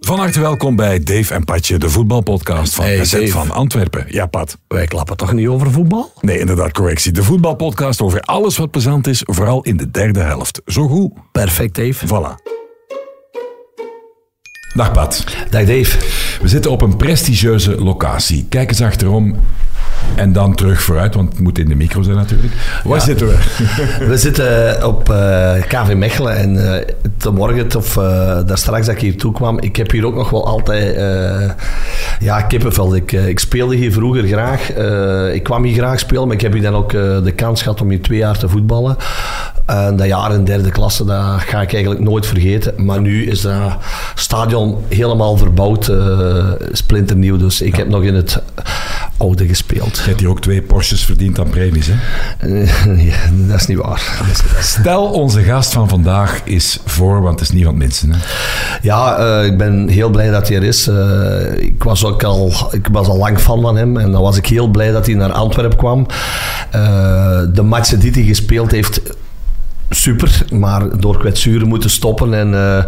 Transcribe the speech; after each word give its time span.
Van 0.00 0.18
harte 0.18 0.40
welkom 0.40 0.76
bij 0.76 1.00
Dave 1.02 1.34
en 1.34 1.44
Patje, 1.44 1.78
de 1.78 1.90
voetbalpodcast 1.90 2.74
van 2.74 2.84
Hey, 2.84 2.96
Dave. 2.96 3.28
van 3.28 3.50
Antwerpen. 3.50 4.04
Ja, 4.08 4.26
Pat. 4.26 4.58
Wij 4.68 4.86
klappen 4.86 5.16
toch 5.16 5.32
niet 5.32 5.48
over 5.48 5.70
voetbal? 5.70 6.12
Nee, 6.20 6.38
inderdaad, 6.38 6.72
correctie. 6.72 7.12
De 7.12 7.22
voetbalpodcast 7.22 8.00
over 8.00 8.20
alles 8.20 8.56
wat 8.56 8.70
plezant 8.70 9.06
is, 9.06 9.22
vooral 9.24 9.62
in 9.62 9.76
de 9.76 9.90
derde 9.90 10.20
helft. 10.20 10.60
Zo 10.66 10.88
goed. 10.88 11.12
Perfect, 11.32 11.74
Dave. 11.74 12.06
Voilà. 12.06 12.50
Dag 14.74 14.92
Pat. 14.92 15.24
Dag 15.50 15.64
Dave. 15.64 15.98
We 16.42 16.48
zitten 16.48 16.70
op 16.70 16.82
een 16.82 16.96
prestigieuze 16.96 17.82
locatie. 17.82 18.46
Kijk 18.48 18.68
eens 18.68 18.80
achterom 18.82 19.36
en 20.14 20.32
dan 20.32 20.54
terug 20.54 20.82
vooruit, 20.82 21.14
want 21.14 21.28
het 21.28 21.40
moet 21.40 21.58
in 21.58 21.68
de 21.68 21.74
micro 21.74 22.02
zijn 22.02 22.16
natuurlijk. 22.16 22.52
Waar 22.84 23.00
zitten 23.00 23.26
we? 23.26 23.38
We 24.08 24.16
zitten 24.16 24.86
op 24.86 25.10
eh, 25.10 25.52
KV 25.68 25.94
Mechelen 25.94 26.36
en 26.36 26.74
eh 26.74 26.94
vanmorgen, 27.18 27.76
of 27.76 27.96
eh, 27.96 28.02
daar 28.46 28.58
straks 28.58 28.86
dat 28.86 28.94
ik 28.94 29.00
hier 29.00 29.16
toe 29.16 29.32
kwam, 29.32 29.58
ik 29.60 29.76
heb 29.76 29.90
hier 29.90 30.06
ook 30.06 30.14
nog 30.14 30.30
wel 30.30 30.46
altijd 30.46 30.96
ja, 32.18 32.42
kippenvel. 32.42 32.94
Ik, 32.94 33.12
ik 33.12 33.38
speelde 33.38 33.76
hier 33.76 33.92
vroeger 33.92 34.26
graag. 34.26 34.72
Ik 35.32 35.42
kwam 35.42 35.64
hier 35.64 35.74
graag 35.74 35.98
spelen, 35.98 36.26
maar 36.26 36.34
ik 36.34 36.40
heb 36.40 36.52
hier 36.52 36.62
dan 36.62 36.74
ook 36.74 36.90
de 36.90 37.32
kans 37.36 37.62
gehad 37.62 37.80
om 37.80 37.90
hier 37.90 38.02
twee 38.02 38.18
jaar 38.18 38.38
te 38.38 38.48
voetballen. 38.48 38.96
En 39.66 39.96
dat 39.96 40.06
jaar 40.06 40.34
in 40.34 40.44
derde 40.44 40.70
klasse, 40.70 41.04
dat 41.04 41.40
ga 41.40 41.60
ik 41.60 41.72
eigenlijk 41.72 42.02
nooit 42.04 42.26
vergeten. 42.26 42.84
Maar 42.84 43.00
nu 43.00 43.26
is 43.26 43.40
dat 43.40 43.76
stadion 44.14 44.76
helemaal 44.88 45.36
verbouwd, 45.36 45.92
splinternieuw. 46.72 47.36
Dus 47.36 47.60
ik 47.60 47.76
heb 47.76 47.88
nog 47.88 48.02
in 48.02 48.14
het 48.14 48.42
gespeeld. 49.30 49.96
Je 49.96 50.02
hebt 50.08 50.20
hier 50.20 50.28
ook 50.28 50.40
twee 50.40 50.62
Porsches 50.62 51.04
verdiend 51.04 51.38
aan 51.38 51.50
premies, 51.50 51.86
hè? 51.90 51.94
Eh, 52.38 53.06
ja, 53.08 53.16
dat 53.46 53.60
is 53.60 53.66
niet 53.66 53.78
waar. 53.78 54.22
Stel, 54.60 55.04
onze 55.04 55.42
gast 55.42 55.72
van 55.72 55.88
vandaag 55.88 56.40
is 56.44 56.78
voor, 56.84 57.20
want 57.20 57.40
het 57.40 57.48
is 57.48 57.54
niet 57.54 57.64
van 57.64 57.72
het 57.72 57.82
minste. 57.82 58.06
Hè? 58.10 58.16
Ja, 58.82 59.16
eh, 59.16 59.46
ik 59.46 59.58
ben 59.58 59.88
heel 59.88 60.10
blij 60.10 60.30
dat 60.30 60.48
hij 60.48 60.56
er 60.56 60.62
is. 60.62 60.88
Eh, 60.88 60.96
ik, 61.58 61.82
was 61.82 62.04
ook 62.04 62.22
al, 62.22 62.52
ik 62.70 62.88
was 62.92 63.06
al 63.06 63.16
lang 63.16 63.38
fan 63.38 63.60
van 63.60 63.76
hem 63.76 63.96
en 63.96 64.12
dan 64.12 64.22
was 64.22 64.36
ik 64.36 64.46
heel 64.46 64.68
blij 64.68 64.90
dat 64.90 65.06
hij 65.06 65.14
naar 65.14 65.32
Antwerpen 65.32 65.78
kwam. 65.78 66.06
De 67.52 67.62
matchen 67.62 68.00
die 68.00 68.10
hij 68.10 68.22
gespeeld 68.22 68.70
heeft, 68.70 69.00
super, 69.94 70.44
maar 70.52 71.00
door 71.00 71.18
kwetsuren 71.18 71.68
moeten 71.68 71.90
stoppen. 71.90 72.34
En 72.34 72.54
eh, 72.54 72.84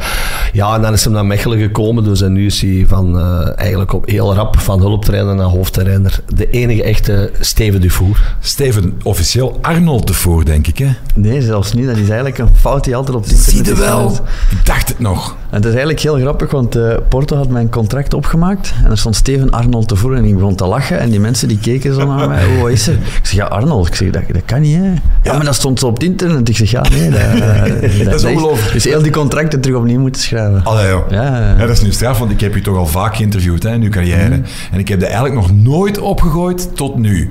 ja, 0.52 0.74
en 0.74 0.82
dan 0.82 0.92
is 0.92 1.04
hij 1.04 1.12
naar 1.12 1.26
Mechelen 1.26 1.58
gekomen. 1.58 2.04
Dus 2.04 2.22
en 2.22 2.32
nu 2.32 2.46
is 2.46 2.60
hij 2.60 2.84
van, 2.88 3.18
eh, 3.18 3.58
eigenlijk 3.58 3.92
op 3.92 4.08
heel 4.08 4.34
rap 4.34 4.58
van 4.58 4.80
hulptrainer 4.80 5.34
naar 5.34 5.46
hoofdtrainer. 5.46 6.20
De 6.34 6.50
enige 6.50 6.82
echte 6.82 7.30
Steven 7.40 7.80
Dufour. 7.80 8.36
Steven, 8.40 9.00
officieel 9.02 9.58
Arnold 9.62 10.06
de 10.06 10.14
Voer, 10.14 10.44
denk 10.44 10.66
ik, 10.66 10.78
hè? 10.78 10.88
Nee, 11.14 11.42
zelfs 11.42 11.72
niet. 11.72 11.86
Dat 11.86 11.96
is 11.96 12.08
eigenlijk 12.08 12.38
een 12.38 12.56
fout 12.56 12.84
die 12.84 12.96
altijd 12.96 13.16
op 13.16 13.22
internet 13.24 13.44
Zie 13.44 13.64
je 13.64 13.74
wel? 13.74 14.18
Ik 14.50 14.66
dacht 14.66 14.88
het 14.88 14.98
nog. 14.98 15.36
En 15.54 15.60
het 15.60 15.68
is 15.68 15.74
eigenlijk 15.74 16.00
heel 16.00 16.18
grappig, 16.18 16.50
want 16.50 16.76
eh, 16.76 16.94
Porto 17.08 17.36
had 17.36 17.48
mijn 17.48 17.70
contract 17.70 18.14
opgemaakt 18.14 18.74
en 18.84 18.90
er 18.90 18.98
stond 18.98 19.16
Steven 19.16 19.50
Arnold 19.50 19.88
te 19.88 19.96
voeren 19.96 20.18
en 20.18 20.24
ik 20.24 20.34
begon 20.34 20.54
te 20.54 20.66
lachen 20.66 20.98
en 20.98 21.10
die 21.10 21.20
mensen 21.20 21.48
die 21.48 21.58
keken 21.58 21.94
zo 21.94 22.06
naar 22.06 22.28
mij, 22.28 22.44
oh, 22.46 22.62
wat 22.62 22.70
is 22.70 22.86
er? 22.86 22.94
Ik 22.94 23.20
zeg, 23.22 23.32
ja, 23.32 23.44
Arnold. 23.44 23.86
Ik 23.86 23.94
zeg, 23.94 24.10
dat, 24.10 24.22
dat 24.32 24.42
kan 24.44 24.60
niet, 24.60 24.76
hè? 24.76 24.92
Ja, 25.22 25.36
maar 25.36 25.44
dat 25.44 25.54
stond 25.54 25.78
zo 25.78 25.86
op 25.86 25.94
het 25.94 26.02
internet. 26.02 26.48
Ik 26.48 26.56
zeg, 26.56 26.70
ja, 26.70 26.82
nee, 26.90 27.10
dat, 27.10 27.20
eh, 27.20 28.04
Dat 28.04 28.14
is 28.14 28.24
ongelooflijk. 28.24 28.72
Dus 28.72 28.84
heel 28.84 29.02
die 29.02 29.12
contracten 29.12 29.60
terug 29.60 29.76
opnieuw 29.76 30.00
moeten 30.00 30.22
schrijven. 30.22 30.64
Allee, 30.64 30.88
joh. 30.88 31.10
Ja, 31.10 31.54
Ja, 31.58 31.66
dat 31.66 31.68
is 31.68 31.82
nu 31.82 31.92
straf, 31.92 32.18
want 32.18 32.30
ik 32.30 32.40
heb 32.40 32.54
je 32.54 32.60
toch 32.60 32.76
al 32.76 32.86
vaak 32.86 33.16
geïnterviewd 33.16 33.62
hè, 33.62 33.72
in 33.72 33.82
uw 33.82 33.90
carrière. 33.90 34.40
En 34.72 34.78
ik 34.78 34.88
heb 34.88 35.00
dat 35.00 35.08
eigenlijk 35.08 35.40
nog 35.40 35.52
nooit 35.52 35.98
opgegooid 35.98 36.76
tot 36.76 36.96
nu. 36.96 37.30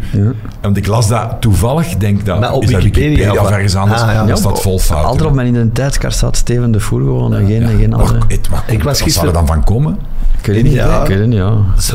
Want 0.61 0.77
ik 0.77 0.88
las 0.88 1.07
dat 1.07 1.35
toevallig, 1.39 1.97
denk 1.97 2.25
dat... 2.25 2.39
Maar 2.39 2.53
op 2.53 2.63
is 2.63 2.71
dat 2.71 2.83
Wikipedia 2.83 3.31
of 3.31 3.49
ergens 3.49 3.75
anders. 3.75 4.01
Ah, 4.01 4.13
ja. 4.13 4.25
Dan 4.25 4.38
staat 4.38 4.61
vol 4.61 4.79
fouten. 4.79 5.09
Altijd 5.09 5.29
op 5.29 5.35
mijn 5.35 5.47
identiteitskaart 5.47 6.13
staat 6.13 6.38
Steven 6.38 6.71
de 6.71 6.79
Voer 6.79 7.01
gewoon, 7.01 7.35
en 7.35 7.45
geen, 7.47 7.67
geen. 7.77 7.94
Het, 8.28 8.47
wat, 8.50 8.64
Ik 8.67 8.83
was 8.83 8.97
zou 8.97 9.09
gisteren- 9.09 9.28
er 9.30 9.33
dan 9.33 9.47
van 9.47 9.64
komen? 9.64 9.97
Ik 10.39 10.45
weet 10.45 10.56
het 10.56 10.66
niet, 10.66 10.73
Ja. 10.73 11.02
ik 11.02 11.08
weet 11.08 11.17
het 11.19 11.28
niet, 11.28 11.38
ja. 11.38 11.53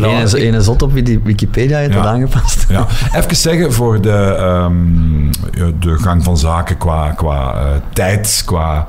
Ene, 0.08 0.38
ene 0.46 0.60
zot 0.62 0.82
op 0.82 1.04
die 1.04 1.20
Wikipedia 1.24 1.78
heeft 1.78 1.92
Ja. 1.92 2.02
dat 2.02 2.12
aangepast. 2.12 2.66
Ja. 2.68 2.86
Even 3.14 3.36
zeggen 3.36 3.72
voor 3.72 4.00
de, 4.00 4.10
ehm, 4.38 5.24
ja, 5.26 5.70
de 5.80 5.98
gang 5.98 6.24
van 6.24 6.38
zaken 6.38 6.76
qua, 6.78 7.10
qua 7.10 7.52
eh, 7.54 7.66
tijd, 7.92 8.42
qua 8.46 8.86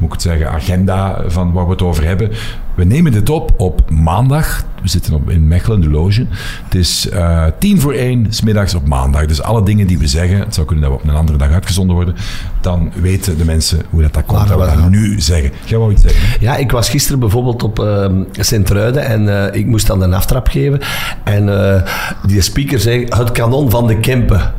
moet 0.00 0.08
ik 0.08 0.12
het 0.12 0.22
zeggen, 0.22 0.50
agenda 0.50 1.22
van 1.26 1.52
waar 1.52 1.64
we 1.64 1.70
het 1.70 1.82
over 1.82 2.04
hebben. 2.04 2.30
We 2.74 2.84
nemen 2.84 3.12
dit 3.12 3.30
op 3.30 3.52
op 3.56 3.90
maandag. 3.90 4.64
We 4.82 4.88
zitten 4.88 5.14
op, 5.14 5.30
in 5.30 5.48
Mechelen, 5.48 5.80
de 5.80 5.90
loge. 5.90 6.26
Het 6.64 6.74
is 6.74 7.08
eh, 7.08 7.44
tien 7.58 7.80
voor 7.80 7.92
één, 7.92 8.26
smiddags 8.28 8.74
op 8.74 8.86
maandag. 8.86 9.26
Dus 9.26 9.42
alle 9.42 9.62
dingen 9.62 9.86
die 9.86 9.98
we 9.98 10.06
zeggen, 10.06 10.38
het 10.38 10.54
zou 10.54 10.66
kunnen 10.66 10.84
dat 10.84 10.94
we 10.94 11.02
op 11.02 11.10
een 11.10 11.16
andere 11.16 11.38
dag 11.38 11.50
uitgezonden 11.50 11.96
worden, 11.96 12.14
dan 12.60 12.92
weten 13.00 13.38
de 13.38 13.44
mensen 13.44 13.78
hoe 13.90 14.02
dat, 14.02 14.14
dat 14.14 14.24
komt. 14.26 14.48
Dat 14.48 14.58
we 14.58 14.80
dat 14.80 14.90
nu 14.90 15.20
zeggen. 15.20 15.52
Jij 15.64 15.78
wou 15.78 15.92
iets 15.92 16.02
zeggen? 16.02 16.40
Ja, 16.40 16.56
ik 16.56 16.70
was 16.70 16.88
gisteren 16.88 17.20
bijvoorbeeld 17.20 17.62
op 17.62 17.78
ehm 17.78 18.22
Sint-Truiden 18.32 19.04
en 19.04 19.52
eh, 19.52 19.60
ik 19.60 19.66
moest 19.66 19.86
dan 19.86 20.02
een 20.02 20.14
aftrap 20.14 20.48
geven. 20.48 20.80
En 21.24 21.72
eh, 21.74 21.82
die 22.26 22.40
speaker 22.40 22.80
zei, 22.80 23.06
het 23.08 23.32
kanon 23.32 23.70
van 23.70 23.86
de 23.86 23.98
Kempen. 23.98 24.52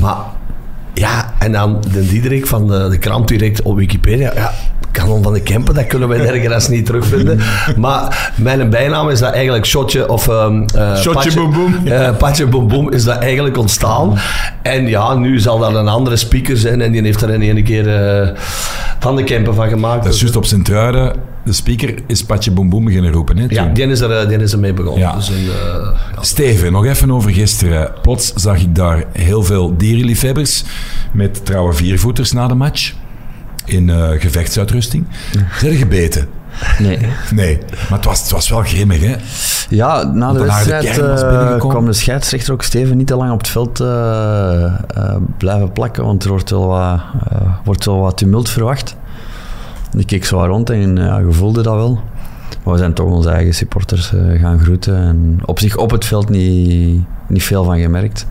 Maar 0.00 0.16
ja, 0.98 1.32
en 1.38 1.52
dan 1.52 1.84
de 1.92 2.06
Diederik 2.06 2.46
van 2.46 2.66
de, 2.68 2.88
de 2.88 2.98
krant 2.98 3.28
direct 3.28 3.62
op 3.62 3.76
Wikipedia. 3.76 4.32
Ja, 4.34 4.52
kanon 4.90 5.22
van 5.22 5.32
de 5.32 5.40
Kempen, 5.42 5.74
dat 5.74 5.86
kunnen 5.86 6.08
wij 6.08 6.18
nergens 6.18 6.68
niet 6.68 6.86
terugvinden. 6.86 7.40
Maar 7.76 8.32
mijn 8.36 8.70
bijnaam 8.70 9.08
is 9.08 9.18
dat 9.18 9.32
eigenlijk 9.32 9.64
Shotje 9.66 10.08
of... 10.08 10.28
ehm 10.28 10.62
eh, 10.74 10.96
Shotje 10.96 11.12
Patje- 11.12 11.34
Boem 11.40 11.52
Boem. 11.52 11.86
eh, 11.86 12.16
Patje 12.16 12.46
Boem 12.46 12.68
Boem 12.68 12.92
is 12.92 13.04
dat 13.04 13.18
eigenlijk 13.18 13.56
ontstaan. 13.58 14.18
En 14.62 14.86
ja, 14.86 15.14
nu 15.14 15.38
zal 15.40 15.58
dat 15.58 15.74
een 15.74 15.88
andere 15.88 16.16
speaker 16.16 16.56
zijn 16.56 16.80
en 16.80 16.92
die 16.92 17.02
heeft 17.02 17.22
er 17.22 17.30
een 17.34 17.42
ene 17.42 17.62
keer 17.62 17.88
eh, 18.20 18.28
van 18.98 19.16
de 19.16 19.24
Kempen 19.24 19.54
van 19.54 19.68
gemaakt. 19.68 20.04
Dat 20.04 20.14
is 20.14 20.20
juist 20.20 20.36
op 20.36 20.44
Sint-Truiden. 20.44 21.12
De 21.46 21.52
speaker 21.52 21.94
is 22.06 22.24
Patje 22.24 22.50
Boem 22.50 22.84
beginnen 22.84 23.12
roepen. 23.12 23.38
Hè, 23.38 23.46
Ja, 23.48 23.64
die 23.64 23.86
is 23.86 24.00
er, 24.00 24.10
eh, 24.10 24.28
die 24.28 24.38
is 24.38 24.52
er 24.52 24.58
mee 24.58 24.72
begonnen. 24.72 25.00
Ja. 25.00 25.14
Dus 25.14 25.30
eh. 25.30 25.98
Steven, 26.20 26.72
nog 26.72 26.84
even 26.86 27.10
over 27.10 27.30
gisteren. 27.30 27.92
Plots 28.02 28.32
zag 28.34 28.60
ik 28.60 28.74
daar 28.74 29.04
heel 29.12 29.42
veel 29.42 29.76
dierenliefhebbers 29.76 30.64
met 31.12 31.44
trouwe 31.44 31.72
viervoeters 31.72 32.32
na 32.32 32.48
de 32.48 32.54
match. 32.54 32.94
In 33.64 33.90
eh, 33.90 34.08
gevechtsuitrusting. 34.20 35.06
Zijn 35.58 35.72
er 35.72 35.78
gebeten? 35.78 36.28
Nee. 36.78 36.98
Nee, 37.30 37.58
maar 37.88 37.98
het 37.98 38.04
was, 38.04 38.20
het 38.20 38.30
was 38.30 38.48
wel 38.48 38.62
grimmig, 38.62 39.00
hè? 39.00 39.14
Ja, 39.68 40.02
na 40.02 40.32
de 40.32 40.38
wedstrijd 40.38 40.94
binnengekomen. 40.94 41.68
kwam 41.68 41.86
de 41.86 41.92
scheidsrechter 41.92 42.52
ook 42.52 42.62
Steven 42.62 42.96
niet 42.96 43.06
te 43.06 43.16
lang 43.16 43.32
op 43.32 43.38
het 43.38 43.48
veld 43.48 43.76
blijven 45.38 45.72
plakken, 45.72 46.04
want 46.04 46.24
er 46.24 46.30
wordt 46.30 46.50
wel 46.50 46.66
wat, 46.66 47.00
wordt 47.64 47.84
wel 47.84 48.00
wat 48.00 48.16
tumult 48.16 48.48
verwacht. 48.48 48.96
Ik 49.96 50.06
keek 50.06 50.24
zo 50.24 50.44
rond 50.44 50.70
en 50.70 50.96
ja, 50.96 51.18
je 51.18 51.32
voelde 51.32 51.62
dat 51.62 51.74
wel. 51.74 52.00
Maar 52.64 52.72
we 52.74 52.78
zijn 52.80 52.92
toch 52.94 53.10
onze 53.10 53.30
eigen 53.30 53.54
supporters 53.54 54.12
eh, 54.14 54.40
gaan 54.40 54.58
groeten 54.58 54.96
en 54.96 55.38
op 55.44 55.58
zich 55.58 55.76
op 55.76 55.90
het 55.90 56.04
veld 56.04 56.28
niet, 56.28 57.04
niet 57.28 57.42
veel 57.42 57.64
van 57.64 57.78
gemerkt. 57.78 58.26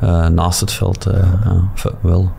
Eh, 0.00 0.26
naast 0.26 0.60
het 0.60 0.72
veld 0.72 1.06
eh, 1.06 1.18
ja, 1.44 1.90
wel. 2.00 2.30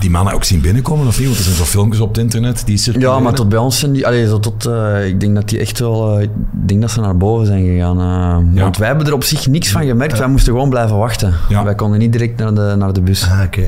Die 0.00 0.10
mannen 0.10 0.34
ook 0.34 0.44
zien 0.44 0.60
binnenkomen 0.60 1.06
of 1.06 1.18
niet? 1.18 1.26
Want 1.26 1.38
er 1.38 1.44
zijn 1.44 1.56
zo 1.56 1.64
filmpjes 1.64 2.00
op 2.00 2.08
het 2.08 2.18
internet 2.18 2.62
die 2.66 2.76
circuleren. 2.76 3.14
Ja, 3.14 3.20
maar 3.20 3.32
tot 3.32 3.48
bij 3.48 3.58
ons 3.58 3.78
zijn 3.78 3.92
die... 3.92 4.06
Allee, 4.06 4.26
zo 4.26 4.40
tot, 4.40 4.66
eh, 4.66 5.06
ik 5.06 5.20
denk 5.20 5.34
dat 5.34 5.48
die 5.48 5.58
echt 5.58 5.78
wel... 5.78 6.16
eh, 6.16 6.22
ik 6.22 6.30
denk 6.52 6.80
dat 6.80 6.90
ze 6.90 7.00
naar 7.00 7.16
boven 7.16 7.46
zijn 7.46 7.64
gegaan. 7.64 7.98
eh. 8.00 8.54
Ja. 8.56 8.62
Want 8.62 8.76
wij 8.76 8.88
hebben 8.88 9.06
er 9.06 9.12
op 9.12 9.24
zich 9.24 9.46
niks 9.46 9.70
van 9.70 9.84
gemerkt. 9.86 10.18
Wij 10.18 10.28
moesten 10.28 10.52
gewoon 10.52 10.70
blijven 10.70 10.96
wachten. 10.96 11.34
Ja. 11.48 11.64
Wij 11.64 11.74
konden 11.74 11.98
niet 11.98 12.12
direct 12.12 12.38
naar 12.38 12.54
de, 12.54 12.74
naar 12.78 12.92
de 12.92 13.00
bus. 13.00 13.24
Ah, 13.30 13.40
oké. 13.44 13.60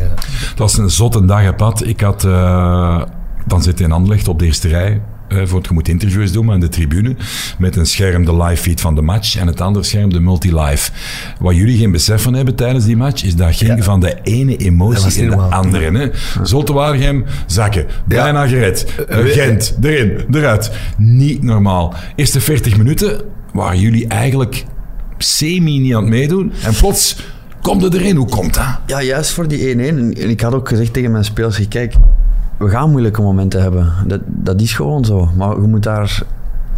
Het 0.48 0.58
was 0.58 0.78
een 0.78 0.90
zotte 0.90 1.24
dag, 1.24 1.56
Pat. 1.56 1.86
Ik 1.86 2.00
had... 2.00 2.26
eh, 3.48 3.54
dan 3.54 3.62
zit 3.62 3.78
je 3.78 3.84
in 3.84 3.92
Anderlecht 3.92 4.28
op 4.28 4.38
de 4.38 4.44
eerste 4.44 4.68
rij. 4.68 5.00
eh, 5.28 5.38
voor 5.44 5.58
het, 5.58 5.66
je 5.68 5.74
moet 5.74 5.88
interviews 5.88 6.32
doen 6.32 6.50
aan 6.50 6.60
de 6.60 6.68
tribune. 6.68 7.16
Met 7.58 7.76
een 7.76 7.86
scherm 7.86 8.24
de 8.24 8.36
live 8.36 8.62
feed 8.62 8.80
van 8.80 8.94
de 8.94 9.02
match. 9.02 9.36
En 9.36 9.46
het 9.46 9.60
andere 9.60 9.84
scherm 9.84 10.12
de 10.12 10.20
multi-live. 10.20 10.90
Wat 11.40 11.56
jullie 11.56 11.78
geen 11.78 11.90
besef 11.92 12.22
van 12.22 12.34
hebben 12.34 12.54
tijdens 12.54 12.84
die 12.84 12.96
match. 12.96 13.24
Is 13.24 13.36
dat 13.36 13.56
ging 13.56 13.84
van 13.84 14.00
de 14.00 14.16
ene 14.22 14.56
emotie 14.56 15.22
in 15.22 15.30
de 15.30 15.36
andere. 15.36 15.98
Hè? 15.98 16.08
Zolte 16.42 16.72
Waregem, 16.72 17.24
zakken. 17.46 17.86
Bijna 18.06 18.46
gered. 18.46 18.86
Eh, 19.08 19.18
we- 19.22 19.28
Gent, 19.28 19.76
erin, 19.82 20.24
eruit. 20.30 20.70
Niet 20.96 21.42
normaal. 21.42 21.94
Eerste 22.16 22.40
40 22.40 22.76
minuten 22.76 23.20
waren 23.52 23.80
jullie 23.80 24.06
eigenlijk 24.06 24.64
semi 25.18 25.78
niet 25.78 25.94
aan 25.94 26.00
het 26.02 26.10
meedoen. 26.10 26.52
En 26.64 26.74
plots 26.74 27.16
komt 27.62 27.82
het 27.82 27.94
erin. 27.94 28.16
Hoe 28.16 28.28
komt 28.28 28.54
dat? 28.54 28.78
Ja, 28.86 29.02
juist 29.02 29.30
voor 29.30 29.48
die 29.48 29.68
1-1. 29.70 30.14
En 30.22 30.30
ik 30.30 30.40
had 30.40 30.54
ook 30.54 30.68
gezegd 30.68 30.92
tegen 30.92 31.10
mijn 31.10 31.24
spelers, 31.24 31.68
kijk, 31.68 31.94
we 32.58 32.68
gaan 32.68 32.90
moeilijke 32.90 33.22
momenten 33.22 33.62
hebben. 33.62 33.92
Dat, 34.06 34.20
dat 34.24 34.60
is 34.60 34.72
gewoon 34.72 35.04
zo. 35.04 35.28
Maar 35.36 35.60
je 35.60 35.66
moet 35.66 35.82
daar 35.82 36.22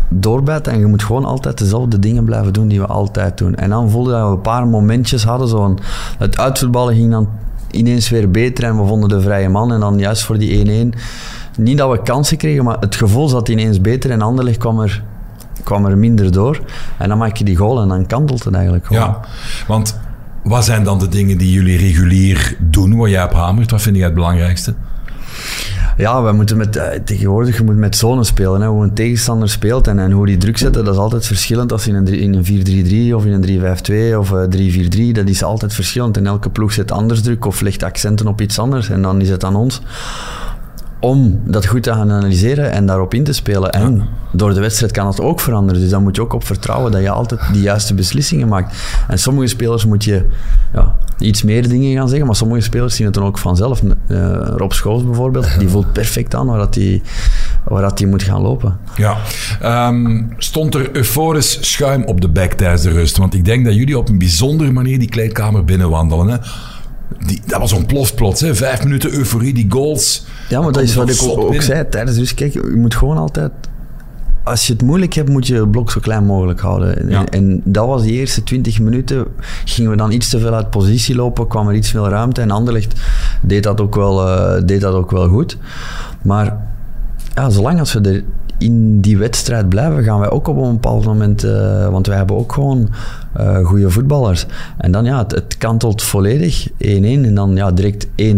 doorbijten 0.09 0.73
en 0.73 0.79
je 0.79 0.87
moet 0.87 1.03
gewoon 1.03 1.25
altijd 1.25 1.59
dezelfde 1.59 1.99
dingen 1.99 2.25
blijven 2.25 2.53
doen 2.53 2.69
die 2.69 2.81
we 2.81 2.87
altijd 2.87 3.38
doen. 3.38 3.55
En 3.55 3.71
dan 3.71 3.91
voelde 3.91 4.11
dat 4.11 4.29
we 4.29 4.35
een 4.35 4.41
paar 4.41 4.67
momentjes 4.67 5.25
hadden. 5.25 5.49
Zo'n, 5.49 5.79
het 6.19 6.38
uitvoetballen 6.38 6.94
ging 6.94 7.11
dan 7.11 7.29
ineens 7.71 8.09
weer 8.09 8.31
beter 8.31 8.65
en 8.65 8.81
we 8.81 8.87
vonden 8.87 9.09
de 9.09 9.21
vrije 9.21 9.49
man. 9.49 9.73
En 9.73 9.81
dan 9.81 9.99
juist 9.99 10.25
voor 10.25 10.38
die 10.38 10.93
1-1, 10.94 10.99
niet 11.56 11.79
dat 11.79 11.91
we 11.91 12.03
kansen 12.03 12.37
kregen, 12.37 12.65
maar 12.65 12.76
het 12.81 12.94
gevoel 12.94 13.29
zat 13.29 13.49
ineens 13.49 13.81
beter. 13.81 14.11
En 14.11 14.23
Anderlecht 14.23 14.59
kwam 14.59 14.81
er, 14.81 15.03
kwam 15.65 15.87
er 15.87 15.99
minder 15.99 16.33
door. 16.33 16.61
En 16.99 17.09
dan 17.09 17.19
maak 17.19 17.37
je 17.37 17.44
die 17.44 17.56
goal 17.56 17.83
en 17.83 17.88
dan 17.88 18.06
kantelt 18.06 18.44
het 18.44 18.55
eigenlijk 18.55 18.87
gewoon. 18.87 19.03
Ja, 19.03 19.21
want 19.67 20.00
wat 20.43 20.65
zijn 20.65 20.85
dan 20.85 20.99
de 20.99 21.09
dingen 21.09 21.38
die 21.38 21.53
jullie 21.53 21.79
regulier 21.79 22.56
doen, 22.59 22.97
waar 22.97 23.09
jij 23.09 23.25
op 23.25 23.33
hamert? 23.33 23.71
Wat 23.71 23.83
vind 23.83 23.97
jij 23.97 24.05
het 24.05 24.15
belangrijkste? 24.15 24.75
Ja, 26.00 26.23
we 26.23 26.32
moeten 26.32 26.56
met, 26.56 26.76
eh, 26.76 26.99
tegenwoordig 27.05 27.56
je 27.56 27.64
moet 27.64 27.76
met 27.76 27.97
zones 27.97 28.26
spelen. 28.26 28.61
Hè. 28.61 28.67
Hoe 28.67 28.82
een 28.82 28.94
tegenstander 28.94 29.49
speelt 29.49 29.87
en, 29.87 29.99
en 29.99 30.11
hoe 30.11 30.26
die 30.26 30.37
druk 30.37 30.58
zetten, 30.58 30.85
dat 30.85 30.94
is 30.94 31.00
altijd 31.00 31.26
verschillend. 31.26 31.73
Als 31.73 31.87
in 31.87 31.94
een, 31.94 32.06
in 32.06 32.35
een 32.35 32.44
4-3-3 32.44 33.14
of 33.14 33.25
in 33.25 33.32
een 33.32 33.43
3-5-2 34.14 34.19
of 34.19 34.32
eh, 34.32 35.08
3-4-3, 35.11 35.12
dat 35.12 35.29
is 35.29 35.43
altijd 35.43 35.75
verschillend. 35.75 36.17
En 36.17 36.26
elke 36.26 36.50
ploeg 36.50 36.73
zet 36.73 36.91
anders 36.91 37.23
druk 37.23 37.44
of 37.44 37.61
legt 37.61 37.82
accenten 37.82 38.26
op 38.26 38.41
iets 38.41 38.58
anders. 38.58 38.91
En 38.91 39.02
dan 39.02 39.20
is 39.20 39.29
het 39.29 39.44
aan 39.44 39.56
ons 39.56 39.82
om 41.00 41.41
dat 41.44 41.67
goed 41.67 41.82
te 41.82 41.93
gaan 41.93 42.12
analyseren 42.12 42.70
en 42.73 42.87
daarop 42.87 43.14
in 43.14 43.25
te 43.25 43.32
spelen. 43.32 43.70
En 43.70 44.08
door 44.32 44.55
de 44.55 44.61
wedstrijd 44.61 44.93
kan 44.93 45.06
het 45.06 45.20
ook 45.20 45.41
veranderen. 45.41 45.81
Dus 45.81 45.91
daar 45.91 46.00
moet 46.00 46.17
je 46.17 46.23
ook 46.23 46.32
op 46.32 46.47
vertrouwen 46.47 46.93
dat 46.93 47.02
je 47.02 47.11
altijd 47.11 47.41
de 47.52 47.61
juiste 47.61 47.94
beslissingen 47.94 48.49
maakt. 48.49 48.76
En 49.08 49.19
sommige 49.19 49.47
spelers 49.47 49.85
moet 49.85 50.05
je 50.05 50.26
ja, 50.73 50.97
iets 51.19 51.43
meer 51.43 51.69
dingen 51.69 51.97
gaan 51.97 52.08
zeggen, 52.08 52.26
maar 52.26 52.37
sommige 52.37 52.61
spelers 52.61 52.97
zien 52.97 53.06
het 53.06 53.14
dan 53.14 53.25
ook 53.25 53.38
vanzelf. 53.38 53.82
Eh, 54.06 54.17
Rob 54.56 54.73
Schoofs 54.73 55.05
bijvoorbeeld, 55.05 55.58
die 55.58 55.69
voelt 55.69 55.93
perfect 55.93 56.35
aan 56.35 56.47
waar 56.47 56.58
dat 56.58 56.75
hij 56.75 57.02
waar 57.64 57.82
dat 57.82 57.99
hij 57.99 58.08
moet 58.08 58.23
gaan 58.23 58.43
lopen. 58.43 58.79
Ja. 58.97 59.17
Ehm, 59.61 60.23
stond 60.37 60.75
er 60.75 60.97
euforisch 60.97 61.58
schuim 61.61 62.05
op 62.05 62.20
de 62.20 62.29
bek 62.29 62.52
tijdens 62.52 62.82
de 62.82 62.91
rust? 62.91 63.17
Want 63.17 63.35
ik 63.35 63.44
denk 63.44 63.64
dat 63.64 63.75
jullie 63.75 63.99
op 63.99 64.08
een 64.08 64.19
bijzondere 64.19 64.73
manier 64.73 64.99
die 64.99 65.08
kleedkamer 65.08 65.64
binnenwandelen. 65.64 66.29
Hè? 66.29 66.37
Die, 67.26 67.41
dat 67.47 67.61
was 67.61 67.73
ontploft 67.73 68.14
plots. 68.14 68.41
Hè? 68.41 68.55
Vijf 68.55 68.82
minuten 68.82 69.12
euforie, 69.12 69.55
die 69.55 69.67
goals. 69.69 70.25
Ja, 70.50 70.61
maar 70.61 70.73
dat 70.73 70.82
is 70.82 70.94
wat 70.94 71.11
ik 71.11 71.23
ook, 71.23 71.38
ook 71.38 71.62
zei 71.62 71.88
tijdens. 71.88 72.17
Dus 72.17 72.35
kijk, 72.35 72.52
je 72.52 72.76
moet 72.76 72.94
gewoon 72.94 73.17
altijd. 73.17 73.52
Als 74.44 74.67
je 74.67 74.73
het 74.73 74.82
moeilijk 74.82 75.12
hebt, 75.12 75.29
moet 75.29 75.47
je 75.47 75.55
het 75.55 75.70
blok 75.70 75.91
zo 75.91 76.00
klein 76.00 76.25
mogelijk 76.25 76.61
houden. 76.61 77.08
Ja. 77.08 77.26
en 77.26 77.61
dat 77.64 77.87
was 77.87 78.02
die 78.02 78.12
eerste 78.12 78.43
20 78.43 78.81
minuten. 78.81 79.26
Gingen 79.64 79.91
we 79.91 79.97
dan 79.97 80.12
iets 80.12 80.29
te 80.29 80.38
veel 80.38 80.55
uit 80.55 80.70
positie 80.70 81.14
lopen, 81.14 81.49
kwam 81.49 81.69
er 81.69 81.75
iets 81.75 81.91
veel 81.91 82.08
ruimte. 82.08 82.41
En 82.41 82.50
Anderlecht 82.50 83.00
deed 83.43 83.62
dat 83.62 83.81
ook 83.81 83.94
wel, 83.94 84.29
eh, 84.29 84.62
deed 84.64 84.81
dat 84.81 84.94
ook 84.94 85.11
wel 85.11 85.29
goed. 85.29 85.56
Maar 86.23 86.56
ja, 87.35 87.50
zolang 87.50 87.79
als 87.79 87.93
we 87.93 88.00
er 88.00 88.25
in 88.61 89.01
die 89.01 89.19
wedstrijd 89.19 89.69
blijven, 89.69 90.03
gaan 90.05 90.19
wij 90.21 90.31
ook 90.31 90.49
op 90.49 90.57
een 90.57 90.73
bepaald 90.73 91.05
moment... 91.05 91.45
eh, 91.45 91.89
want 91.89 92.07
wij 92.07 92.17
hebben 92.17 92.37
ook 92.37 92.53
gewoon 92.53 92.89
eh 93.35 93.65
goede 93.67 93.91
voetballers. 93.91 94.47
En 94.79 94.93
dan 94.93 95.05
ja, 95.05 95.19
het, 95.19 95.31
het 95.33 95.57
kantelt 95.59 96.03
volledig. 96.03 96.69
1-1 96.71 96.73
en 96.83 97.35
dan 97.35 97.57
ja, 97.57 97.71
direct 97.73 98.07
1-2. 98.07 98.11
En 98.17 98.29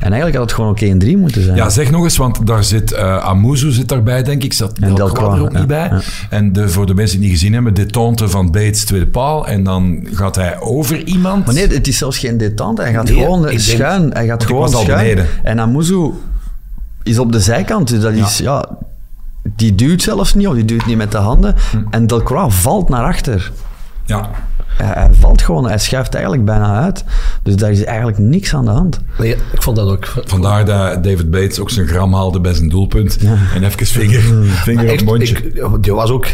eigenlijk 0.00 0.34
had 0.34 0.42
het 0.42 0.52
gewoon 0.52 0.70
ook 0.70 1.02
1-3 1.04 1.18
moeten 1.18 1.42
zijn. 1.42 1.56
Ja, 1.56 1.68
zeg 1.70 1.90
nog 1.90 2.02
eens, 2.04 2.16
want 2.16 2.46
daar 2.46 2.64
zit 2.64 2.92
uh, 2.92 3.16
Amuzu 3.24 3.70
zit 3.70 3.88
daarbij, 3.88 4.22
denk 4.22 4.42
ik. 4.42 4.52
Zat 4.52 4.78
En 4.78 4.94
Delcroix 4.94 5.36
er 5.36 5.42
ook 5.42 5.52
ja, 5.52 5.58
niet 5.58 5.66
bij. 5.68 5.88
ja. 5.88 6.00
En 6.30 6.52
de, 6.52 6.68
voor 6.68 6.86
de 6.86 6.94
mensen 6.94 7.18
die 7.20 7.28
niet 7.28 7.38
gezien 7.38 7.52
hebben, 7.54 7.74
detente 7.74 8.28
van 8.28 8.50
Bates, 8.50 8.84
tweede 8.84 9.06
paal. 9.06 9.46
En 9.46 9.64
dan 9.64 10.06
gaat 10.12 10.36
hij 10.36 10.60
over 10.60 11.04
iemand. 11.04 11.44
Maar 11.44 11.54
nee, 11.54 11.66
het 11.68 11.88
is 11.88 11.98
zelfs 11.98 12.18
geen 12.18 12.38
detente. 12.38 12.82
Hij 12.82 12.92
gaat 12.92 13.04
Nee, 13.08 13.18
gewoon 13.22 13.38
ik 13.42 13.48
denk- 13.48 13.60
schuin. 13.60 14.10
Hij 14.12 14.26
gaat 14.26 14.44
gewoon 14.44 14.68
schuin. 14.68 14.86
beneden. 14.86 15.26
En 15.42 15.60
Amuzu 15.60 16.10
is 17.02 17.18
op 17.18 17.32
de 17.32 17.40
zijkant. 17.40 17.88
Dus 17.88 18.00
dat 18.00 18.12
is, 18.12 18.38
ja, 18.38 18.68
die 19.56 19.74
duwt 19.74 20.02
zelfs 20.02 20.34
niet, 20.34 20.46
of 20.46 20.54
die 20.54 20.64
duwt 20.64 20.86
niet 20.86 20.96
met 20.96 21.12
de 21.12 21.18
handen. 21.18 21.54
Hm. 21.70 21.82
En 21.90 22.06
Delcroix 22.06 22.54
valt 22.54 22.88
naar 22.88 23.04
achter. 23.04 23.52
Ja. 24.04 24.30
Hij, 24.76 24.86
hij 25.02 25.08
valt 25.20 25.42
gewoon, 25.42 25.66
hij 25.68 25.78
schuift 25.78 26.14
eigenlijk 26.14 26.44
bijna 26.44 26.80
uit. 26.82 27.04
Dus 27.42 27.56
daar 27.56 27.70
is 27.70 27.84
eigenlijk 27.84 28.18
niks 28.18 28.54
aan 28.54 28.64
de 28.64 28.70
hand. 28.70 29.00
Nee, 29.18 29.30
ik 29.52 29.62
vond 29.62 29.76
dat 29.76 29.88
ook. 29.88 30.06
Vandaar 30.24 30.64
dat 30.64 31.04
David 31.04 31.30
Bates 31.30 31.58
ook 31.60 31.70
zijn 31.70 31.86
gram 31.86 32.14
haalde 32.14 32.40
bij 32.40 32.54
zijn 32.54 32.68
doelpunt. 32.68 33.18
En 33.54 33.64
even 33.64 33.86
vinger, 33.86 34.22
vinger 34.44 34.92
op 34.92 35.02
mondje. 35.04 35.36
ik, 35.36 35.82
die 35.82 35.94
was 35.94 36.10
ook 36.10 36.26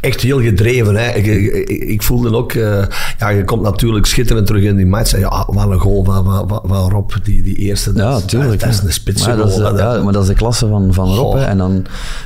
echt 0.00 0.20
heel 0.20 0.40
gedreven. 0.40 0.96
Hè. 0.96 1.08
Ik, 1.10 1.26
ik, 1.26 1.68
ik 1.68 2.02
voelde 2.02 2.36
ook... 2.36 2.52
eh, 2.52 2.82
ja, 3.18 3.28
je 3.28 3.44
komt 3.44 3.62
natuurlijk 3.62 4.06
schitterend 4.06 4.46
terug 4.46 4.62
in 4.62 4.76
die 4.76 4.86
match. 4.86 5.12
En 5.12 5.20
ja, 5.20 5.44
wat 5.46 5.70
een 5.70 5.78
goal 5.78 6.04
van, 6.04 6.24
van, 6.24 6.60
van- 6.64 6.90
Rob, 6.90 7.10
die, 7.22 7.42
die 7.42 7.56
eerste. 7.56 7.92
Dat, 7.92 8.20
Ja, 8.20 8.26
tuurlijk. 8.26 8.60
Dat 8.60 8.68
is 8.68 8.80
een 8.82 8.92
spitse 8.92 9.28
maar 9.28 9.36
dat 9.36 9.48
is, 9.48 9.54
goal. 9.54 9.76
ja, 9.76 9.92
Dat- 9.94 10.04
maar 10.04 10.12
dat 10.12 10.22
is 10.22 10.28
de 10.28 10.34
klasse 10.34 10.68
van, 10.68 10.94
van 10.94 11.14
Rob. 11.14 11.34
Hè. 11.34 11.44
En 11.44 11.58
dan 11.58 11.84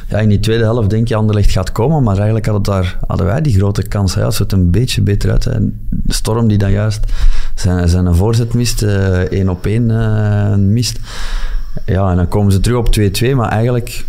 ja, 0.09 0.19
in 0.19 0.29
die 0.29 0.41
tweede 0.41 0.65
helft 0.65 0.91
denk 0.91 1.09
je 1.09 1.15
Anderlecht 1.15 1.51
gaat 1.51 1.73
komen, 1.73 2.03
maar 2.03 2.15
eigenlijk 2.15 2.47
had 2.47 2.55
het 2.55 2.65
daar, 2.65 2.99
hadden 3.07 3.27
wij 3.27 3.41
die 3.41 3.55
grote 3.55 3.83
kans. 3.89 4.15
Hij 4.15 4.25
het 4.25 4.53
een 4.53 4.71
beetje 4.71 5.03
beter 5.03 5.31
uit. 5.31 5.45
Storm 6.09 6.49
die 6.49 6.59
dan 6.59 6.71
juist 6.71 7.01
zijn, 7.55 7.89
zijn 7.89 8.15
voorzet 8.15 8.55
mist, 8.55 8.83
eh, 8.83 9.19
één 9.19 9.49
op 9.49 9.67
één 9.67 9.91
eh, 9.91 10.55
mist. 10.57 10.99
Ja, 11.87 12.11
en 12.11 12.17
dan 12.17 12.29
komen 12.29 12.53
ze 12.53 12.61
terug 12.61 12.79
op 12.79 12.93
2-2, 12.93 13.35
maar 13.35 13.49
eigenlijk 13.49 14.05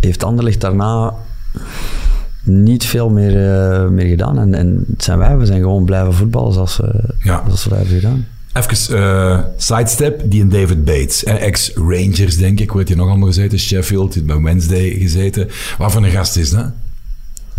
heeft 0.00 0.24
Anderlecht 0.24 0.60
daarna 0.60 1.14
niet 2.42 2.84
veel 2.84 3.10
meer, 3.10 3.52
eh, 3.52 3.88
meer 3.88 4.06
gedaan. 4.06 4.38
En, 4.38 4.54
en 4.54 4.84
het 4.92 5.04
zijn 5.04 5.18
wij, 5.18 5.36
we 5.38 5.46
zijn 5.46 5.60
gewoon 5.60 5.84
blijven 5.84 6.14
voetballen 6.14 6.52
zoals, 6.52 6.76
we- 6.76 7.14
Ja. 7.22 7.42
zoals 7.46 7.64
we 7.64 7.70
dat 7.70 7.78
hebben 7.78 7.96
gedaan. 8.00 8.26
Even 8.52 8.96
eh, 8.98 9.38
sidestep, 9.56 10.20
die 10.24 10.40
en 10.40 10.48
David 10.48 10.84
Bates. 10.84 11.24
Ex-Rangers, 11.24 12.36
denk 12.36 12.60
ik. 12.60 12.66
Waar 12.68 12.76
heeft 12.76 12.88
hij 12.88 12.98
nog 12.98 13.08
allemaal 13.08 13.26
gezeten? 13.28 13.58
Sheffield, 13.58 14.14
heeft 14.14 14.26
bij 14.26 14.40
Wednesday 14.40 14.90
gezeten. 14.90 15.48
Wat 15.78 15.92
voor 15.92 16.04
een 16.04 16.10
gast 16.10 16.36
is 16.36 16.50
dat? 16.50 16.70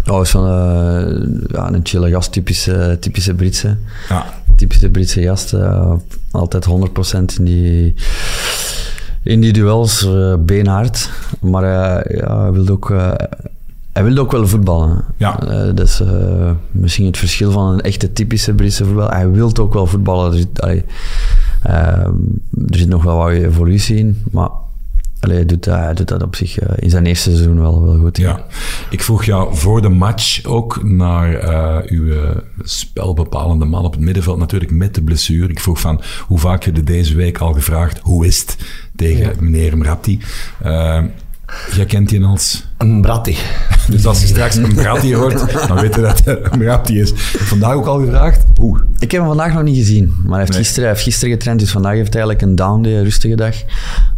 Oh, 0.10 0.22
is 0.22 0.30
van 0.30 0.44
eh, 0.46 1.52
ja, 1.52 1.74
een 1.74 1.80
chille 1.84 2.10
gast, 2.10 2.32
typische, 2.32 2.98
typische 3.00 3.34
Britse. 3.34 3.78
Ja. 4.10 4.26
Typische 4.56 4.90
Britse 4.90 5.22
gast. 5.22 5.54
eh, 5.54 5.94
altijd 6.32 6.66
100% 6.66 6.70
in 7.38 7.46
die, 7.46 7.94
in 9.24 9.42
die 9.42 9.54
duels, 9.54 10.06
eh, 10.06 10.34
beenhard. 10.40 11.10
Maar 11.42 11.66
ja, 11.66 12.04
hij 12.42 12.52
wilde 12.52 12.72
ook, 12.72 12.94
hij 13.94 14.04
wilde 14.04 14.22
ook 14.22 14.32
wel 14.32 14.48
voetballen. 14.48 15.04
Ja. 15.18 15.40
Eh, 15.40 15.76
dat 15.76 15.88
is 15.88 16.02
misschien 16.72 17.06
het 17.06 17.18
verschil 17.18 17.52
van 17.52 17.74
een 17.74 17.82
echte 17.82 18.14
typische 18.14 18.54
Britse 18.54 18.86
voetbal. 18.86 19.10
Hij 19.10 19.32
wil 19.32 19.58
ook 19.58 19.74
wel 19.74 19.86
voetballen. 19.86 20.32
Er 20.32 20.38
zit, 20.38 20.62
allee, 20.62 20.84
eh, 21.62 21.74
er 22.68 22.78
zit 22.78 22.88
nog 22.88 23.04
wel 23.04 23.18
wat 23.18 23.30
evolutie 23.30 23.98
in, 23.98 24.24
maar 24.32 24.50
allee, 25.19 25.36
hij, 25.36 25.45
doet, 25.45 25.63
dat- 25.63 25.98
doet 25.98 26.07
dat 26.07 26.24
op 26.24 26.36
zich 26.36 26.60
eh, 26.60 26.69
in 26.80 26.89
zijn 26.89 27.06
eerste 27.06 27.30
seizoen 27.30 27.60
wel, 27.60 27.83
wel 27.83 27.98
goed. 27.98 28.18
Ja, 28.18 28.45
ik 28.89 29.01
vroeg 29.04 29.24
jou 29.24 29.56
voor 29.56 29.81
de 29.81 29.89
match 29.89 30.44
ook 30.45 30.83
naar 30.83 31.33
eh, 31.36 31.92
uw 31.92 32.12
eh, 32.13 32.30
spelbepalende 32.63 33.66
man 33.66 33.86
op 33.86 33.92
het 33.92 34.01
middenveld, 34.01 34.38
natuurlijk 34.38 34.71
met 34.71 34.95
de 34.95 35.01
blessure. 35.04 35.48
Ik 35.48 35.60
vroeg 35.60 35.80
van, 35.80 36.01
hoe 36.27 36.39
vaak 36.39 36.63
heb 36.63 36.75
je 36.75 36.83
deze 36.83 37.16
week 37.16 37.38
al 37.38 37.54
gevraagd, 37.54 38.00
hoe 38.00 38.25
is 38.25 38.39
het 38.39 38.57
tegen 38.95 39.36
meneer 39.39 39.77
Mratti? 39.77 40.19
Jij 41.75 41.86
kent 41.86 42.10
die 42.10 42.24
als... 42.25 42.68
Een 42.78 43.01
Bratti. 43.01 43.38
Dus 43.90 44.06
als 44.06 44.22
je 44.22 44.28
straks 44.28 44.56
een 44.56 44.74
Mratti 44.75 45.16
hoort, 45.16 45.68
dan 45.68 45.80
weet 45.80 45.96
je 45.96 46.01
dat 46.01 46.22
het 46.25 46.40
een 46.51 46.60
Mratti 46.60 47.00
is. 47.00 47.12
Vandaag 47.38 47.74
ook 47.74 47.86
al 47.86 48.00
gevraagd, 48.00 48.46
hoe? 48.56 48.80
Ik 49.00 49.12
heb 49.12 49.19
hem 49.22 49.30
vandaag 49.30 49.54
nog 49.54 49.63
niet 49.63 49.75
gezien, 49.78 50.13
maar 50.24 50.30
hij 50.30 50.40
heeft, 50.40 50.51
Nee. 50.51 50.60
gisteren, 50.60 50.84
hij 50.84 50.92
heeft 50.94 51.04
gisteren 51.04 51.34
getraind, 51.34 51.60
dus 51.60 51.72
vandaag 51.72 51.94
heeft 51.94 52.13
hij 52.13 52.22
eigenlijk 52.22 52.51
een 52.51 52.56
down 52.56 52.81
day, 52.81 52.94
een 52.98 53.04
rustige 53.04 53.36
dag. 53.36 53.56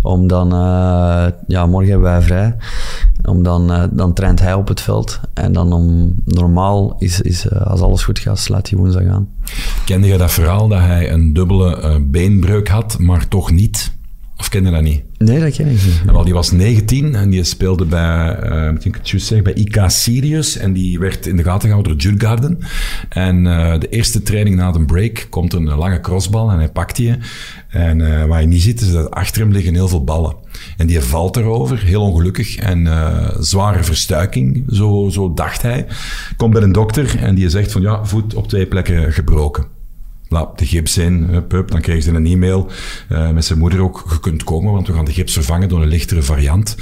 Om 0.01 0.27
dan, 0.27 0.51
eh, 0.53 1.25
ja, 1.47 1.65
morgen 1.65 1.89
hebben 1.91 2.09
wij 2.11 2.21
vrij. 2.21 2.55
Om 3.23 3.43
dan, 3.43 3.71
eh, 3.71 3.83
dan 3.91 4.13
traint 4.13 4.39
hij 4.39 4.53
op 4.53 4.67
het 4.67 4.81
veld. 4.81 5.19
En 5.33 5.53
dan 5.53 5.73
om, 5.73 6.13
normaal 6.25 6.95
is, 6.99 7.21
is 7.21 7.47
eh, 7.47 7.61
als 7.61 7.81
alles 7.81 8.03
goed 8.03 8.19
gaat, 8.19 8.39
slaat 8.39 8.69
hij 8.69 8.79
woensdag 8.79 9.05
aan. 9.05 9.27
Kende 9.85 10.07
je 10.07 10.17
dat 10.17 10.31
verhaal 10.31 10.67
dat 10.67 10.79
hij 10.79 11.11
een 11.11 11.33
dubbele 11.33 11.99
beenbreuk 12.01 12.67
had, 12.67 12.95
maar 12.99 13.27
toch 13.27 13.51
niet? 13.51 13.91
Of 14.41 14.49
kende 14.49 14.69
je 14.69 14.75
dat 14.75 14.83
niet? 14.83 15.03
Nee, 15.17 15.39
dat 15.39 15.55
ken 15.55 15.65
ik 15.65 15.71
niet. 15.71 16.01
En 16.07 16.13
wel, 16.13 16.23
die 16.23 16.33
was 16.33 16.51
19 16.51 17.15
en 17.15 17.29
die 17.29 17.43
speelde 17.43 17.85
bij, 17.85 18.37
moet 18.71 18.85
ik 18.85 18.95
het 18.95 19.09
juist 19.09 19.27
zeggen, 19.27 19.53
bij 19.53 19.63
IK 19.63 19.83
Sirius. 19.87 20.57
En 20.57 20.73
die 20.73 20.99
werd 20.99 21.27
in 21.27 21.35
de 21.35 21.43
gaten 21.43 21.61
gehouden 21.67 21.91
door 21.91 22.01
Djurgarden. 22.01 22.59
En 23.09 23.47
eh, 23.47 23.79
de 23.79 23.89
eerste 23.89 24.21
training 24.21 24.55
na 24.55 24.71
de 24.71 24.85
break 24.85 25.27
komt 25.29 25.53
een 25.53 25.63
lange 25.63 25.99
crossbal 25.99 26.51
en 26.51 26.57
hij 26.57 26.69
pakt 26.69 26.95
die. 26.95 27.15
En 27.69 28.01
eh, 28.01 28.25
waar 28.25 28.41
je 28.41 28.47
niet 28.47 28.61
ziet, 28.61 28.81
is 28.81 28.91
dat 28.91 29.11
achter 29.11 29.41
hem 29.41 29.51
liggen 29.51 29.73
heel 29.73 29.87
veel 29.87 30.03
ballen. 30.03 30.35
En 30.77 30.87
die 30.87 31.01
valt 31.01 31.37
erover, 31.37 31.77
heel 31.83 32.01
ongelukkig. 32.01 32.55
En 32.55 32.87
zware 33.39 33.83
verstuiking, 33.83 34.63
zo, 34.71 35.09
zo 35.09 35.33
dacht 35.33 35.61
hij. 35.61 35.85
Komt 36.37 36.53
bij 36.53 36.61
een 36.61 36.71
dokter 36.71 37.19
en 37.19 37.35
die 37.35 37.49
zegt 37.49 37.71
van 37.71 37.81
ja, 37.81 38.05
voet 38.05 38.33
op 38.33 38.47
twee 38.47 38.67
plekken 38.67 39.13
gebroken. 39.13 39.80
Laat 40.31 40.59
de 40.59 40.65
gips 40.65 40.97
in, 40.97 41.23
hup, 41.23 41.51
hup, 41.51 41.71
dan 41.71 41.81
kregen 41.81 42.03
ze 42.03 42.11
een 42.11 42.25
e-mail 42.25 42.67
eh, 43.09 43.31
met 43.31 43.45
zijn 43.45 43.59
moeder 43.59 43.81
ook. 43.81 44.05
Je 44.09 44.19
kunt 44.19 44.43
komen, 44.43 44.73
want 44.73 44.87
we 44.87 44.93
gaan 44.93 45.05
de 45.05 45.11
gips 45.11 45.33
vervangen 45.33 45.69
door 45.69 45.81
een 45.81 45.87
lichtere 45.87 46.21
variant. 46.21 46.75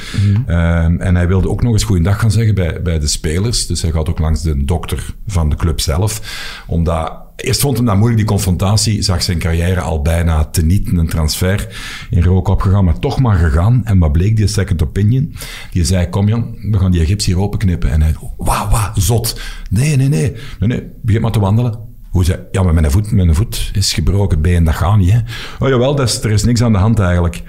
Ehm, 0.45 0.95
en 0.99 1.15
hij 1.15 1.27
wilde 1.27 1.49
ook 1.49 1.63
nog 1.63 1.73
eens 1.73 1.83
goeiedag 1.83 2.19
gaan 2.19 2.31
zeggen 2.31 2.55
bij, 2.55 2.81
bij 2.81 2.99
de 2.99 3.07
spelers. 3.07 3.67
Dus 3.67 3.81
hij 3.81 3.91
gaat 3.91 4.09
ook 4.09 4.19
langs 4.19 4.41
de 4.41 4.65
dokter 4.65 5.13
van 5.27 5.49
de 5.49 5.55
club 5.55 5.81
zelf. 5.81 6.21
Omdat, 6.67 7.11
eerst 7.35 7.61
vond 7.61 7.77
hij 7.77 7.85
dat 7.85 7.95
moeilijk, 7.95 8.17
die 8.17 8.29
confrontatie. 8.29 9.01
Zag 9.01 9.23
zijn 9.23 9.39
carrière 9.39 9.81
al 9.81 10.01
bijna 10.01 10.45
teniet, 10.45 10.87
een 10.87 11.07
transfer 11.07 11.67
in 12.09 12.23
rook 12.23 12.47
opgegaan, 12.47 12.85
maar 12.85 12.99
toch 12.99 13.19
maar 13.19 13.37
gegaan. 13.37 13.81
En 13.85 13.99
wat 13.99 14.11
bleek, 14.11 14.35
die 14.35 14.47
second 14.47 14.83
opinion? 14.83 15.35
Die 15.71 15.85
zei, 15.85 16.09
kom 16.09 16.27
Jan, 16.27 16.55
we 16.71 16.79
gaan 16.79 16.91
die 16.91 17.05
gips 17.05 17.25
hier 17.25 17.39
openknippen. 17.39 17.91
En 17.91 18.01
hij, 18.01 18.15
wauw, 18.37 18.69
wauw, 18.69 18.91
zot. 18.95 19.41
Nee, 19.69 19.95
nee, 19.95 20.07
nee, 20.07 20.35
nee, 20.59 20.69
nee, 20.69 20.83
begin 21.01 21.21
maar 21.21 21.31
te 21.31 21.39
wandelen. 21.39 21.88
Hoe 22.09 22.25
zei, 22.25 22.39
ja, 22.51 22.63
maar 22.63 22.73
mijn 22.73 22.91
voet, 22.91 23.11
mijn 23.11 23.35
voet 23.35 23.71
is 23.73 23.93
gebroken, 23.93 24.41
been, 24.41 24.63
dat 24.63 24.75
gaat 24.75 24.97
niet. 24.97 25.23
Oh 25.59 25.69
jawel, 25.69 25.95
dat 25.95 26.07
is, 26.07 26.23
er 26.23 26.31
is 26.31 26.43
niks 26.43 26.61
aan 26.61 26.71
de 26.71 26.77
hand 26.77 26.99
eigenlijk. 26.99 27.41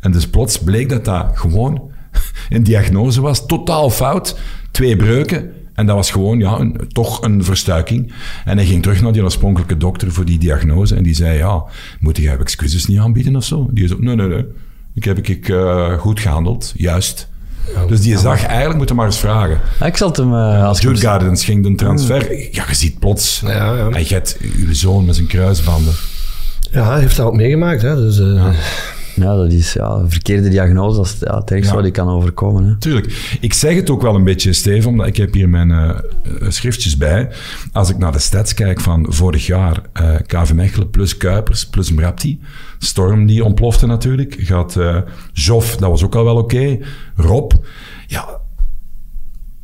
En 0.00 0.12
dus 0.12 0.28
plots 0.28 0.58
bleek 0.58 0.88
dat 0.88 1.04
dat 1.04 1.30
gewoon 1.34 1.90
een 2.48 2.62
diagnose 2.62 3.20
was, 3.20 3.46
totaal 3.46 3.90
fout. 3.90 4.38
Twee 4.70 4.96
breuken. 4.96 5.52
En 5.74 5.86
dat 5.86 5.96
was 5.96 6.10
gewoon, 6.10 6.38
ja, 6.38 6.70
toch 6.88 7.22
een 7.22 7.44
verstuiking. 7.44 8.12
En 8.44 8.56
hij 8.56 8.66
ging 8.66 8.82
terug 8.82 9.02
naar 9.02 9.12
die 9.12 9.22
oorspronkelijke 9.22 9.76
dokter 9.76 10.12
voor 10.12 10.24
die 10.24 10.38
diagnose. 10.38 10.94
En 10.94 11.02
die 11.02 11.14
zei, 11.14 11.38
ja, 11.38 11.64
moet 12.00 12.16
jij 12.16 12.38
excuses 12.38 12.86
niet 12.86 12.98
aanbieden 12.98 13.36
of 13.36 13.44
zo? 13.44 13.68
Die 13.70 13.88
zei, 13.88 14.00
nee, 14.00 14.16
nee, 14.16 14.28
nee. 14.28 14.44
Ik 14.94 15.04
heb 15.04 15.18
ik 15.18 15.48
eh, 15.48 15.98
goed 15.98 16.20
gehandeld, 16.20 16.72
juist. 16.76 17.28
Dus 17.88 18.00
die 18.00 18.18
zag 18.18 18.44
eigenlijk, 18.46 18.78
moet 18.78 18.88
je 18.88 18.94
maar 18.94 19.06
eens 19.06 19.18
vragen. 19.18 19.60
Ja, 19.80 19.86
ik 19.86 19.96
zal 19.96 20.08
het 20.08 20.16
hem... 20.16 20.34
eh, 20.34 20.64
als 20.64 20.80
Jude 20.80 21.00
Gardens 21.00 21.44
ging 21.44 21.62
de 21.62 21.74
transfer. 21.74 22.32
Ja, 22.54 22.64
je 22.68 22.74
ziet 22.74 22.98
plots. 22.98 23.42
Ja, 23.44 23.74
ja. 23.76 23.88
En 23.90 24.00
je 24.08 24.14
hebt 24.14 24.36
uw 24.66 24.74
zoon 24.74 25.04
met 25.04 25.14
zijn 25.14 25.26
kruisbanden. 25.26 25.92
Ja, 26.70 26.90
hij 26.90 27.00
heeft 27.00 27.16
dat 27.16 27.26
ook 27.26 27.34
meegemaakt. 27.34 27.82
Hè. 27.82 27.96
Dus, 27.96 28.18
eh, 28.20 28.46
Ja, 29.14 29.34
dat 29.36 29.52
is 29.52 29.72
ja, 29.72 29.88
een 29.90 30.10
verkeerde 30.10 30.48
diagnose. 30.48 30.96
Dat 30.96 31.06
is 31.06 31.16
ja, 31.20 31.38
het 31.38 31.50
ergste 31.50 31.68
Ja. 31.68 31.74
wat 31.74 31.82
die 31.84 31.92
kan 31.92 32.08
overkomen. 32.08 32.64
Hè. 32.64 32.76
Tuurlijk. 32.78 33.36
Ik 33.40 33.52
zeg 33.52 33.74
het 33.74 33.90
ook 33.90 34.02
wel 34.02 34.14
een 34.14 34.24
beetje, 34.24 34.52
Steven, 34.52 34.90
omdat 34.90 35.06
ik 35.06 35.16
heb 35.16 35.34
hier 35.34 35.48
mijn 35.48 35.70
eh, 35.70 35.90
schriftjes 36.48 36.96
bij. 36.96 37.28
Als 37.72 37.90
ik 37.90 37.98
naar 37.98 38.12
de 38.12 38.18
stats 38.18 38.54
kijk 38.54 38.80
van 38.80 39.06
vorig 39.08 39.46
jaar, 39.46 39.80
eh 39.92 40.14
KV 40.26 40.52
Mechelen 40.52 40.90
plus 40.90 41.16
Kuipers 41.16 41.66
plus 41.66 41.92
Mrapti. 41.92 42.40
Storm 42.78 43.26
die 43.26 43.44
ontplofte 43.44 43.86
natuurlijk. 43.86 44.36
Gaat 44.38 44.76
eh 44.76 44.96
Joff, 45.32 45.76
dat 45.76 45.90
was 45.90 46.04
ook 46.04 46.14
al 46.14 46.24
wel 46.24 46.36
oké. 46.36 46.78
Rob, 47.16 47.52
ja, 48.06 48.24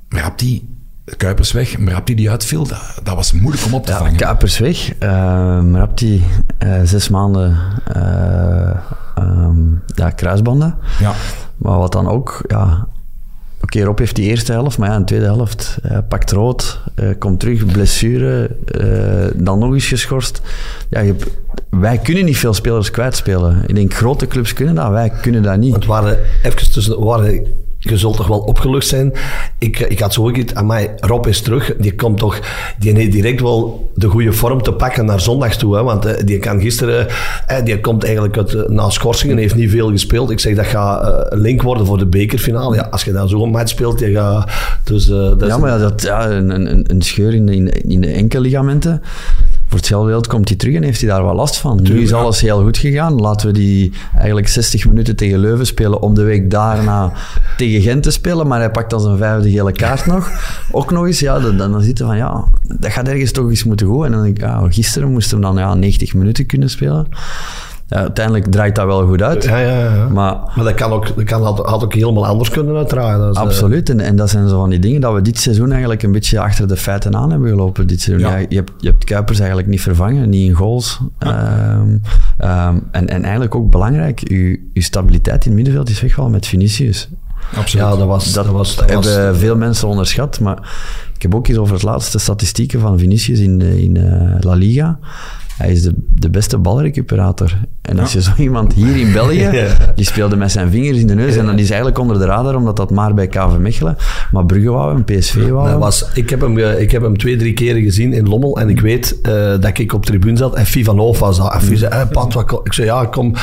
Mrapti, 0.08 0.68
Kuipers 1.16 1.52
weg, 1.52 1.78
Mrapti 1.78 2.14
die 2.14 2.30
uitviel, 2.30 2.66
dat, 2.66 3.00
dat 3.02 3.14
was 3.14 3.32
moeilijk 3.32 3.64
om 3.64 3.74
op 3.74 3.86
te 3.86 3.92
Ja, 3.92 3.98
vangen. 3.98 4.16
Kuipers 4.16 4.58
weg. 4.58 5.00
Uh, 5.00 5.60
Mrapti, 5.60 6.24
eh, 6.58 6.80
zes 6.84 7.08
maanden 7.08 7.58
eh, 7.84 8.76
ehm, 9.14 9.58
ja, 9.94 10.10
kruisbanden. 10.10 10.78
Ja. 11.00 11.12
Maar 11.56 11.78
wat 11.78 11.92
dan 11.92 12.08
ook, 12.08 12.44
ja... 12.46 12.86
Oké, 13.62 13.82
Rob 13.82 13.98
heeft 13.98 14.16
die 14.16 14.28
eerste 14.28 14.52
helft, 14.52 14.78
maar 14.78 14.88
ja, 14.88 14.94
in 14.94 15.00
de 15.00 15.06
tweede 15.06 15.24
helft 15.24 15.78
eh, 15.82 15.98
pakt 16.08 16.30
rood, 16.30 16.80
eh, 16.94 17.08
komt 17.18 17.40
terug, 17.40 17.66
blessure, 17.66 18.56
eh, 18.64 19.42
dan 19.42 19.58
nog 19.58 19.72
eens 19.72 19.86
geschorst. 19.86 20.42
Ja, 20.88 21.00
je, 21.00 21.14
wij 21.70 21.98
kunnen 21.98 22.24
niet 22.24 22.36
veel 22.36 22.54
spelers 22.54 22.90
kwijtspelen. 22.90 23.64
Ik 23.66 23.74
denk, 23.74 23.94
grote 23.94 24.26
clubs 24.26 24.52
kunnen 24.52 24.74
dat, 24.74 24.90
wij 24.90 25.10
kunnen 25.10 25.42
dat 25.42 25.56
niet. 25.56 25.74
Het 25.74 25.86
waren 25.86 26.18
even 26.42 26.72
tussen, 26.72 27.04
waren, 27.04 27.46
je 27.88 27.98
zult 27.98 28.16
toch 28.16 28.26
wel 28.26 28.38
opgelucht 28.38 28.86
zijn. 28.86 29.12
Ik, 29.58 29.78
ik 29.78 29.98
had 29.98 30.12
zo 30.12 30.24
gekeken, 30.24 30.56
aan 30.56 30.66
mij, 30.66 30.94
Rob 30.96 31.26
is 31.26 31.40
terug. 31.40 31.76
Die 31.78 31.94
komt 31.94 32.18
toch, 32.18 32.40
die 32.78 32.94
heeft 32.94 33.12
direct 33.12 33.40
wel 33.40 33.90
de 33.94 34.08
goede 34.08 34.32
vorm 34.32 34.62
te 34.62 34.72
pakken 34.72 35.04
naar 35.04 35.20
zondag 35.20 35.56
toe. 35.56 35.76
Hè, 35.76 35.82
want 35.82 36.04
eh, 36.04 36.24
die 36.24 36.38
kan 36.38 36.60
gisteren, 36.60 37.06
eh, 37.46 37.64
die 37.64 37.80
komt 37.80 38.04
eigenlijk 38.04 38.36
uit, 38.36 38.54
eh, 38.54 38.68
na 38.68 38.90
schorsingen, 38.90 39.36
heeft 39.36 39.54
niet 39.54 39.70
veel 39.70 39.90
gespeeld. 39.90 40.30
Ik 40.30 40.40
zeg 40.40 40.54
dat 40.56 40.66
gaat 40.66 41.06
eh, 41.06 41.26
een 41.28 41.40
link 41.40 41.62
worden 41.62 41.86
voor 41.86 41.98
de 41.98 42.06
bekerfinale. 42.06 42.76
Ja, 42.76 42.88
als 42.90 43.04
je 43.04 43.12
dan 43.12 43.28
zo'n 43.28 43.50
match 43.50 43.68
speelt, 43.68 44.00
je 44.00 44.12
gaat, 44.12 44.50
dus, 44.84 45.10
eh, 45.10 45.16
dat 45.16 45.46
Ja, 45.46 45.58
maar 45.58 45.70
ja, 45.70 45.78
dat, 45.78 46.02
ja, 46.02 46.30
een, 46.30 46.50
een, 46.50 46.84
een 46.90 47.02
scheur 47.02 47.34
in 47.34 47.46
de, 47.46 47.54
in 47.54 47.64
de, 47.64 47.80
in 47.82 48.00
de 48.00 48.12
enkelligamenten. 48.12 49.02
Voor 49.72 49.80
hetzelfde 49.80 50.10
geld 50.10 50.26
komt 50.26 50.48
hij 50.48 50.56
terug 50.56 50.74
en 50.74 50.82
heeft 50.82 51.00
hij 51.00 51.10
daar 51.10 51.24
wel 51.24 51.34
last 51.34 51.56
van. 51.56 51.82
nu 51.82 52.02
is 52.02 52.12
alles 52.12 52.40
heel 52.40 52.62
goed 52.62 52.78
gegaan. 52.78 53.20
Laten 53.20 53.46
we 53.46 53.52
die 53.52 53.92
eigenlijk 54.14 54.48
60 54.48 54.86
minuten 54.86 55.16
tegen 55.16 55.38
Leuven 55.38 55.66
spelen 55.66 56.02
om 56.02 56.14
de 56.14 56.22
week 56.22 56.50
daarna 56.50 57.12
tegen 57.56 57.82
Gent 57.82 58.02
te 58.02 58.10
spelen. 58.10 58.46
Maar 58.46 58.58
hij 58.58 58.70
pakt 58.70 58.90
dan 58.90 59.00
zijn 59.00 59.16
vijfde 59.16 59.50
gele 59.50 59.72
kaart 59.72 60.06
nog. 60.06 60.30
Ook 60.70 60.90
nog 60.90 61.06
eens, 61.06 61.18
ja, 61.18 61.40
dan, 61.40 61.56
dan 61.56 61.80
zitten 61.80 62.06
van 62.06 62.16
ja, 62.16 62.44
dat 62.62 62.92
gaat 62.92 63.08
ergens 63.08 63.32
toch 63.32 63.48
eens 63.48 63.64
moeten 63.64 63.86
goed. 63.86 64.04
En 64.04 64.12
dan 64.12 64.22
denk 64.22 64.36
ik, 64.36 64.42
ja, 64.42 64.66
gisteren 64.70 65.10
moesten 65.10 65.36
we 65.36 65.42
dan 65.42 65.56
ja, 65.56 65.74
90 65.74 66.14
minuten 66.14 66.46
kunnen 66.46 66.70
spelen. 66.70 67.06
Ja, 67.92 67.98
uiteindelijk 67.98 68.46
draait 68.46 68.74
dat 68.74 68.86
wel 68.86 69.06
goed 69.06 69.22
uit. 69.22 69.44
ja, 69.44 69.58
ja, 69.58 69.78
ja. 69.94 70.08
Maar 70.08 70.36
Maar 70.54 70.64
dat, 70.64 70.74
kan 70.74 70.90
ook, 70.92 71.16
dat 71.16 71.24
kan, 71.24 71.42
had, 71.42 71.58
had 71.58 71.84
ook 71.84 71.94
helemaal 71.94 72.26
anders 72.26 72.50
kunnen 72.50 72.76
uitdraaien. 72.76 73.30
Eh, 73.30 73.40
Absoluut. 73.40 73.90
En, 73.90 74.00
en 74.00 74.16
dat 74.16 74.30
zijn 74.30 74.48
zo 74.48 74.60
van 74.60 74.70
die 74.70 74.78
dingen 74.78 75.00
dat 75.00 75.14
we 75.14 75.22
dit 75.22 75.38
seizoen 75.38 75.70
eigenlijk 75.70 76.02
een 76.02 76.12
beetje 76.12 76.40
achter 76.40 76.68
de 76.68 76.76
feiten 76.76 77.16
aan 77.16 77.30
hebben 77.30 77.48
gelopen. 77.48 77.86
Dit 77.86 78.00
seizoen. 78.00 78.28
Ja. 78.28 78.36
Ja, 78.36 78.46
je, 78.48 78.56
hebt, 78.56 78.70
je 78.78 78.88
hebt 78.88 79.04
Kuipers 79.04 79.38
eigenlijk 79.38 79.68
niet 79.68 79.80
vervangen, 79.80 80.28
niet 80.28 80.48
in 80.48 80.54
goals. 80.54 80.98
Ehm, 81.18 81.96
ehm, 82.38 82.76
en, 82.90 83.08
en 83.08 83.22
eigenlijk 83.22 83.54
ook 83.54 83.70
belangrijk, 83.70 84.28
je, 84.28 84.68
je 84.72 84.82
stabiliteit 84.82 85.44
in 85.44 85.50
het 85.50 85.54
middenveld 85.54 85.88
is 85.88 86.00
weggevallen 86.00 86.32
met 86.32 86.46
Vinicius. 86.46 87.08
Absoluut. 87.56 87.86
ja, 87.86 87.96
dat 87.96 88.06
was... 88.06 88.32
Dat, 88.32 88.46
was, 88.46 88.76
dat 88.76 88.90
was 88.92 89.06
hebben 89.14 89.36
veel 89.36 89.56
mensen 89.56 89.88
onderschat, 89.88 90.40
maar 90.40 90.58
ik 91.14 91.22
heb 91.22 91.34
ook 91.34 91.48
eens 91.48 91.58
over 91.58 91.74
het 91.74 91.82
laatste 91.82 92.18
statistieken 92.18 92.80
van 92.80 92.98
Vinicius 92.98 93.38
in, 93.40 93.58
de- 93.58 93.82
in 93.82 93.96
eh, 93.96 94.36
La 94.40 94.54
Liga. 94.54 94.98
Hij 95.56 95.72
is 95.72 95.82
de, 95.82 95.94
de 96.14 96.30
beste 96.30 96.58
balrecuperator. 96.58 97.52
En 97.82 97.98
als 97.98 98.12
je 98.12 98.22
zo 98.22 98.30
iemand 98.36 98.72
hier 98.72 98.96
in 98.96 99.12
België, 99.12 99.50
die 99.96 100.04
speelde 100.04 100.36
met 100.36 100.52
zijn 100.52 100.70
vingers 100.70 100.98
in 100.98 101.06
de 101.06 101.14
neus, 101.14 101.36
en 101.36 101.46
dat 101.46 101.58
is 101.58 101.68
eigenlijk 101.68 101.98
onder 101.98 102.18
de 102.18 102.24
radar, 102.24 102.54
omdat 102.54 102.76
dat 102.76 102.90
maar 102.90 103.14
bij 103.14 103.26
KV 103.26 103.56
Mechelen, 103.58 103.96
maar 104.30 104.46
Brugge 104.46 104.70
wou 104.70 104.94
hem, 104.94 105.04
PSV 105.04 105.48
wou 105.48 105.68
hem. 105.68 105.78
was, 105.78 106.04
ik, 106.14 106.30
heb 106.30 106.40
hem, 106.40 106.58
ik 106.58 106.90
heb 106.90 107.02
hem 107.02 107.18
twee, 107.18 107.36
drie 107.36 107.52
keren 107.52 107.82
gezien 107.82 108.12
in 108.12 108.28
Lommel 108.28 108.58
en 108.58 108.68
ik 108.68 108.80
weet 108.80 109.20
eh, 109.22 109.32
dat 109.60 109.78
ik 109.78 109.92
op 109.92 110.06
tribune 110.06 110.36
zat 110.36 110.54
en 110.54 110.66
Fie 110.66 110.84
van 110.84 110.98
Hoof 110.98 111.18
was 111.18 111.36
dat. 111.36 111.52
En 111.52 111.60
Fie 111.62 111.76
zei, 111.76 111.94
hey, 111.94 112.06
Pat, 112.06 112.34
wat 112.34 112.44
kom-" 112.44 112.60
ik 112.64 112.72
zei, 112.72 112.86
ja, 112.86 113.04
kom. 113.06 113.34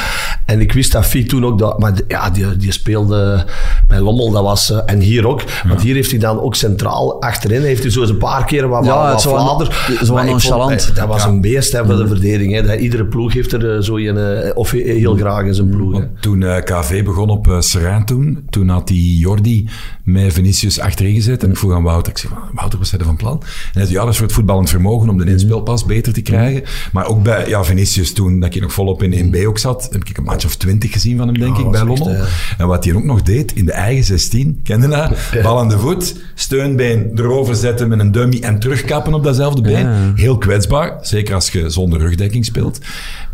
En 0.45 0.59
ik 0.59 0.73
wist 0.73 0.91
dat 0.91 1.05
Fie 1.05 1.25
toen 1.25 1.45
ook, 1.45 1.59
dat, 1.59 1.79
maar 1.79 1.93
ja, 2.07 2.29
die, 2.29 2.57
die 2.57 2.71
speelde 2.71 3.45
bij 3.87 3.99
Lommel, 3.99 4.31
dat 4.31 4.43
was, 4.43 4.71
eh, 4.71 4.79
en 4.85 4.99
hier 4.99 5.27
ook. 5.27 5.41
Want 5.67 5.81
hier 5.81 5.95
heeft 5.95 6.11
hij 6.11 6.19
dan 6.19 6.39
ook 6.41 6.55
centraal 6.55 7.21
achterin, 7.21 7.61
heeft 7.61 7.81
hij 7.81 7.91
zo 7.91 8.01
eens 8.01 8.09
een 8.09 8.17
paar 8.17 8.45
keer 8.45 8.67
wat, 8.67 8.85
Ja, 8.85 9.11
wat, 9.11 9.21
zo 9.21 9.29
vond, 9.29 9.69
nonchalant. 10.25 10.89
eh, 10.89 10.95
dat 10.95 11.07
was 11.07 11.23
een 11.25 11.41
beest 11.41 11.71
hè, 11.71 11.85
voor 11.85 11.97
de 11.99 12.07
verdediging. 12.07 12.53
Hè. 12.53 12.61
Dat, 12.63 12.79
iedere 12.79 13.05
ploeg 13.05 13.33
heeft 13.33 13.53
er 13.53 13.75
eh, 13.75 13.81
zo 13.81 13.97
een, 13.97 14.17
eh, 14.17 14.51
of 14.57 14.71
heel 14.71 15.15
graag 15.15 15.45
in 15.45 15.53
zijn 15.53 15.69
ploeg. 15.69 15.91
Want 15.91 16.07
toen 16.19 16.43
eh, 16.43 16.63
KV 16.63 17.03
begon 17.03 17.29
op 17.29 17.47
uh, 17.47 17.97
toen, 18.05 18.45
toen 18.49 18.69
had 18.69 18.87
die 18.87 19.17
Jordi 19.17 19.69
met 20.03 20.33
Vinicius 20.33 20.79
achterin 20.79 21.13
gezet. 21.13 21.43
En 21.43 21.49
ik 21.49 21.57
vroeg 21.57 21.73
aan 21.73 21.83
Wouter, 21.83 22.11
ik 22.11 22.17
zeg, 22.17 22.31
Wouter, 22.53 22.79
wat 22.79 22.87
zijn 22.87 23.01
er 23.01 23.07
van 23.07 23.15
plan? 23.17 23.37
En 23.41 23.47
hij 23.73 23.83
zei, 23.83 23.93
ja, 23.93 24.01
dat 24.03 24.09
is 24.09 24.17
voor 24.17 24.25
het 24.25 24.35
voetballend 24.35 24.69
vermogen 24.69 25.09
om 25.09 25.17
de 25.17 25.25
inspeelpas 25.31 25.85
beter 25.85 26.13
te 26.13 26.21
krijgen. 26.21 26.63
Maar 26.91 27.07
ook 27.07 27.23
bij 27.23 27.47
ja, 27.47 27.63
Vinicius 27.63 28.13
toen, 28.13 28.39
dat 28.39 28.55
ik 28.55 28.61
nog 28.61 28.73
volop 28.73 29.03
in 29.03 29.33
1B 29.33 29.45
ook 29.45 29.57
zat, 29.57 29.87
heb 29.91 30.03
ik 30.05 30.17
een 30.17 30.23
match 30.23 30.45
of 30.45 30.55
20 30.55 30.91
gezien 30.91 31.17
van 31.17 31.27
hem, 31.27 31.39
denk 31.39 31.57
ik, 31.57 31.71
bij 31.71 31.83
Lommel. 31.85 32.09
eh, 32.09 32.21
En 32.57 32.67
wat 32.67 32.83
hij 32.83 32.93
ook 32.93 33.03
nog 33.03 33.21
deed, 33.21 33.53
in 33.53 33.65
de 33.65 33.71
eigen 33.71 34.03
16, 34.03 34.59
kende 34.63 34.87
dat? 34.87 35.11
Bal 35.43 35.59
aan 35.59 35.69
de 35.69 35.79
voet, 35.79 36.15
steunbeen 36.35 37.11
erover 37.15 37.55
zetten 37.55 37.87
met 37.87 37.99
een 37.99 38.11
dummy 38.11 38.37
en 38.41 38.59
terugkappen 38.59 39.13
op 39.13 39.23
datzelfde 39.23 39.61
been. 39.61 40.13
Heel 40.15 40.37
kwetsbaar, 40.37 40.97
zeker 41.01 41.33
als 41.33 41.49
je 41.49 41.69
zonder 41.69 41.88
rugdekking 41.97 42.45
speelt. 42.45 42.79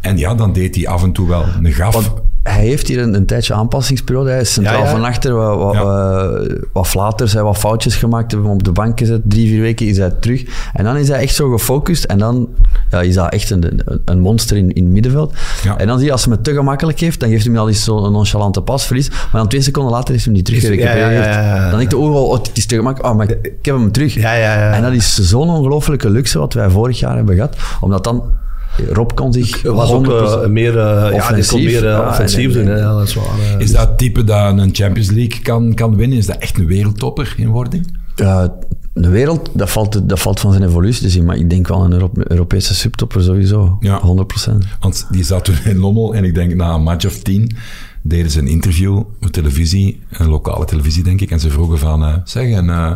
En 0.01 0.17
ja, 0.17 0.35
dan 0.35 0.53
deed 0.53 0.75
hij 0.75 0.87
af 0.87 1.03
en 1.03 1.11
toe 1.11 1.27
wel 1.27 1.45
een 1.63 1.73
gaf. 1.73 2.13
Hij 2.43 2.65
heeft 2.65 2.87
hier 2.87 3.01
een, 3.01 3.13
een 3.13 3.25
tijdje 3.25 3.53
aanpassingsperiode. 3.53 4.29
Hij 4.29 4.41
is 4.41 4.53
centraal 4.53 4.79
Ja, 4.79 4.85
ja. 4.85 4.91
van 4.91 5.03
achter, 5.03 5.33
wat, 5.33 5.57
wat, 5.57 5.75
eh, 5.75 6.55
wat 6.73 6.87
flaters, 6.87 7.33
hij 7.33 7.43
wat 7.43 7.57
foutjes 7.57 7.95
gemaakt, 7.95 8.31
hebben 8.31 8.49
hem 8.49 8.57
op 8.57 8.63
de 8.63 8.71
bank 8.71 8.99
gezet. 8.99 9.21
Drie, 9.23 9.47
vier 9.47 9.61
weken 9.61 9.87
is 9.87 9.97
hij 9.97 10.09
terug. 10.19 10.43
En 10.73 10.83
dan 10.83 10.97
is 10.97 11.07
hij 11.07 11.19
echt 11.19 11.35
zo 11.35 11.49
gefocust. 11.49 12.03
En 12.03 12.17
dan 12.17 12.49
ja, 12.89 13.01
is 13.01 13.15
dat 13.15 13.33
echt 13.33 13.49
een, 13.49 13.81
een 14.05 14.19
monster 14.19 14.57
in, 14.57 14.73
in 14.73 14.83
het 14.83 14.93
middenveld. 14.93 15.33
Ja. 15.63 15.77
En 15.77 15.87
dan 15.87 15.97
zie 15.97 16.05
je, 16.05 16.11
als 16.11 16.25
hij 16.25 16.33
het 16.33 16.43
te 16.43 16.53
gemakkelijk 16.53 16.99
heeft, 16.99 17.19
dan 17.19 17.29
geeft 17.29 17.43
hij 17.43 17.53
hem 17.53 17.61
al 17.61 17.67
eens 17.67 17.83
zo'n 17.83 18.11
nonchalante 18.11 18.61
pasverlies. 18.61 19.09
Maar 19.09 19.29
dan 19.31 19.47
twee 19.47 19.61
seconden 19.61 19.91
later 19.91 20.15
is 20.15 20.25
hij 20.25 20.33
hem 20.33 20.43
niet 20.43 20.49
ja, 20.49 20.55
ja, 20.55 20.61
teruggerecupereerd. 20.61 21.25
ja, 21.25 21.55
ja. 21.55 21.69
Dan 21.69 21.79
denk 21.79 21.91
je, 21.91 21.97
oh, 21.97 22.15
oh, 22.15 22.33
het 22.33 22.49
is 22.53 22.65
te 22.65 22.75
gemakkelijk. 22.75 23.11
Oh, 23.11 23.17
maar 23.17 23.29
ik 23.29 23.65
heb 23.65 23.75
hem 23.75 23.91
terug. 23.91 24.13
Ja, 24.13 24.33
ja, 24.33 24.57
ja. 24.57 24.71
En 24.71 24.81
dat 24.81 24.93
is 24.93 25.15
zo'n 25.15 25.49
ongelofelijke 25.49 26.09
luxe 26.09 26.39
wat 26.39 26.53
wij 26.53 26.69
vorig 26.69 26.99
jaar 26.99 27.15
hebben 27.15 27.35
gehad. 27.35 27.55
Omdat 27.79 28.03
dan... 28.03 28.43
Rob 28.91 29.11
kon 29.13 29.33
zich 29.33 29.61
Het 29.61 29.71
was 29.71 29.91
ook 29.91 30.05
100% 30.05 30.09
eh, 30.09 30.47
meer, 30.47 30.77
eh, 30.79 30.85
ja, 30.95 31.09
kon 31.09 31.19
Offensief, 31.19 31.63
meer 31.81 31.89
eh, 31.93 32.07
offensief 32.09 32.55
en- 32.55 32.65
doen. 32.65 32.77
Ja, 32.77 32.93
dat 32.97 33.07
is 33.07 33.13
waar. 33.13 33.25
eh. 33.53 33.59
Is 33.59 33.71
dat 33.71 33.87
het 33.87 33.97
type 33.97 34.23
dat 34.23 34.57
een 34.57 34.69
Champions 34.75 35.11
League 35.11 35.39
kan, 35.41 35.73
kan 35.73 35.95
winnen? 35.95 36.17
Is 36.17 36.25
dat 36.25 36.37
echt 36.37 36.57
een 36.57 36.65
wereldtopper 36.65 37.33
in 37.37 37.47
wording? 37.49 37.97
Ja, 38.15 38.53
de 38.93 39.09
wereld, 39.09 39.49
dat 39.53 39.69
valt, 39.69 40.09
dat 40.09 40.19
valt 40.19 40.39
van 40.39 40.51
zijn 40.51 40.63
evolutie 40.63 41.01
te 41.01 41.09
zien. 41.09 41.25
Maar 41.25 41.37
ik 41.37 41.49
denk 41.49 41.67
wel 41.67 41.83
een 41.83 41.91
Euro- 41.93 42.11
Europese 42.13 42.75
subtopper 42.75 43.23
sowieso. 43.23 43.77
Ja. 43.79 44.01
100%. 44.01 44.67
Want 44.79 45.07
die 45.11 45.23
zat 45.23 45.45
toen 45.45 45.55
in 45.65 45.77
Lommel 45.77 46.15
en 46.15 46.23
ik 46.23 46.35
denk 46.35 46.53
na 46.55 46.73
een 46.73 46.83
match 46.83 47.05
of 47.05 47.19
tien 47.19 47.55
deden 48.01 48.31
ze 48.31 48.39
een 48.39 48.47
interview 48.47 48.97
op 48.97 49.27
televisie, 49.31 50.01
een 50.11 50.27
lokale 50.29 50.65
televisie 50.65 51.03
denk 51.03 51.21
ik, 51.21 51.31
en 51.31 51.39
ze 51.39 51.49
vroegen 51.49 51.77
van, 51.79 52.03
eh, 52.05 52.13
zeg, 52.23 52.51
en 52.51 52.69
eh, 52.69 52.91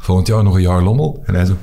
volgend 0.00 0.26
jaar 0.26 0.42
nog 0.42 0.54
een 0.54 0.60
jaar 0.62 0.82
Lommel? 0.82 1.22
En 1.26 1.34
hij 1.34 1.44
zo... 1.44 1.56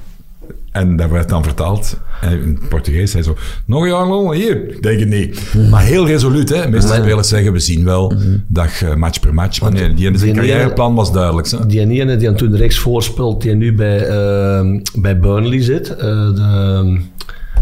En 0.72 0.96
dat 0.96 1.10
werd 1.10 1.30
dan 1.30 1.44
vertaald 1.44 2.00
en 2.22 2.42
in 2.42 2.58
het 2.60 2.70
Portugees. 2.70 3.14
Hij 3.14 3.24
zo, 3.24 3.36
nog 3.66 3.82
een 3.82 3.90
jaar 3.90 4.08
Lommel? 4.08 4.34
Hier? 4.34 4.70
Ik 4.70 4.82
denk 4.82 5.00
het 5.00 5.10
niet. 5.10 5.54
Maar 5.70 5.84
heel 5.84 6.08
resoluut, 6.08 6.50
hè. 6.50 6.70
Meeste 6.70 6.94
spelers 6.94 7.28
zeggen, 7.28 7.54
we 7.54 7.60
zien 7.60 7.86
wel, 7.86 8.14
dag 8.48 8.82
eh, 8.82 8.96
match 8.96 9.20
per 9.20 9.34
match. 9.34 9.62
Maar 9.62 9.72
nee, 9.72 9.94
die, 9.94 10.18
zijn 10.18 10.34
carrièreplan 10.36 10.96
was 10.96 11.14
duidelijk. 11.14 11.50
Hè? 11.50 11.66
Die 11.66 11.80
ene 11.80 12.16
die 12.16 12.30
aan 12.30 12.36
toen 12.36 12.56
rechts 12.56 12.78
voorspeelt, 12.78 13.42
die 13.42 13.54
nu 13.54 13.74
bij, 13.76 14.08
eh, 14.08 14.82
bij 15.02 15.20
Burnley 15.20 15.62
zit. 15.62 15.96
eh, 15.96 15.98
de 16.36 16.98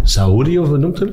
Saoudi, 0.04 0.60
of 0.60 0.68
hoe 0.68 0.77
noemt 0.77 1.00
hem? 1.00 1.10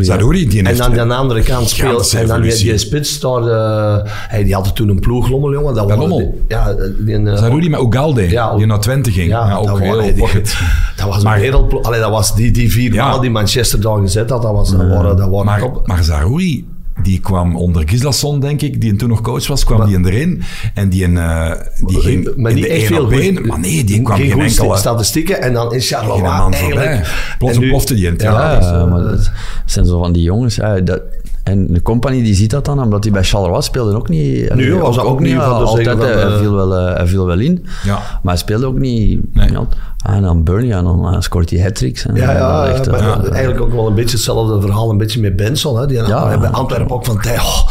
Zarouri, 0.00 0.48
die 0.48 0.62
En 0.62 0.76
dan 0.76 0.90
die 0.90 1.00
aan 1.00 1.08
de 1.08 1.14
andere 1.14 1.42
kant 1.42 1.68
speelt. 1.68 2.14
En 2.14 2.26
dan 2.26 2.40
die, 2.42 2.56
die 2.56 2.78
spits 2.78 3.20
daar, 3.20 3.46
eh, 3.46 4.10
hey, 4.28 4.44
die 4.44 4.54
had 4.54 4.74
toen 4.76 4.88
een 4.88 5.00
ploeg, 5.00 5.28
Lommel, 5.28 5.52
jongen. 5.52 5.74
Dat 5.74 5.88
Lommel? 5.96 6.40
Ja, 6.48 6.74
die, 6.98 7.16
eh, 7.16 7.36
Zarouri 7.36 7.70
met 7.70 7.80
Ugalde, 7.80 8.30
Ja, 8.30 8.56
die 8.56 8.66
naar 8.66 8.80
Twente 8.80 9.10
ging. 9.10 9.28
Ja, 9.28 9.56
ook 9.56 9.66
dat, 9.66 9.78
heel 9.78 9.96
waren- 9.96 10.14
die- 10.14 10.22
pocket. 10.22 10.56
dat 10.96 11.06
was 11.06 11.22
Maar- 11.22 11.34
een 11.36 11.40
wereldploeg. 11.40 11.82
Allee, 11.82 12.00
dat 12.00 12.10
was 12.10 12.34
die, 12.34 12.50
die 12.50 12.72
vier 12.72 12.92
Ja. 12.92 13.06
maal 13.08 13.20
die 13.20 13.30
Manchester 13.30 13.80
daar 13.80 13.98
gezet 13.98 14.30
had, 14.30 14.42
dat, 14.42 14.52
was, 14.52 14.70
dat 14.70 14.80
waren, 14.88 15.16
dat 15.16 15.28
waren 15.30 15.44
Maar, 15.44 15.60
top. 15.60 15.86
maar 15.86 16.02
Zarouri, 16.04 16.66
die 17.02 17.20
kwam 17.20 17.56
onder 17.56 17.88
Gislason, 17.88 18.40
denk 18.40 18.60
ik, 18.62 18.80
die 18.80 18.96
toen 18.96 19.08
nog 19.08 19.20
coach 19.20 19.46
was, 19.46 19.64
kwam 19.64 19.86
die 19.86 20.12
erin. 20.12 20.42
En 20.74 20.88
die, 20.88 21.04
een, 21.04 21.18
eh, 21.18 21.50
die 21.86 22.00
ging 22.00 22.36
maar 22.36 22.50
in 22.50 22.56
niet 22.56 22.64
de 22.64 22.70
echt 22.70 22.86
veel 22.86 23.10
één, 23.12 23.46
Maar 23.46 23.58
nee, 23.58 23.84
die 23.84 24.02
kwam 24.02 24.16
geen 24.16 24.40
enkele... 24.40 24.76
statistieken. 24.76 25.42
En 25.42 25.52
dan 25.52 25.74
is 25.74 25.88
Charleroi 25.88 26.22
man 26.22 26.52
eigenlijk... 26.52 26.86
voorbij. 26.90 27.04
Plots 27.38 27.54
en 27.54 27.60
nu- 27.60 27.64
ontplofte 27.66 27.94
die 27.94 28.06
in 28.06 28.12
het 28.12 28.22
Ja, 28.22 28.52
Ja, 28.52 28.58
dus, 28.58 28.66
eh, 28.68 28.90
maar 28.90 29.02
dat 29.02 29.30
zijn 29.64 29.86
zo 29.86 29.98
van 29.98 30.12
die 30.12 30.22
jongens. 30.22 30.54
Ja, 30.54 30.80
dat, 30.80 31.02
En 31.44 31.66
de 31.72 31.82
company 31.82 32.22
die 32.22 32.34
ziet 32.34 32.50
dat 32.50 32.64
dan, 32.64 32.82
omdat 32.82 33.04
hij 33.04 33.12
bij 33.12 33.22
Charleroi 33.22 33.62
speelde 33.62 33.96
ook 33.96 34.08
niet. 34.08 34.54
Nee, 34.54 34.74
was 34.74 34.96
dat 34.96 35.04
ook 35.04 35.20
niet 35.20 35.34
van 35.34 35.52
altijd. 35.52 35.98
hij, 36.02 36.38
viel 36.38 36.54
wel, 36.54 36.76
eh, 36.76 36.96
hij 36.96 37.06
viel 37.06 37.26
wel 37.26 37.38
in, 37.38 37.66
Ja. 37.84 37.92
maar 37.94 38.32
hij 38.32 38.36
speelde 38.36 38.66
ook 38.66 38.78
niet. 38.78 39.34
Nee. 39.34 39.48
niet 39.48 39.56
altijd. 39.56 39.80
en 40.04 40.22
dan 40.22 40.42
Burnley, 40.44 40.76
en 40.76 40.84
dan 40.84 41.14
eh, 41.14 41.20
scoort 41.20 41.50
hij 41.50 41.60
hat-tricks. 41.60 42.06
en 42.06 42.14
Ja, 42.14 42.32
ja, 42.32 42.66
echt, 42.66 42.90
maar 42.90 43.00
eh, 43.00 43.32
eigenlijk 43.32 43.60
ook 43.64 43.72
wel 43.72 43.86
een 43.86 43.94
beetje 43.94 44.16
hetzelfde 44.16 44.60
verhaal, 44.60 44.90
een 44.90 44.98
beetje 44.98 45.20
met 45.20 45.36
Benson. 45.36 45.78
Hè, 45.78 45.86
die 45.86 45.96
Ja. 46.06 46.38
bij 46.38 46.48
Antwerpen 46.48 46.94
ook 46.94 47.04
van... 47.04 47.16
oh. 47.16 47.68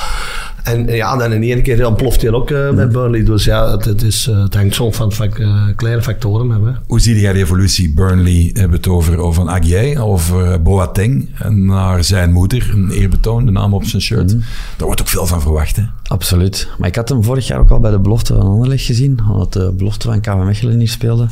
En 0.63 0.87
ja, 0.87 1.17
dan 1.17 1.31
in 1.31 1.43
één 1.43 1.61
keer 1.61 1.77
dan 1.77 1.95
ploft 1.95 2.21
hij 2.21 2.31
ook 2.31 2.51
eh, 2.51 2.71
met 2.71 2.91
Burnley. 2.91 3.23
Dus 3.23 3.43
ja, 3.43 3.71
het, 3.71 3.85
het, 3.85 4.01
is, 4.01 4.27
eh, 4.27 4.43
het 4.43 4.53
hangt 4.53 4.75
zo 4.75 4.91
van 4.91 5.11
eh, 5.11 5.67
kleine 5.75 6.01
factoren. 6.01 6.49
Hè. 6.49 6.71
Hoe 6.87 6.99
zie 6.99 7.19
jij 7.19 7.33
de 7.33 7.39
evolutie? 7.39 7.93
Burnley 7.93 8.49
hebben 8.53 8.77
het 8.77 8.87
over, 8.87 9.17
over 9.17 9.33
van 9.33 9.49
Aguier, 9.49 10.03
over 10.03 10.61
Boateng 10.61 11.29
en 11.39 11.65
naar 11.65 12.03
zijn 12.03 12.31
moeder, 12.31 12.71
een 12.73 12.89
eerbetoon, 12.89 13.45
de 13.45 13.51
naam 13.51 13.73
op 13.73 13.83
zijn 13.83 14.01
shirt. 14.01 14.29
Daar 14.77 14.87
wordt 14.87 15.01
ook 15.01 15.07
veel 15.07 15.25
van 15.25 15.41
verwacht. 15.41 15.75
Hè? 15.75 15.83
Absoluut. 16.07 16.69
Maar 16.77 16.87
ik 16.87 16.95
had 16.95 17.09
hem 17.09 17.23
vorig 17.23 17.47
jaar 17.47 17.59
ook 17.59 17.69
al 17.69 17.79
bij 17.79 17.91
de 17.91 17.99
belofte 17.99 18.33
van 18.33 18.45
Anderlecht 18.45 18.85
gezien, 18.85 19.19
omdat 19.31 19.53
de 19.53 19.73
belofte 19.77 20.07
van 20.07 20.21
KV 20.21 20.35
Mechelen 20.35 20.77
hier 20.77 20.89
speelde. 20.89 21.27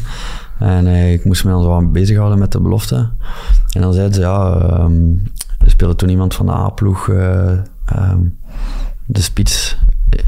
En 0.61 0.87
eh, 0.87 1.13
ik 1.13 1.25
moest 1.25 1.43
me 1.43 1.51
dan 1.51 1.63
zo 1.63 1.75
aan 1.75 1.91
bezighouden 1.91 2.39
met 2.39 2.51
de 2.51 2.59
belofte. 2.59 3.09
En 3.71 3.81
dan 3.81 3.93
zeiden 3.93 4.13
ze, 4.13 4.21
ja, 4.21 4.59
ehm, 4.59 5.11
er 5.59 5.69
speelde 5.69 5.95
toen 5.95 6.09
iemand 6.09 6.33
van 6.33 6.45
de 6.45 6.51
A-ploeg, 6.51 7.09
eh, 7.09 7.51
ehm, 7.85 8.19
de 9.11 9.21
spits, 9.21 9.77
eh 10.09 10.19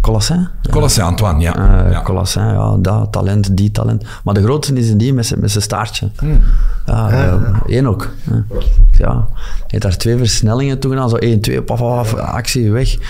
Collassin. 0.00 0.48
Colossin 0.70 1.02
Antoine, 1.02 1.40
ja. 1.40 1.54
Eh 1.84 1.92
ja. 1.92 2.24
Ja, 2.34 2.76
dat 2.78 3.12
talent, 3.12 3.56
die 3.56 3.70
talent. 3.70 4.04
Maar 4.24 4.34
de 4.34 4.42
grootste 4.42 4.74
is 4.74 4.96
die 4.96 5.14
met 5.14 5.26
zijn 5.26 5.62
staartje. 5.62 6.10
Hmm. 6.18 6.40
Ja, 6.86 7.10
eh, 7.10 7.34
één 7.66 7.86
ook. 7.86 8.08
Ja. 8.30 8.42
ja. 8.90 9.26
Hij 9.34 9.66
heeft 9.66 9.82
daar 9.82 9.96
twee 9.96 10.16
versnellingen 10.16 10.78
toe 10.78 10.90
gedaan, 10.90 11.08
zo 11.08 11.16
1, 11.16 11.40
2, 11.40 11.62
paf, 11.62 11.78
paf, 11.78 12.14
actie, 12.14 12.72
weg. 12.72 12.92
Ik 12.92 13.00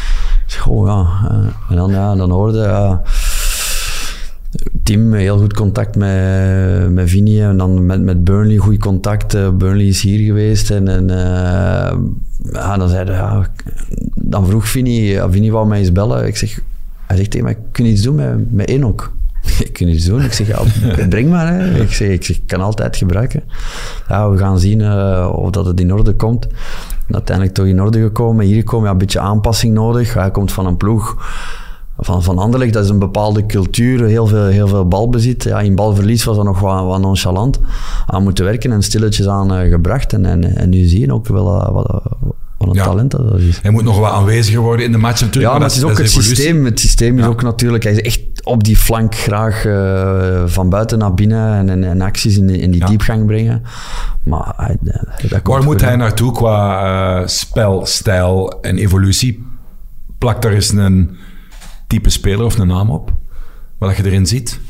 zeg, 0.46 0.66
oh 0.66 0.86
ja. 0.86 1.06
eh, 1.28 1.36
En 1.70 1.76
dan, 1.76 1.90
ja, 1.90 2.14
dan 2.14 2.30
hoorde 2.30 2.58
ja, 2.58 3.02
Tim, 4.90 5.12
heel 5.12 5.38
goed 5.38 5.52
contact 5.52 5.96
met, 5.96 6.90
met 6.90 7.10
Vinnie 7.10 7.42
en 7.42 7.56
dan 7.56 7.86
met, 7.86 8.02
met 8.02 8.24
Burnley 8.24 8.56
goed 8.56 8.78
contact. 8.78 9.34
Eh, 9.34 9.50
Burnley 9.50 9.86
is 9.86 10.02
hier 10.02 10.26
geweest 10.26 10.70
en, 10.70 10.88
en 10.88 11.10
eh, 11.10 11.98
dan 12.78 12.88
dan 14.14 14.46
vroeg 14.46 14.68
Vinnie, 14.68 15.04
ja, 15.04 15.30
Vinnie 15.30 15.52
wou 15.52 15.66
mij 15.66 15.78
eens 15.78 15.92
bellen. 15.92 16.26
Ik 16.26 16.36
zeg, 16.36 16.60
hij 17.06 17.16
zegt 17.16 17.30
tegen 17.30 17.56
kun 17.72 17.84
je 17.84 17.90
iets 17.90 18.02
doen 18.02 18.14
met, 18.14 18.52
met 18.52 18.68
Enoch? 18.68 19.12
Ik 19.66 19.72
kun 19.72 19.88
iets 19.88 20.04
doen. 20.04 20.22
Ik 20.22 20.32
zeg, 20.32 20.46
ja, 20.46 20.62
maar. 21.28 21.66
Ik 21.66 21.92
zeg, 21.92 22.08
ik 22.08 22.24
zeg, 22.24 22.40
kan 22.46 22.60
altijd 22.60 22.96
gebruiken. 22.96 23.42
We 24.08 24.34
gaan 24.36 24.58
zien 24.58 24.80
eh, 24.80 25.32
of 25.32 25.50
dat 25.50 25.66
het 25.66 25.80
in 25.80 25.92
orde 25.92 26.14
komt. 26.14 26.46
Uiteindelijk 27.10 27.56
toch 27.56 27.66
in 27.66 27.82
orde 27.82 28.00
gekomen. 28.00 28.46
Hier 28.46 28.56
gekomen, 28.56 28.86
ja, 28.86 28.92
een 28.92 28.98
beetje 28.98 29.20
aanpassing 29.20 29.74
nodig. 29.74 30.14
Hij 30.14 30.30
komt 30.30 30.52
van 30.52 30.66
een 30.66 30.76
ploeg 30.76 31.16
van, 32.00 32.22
van 32.22 32.38
Anderlecht. 32.38 32.72
Dat 32.72 32.84
is 32.84 32.90
een 32.90 32.98
bepaalde 32.98 33.46
cultuur, 33.46 34.04
heel 34.04 34.26
veel, 34.26 34.44
heel 34.46 34.68
veel 34.68 34.88
balbezit. 34.88 35.44
Ja, 35.44 35.60
in 35.60 35.74
balverlies 35.74 36.24
was 36.24 36.36
dat 36.36 36.44
nog 36.44 36.60
wat, 36.60 36.84
wat 36.84 37.00
nonchalant. 37.00 37.58
Aan 38.06 38.22
moeten 38.22 38.44
werken 38.44 38.72
en 38.72 38.82
stilletjes 38.82 39.26
aan 39.28 39.54
eh, 39.54 39.70
gebracht. 39.70 40.12
En, 40.12 40.24
en, 40.26 40.56
en 40.56 40.68
nu 40.70 40.84
zie 40.84 41.00
je 41.00 41.12
ook 41.12 41.26
wel 41.28 41.60
eh, 41.60 41.72
wat, 41.72 42.02
wat 42.58 42.68
een 42.68 42.74
Ja. 42.74 42.84
talent 42.84 43.10
dat 43.10 43.38
is. 43.38 43.58
Hij 43.62 43.70
moet 43.70 43.84
nog 43.84 43.98
wat 43.98 44.10
aanweziger 44.12 44.60
worden 44.60 44.84
in 44.86 44.92
de 44.92 44.98
match 44.98 45.20
natuurlijk. 45.20 45.44
Ja, 45.52 45.58
maar 45.58 45.60
dat 45.60 45.68
het 45.76 45.84
is 45.84 45.90
ook 45.90 45.98
het 45.98 46.06
evolutie. 46.06 46.34
systeem. 46.36 46.64
Het 46.64 46.80
systeem 46.80 47.18
is 47.18 47.24
ook 47.24 47.42
natuurlijk... 47.42 47.82
Hij 47.84 47.92
is 47.92 48.00
echt 48.00 48.20
op 48.44 48.64
die 48.64 48.76
flank 48.76 49.14
graag 49.14 49.64
eh, 49.64 50.42
van 50.46 50.68
buiten 50.68 50.98
naar 50.98 51.14
binnen 51.14 51.54
en, 51.54 51.68
en, 51.68 51.84
en 51.84 52.00
acties 52.00 52.36
in, 52.38 52.46
die- 52.46 52.58
in 52.58 52.70
die 52.70 52.80
Ja. 52.80 52.86
diepgang 52.86 53.26
brengen. 53.26 53.62
Maar 54.22 54.52
hij, 54.56 54.76
dat 55.28 55.42
komt 55.42 55.56
Waar 55.56 55.62
moet 55.64 55.80
hij 55.80 55.96
naartoe 55.96 56.32
qua 56.32 57.26
spel, 57.26 57.86
stijl 57.86 58.58
en 58.60 58.76
evolutie? 58.78 59.44
Plak 60.18 60.42
daar 60.42 60.52
eens 60.52 60.70
een 60.72 61.10
type 61.90 62.10
speler 62.10 62.44
of 62.44 62.58
een 62.58 62.66
naam 62.66 62.90
op, 62.90 63.12
wat 63.78 63.96
je 63.96 64.04
erin 64.04 64.26
ziet. 64.26 64.60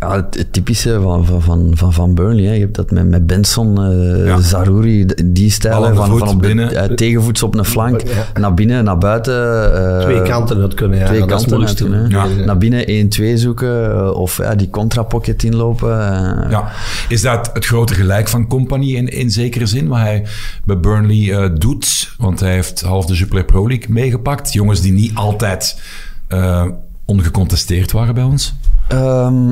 Ja, 0.00 0.14
het, 0.16 0.34
het 0.34 0.52
typische 0.52 1.00
van, 1.00 1.26
van, 1.26 1.42
van, 1.42 1.70
van, 1.74 1.92
van 1.92 2.14
Burnley. 2.14 2.44
Hè. 2.44 2.52
Je 2.52 2.60
hebt 2.60 2.74
dat 2.74 2.90
met, 2.90 3.08
met 3.08 3.26
Benson, 3.26 3.82
eh 3.84 4.26
Ja. 4.26 4.40
Zarouri, 4.40 5.04
d- 5.06 5.22
die 5.24 5.50
stijl. 5.50 5.94
Van, 5.94 6.18
van 6.18 6.28
op 6.28 6.42
de, 6.42 6.62
eh, 6.62 6.84
tegenvoets 6.94 7.42
op 7.42 7.54
een 7.54 7.64
flank, 7.64 8.00
Ja. 8.02 8.40
naar 8.40 8.54
binnen, 8.54 8.84
naar 8.84 8.98
buiten. 8.98 9.74
eh, 9.98 10.00
Twee 10.00 10.22
kanten 10.22 10.62
het 10.62 10.74
kunnen, 10.74 10.98
ja. 10.98 11.06
Twee 11.06 11.18
dat 11.18 11.28
kanten 11.28 11.66
uit. 11.66 11.84
Ja. 12.08 12.26
Naar 12.44 12.58
binnen 12.58 12.84
1-2 12.90 13.36
zoeken, 13.38 14.14
of 14.16 14.36
ja, 14.36 14.54
die 14.54 14.70
contrapocket 14.70 15.42
inlopen. 15.42 15.90
eh. 15.90 16.50
Ja. 16.50 16.68
Is 17.08 17.20
dat 17.22 17.50
het 17.52 17.64
grote 17.66 17.94
gelijk 17.94 18.28
van 18.28 18.46
Company 18.46 18.94
in, 18.94 19.08
in 19.08 19.30
zekere 19.30 19.66
zin, 19.66 19.88
wat 19.88 19.98
hij 19.98 20.26
bij 20.64 20.78
Burnley 20.80 21.32
eh, 21.34 21.50
doet? 21.58 22.14
Want 22.18 22.40
hij 22.40 22.52
heeft 22.52 22.80
half 22.80 23.06
de 23.06 23.14
Jupiler 23.14 23.44
Pro 23.44 23.68
League 23.68 23.86
meegepakt. 23.92 24.52
Jongens 24.52 24.80
die 24.80 24.92
niet 24.92 25.14
altijd 25.14 25.80
eh, 26.28 26.64
ongecontesteerd 27.04 27.92
waren 27.92 28.14
bij 28.14 28.24
ons. 28.24 28.54
Ehm, 28.88 29.50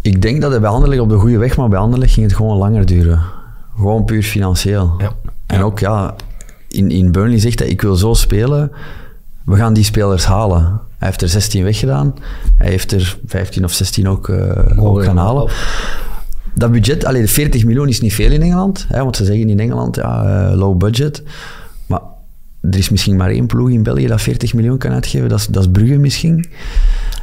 ik 0.00 0.22
denk 0.22 0.40
dat 0.40 0.50
hij 0.50 0.60
bij 0.60 0.70
Anderlecht 0.70 1.00
op 1.00 1.08
de 1.08 1.16
goede 1.16 1.38
weg, 1.38 1.56
maar 1.56 1.68
bij 1.68 1.78
Anderlecht 1.78 2.12
ging 2.12 2.26
het 2.26 2.36
gewoon 2.36 2.56
langer 2.56 2.86
duren. 2.86 3.22
Gewoon 3.76 4.04
puur 4.04 4.22
financieel. 4.22 4.94
Ja. 4.98 5.12
En 5.46 5.62
ook, 5.62 5.78
ja, 5.78 6.14
in, 6.68 6.90
in 6.90 7.12
Burnley 7.12 7.38
zegt 7.38 7.58
hij, 7.58 7.68
ik 7.68 7.82
wil 7.82 7.94
zo 7.96 8.14
spelen, 8.14 8.72
we 9.44 9.56
gaan 9.56 9.72
die 9.74 9.84
spelers 9.84 10.24
halen. 10.24 10.80
Hij 10.98 11.08
heeft 11.08 11.22
er 11.22 11.28
16 11.28 11.64
weggedaan, 11.64 12.14
hij 12.56 12.70
heeft 12.70 12.92
er 12.92 13.18
15 13.26 13.64
of 13.64 13.72
16 13.72 14.08
ook, 14.08 14.28
eh, 14.28 14.84
ook 14.84 15.04
gaan 15.04 15.16
halen. 15.16 15.50
Dat 16.54 16.72
budget, 16.72 17.04
allee, 17.04 17.22
de 17.22 17.28
40 17.28 17.64
miljoen 17.64 17.88
is 17.88 18.00
niet 18.00 18.14
veel 18.14 18.30
in 18.30 18.42
Engeland, 18.42 18.86
hè, 18.88 19.02
want 19.02 19.16
ze 19.16 19.24
zeggen 19.24 19.48
in 19.48 19.60
Engeland, 19.60 19.96
ja, 19.96 20.24
eh, 20.24 20.56
low 20.56 20.76
budget. 20.76 21.22
Maar 21.86 22.00
er 22.60 22.78
is 22.78 22.88
misschien 22.88 23.16
maar 23.16 23.30
één 23.30 23.46
ploeg 23.46 23.70
in 23.70 23.82
België 23.82 24.06
dat 24.06 24.20
40 24.20 24.54
miljoen 24.54 24.78
kan 24.78 24.92
uitgeven, 24.92 25.28
dat 25.28 25.38
is, 25.38 25.46
dat 25.46 25.62
is 25.62 25.70
Brugge 25.70 25.98
misschien. 25.98 26.46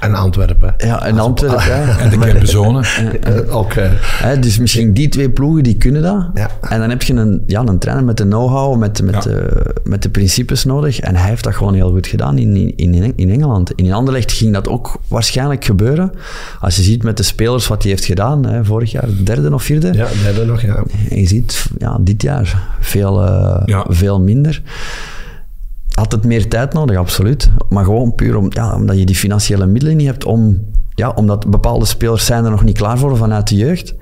En 0.01 0.13
Antwerpen. 0.15 0.73
Ja, 0.77 1.05
en 1.05 1.19
Antwerpen, 1.19 1.65
ja. 1.67 1.97
En 1.99 2.09
de 2.09 2.17
Kerpenzone. 2.17 2.79
Eh, 3.21 3.55
Ook, 3.55 3.73
eh, 3.73 3.91
dus 4.39 4.57
misschien 4.59 4.93
die 4.93 5.09
twee 5.09 5.29
ploegen 5.29 5.63
die 5.63 5.75
kunnen 5.77 6.01
dat. 6.01 6.29
Ja. 6.33 6.49
En 6.61 6.79
dan 6.79 6.89
heb 6.89 7.01
je 7.03 7.13
een, 7.13 7.43
ja, 7.47 7.61
een 7.65 7.79
trainer 7.79 8.05
met 8.05 8.17
de 8.17 8.23
know-how, 8.23 8.77
met, 8.79 9.01
met, 9.03 9.13
Ja. 9.13 9.19
de, 9.21 9.65
met 9.83 10.01
de 10.03 10.09
principes 10.09 10.65
nodig. 10.65 10.99
En 10.99 11.15
hij 11.15 11.29
heeft 11.29 11.43
dat 11.43 11.55
gewoon 11.55 11.73
heel 11.73 11.89
goed 11.91 12.07
gedaan 12.07 12.37
in, 12.37 12.55
in, 12.77 12.93
in, 12.93 13.13
in 13.15 13.29
Engeland. 13.29 13.71
In 13.75 13.93
Anderlecht 13.93 14.31
ging 14.31 14.53
dat 14.53 14.67
ook 14.67 14.99
waarschijnlijk 15.07 15.65
gebeuren. 15.65 16.11
Als 16.59 16.75
je 16.75 16.81
ziet 16.81 17.03
met 17.03 17.17
de 17.17 17.23
spelers 17.23 17.67
wat 17.67 17.81
hij 17.81 17.91
heeft 17.91 18.05
gedaan, 18.05 18.45
hè, 18.45 18.65
vorig 18.65 18.91
jaar 18.91 19.07
derde 19.23 19.53
of 19.53 19.63
vierde. 19.63 19.93
ja, 19.93 20.07
derde 20.23 20.45
nog, 20.45 20.61
ja. 20.61 20.83
En 21.09 21.17
je 21.19 21.27
ziet 21.27 21.65
ja, 21.77 21.97
dit 22.01 22.21
jaar 22.21 22.57
veel, 22.79 23.25
eh, 23.25 23.61
Ja. 23.65 23.85
veel 23.89 24.19
minder. 24.21 24.61
Had 25.91 26.11
het 26.11 26.25
meer 26.25 26.49
tijd 26.49 26.73
nodig, 26.73 26.97
absoluut. 26.97 27.49
Maar 27.69 27.85
gewoon 27.85 28.15
puur 28.15 28.35
om, 28.37 28.45
ja, 28.49 28.75
omdat 28.75 28.97
je 28.97 29.05
die 29.05 29.15
financiële 29.15 29.65
middelen 29.65 29.97
niet 29.97 30.07
hebt 30.07 30.25
om... 30.25 30.69
Ja, 30.95 31.09
omdat 31.09 31.49
bepaalde 31.49 31.85
spelers 31.85 32.25
zijn 32.25 32.45
er 32.45 32.51
nog 32.51 32.63
niet 32.63 32.77
klaar 32.77 32.97
voor 32.97 33.17
vanuit 33.17 33.47
de 33.47 33.55
jeugd. 33.55 33.93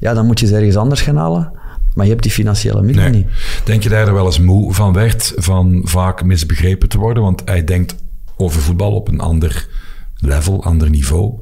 Ja, 0.00 0.14
dan 0.14 0.26
moet 0.26 0.40
je 0.40 0.46
ze 0.46 0.56
ergens 0.56 0.76
anders 0.76 1.00
gaan 1.00 1.16
halen. 1.16 1.52
Maar 1.94 2.04
je 2.04 2.10
hebt 2.10 2.22
die 2.22 2.32
financiële 2.32 2.82
middelen 2.82 3.10
Nee. 3.10 3.20
niet. 3.20 3.30
Denk 3.64 3.82
je 3.82 3.90
er 3.90 4.14
wel 4.14 4.26
eens 4.26 4.40
moe 4.40 4.74
van 4.74 4.92
werd, 4.92 5.32
van 5.36 5.80
vaak 5.84 6.24
misbegrepen 6.24 6.88
te 6.88 6.98
worden? 6.98 7.22
Want 7.22 7.42
hij 7.44 7.64
denkt 7.64 7.94
over 8.36 8.60
voetbal 8.62 8.92
op 8.94 9.08
een 9.08 9.20
ander 9.20 9.68
level, 10.16 10.64
ander 10.64 10.90
niveau. 10.90 11.34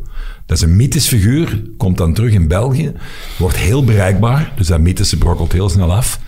Dat 0.47 0.57
is 0.57 0.62
een 0.62 0.77
mythisch 0.77 1.09
figuur, 1.09 1.62
komt 1.77 1.99
dan 1.99 2.14
terug 2.14 2.33
in 2.33 2.49
België, 2.49 2.93
wordt 3.38 3.57
heel 3.57 3.85
bereikbaar, 3.85 4.53
dus 4.57 4.67
dat 4.67 4.81
mythische 4.81 5.19
brokkelt 5.19 5.53
heel 5.53 5.69
snel 5.69 5.93
af. 5.93 6.21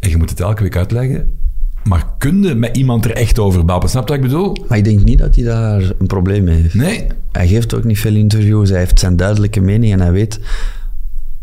En 0.00 0.10
je 0.10 0.16
moet 0.16 0.30
het 0.30 0.40
elke 0.40 0.62
week 0.62 0.76
uitleggen. 0.76 1.38
Maar 1.84 2.04
kun 2.18 2.42
je 2.42 2.54
met 2.54 2.76
iemand 2.76 3.04
er 3.04 3.12
echt 3.12 3.38
over 3.38 3.64
babbelen? 3.64 3.90
Snap 3.90 4.08
je 4.08 4.14
wat 4.14 4.24
ik 4.24 4.30
bedoel? 4.30 4.64
Maar 4.68 4.78
ik 4.78 4.84
denk 4.84 5.04
niet 5.04 5.18
dat 5.18 5.34
hij 5.34 5.44
daar 5.44 5.82
een 5.98 6.06
probleem 6.06 6.44
mee 6.44 6.60
heeft. 6.60 6.74
Nee. 6.74 7.06
Hij 7.32 7.48
geeft 7.48 7.74
ook 7.74 7.84
niet 7.84 7.98
veel 7.98 8.14
interviews. 8.14 8.70
Hij 8.70 8.78
heeft 8.78 8.98
zijn 8.98 9.16
duidelijke 9.16 9.60
mening 9.60 9.92
en 9.92 10.00
hij 10.00 10.12
weet... 10.12 10.40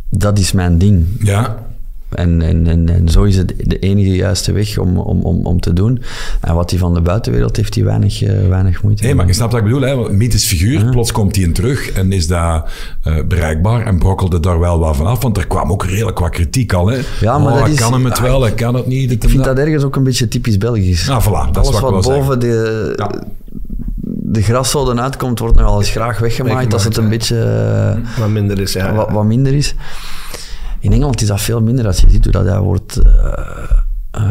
Dat 0.10 0.39
is 0.39 0.52
mijn 0.52 0.78
ding. 0.78 1.06
Ja. 1.19 1.66
En, 2.10 2.41
en, 2.41 2.67
en, 2.67 2.89
en 2.89 3.10
zo 3.10 3.24
is 3.24 3.36
het 3.38 3.54
de 3.58 3.80
enige 3.80 4.15
juiste 4.15 4.52
weg 4.52 4.78
om, 4.78 4.98
om, 4.98 5.22
om, 5.22 5.46
om 5.46 5.60
te 5.60 5.74
doen. 5.74 6.02
En 6.41 6.56
wat 6.56 6.70
hij 6.70 6.80
van 6.80 6.93
de 6.93 7.02
buitenwereld 7.02 7.56
heeft, 7.56 7.76
hij 7.76 7.84
weinig, 7.84 8.24
eh, 8.24 8.48
weinig 8.48 8.84
moeite 8.84 9.04
Nee, 9.04 9.15
maar 9.15 9.28
je 9.28 9.34
snapt 9.34 9.52
wat 9.52 9.62
ik 9.62 9.67
bedoel. 9.67 9.82
Hè? 9.82 10.10
Een 10.10 10.17
mythisch 10.17 10.46
figuur, 10.46 10.89
plots 10.89 11.12
komt 11.12 11.36
hij 11.36 11.46
in 11.46 11.54
terug 11.54 11.91
en 11.91 12.12
is 12.12 12.28
dat 12.28 12.70
eh, 13.04 13.15
bereikbaar 13.28 13.86
en 13.86 14.00
brokkelde 14.00 14.39
daar 14.39 14.60
wel 14.60 14.80
wat 14.80 14.96
vanaf. 14.96 15.22
Want 15.22 15.38
er 15.38 15.48
kwam 15.48 15.72
ook 15.72 15.86
redelijk 15.86 16.20
wat 16.20 16.30
kritiek 16.30 16.74
al. 16.74 16.88
Hè? 16.88 17.00
Ja, 17.22 17.38
maar 17.38 17.48
oh, 17.48 17.54
dat 17.54 17.63
hij 17.63 17.72
is- 17.74 17.80
kan 17.80 17.93
hem 17.93 18.06
het 18.06 18.17
ah, 18.17 18.22
wel, 18.22 18.41
hij 18.41 18.54
kan 18.54 18.74
het 18.76 18.88
niet. 18.88 19.12
Ik 19.12 19.30
vind 19.30 19.43
dat 19.43 19.58
ergens 19.58 19.84
ook 19.84 19.96
een 19.96 20.04
beetje 20.04 20.28
typisch 20.28 20.58
Belgisch. 20.58 21.10
Ah, 21.10 21.26
voilà, 21.28 21.52
dat 21.52 21.63
is 21.63 21.70
Alles 21.70 21.80
wat 21.80 21.89
ik 21.89 22.04
wat 22.04 22.06
boven 22.06 22.39
de, 22.39 22.93
Ja. 22.96 23.12
de 24.04 24.41
graszoden 24.41 25.02
uitkomt, 25.02 25.39
wordt 25.39 25.56
nogal 25.56 25.80
eens 25.80 25.89
graag 25.89 26.20
weggemaaid 26.20 26.74
als 26.74 26.84
het 26.84 26.98
een 26.98 27.10
beetje 27.10 27.39
eh, 27.39 28.20
Maar 28.20 28.30
minder 28.30 28.60
is, 28.62 28.74
ja. 28.74 28.93
wat, 28.93 29.12
wat 29.12 29.26
minder 29.26 29.54
is. 29.54 29.76
In 30.79 30.91
Engeland 30.91 31.21
is 31.21 31.27
dat 31.27 31.41
veel 31.41 31.61
minder 31.61 31.85
als 31.85 31.99
je 31.99 32.09
ziet 32.09 32.23
hoe 32.23 32.33
dat 32.33 32.45
hij 32.45 32.59
wordt 32.59 33.01
eh, 34.11 34.21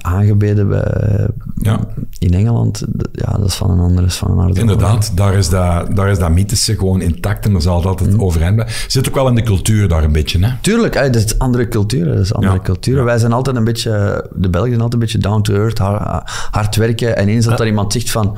aangebeden 0.00 0.68
bij, 0.68 1.26
Ja. 1.56 1.80
in 2.18 2.34
Engeland, 2.34 2.84
ja, 3.12 3.32
dat 3.38 3.46
is 3.46 3.54
van 3.54 3.70
een 3.70 3.78
andere, 3.78 4.06
is 4.06 4.16
van 4.16 4.30
een 4.30 4.40
aardige 4.40 4.60
Inderdaad, 4.60 5.12
daar 5.16 5.34
is, 5.34 5.48
dat, 5.48 5.96
daar 5.96 6.08
is 6.10 6.18
dat 6.18 6.30
mythische 6.30 6.76
gewoon 6.76 7.00
intact 7.00 7.44
en 7.44 7.52
daar 7.52 7.62
zal 7.62 7.76
het 7.76 7.86
altijd 7.86 8.10
Mhm. 8.12 8.20
overeind 8.22 8.54
blijven. 8.54 8.90
Zit 8.90 9.08
ook 9.08 9.14
wel 9.14 9.28
in 9.28 9.34
de 9.34 9.42
cultuur 9.42 9.88
daar 9.88 10.04
een 10.04 10.12
beetje, 10.12 10.44
hè? 10.46 10.52
Tuurlijk, 10.60 10.94
eh, 10.94 11.02
dat 11.12 11.24
is 11.24 11.38
andere 11.38 11.68
culturen. 11.68 12.14
Dat 12.14 12.24
is 12.24 12.34
andere 12.34 12.54
Ja. 12.54 12.60
culturen. 12.60 13.04
Wij 13.04 13.18
zijn 13.18 13.32
altijd 13.32 13.56
een 13.56 13.64
beetje, 13.64 13.90
de 14.34 14.48
Belgen 14.50 14.70
zijn 14.70 14.82
altijd 14.82 14.92
een 15.02 15.08
beetje 15.08 15.18
down 15.28 15.40
to 15.42 15.54
earth, 15.54 15.78
hard, 15.78 16.30
hard 16.50 16.76
werken. 16.76 17.16
En 17.16 17.28
eens 17.28 17.44
dat 17.44 17.60
er 17.60 17.66
iemand 17.66 17.92
zegt 17.92 18.10
van, 18.10 18.36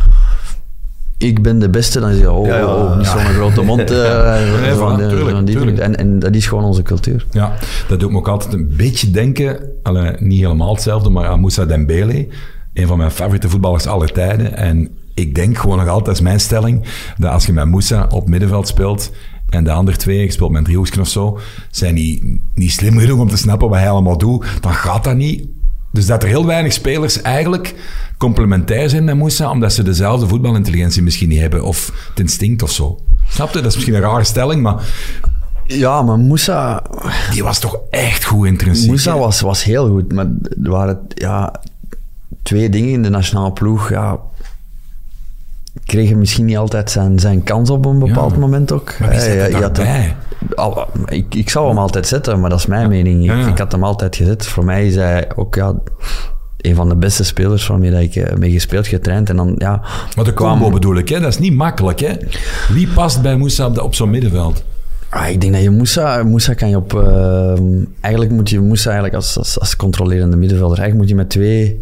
ik 1.25 1.43
ben 1.43 1.59
de 1.59 1.71
beste, 1.71 2.01
dan 2.01 2.11
zeg 2.13 2.21
je, 2.21 2.33
oh, 2.33 2.47
Ja, 2.47 2.57
ja, 2.57 2.75
oh, 2.75 2.97
niet 2.97 3.07
ja. 3.07 3.13
zo'n 3.13 3.35
grote 3.35 3.63
mond. 3.63 3.89
Nee, 3.89 4.75
van, 4.75 5.01
voilà, 5.01 5.09
tuurlijk, 5.09 5.31
van 5.31 5.45
die 5.45 5.55
tuurlijk. 5.55 5.77
dingen. 5.77 5.97
En, 5.97 5.97
en 5.97 6.19
dat 6.19 6.35
is 6.35 6.47
gewoon 6.47 6.65
onze 6.65 6.83
cultuur. 6.83 7.27
Ja, 7.31 7.53
dat 7.89 8.01
doet 8.01 8.11
me 8.11 8.17
ook 8.17 8.29
altijd 8.29 8.53
een 8.53 8.73
beetje 8.77 9.11
denken, 9.11 9.59
allee, 9.83 10.13
niet 10.19 10.41
helemaal 10.41 10.73
hetzelfde, 10.73 11.11
maar 11.11 11.27
aan 11.27 11.41
Moussa 11.41 11.65
Dembele, 11.65 12.27
een 12.73 12.87
van 12.87 12.99
mijn 12.99 13.11
favoriete 13.11 13.49
voetballers 13.49 13.87
aller 13.87 14.13
tijden. 14.13 14.57
En 14.57 14.89
ik 15.15 15.35
denk 15.35 15.59
gewoon 15.59 15.79
nog 15.79 15.89
altijd, 15.89 16.17
is 16.17 16.23
mijn 16.23 16.41
stelling, 16.41 16.85
dat 17.19 17.31
als 17.31 17.47
je 17.47 17.53
met 17.53 17.69
Moussa 17.69 18.07
op 18.11 18.29
middenveld 18.29 18.69
speelt 18.69 19.11
en 19.49 19.65
de 19.65 19.71
andere 19.71 19.97
twee, 19.97 20.21
je 20.21 20.33
speelt 20.33 20.51
met 20.51 20.59
een 20.59 20.65
driehoekje 20.65 21.01
of 21.01 21.09
zo, 21.09 21.39
zijn 21.71 21.95
die 21.95 22.41
niet 22.55 22.71
slim 22.71 22.99
genoeg 22.99 23.21
om 23.21 23.29
te 23.29 23.37
snappen 23.37 23.69
wat 23.69 23.79
hij 23.79 23.91
allemaal 23.91 24.19
doet, 24.19 24.47
dan 24.61 24.75
gaat 24.75 25.05
dat 25.05 25.17
niet. 25.17 25.47
Dus 25.95 26.07
dat 26.07 26.23
er 26.23 26.29
heel 26.29 26.47
weinig 26.47 26.73
spelers 26.73 27.23
eigenlijk 27.23 27.75
complementair 28.19 28.89
zijn 28.89 29.05
met 29.05 29.17
Moussa, 29.17 29.51
omdat 29.51 29.73
ze 29.73 29.83
dezelfde 29.83 30.27
voetbalintelligentie 30.27 31.03
misschien 31.03 31.29
niet 31.29 31.41
hebben, 31.41 31.65
of 31.65 32.09
het 32.09 32.21
instinct 32.21 32.63
of 32.63 32.71
zo. 32.71 32.99
Snap 33.29 33.49
je? 33.49 33.55
Dat 33.61 33.67
is 33.67 33.75
misschien 33.75 33.95
een 33.95 34.01
rare 34.01 34.25
stelling, 34.25 34.63
maar 34.63 34.85
Ja, 35.67 36.03
maar 36.03 36.19
Moussa, 36.19 36.83
die 37.31 37.43
was 37.43 37.59
toch 37.59 37.79
echt 37.91 38.25
goed 38.25 38.47
intrinsiek. 38.47 38.89
Moussa 38.89 39.19
was, 39.19 39.41
was 39.41 39.65
heel 39.65 39.89
goed. 39.89 40.13
Maar 40.13 40.27
er 40.65 40.71
waren 40.71 41.01
ja, 41.09 41.61
twee 42.43 42.69
dingen 42.69 42.91
in 42.91 43.03
de 43.03 43.09
nationale 43.09 43.53
ploeg. 43.53 43.91
Ja, 43.91 44.21
kregen 45.85 46.19
misschien 46.19 46.45
niet 46.45 46.57
altijd 46.57 46.91
zijn, 46.91 47.19
zijn 47.19 47.43
kans 47.43 47.71
op 47.71 47.85
een 47.87 47.99
bepaald 47.99 48.33
Ja. 48.33 48.39
moment 48.39 48.73
ook. 48.73 48.99
Maar 49.01 49.09
wie 49.11 49.21
zet 49.21 49.51
daarbij? 49.53 50.17
Al- 50.55 50.87
ik, 51.07 51.35
ik 51.35 51.51
zou 51.51 51.69
hem 51.69 51.79
altijd 51.79 52.07
zetten, 52.07 52.41
maar 52.41 52.51
dat 52.51 52.59
is 52.59 52.67
mijn 52.67 52.89
mening. 52.89 53.21
Ik, 53.21 53.27
Ja, 53.27 53.37
ja. 53.39 53.47
ik 53.49 53.59
had 53.59 53.73
hem 53.73 53.85
altijd 53.85 54.17
gezet. 54.17 54.47
Voor 54.47 54.65
mij 54.65 54.87
is 54.87 54.95
hij 54.95 55.29
ook 55.37 55.55
ja, 55.55 55.75
een 56.61 56.75
van 56.75 56.89
de 56.89 56.97
beste 56.97 57.25
spelers 57.25 57.67
waarmee 57.67 57.91
dat 57.91 58.01
ik 58.01 58.17
eh, 58.17 58.37
mee 58.37 58.51
gespeeld, 58.51 58.87
getraind. 58.87 59.29
En 59.31 59.37
dan, 59.37 59.55
ja, 59.59 59.81
Maar 60.17 60.25
de 60.25 60.33
kwam- 60.35 60.71
bedoel 60.71 60.97
ik, 60.97 61.09
hè? 61.09 61.21
dat 61.21 61.29
is 61.29 61.39
niet 61.39 61.55
makkelijk. 61.55 62.01
Hè? 62.01 62.13
Wie 62.69 62.89
past 62.89 63.23
bij 63.23 63.37
Moussa 63.37 63.67
op, 63.67 63.79
op 63.81 63.95
zo'n 63.95 64.11
middenveld? 64.11 64.65
Ah, 65.09 65.29
ik 65.29 65.41
denk 65.41 65.53
dat 65.53 65.63
je 65.63 65.71
Moussa, 65.71 66.23
Moussa 66.23 66.55
kan 66.55 66.69
je 66.69 66.77
op... 66.77 66.95
eh, 66.95 67.61
eigenlijk 68.01 68.33
moet 68.35 68.51
je 68.51 68.61
Moussa 68.61 68.91
eigenlijk 68.91 69.15
als, 69.15 69.39
als, 69.39 69.61
als 69.61 69.77
controlerende 69.77 70.37
middenvelder... 70.37 70.79
Eigenlijk 70.79 71.01
moet 71.01 71.09
je 71.19 71.23
met 71.25 71.31
twee, 71.31 71.81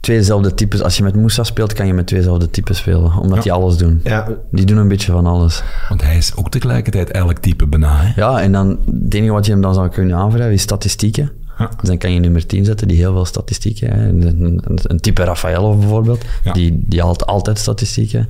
tweezelfde 0.00 0.54
types... 0.54 0.82
Als 0.82 0.96
je 0.96 1.02
met 1.02 1.16
Moussa 1.16 1.42
speelt, 1.44 1.72
kan 1.72 1.86
je 1.86 1.94
met 1.94 2.06
tweezelfde 2.06 2.50
types 2.50 2.78
spelen. 2.78 3.16
Omdat 3.18 3.36
Ja. 3.36 3.42
die 3.42 3.52
alles 3.52 3.76
doen. 3.76 4.00
Ja, 4.04 4.28
Die 4.50 4.64
doen 4.66 4.76
een 4.76 4.88
beetje 4.88 5.12
van 5.12 5.26
alles. 5.26 5.62
Want 5.88 6.02
hij 6.02 6.16
is 6.16 6.36
ook 6.36 6.50
tegelijkertijd 6.50 7.10
elk 7.10 7.38
type 7.38 7.66
bijna. 7.66 7.96
Hè? 8.00 8.20
Ja, 8.20 8.40
en 8.40 8.52
dan 8.52 8.78
het 9.02 9.14
enige 9.14 9.32
wat 9.32 9.46
je 9.46 9.52
hem 9.52 9.60
dan 9.60 9.74
zou 9.74 9.88
kunnen 9.88 10.16
aanvragen 10.16 10.52
is 10.52 10.62
statistieken. 10.62 11.30
Ja. 11.58 11.66
Dus 11.80 11.88
dan 11.88 11.98
kan 11.98 12.12
je 12.12 12.20
nummer 12.20 12.46
10 12.46 12.64
zetten, 12.64 12.88
die 12.88 12.96
heel 12.96 13.12
veel 13.12 13.24
statistieken. 13.24 13.90
Hè. 13.92 14.08
Een, 14.08 14.22
een, 14.44 14.60
een 14.82 15.00
type 15.00 15.24
Rafaelov 15.24 15.78
bijvoorbeeld, 15.78 16.24
Ja. 16.44 16.52
die, 16.52 16.82
die 16.86 17.00
haalt 17.02 17.26
altijd 17.26 17.58
statistieken. 17.58 18.28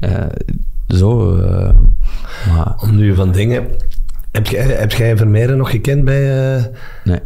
Eh, 0.00 0.24
zo. 0.88 1.36
eh, 1.38 1.70
maar, 2.54 2.74
om 2.82 2.96
nu 2.96 3.14
van 3.14 3.32
dingen... 3.32 3.66
Heb 4.30 4.46
jij, 4.46 4.62
heb 4.62 4.92
jij 4.92 5.16
Vermeeren 5.16 5.56
nog 5.56 5.70
gekend 5.70 6.04
bij... 6.04 6.54
eh, 6.56 6.64
nee. 7.04 7.18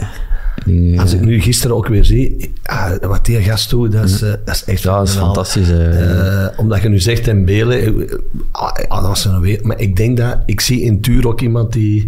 Die, 0.65 1.01
Als 1.01 1.13
ik 1.13 1.21
nu 1.21 1.41
gisteren 1.41 1.77
ook 1.77 1.87
weer 1.89 2.05
zie, 2.05 2.53
ah, 2.63 2.91
wat 3.01 3.25
die 3.25 3.43
gast 3.43 3.71
doet, 3.71 3.93
dat 3.93 4.05
is, 4.05 4.23
eh, 4.23 4.31
dat 4.45 4.55
is 4.55 4.65
echt 4.65 4.83
ja, 4.83 4.97
dat 4.99 5.07
is 5.09 5.13
fenomenaal. 5.15 5.35
fantastisch. 5.35 5.71
eh. 5.71 6.45
Eh, 6.45 6.49
omdat 6.57 6.83
je 6.83 6.89
nu 6.89 6.99
zegt 7.01 7.29
en 7.29 7.45
Belen, 7.45 8.09
ah, 8.51 8.73
ah, 8.89 8.99
dat 9.01 9.09
was 9.09 9.25
een 9.25 9.41
weer. 9.41 9.59
Maar 9.63 9.81
ik 9.81 9.97
denk 9.97 10.17
dat, 10.17 10.39
ik 10.47 10.61
zie 10.61 10.81
in 10.83 11.01
Tuur 11.01 11.29
ook 11.29 11.41
iemand 11.41 11.73
die, 11.73 12.07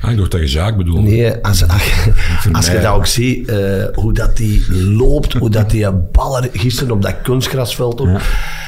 Ah, 0.00 0.10
ik 0.12 0.18
dacht 0.18 0.30
dat 0.30 0.40
je 0.40 0.46
Jacques 0.46 0.76
bedoelde. 0.76 1.10
nee, 1.10 1.34
als, 1.34 1.68
als, 1.68 1.84
je- 1.84 2.12
als 2.52 2.66
je 2.66 2.72
mij- 2.72 2.82
dat 2.82 2.92
ook 2.94 3.06
ziet, 3.06 3.48
eh, 3.48 3.84
hoe 3.94 4.12
dat 4.12 4.36
die 4.36 4.64
loopt, 4.96 5.32
hoe 5.32 5.50
dat 5.50 5.70
die 5.70 5.90
ballen 5.92 6.48
gisteren 6.52 6.90
op 6.92 7.02
dat 7.02 7.14
kunstgrasveld 7.22 8.00
ook. 8.00 8.20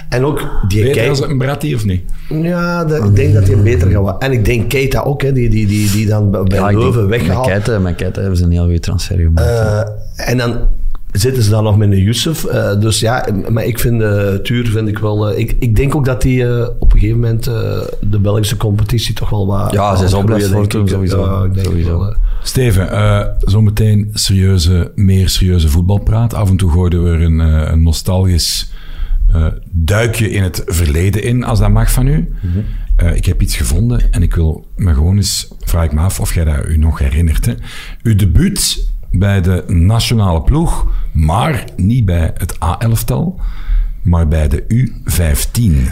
En 0.09 0.25
ook 0.25 0.51
die 0.69 0.83
Beter 0.83 1.09
als 1.09 1.21
een 1.23 1.39
Bratti 1.39 1.75
of 1.75 1.85
niet? 1.85 2.03
Ja, 2.29 2.85
dat- 2.85 3.05
ik 3.05 3.17
denk 3.17 3.35
dat 3.35 3.47
hij 3.47 3.57
beter 3.63 3.91
gaat 3.91 4.01
worden. 4.01 4.21
En 4.21 4.33
ik 4.33 4.45
denk 4.45 4.69
Keita 4.69 5.01
ook, 5.01 5.23
hè, 5.23 5.33
die, 5.33 5.49
die, 5.49 5.67
die, 5.67 5.91
die 5.91 6.07
dan 6.07 6.31
bij 6.31 6.41
ja, 6.59 6.67
Leuven 6.71 7.01
met 7.01 7.11
weggehaald. 7.11 7.47
Keita, 7.47 7.79
met 7.79 7.95
Keita 7.97 8.21
hebben 8.21 8.39
ze 8.39 8.45
een 8.45 8.51
heel 8.51 8.63
goede 8.65 8.81
transfer 8.81 9.19
gemaakt. 9.19 9.47
Eh, 10.17 10.29
en 10.31 10.39
dan 10.39 10.59
zitten 11.13 11.43
ze 11.43 11.51
dan 11.51 11.65
nog 11.65 11.77
met 11.77 11.91
een 11.91 11.99
Yusuf. 12.03 12.45
eh, 12.45 12.81
dus 12.81 13.01
ja, 13.01 13.27
maar 13.49 13.65
ik 13.65 13.79
vind 13.79 14.01
uh, 14.03 14.35
Tuur 14.35 14.67
vind 14.67 14.89
ik 14.89 14.99
wel... 14.99 15.29
eh, 15.31 15.39
ik, 15.39 15.57
ik 15.59 15.77
denk 15.77 15.95
ook 15.95 16.05
dat 16.05 16.23
hij 16.23 16.47
eh, 16.51 16.67
op 16.79 16.93
een 16.93 16.99
gegeven 17.01 17.21
moment 17.21 17.47
eh, 17.47 17.55
de 18.01 18.19
Belgische 18.19 18.57
competitie 18.57 19.15
toch 19.15 19.31
wel 19.31 19.47
wat... 19.47 19.73
Ja, 19.73 19.97
ze 19.97 20.07
groeien, 20.07 20.39
denk 20.39 20.53
voortdoen, 20.53 20.83
ik. 20.83 20.89
sowieso. 20.89 21.45
Ik 21.45 21.55
denk 21.55 21.67
Sowieso. 21.67 21.99
wel, 21.99 22.09
eh. 22.11 22.17
Steven, 22.43 22.91
eh, 22.91 23.21
zometeen 23.45 24.11
serieuze, 24.13 24.93
meer 24.95 25.29
serieuze 25.29 25.69
voetbalpraat. 25.69 26.35
Af 26.35 26.51
en 26.51 26.57
toe 26.57 26.71
gooien 26.71 27.03
we 27.05 27.11
er 27.11 27.23
een, 27.23 27.41
eh, 27.41 27.71
een 27.73 27.83
nostalgisch 27.83 28.71
eh, 29.33 29.47
duikje 29.71 30.31
in 30.31 30.43
het 30.43 30.63
verleden 30.67 31.23
in, 31.23 31.45
als 31.45 31.59
dat 31.59 31.71
mag 31.71 31.93
van 31.93 32.07
u. 32.07 32.33
Eh, 32.97 33.17
ik 33.17 33.25
heb 33.25 33.43
iets 33.43 33.57
gevonden 33.57 34.13
en 34.13 34.23
ik 34.23 34.35
wil 34.35 34.67
me 34.77 34.95
gewoon 34.95 35.17
eens, 35.17 35.49
vraag 35.61 35.85
ik 35.85 35.93
me 35.93 36.01
af 36.01 36.21
of 36.21 36.35
jij 36.35 36.45
dat 36.45 36.67
u 36.67 36.77
nog 36.77 36.99
herinnert. 36.99 37.47
Hè? 37.47 37.55
Uw 38.03 38.15
debuut 38.17 38.91
bij 39.11 39.41
de 39.41 39.65
nationale 39.67 40.43
ploeg, 40.43 40.87
maar 41.13 41.65
niet 41.77 42.05
bij 42.05 42.33
het 42.37 42.55
A11-tal, 42.55 43.41
maar 44.03 44.29
bij 44.29 44.49
de 44.49 44.65
U15. 44.69 45.91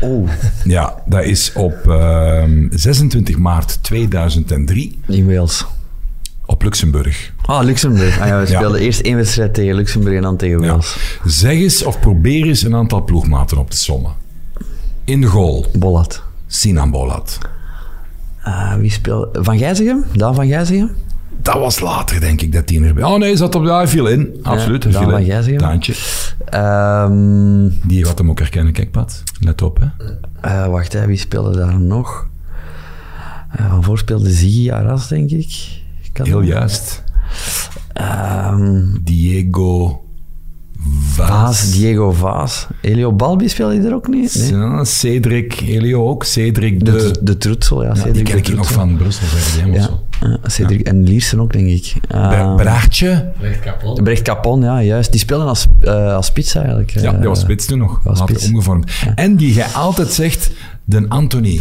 oh, 0.00 0.28
Ja, 0.64 1.02
dat 1.06 1.24
is 1.24 1.52
op 1.52 1.86
ehm, 1.86 2.66
26 2.70 3.38
maart 3.38 3.82
2003 3.82 4.98
in 5.06 5.26
Wales. 5.26 5.66
Op 6.48 6.62
Luxemburg. 6.62 7.32
Ah, 7.44 7.64
Luxemburg. 7.64 8.20
Ah, 8.20 8.26
ja, 8.26 8.40
we 8.40 8.50
Ja. 8.50 8.56
speelden 8.58 8.80
eerst 8.80 9.00
één 9.00 9.16
wedstrijd 9.16 9.54
tegen 9.54 9.74
Luxemburg 9.74 10.16
en 10.16 10.22
dan 10.22 10.36
tegen 10.36 10.60
Ja. 10.62 10.68
Wales. 10.68 10.96
Zeg 11.24 11.52
eens 11.52 11.82
of 11.84 12.00
probeer 12.00 12.46
eens 12.46 12.62
een 12.62 12.74
aantal 12.74 13.04
ploegmaten 13.04 13.58
op 13.58 13.70
te 13.70 13.76
sommen. 13.78 14.12
In 15.04 15.20
de 15.20 15.26
goal, 15.26 15.66
Bollat. 15.78 16.22
Sinan 16.46 16.90
Bolat. 16.90 17.38
Ah, 18.42 18.74
wie 18.74 18.90
speelde... 18.90 19.42
Van 19.42 19.58
Gijzegem? 19.58 20.04
Daan 20.12 20.34
van 20.34 20.46
Gijzegem? 20.46 20.90
Dat 21.42 21.54
was 21.58 21.80
later, 21.80 22.20
denk 22.20 22.40
ik, 22.40 22.52
dat 22.52 22.68
hij 22.68 22.80
erbij... 22.82 23.04
Oh 23.04 23.18
nee, 23.18 23.36
zat 23.36 23.54
op 23.54 23.64
de... 23.64 23.72
Hij 23.72 23.88
viel 23.88 24.06
in. 24.06 24.38
Absoluut, 24.42 24.82
hij 24.84 24.92
Daan 24.92 25.10
van. 25.10 25.24
Gijzegem. 25.24 25.58
Daantje. 25.58 25.94
Ehm, 26.44 27.68
Die 27.88 28.04
gaat 28.04 28.18
hem 28.18 28.30
ook 28.30 28.38
herkennen, 28.38 28.72
kijk 28.72 28.90
Pat. 28.90 29.22
Let 29.40 29.62
op, 29.62 29.78
hè. 29.80 30.14
eh, 30.40 30.66
wacht, 30.66 30.92
hè, 30.92 31.06
wie 31.06 31.16
speelde 31.16 31.56
daar 31.56 31.80
nog? 31.80 32.26
Eh, 33.56 33.70
van 33.70 33.84
voor 33.84 33.98
speelde 33.98 34.30
Ziggy 34.30 34.70
Arras, 34.72 35.08
denk 35.08 35.30
ik. 35.30 35.76
Kan 36.18 36.26
Heel 36.26 36.38
dat? 36.38 36.46
juist. 36.48 37.02
Ehm, 37.92 38.82
Diego 39.02 40.02
Vaas. 41.14 41.28
Vaas, 41.28 41.70
Diego 41.72 42.12
Vaas. 42.12 42.66
Elio 42.80 43.12
Balbi 43.12 43.48
speelde 43.48 43.76
hij 43.76 43.84
er 43.86 43.94
ook 43.94 44.08
niet? 44.08 44.34
Nee? 44.50 44.52
Ja, 44.60 44.84
Cedric, 44.84 45.60
Elio 45.60 46.08
ook. 46.08 46.24
Cedric 46.24 46.84
de... 46.84 46.92
De, 46.92 47.18
de 47.22 47.36
Troetsel, 47.36 47.82
ja. 47.82 47.88
ja, 47.88 47.94
die 47.94 48.02
Cedric 48.02 48.24
ken 48.24 48.42
de 48.42 48.50
ik 48.50 48.56
nog 48.56 48.72
van 48.72 48.96
Brussel, 48.96 49.26
zeg 49.26 49.56
ik 49.64 49.68
of 49.68 49.74
Ja, 49.76 49.82
zo. 49.82 50.02
Cedric 50.46 50.80
en 50.80 51.02
Liersen 51.02 51.40
ook, 51.40 51.52
denk 51.52 51.66
ik. 51.68 51.94
Ber- 52.08 52.16
Ehm, 52.20 52.56
Braartje. 52.56 53.32
Brecht 54.02 54.22
Capon, 54.22 54.60
ja, 54.62 54.82
juist. 54.82 55.10
Die 55.10 55.20
speelden 55.20 55.46
als, 55.48 55.66
eh, 55.80 56.14
als 56.14 56.26
spits 56.26 56.54
eigenlijk. 56.54 56.90
Ja, 56.90 57.12
Eh, 57.12 57.18
die 57.20 57.28
was 57.28 57.40
spits 57.40 57.66
toen 57.66 57.78
nog. 57.78 58.00
was 58.04 58.18
Later 58.18 58.34
spits. 58.36 58.50
omgevormd. 58.52 58.90
En 59.14 59.36
die 59.36 59.52
jij 59.54 59.66
altijd 59.66 60.12
zegt, 60.12 60.50
de 60.84 61.04
Anthony. 61.08 61.60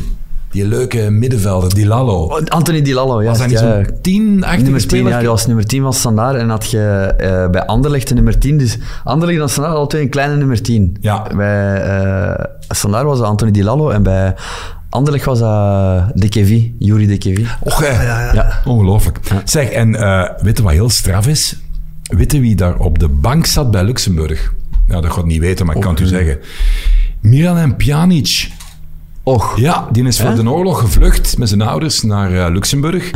Die 0.58 0.68
leuke 0.68 1.10
middenvelder, 1.10 1.74
die 1.74 1.86
Lalo. 1.86 2.24
Oh, 2.24 2.42
Anthony 2.48 2.82
Di 2.82 2.94
Lallo, 2.94 3.22
ja. 3.22 3.28
Was 3.28 3.38
hij 3.38 3.48
niet 3.48 3.60
ja. 3.60 3.76
zo'n 3.76 4.02
10 4.02 4.44
achtige 4.44 4.64
Nummer 4.64 4.80
10, 4.80 4.90
speler? 4.90 5.12
ja, 5.12 5.20
die 5.20 5.28
was 5.28 5.46
nummer 5.46 5.66
10 5.66 5.82
van 5.82 5.94
Standaard. 5.94 6.38
En 6.38 6.50
had 6.50 6.72
je 6.72 7.14
eh, 7.18 7.50
bij 7.50 7.66
Anderlecht 7.66 8.10
een 8.10 8.16
nummer 8.16 8.40
10. 8.40 8.58
Dus 8.58 8.78
Anderlecht 9.04 9.42
en 9.42 9.50
Standaard 9.50 9.74
hadden 9.74 9.90
twee 9.90 10.02
een 10.04 10.10
kleine 10.10 10.36
nummer 10.36 10.62
10. 10.62 10.98
Ja. 11.02 11.28
Bij 11.36 11.82
eh 11.82 12.46
Standaard 12.70 13.06
was 13.06 13.18
dat 13.18 13.28
Anthony 13.28 13.52
Di 13.52 13.64
Lallo. 13.64 13.90
En 13.90 14.04
bij 14.04 14.36
Anderlecht 14.90 15.26
was 15.26 15.40
dat 15.40 16.12
De 16.14 16.30
Kevi, 16.30 16.76
Yuri 16.80 17.08
De 17.08 17.18
Kevi. 17.18 17.48
Och, 17.60 17.80
hè. 17.80 18.04
Ja. 18.34 18.62
Ongelooflijk. 18.66 19.20
Zeg, 19.44 19.70
en 19.70 19.96
eh 19.96 20.30
weet 20.42 20.58
je 20.58 20.64
wat 20.64 20.72
heel 20.72 20.90
straf 20.90 21.28
is? 21.28 21.58
Weet 22.04 22.32
je 22.32 22.40
wie 22.40 22.56
daar 22.56 22.76
op 22.76 23.00
de 23.00 23.08
bank 23.08 23.46
zat 23.46 23.72
bij 23.72 23.84
Luxemburg? 23.84 24.54
Nou, 24.88 25.02
dat 25.02 25.12
gaat 25.12 25.26
niet 25.26 25.40
weten, 25.40 25.66
maar 25.66 25.76
ik 25.76 25.82
kan 25.82 25.92
het 25.92 26.02
u 26.02 26.06
zeggen. 26.06 26.38
Milan 27.22 27.76
Pjanic. 27.76 28.56
Och, 29.28 29.58
Ja, 29.58 29.88
die 29.92 30.06
is 30.06 30.22
voor 30.22 30.36
de 30.36 30.50
oorlog 30.50 30.80
gevlucht 30.80 31.38
met 31.38 31.50
zijn 31.50 31.62
ouders 31.62 32.02
naar 32.04 32.34
eh, 32.34 32.54
Luxemburg. 32.54 33.12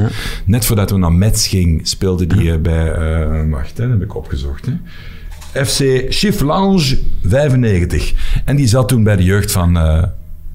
Net 0.45 0.65
voordat 0.65 0.89
hij 0.89 0.99
naar 0.99 1.13
Metz 1.13 1.49
ging, 1.49 1.87
speelde 1.87 2.25
hij 2.27 2.53
eh, 2.53 2.59
bij... 2.59 2.91
eh, 2.93 3.49
wacht, 3.49 3.77
hè, 3.77 3.83
dat 3.83 3.93
heb 3.93 4.01
ik 4.01 4.15
opgezocht. 4.15 4.65
Hè. 4.65 5.65
FC 5.65 6.05
Chifflange 6.13 6.99
95. 7.23 8.13
En 8.45 8.55
die 8.55 8.67
zat 8.67 8.87
toen 8.87 9.03
bij 9.03 9.15
de 9.15 9.23
jeugd 9.23 9.51
van, 9.51 9.77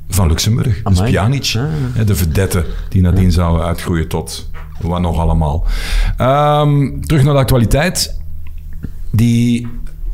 van 0.09 0.29
Luxemburg. 0.29 0.83
Dus. 0.83 1.01
Pjanic, 1.01 1.55
hè, 1.93 2.05
de 2.05 2.15
verdette 2.15 2.65
die 2.89 3.03
nadien 3.03 3.33
zou 3.33 3.61
uitgroeien 3.61 4.09
tot 4.09 4.51
wat 4.81 5.01
nog 5.01 5.19
allemaal. 5.19 5.65
Ehm, 6.17 7.01
terug 7.01 7.25
naar 7.25 7.35
de 7.35 7.41
actualiteit. 7.41 8.21
Die 9.11 9.67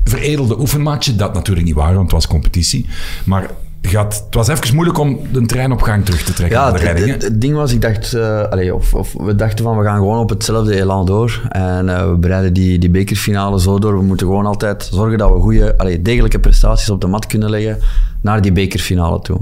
veredelde 0.05 0.61
oefenmatchen, 0.61 1.17
dat 1.17 1.35
natuurlijk 1.35 1.67
niet 1.67 1.75
waar, 1.75 1.93
want 1.95 2.03
het 2.03 2.13
was 2.13 2.27
competitie. 2.27 2.87
Maar 3.25 3.51
gaat, 3.91 4.23
het 4.25 4.35
was 4.35 4.49
even 4.49 4.75
moeilijk 4.75 4.99
om 4.99 5.19
de 5.33 5.47
trein 5.47 5.73
op 5.73 5.83
gang 5.83 6.05
terug 6.05 6.23
te 6.23 6.33
trekken 6.33 6.59
Ja, 6.59 6.73
het, 6.73 7.41
ding 7.41 7.55
was, 7.55 7.73
ik 7.73 7.81
dacht, 7.81 8.15
eh, 8.15 8.43
allee, 8.43 8.75
of, 8.75 8.95
of 8.95 9.13
we 9.13 9.35
dachten 9.35 9.65
van 9.65 9.79
we 9.79 9.85
gaan 9.85 9.99
gewoon 9.99 10.19
op 10.19 10.29
hetzelfde 10.29 10.77
elan 10.77 11.07
door. 11.07 11.41
En 11.49 11.89
eh, 11.89 12.11
we 12.11 12.17
bereiden 12.17 12.53
die, 12.53 12.79
die 12.79 12.91
bekerfinale 12.91 13.61
zo 13.61 13.79
door. 13.79 13.97
We 13.99 14.05
moeten 14.05 14.27
gewoon 14.27 14.47
altijd 14.47 14.89
zorgen 14.93 15.19
dat 15.19 15.31
we 15.31 15.41
goede, 15.41 15.79
allee, 15.79 16.03
degelijke 16.03 16.39
prestaties 16.39 16.91
op 16.91 17.01
de 17.01 17.07
mat 17.07 17.27
kunnen 17.27 17.51
leggen 17.51 17.79
naar 18.21 18.41
die 18.41 18.53
bekerfinale 18.53 19.21
toe. 19.21 19.41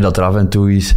Dat 0.00 0.16
er 0.16 0.22
af 0.22 0.34
en 0.34 0.48
toe 0.48 0.74
is 0.74 0.96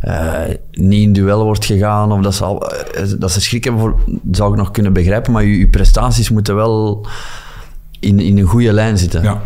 eh, 0.00 0.42
niet 0.72 1.02
in 1.02 1.12
duel 1.12 1.44
wordt 1.44 1.64
gegaan 1.64 2.12
of 2.12 2.22
dat 2.22 2.34
ze, 2.34 2.44
al, 2.44 2.72
dat 3.18 3.30
ze 3.30 3.40
schrik 3.40 3.64
hebben, 3.64 3.82
voor, 3.82 3.94
zou 4.30 4.52
ik 4.52 4.58
nog 4.58 4.70
kunnen 4.70 4.92
begrijpen. 4.92 5.32
Maar 5.32 5.44
je, 5.44 5.58
je 5.58 5.68
prestaties 5.68 6.30
moeten 6.30 6.54
wel 6.54 7.06
in, 8.00 8.20
in 8.20 8.38
een 8.38 8.44
goede 8.44 8.72
lijn 8.72 8.98
zitten. 8.98 9.22
Ja. 9.22 9.42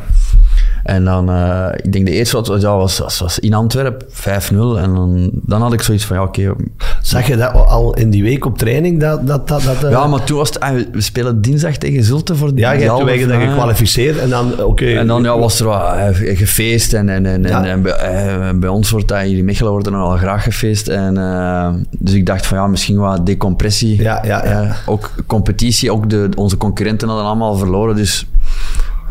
En 0.83 1.05
dan, 1.05 1.31
eh, 1.31 1.67
ik 1.83 1.93
denk 1.93 2.07
de 2.07 2.13
eerste 2.13 2.37
wat 2.37 2.61
ja, 2.61 2.77
was, 2.77 2.99
was, 2.99 3.19
was 3.19 3.39
in 3.39 3.55
Antwerpen, 3.55 4.07
5-0. 4.11 4.79
En 4.79 4.95
dan, 4.95 5.31
dan 5.33 5.63
had 5.63 5.73
ik 5.73 5.83
zoiets 5.83 6.05
van, 6.05 6.17
ja 6.17 6.23
oké. 6.23 6.55
Zag 7.03 7.27
je 7.27 7.37
dat 7.37 7.53
al 7.53 7.95
in 7.95 8.11
die 8.11 8.23
week 8.23 8.45
op 8.45 8.59
training? 8.59 9.01
Dat, 9.01 9.27
dat, 9.27 9.49
dat, 9.49 9.63
dat, 9.63 9.85
eh, 9.85 9.91
ja, 9.91 10.07
maar 10.07 10.25
toen 10.25 10.37
was 10.37 10.49
het, 10.49 10.61
ah, 10.61 10.75
we 10.93 11.01
spelen 11.01 11.41
dinsdag 11.43 11.77
tegen 11.77 12.05
Zulte 12.05 12.35
voor 12.35 12.49
ja, 12.49 12.71
die 12.71 12.81
je 12.81 12.87
hebt 12.87 12.99
toen 12.99 13.07
dat 13.07 13.19
finale. 13.19 13.47
gekwalificeerd 13.47 14.19
en 14.19 14.29
dan, 14.31 14.63
oké. 14.65 14.87
En 14.87 15.07
dan 15.07 15.23
ja, 15.23 15.39
was 15.39 15.61
er 15.61 15.67
wat 15.67 15.83
eh, 15.83 16.37
gefeest 16.37 16.93
en, 16.93 17.09
en, 17.09 17.27
en, 17.27 17.43
Ja. 17.43 17.65
en, 17.65 17.83
bij, 17.83 17.93
eh, 17.93 18.51
bij 18.55 18.69
ons 18.69 18.91
wordt 18.91 19.09
dat, 19.09 19.21
hier 19.21 19.39
in 19.39 19.45
Mechelen 19.45 19.71
wordt 19.71 19.87
er 19.87 19.93
nogal 19.93 20.17
graag 20.17 20.43
gefeest. 20.43 20.89
En, 20.89 21.17
eh, 21.19 21.69
dus 21.99 22.15
ik 22.15 22.27
dacht 22.27 22.47
van 22.47 22.59
ja, 22.59 22.67
misschien 22.67 22.97
wat 22.99 23.27
decompressie. 23.27 24.03
Ja, 24.03 24.21
ja, 24.25 24.45
ja. 24.45 24.63
Eh, 24.63 24.75
ook 24.87 25.11
competitie, 25.27 25.93
ook 25.93 26.11
de, 26.11 26.29
onze 26.35 26.57
concurrenten 26.57 27.09
hadden 27.09 27.27
allemaal 27.27 27.57
verloren. 27.57 27.97
Dus 27.97 28.21
eh, 28.21 28.32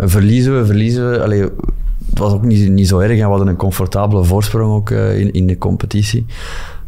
verliezen 0.10 0.60
we, 0.60 0.66
verliezen 0.66 1.10
we. 1.12 1.22
Allee, 1.24 1.42
het 2.10 2.20
was 2.20 2.34
ook 2.34 2.44
niet, 2.44 2.70
niet 2.70 2.88
zo 2.88 3.00
erg 3.00 3.12
en 3.12 3.18
we 3.18 3.24
hadden 3.24 3.48
een 3.48 3.56
comfortabele 3.56 4.24
voorsprong 4.24 4.74
ook 4.74 4.90
eh, 4.90 5.20
in, 5.20 5.32
in 5.34 5.48
de 5.48 5.58
competitie. 5.58 6.26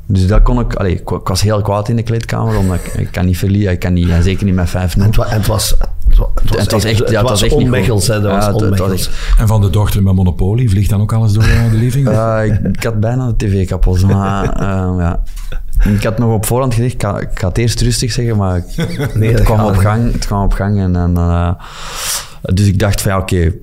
Dus 0.06 0.28
dat 0.28 0.42
kon 0.42 0.60
ik... 0.60 0.74
Allee, 0.76 0.94
ik, 0.94 1.10
wa- 1.10 1.18
ik 1.18 1.28
was 1.28 1.42
heel 1.42 1.62
kwaad 1.62 1.90
in 1.90 1.96
de 1.96 2.04
kleedkamer, 2.04 2.58
omdat 2.58 2.76
ik, 2.78 2.94
ik 2.94 3.08
kan 3.12 3.26
niet 3.26 3.38
verliezen. 3.38 3.72
Ik 3.72 3.80
kan 3.80 3.94
niet, 3.94 4.10
en 4.10 4.24
zeker 4.24 4.46
niet 4.46 4.56
met 4.56 4.70
5-0. 4.70 4.72
En 4.74 5.02
het, 5.02 5.16
wa- 5.16 5.26
en 5.26 5.38
het 5.38 5.48
was, 5.48 5.70
het 6.10 6.18
wa- 6.18 6.28
het 6.42 6.50
was, 6.50 6.60
Het 6.62 6.72
was 6.72 6.84
echt, 6.84 6.98
ja, 6.98 7.04
het 7.06 7.14
was 7.22 7.30
was 7.30 7.42
echt 7.44 7.54
onmechels, 7.54 8.08
hè, 8.08 8.22
dat 8.22 8.32
Ja, 8.32 8.52
was 8.52 8.62
onmechels. 8.64 9.10
En 9.38 9.48
van 9.48 9.62
de 9.62 9.70
dochter 9.70 10.04
met 10.04 10.14
Monopoly 10.14 10.68
vliegt 10.68 10.90
dan 10.90 11.02
ook 11.02 11.14
alles 11.14 11.32
door 11.34 11.44
eh, 11.44 11.72
de 11.72 11.78
living? 11.78 12.10
Ja, 12.10 12.42
ik, 12.42 12.60
ik 12.60 12.84
had 12.84 13.00
bijna 13.00 13.28
de 13.28 13.36
tv 13.36 13.68
kapot. 13.68 14.02
Maar 14.06 14.44
eh, 14.54 14.94
ja. 15.00 15.24
Ik 15.94 16.04
had 16.04 16.18
nog 16.18 16.34
op 16.34 16.46
voorhand 16.46 16.74
gezegd, 16.74 16.94
ik 16.94 17.02
ga, 17.02 17.20
ik 17.20 17.30
ga 17.34 17.48
het 17.48 17.58
eerst 17.58 17.82
rustig 17.82 18.12
zeggen, 18.12 18.38
maar 18.38 18.64
Nee, 19.14 19.32
het, 19.34 19.44
kwam 19.44 19.66
op 19.66 19.76
gang, 19.76 20.12
het 20.12 20.26
kwam 20.26 20.44
op 20.44 20.54
gang. 20.54 20.80
En, 20.80 20.96
en, 20.96 21.18
eh, 21.18 21.52
dus 22.54 22.68
ik 22.68 22.80
dacht 22.80 23.02
van 23.02 23.12
ja, 23.12 23.18
oké, 23.18 23.54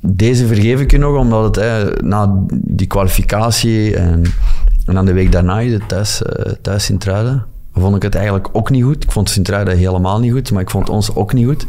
deze 0.00 0.46
vergeef 0.46 0.80
ik 0.80 0.90
je 0.90 0.98
nog, 0.98 1.16
omdat 1.16 1.44
het 1.44 1.64
hè, 1.64 2.02
na 2.02 2.44
die 2.50 2.86
kwalificatie 2.86 3.96
en, 3.96 4.22
en 4.86 4.94
dan 4.94 5.04
de 5.04 5.12
week 5.12 5.32
daarna 5.32 5.62
het 5.62 5.88
thuis, 5.88 6.22
eh, 6.22 6.52
thuis 6.60 6.84
Sint-Truiden, 6.84 7.44
vond 7.74 7.96
ik 7.96 8.02
het 8.02 8.14
eigenlijk 8.14 8.48
ook 8.52 8.70
niet 8.70 8.84
goed. 8.84 9.04
Ik 9.04 9.12
vond 9.12 9.30
Sint-Truiden 9.30 9.76
helemaal 9.76 10.20
niet 10.20 10.32
goed, 10.32 10.52
maar 10.52 10.62
ik 10.62 10.70
vond 10.70 10.88
ons 10.88 11.14
ook 11.14 11.32
niet 11.32 11.46
goed. 11.46 11.66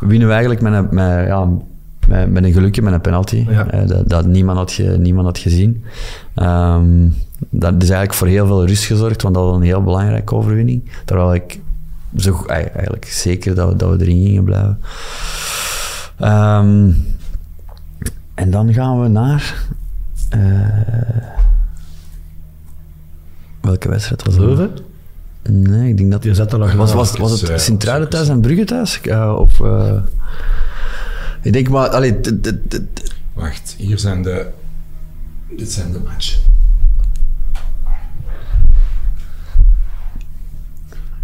Winnen 0.00 0.26
we 0.26 0.32
eigenlijk 0.32 0.62
met 0.62 0.72
een, 0.72 0.88
met, 0.90 1.26
ja, 1.26 1.48
met, 2.08 2.30
met 2.30 2.44
een 2.44 2.52
gelukje, 2.52 2.82
met 2.82 2.92
een 2.92 3.00
penalty. 3.00 3.46
Ja. 3.48 3.70
Eh, 3.70 3.86
dat, 3.86 4.08
dat 4.08 4.26
niemand, 4.26 4.58
had 4.58 4.72
ge, 4.72 4.96
niemand 4.98 5.26
had 5.26 5.38
gezien. 5.38 5.84
Ehm, 6.34 7.08
dat 7.50 7.72
is 7.72 7.88
eigenlijk 7.88 8.14
voor 8.14 8.26
heel 8.26 8.46
veel 8.46 8.66
rust 8.66 8.84
gezorgd, 8.84 9.22
want 9.22 9.34
dat 9.34 9.44
was 9.44 9.56
een 9.56 9.62
heel 9.62 9.82
belangrijke 9.82 10.34
overwinning. 10.34 10.90
Terwijl 11.04 11.34
ik 11.34 11.60
zo, 12.16 12.44
eh, 12.46 12.56
eigenlijk 12.56 13.04
zeker 13.04 13.54
dat 13.54 13.68
we, 13.68 13.76
dat 13.76 13.90
we 13.90 14.04
erin 14.04 14.22
gingen 14.24 14.44
blijven. 14.44 14.78
Ehm, 16.18 16.90
en 18.34 18.50
dan 18.50 18.72
gaan 18.72 19.02
we 19.02 19.08
naar... 19.08 19.66
eh, 20.28 20.40
welke 23.60 23.88
wedstrijd 23.88 24.24
was 24.24 24.36
dat? 24.36 24.82
Nee, 25.42 25.88
ik 25.88 25.96
denk 25.96 26.10
dat... 26.10 26.24
Je 26.24 26.34
zat 26.34 26.52
er 26.52 26.58
nog 26.58 26.72
Was, 26.72 26.92
was, 26.92 27.16
was 27.16 27.40
het 27.40 27.50
eh, 27.50 27.56
Sint-Truiden 27.58 28.08
thuis 28.08 28.28
en 28.28 28.40
Brugge 28.40 28.64
thuis? 28.64 29.00
Eh, 29.00 29.36
of... 29.38 29.60
eh, 29.60 30.02
ik 31.42 31.52
denk 31.52 31.68
maar... 31.68 31.88
Allee, 31.88 32.20
Wacht, 33.32 33.74
hier 33.78 33.98
zijn 33.98 34.22
de... 34.22 34.46
Dit 35.56 35.72
zijn 35.72 35.92
de 35.92 35.98
matchen. 35.98 36.40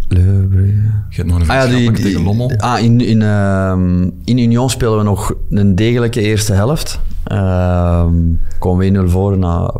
Leuven. 0.07 0.65
Je 1.09 1.15
hebt 1.15 1.27
nog 1.27 1.39
een 1.39 1.49
Ah 1.49 1.55
ja, 1.55 1.75
die, 1.75 1.91
tegen 1.91 2.23
Lommel. 2.23 2.51
ah, 2.57 2.79
in, 2.83 3.01
in, 3.01 3.21
ehm, 3.21 4.01
in 4.23 4.37
Union 4.37 4.69
spelen 4.69 4.97
we 4.97 5.03
nog 5.03 5.33
een 5.49 5.75
degelijke 5.75 6.21
eerste 6.21 6.53
helft. 6.53 6.99
Ehm 7.23 8.13
komen 8.59 8.93
we 8.93 9.05
1-0 9.07 9.09
voor 9.11 9.37
na, 9.37 9.73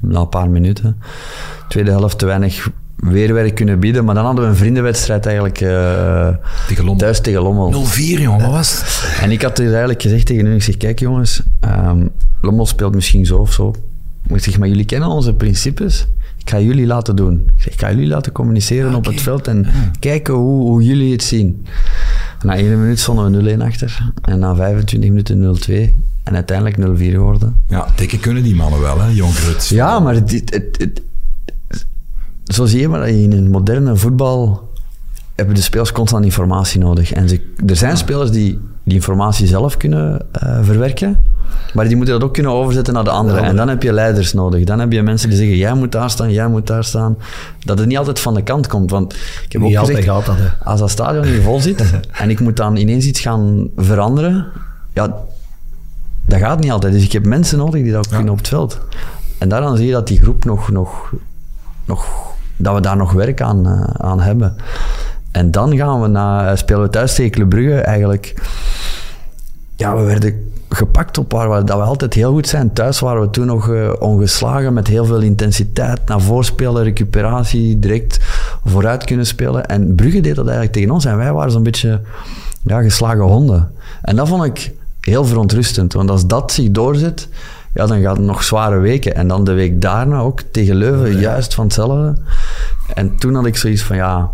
na 0.00 0.20
een 0.20 0.28
paar 0.28 0.50
minuten. 0.50 0.96
Tweede 1.68 1.90
helft 1.90 2.18
te 2.18 2.26
weinig 2.26 2.70
weerwerk 2.96 3.54
kunnen 3.54 3.78
bieden. 3.80 4.04
Maar 4.04 4.14
dan 4.14 4.24
hadden 4.24 4.44
we 4.44 4.50
een 4.50 4.56
vriendenwedstrijd 4.56 5.26
eigenlijk 5.26 5.60
eh, 5.60 6.28
Tegen 6.66 6.84
Lommel. 6.84 6.96
thuis 6.96 7.20
tegen 7.20 7.42
Lommel. 7.42 7.84
0-4, 7.86 7.96
jongen, 7.98 8.40
wat 8.40 8.50
was 8.50 8.70
het? 8.72 9.18
En 9.20 9.30
ik 9.30 9.42
had 9.42 9.56
dus 9.56 9.68
eigenlijk 9.70 10.02
gezegd 10.02 10.26
tegen 10.26 10.44
hun, 10.46 10.54
ik 10.54 10.62
zeg, 10.62 10.76
kijk 10.76 10.98
jongens, 10.98 11.42
ehm 11.60 12.06
Lommel 12.40 12.66
speelt 12.66 12.94
misschien 12.94 13.26
zo 13.26 13.36
of 13.36 13.52
zo. 13.52 13.74
Ik 14.34 14.42
zeg, 14.42 14.58
maar 14.58 14.68
jullie 14.68 14.84
kennen 14.84 15.08
onze 15.08 15.34
principes. 15.34 16.06
Ik 16.38 16.50
ga 16.50 16.60
jullie 16.60 16.86
laten 16.86 17.16
doen. 17.16 17.34
Ik, 17.56 17.62
zeg, 17.62 17.72
ik 17.72 17.80
ga 17.80 17.90
jullie 17.90 18.06
laten 18.06 18.32
communiceren 18.32 18.94
op 18.94 19.04
het 19.04 19.20
veld 19.20 19.48
en 19.48 19.66
kijken 20.00 20.34
hoe, 20.34 20.68
hoe 20.68 20.82
jullie 20.82 21.12
het 21.12 21.22
zien. 21.22 21.66
Na 22.42 22.56
1 22.56 22.80
minuut 22.80 22.98
stonden 22.98 23.44
we 23.44 23.56
0-1 23.56 23.62
achter. 23.62 24.12
En 24.22 24.38
na 24.38 24.54
25 24.54 25.10
minuten 25.10 25.56
0-2. 25.70 25.94
En 26.22 26.34
uiteindelijk 26.34 26.76
0-4 26.76 26.80
geworden. 26.98 27.56
Ja, 27.68 27.86
tikken 27.94 28.20
kunnen 28.20 28.42
die 28.42 28.54
mannen 28.54 28.80
wel, 28.80 29.00
hè, 29.00 29.08
Jong 29.08 29.34
Ruts. 29.34 29.68
Ja, 29.68 30.00
maar 30.00 30.14
het, 30.14 30.30
het, 30.30 30.76
het, 30.78 31.02
zo 32.44 32.64
zie 32.64 32.80
je 32.80 32.88
maar 32.88 33.00
dat 33.00 33.08
je 33.08 33.22
in 33.22 33.32
een 33.32 33.50
moderne 33.50 33.96
voetbal 33.96 34.70
hebben 35.34 35.54
de 35.54 35.62
spelers 35.62 35.92
constant 35.92 36.24
informatie 36.24 36.80
nodig. 36.80 37.12
En 37.12 37.28
ze, 37.28 37.40
er 37.66 37.76
zijn 37.76 37.96
spelers 37.96 38.30
die 38.30 38.58
die 38.84 38.94
informatie 38.94 39.46
zelf 39.46 39.76
kunnen 39.76 40.26
eh, 40.32 40.64
verwerken, 40.64 41.16
maar 41.74 41.88
die 41.88 41.96
moeten 41.96 42.14
dat 42.14 42.24
ook 42.24 42.34
kunnen 42.34 42.52
overzetten 42.52 42.94
naar 42.94 43.04
de 43.04 43.10
anderen. 43.10 43.42
En 43.42 43.56
dan 43.56 43.68
heb 43.68 43.82
je 43.82 43.92
leiders 43.92 44.32
nodig. 44.32 44.64
Dan 44.64 44.78
heb 44.78 44.92
je 44.92 45.02
mensen 45.02 45.28
die 45.28 45.38
zeggen, 45.38 45.56
jij 45.56 45.74
moet 45.74 45.92
daar 45.92 46.10
staan, 46.10 46.32
jij 46.32 46.48
moet 46.48 46.66
daar 46.66 46.84
staan. 46.84 47.16
Dat 47.64 47.78
het 47.78 47.88
niet 47.88 47.98
altijd 47.98 48.20
van 48.20 48.34
de 48.34 48.42
kant 48.42 48.66
komt. 48.66 48.90
Want 48.90 49.12
ik 49.44 49.52
heb 49.52 49.60
Niet 49.60 49.72
ook 49.72 49.78
altijd 49.78 49.98
gezegd, 49.98 50.26
dat, 50.26 50.36
als 50.64 50.80
dat 50.80 50.90
stadion 50.90 51.32
niet 51.32 51.42
vol 51.42 51.60
zit 51.60 51.84
en 52.12 52.30
ik 52.30 52.40
moet 52.40 52.56
dan 52.56 52.76
ineens 52.76 53.06
iets 53.06 53.20
gaan 53.20 53.68
veranderen, 53.76 54.46
ja, 54.92 55.16
dat 56.24 56.38
gaat 56.38 56.60
niet 56.60 56.70
altijd. 56.70 56.92
Dus 56.92 57.04
ik 57.04 57.12
heb 57.12 57.26
mensen 57.26 57.58
nodig 57.58 57.82
die 57.82 57.92
dat 57.92 58.06
ook 58.06 58.12
kunnen 58.12 58.32
op 58.32 58.38
het 58.38 58.48
veld. 58.48 58.80
En 59.38 59.48
daaraan 59.48 59.76
zie 59.76 59.86
je 59.86 59.92
dat 59.92 60.06
die 60.06 60.20
groep 60.20 60.44
nog, 60.44 60.70
nog, 60.70 61.12
nog 61.84 62.06
dat 62.56 62.74
we 62.74 62.80
daar 62.80 62.96
nog 62.96 63.12
werk 63.12 63.40
aan, 63.40 63.66
eh, 63.66 64.06
aan 64.06 64.20
hebben. 64.20 64.56
En 65.30 65.50
dan 65.50 65.76
gaan 65.76 66.00
we 66.00 66.06
naar, 66.06 66.58
spelen 66.58 66.82
we 66.82 66.90
thuis 66.90 67.14
tegen 67.14 67.30
Club 67.30 67.48
Brugge 67.48 67.80
eigenlijk. 67.80 68.34
Ja, 69.76 69.96
we 69.96 70.02
werden 70.02 70.52
gepakt 70.74 71.18
op 71.18 71.32
waar 71.32 71.50
we, 71.50 71.64
dat 71.64 71.76
we 71.76 71.82
altijd 71.82 72.14
heel 72.14 72.32
goed 72.32 72.48
zijn. 72.48 72.72
Thuis 72.72 73.00
waren 73.00 73.20
we 73.20 73.30
toen 73.30 73.46
nog 73.46 73.70
eh, 73.70 73.92
ongeslagen 73.98 74.72
met 74.72 74.86
heel 74.86 75.04
veel 75.04 75.20
intensiteit. 75.20 76.00
Naar 76.06 76.20
voorspelen, 76.20 76.82
recuperatie, 76.82 77.78
direct 77.78 78.18
vooruit 78.64 79.04
kunnen 79.04 79.26
spelen. 79.26 79.66
En 79.66 79.94
Brugge 79.94 80.20
deed 80.20 80.34
dat 80.34 80.44
eigenlijk 80.44 80.74
tegen 80.76 80.90
ons. 80.90 81.04
En 81.04 81.16
wij 81.16 81.32
waren 81.32 81.52
zo'n 81.52 81.62
beetje 81.62 82.00
ja, 82.62 82.82
geslagen 82.82 83.24
honden. 83.24 83.70
En 84.02 84.16
dat 84.16 84.28
vond 84.28 84.44
ik 84.44 84.72
heel 85.00 85.24
verontrustend. 85.24 85.92
Want 85.92 86.10
als 86.10 86.26
dat 86.26 86.52
zich 86.52 86.70
doorzet, 86.70 87.28
ja, 87.74 87.86
dan 87.86 88.00
gaat 88.00 88.16
het 88.16 88.26
nog 88.26 88.42
zware 88.42 88.78
weken. 88.78 89.14
En 89.14 89.28
dan 89.28 89.44
de 89.44 89.52
week 89.52 89.80
daarna 89.80 90.18
ook 90.18 90.40
tegen 90.40 90.74
Leuven, 90.74 91.18
juist 91.18 91.54
van 91.54 91.64
hetzelfde. 91.64 92.14
En 92.94 93.16
toen 93.16 93.34
had 93.34 93.46
ik 93.46 93.56
zoiets 93.56 93.82
van, 93.82 93.96
ja, 93.96 94.30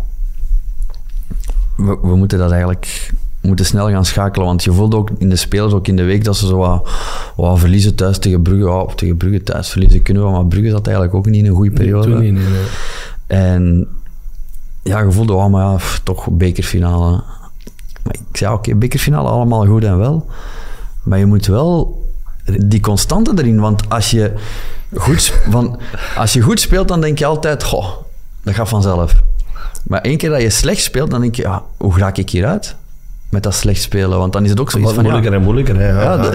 we, 1.75 1.97
we 2.01 2.15
moeten 2.15 2.37
dat 2.37 2.51
eigenlijk 2.51 3.11
moeten 3.41 3.65
snel 3.65 3.89
gaan 3.89 4.05
schakelen. 4.05 4.47
Want 4.47 4.63
je 4.63 4.71
voelde 4.71 4.95
ook 4.97 5.09
in 5.17 5.29
de 5.29 5.35
spelers, 5.35 5.73
ook 5.73 5.87
in 5.87 5.95
de 5.95 6.03
week, 6.03 6.23
dat 6.23 6.37
ze 6.37 6.47
zo 6.47 6.57
wat, 6.57 6.89
wat 7.35 7.59
verliezen 7.59 7.95
thuis 7.95 8.19
tegen 8.19 8.41
Brugge. 8.41 8.69
Of 8.69 8.95
tegen 8.95 9.17
Brugge 9.17 9.43
thuis 9.43 9.69
verliezen 9.69 10.01
kunnen 10.03 10.23
we, 10.23 10.29
maar 10.29 10.45
Brugge 10.45 10.69
zat 10.69 10.87
eigenlijk 10.87 11.15
ook 11.15 11.25
niet 11.25 11.43
in 11.43 11.49
een 11.49 11.55
goede 11.55 11.71
periode. 11.71 12.11
Toen 12.11 12.21
niet, 12.21 12.33
nee, 12.33 12.43
nee. 12.43 12.65
En 13.27 13.87
ja, 14.83 14.99
je 14.99 15.11
voelde, 15.11 15.33
oh, 15.33 15.49
maar 15.49 15.65
ja, 15.65 15.75
pff, 15.75 16.01
toch 16.03 16.29
bekerfinale. 16.31 17.23
Maar 18.03 18.13
ik 18.29 18.37
zei, 18.37 18.53
oké, 18.53 18.75
bekerfinale 18.75 19.29
allemaal 19.29 19.65
goed 19.65 19.83
en 19.83 19.97
wel. 19.97 20.27
Maar 21.03 21.19
je 21.19 21.25
moet 21.25 21.45
wel 21.45 22.03
die 22.57 22.79
constante 22.79 23.31
erin. 23.35 23.59
Want 23.59 23.89
als 23.89 24.11
je 24.11 24.33
goed, 24.95 25.33
van, 25.49 25.79
als 26.17 26.33
je 26.33 26.41
goed 26.41 26.59
speelt, 26.59 26.87
dan 26.87 27.01
denk 27.01 27.19
je 27.19 27.25
altijd, 27.25 27.63
goh, 27.63 27.87
dat 28.43 28.53
gaat 28.53 28.69
vanzelf. 28.69 29.15
Maar 29.83 30.01
één 30.01 30.17
keer 30.17 30.29
dat 30.29 30.41
je 30.41 30.49
slecht 30.49 30.81
speelt, 30.81 31.11
dan 31.11 31.21
denk 31.21 31.35
je, 31.35 31.41
ja, 31.41 31.63
hoe 31.77 31.97
raak 31.97 32.17
ik 32.17 32.29
hieruit? 32.29 32.75
Met 33.29 33.43
dat 33.43 33.53
slecht 33.53 33.81
spelen. 33.81 34.17
Want 34.17 34.33
dan 34.33 34.43
is 34.43 34.49
het 34.49 34.59
ook 34.59 34.71
zoiets 34.71 34.93
van, 34.93 35.03
ja, 35.03 35.09
moeilijker 35.09 35.39
en 35.39 35.43
moeilijker. 35.43 35.79
Hè. 35.79 35.89
ja, 35.89 36.31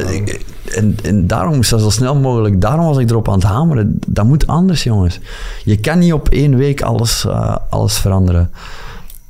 en, 0.74 0.96
en 1.02 1.26
daarom 1.26 1.54
moest 1.54 1.70
dat 1.70 1.80
zo 1.80 1.90
snel 1.90 2.16
mogelijk. 2.16 2.60
Daarom 2.60 2.86
was 2.86 2.98
ik 2.98 3.10
erop 3.10 3.28
aan 3.28 3.34
het 3.34 3.42
hameren. 3.42 3.98
Dat 4.06 4.24
moet 4.24 4.46
anders, 4.46 4.82
jongens. 4.82 5.20
Je 5.64 5.76
kan 5.76 5.98
niet 5.98 6.12
op 6.12 6.28
één 6.28 6.56
week 6.56 6.82
alles, 6.82 7.26
eh, 7.26 7.56
alles 7.68 7.98
veranderen. 7.98 8.50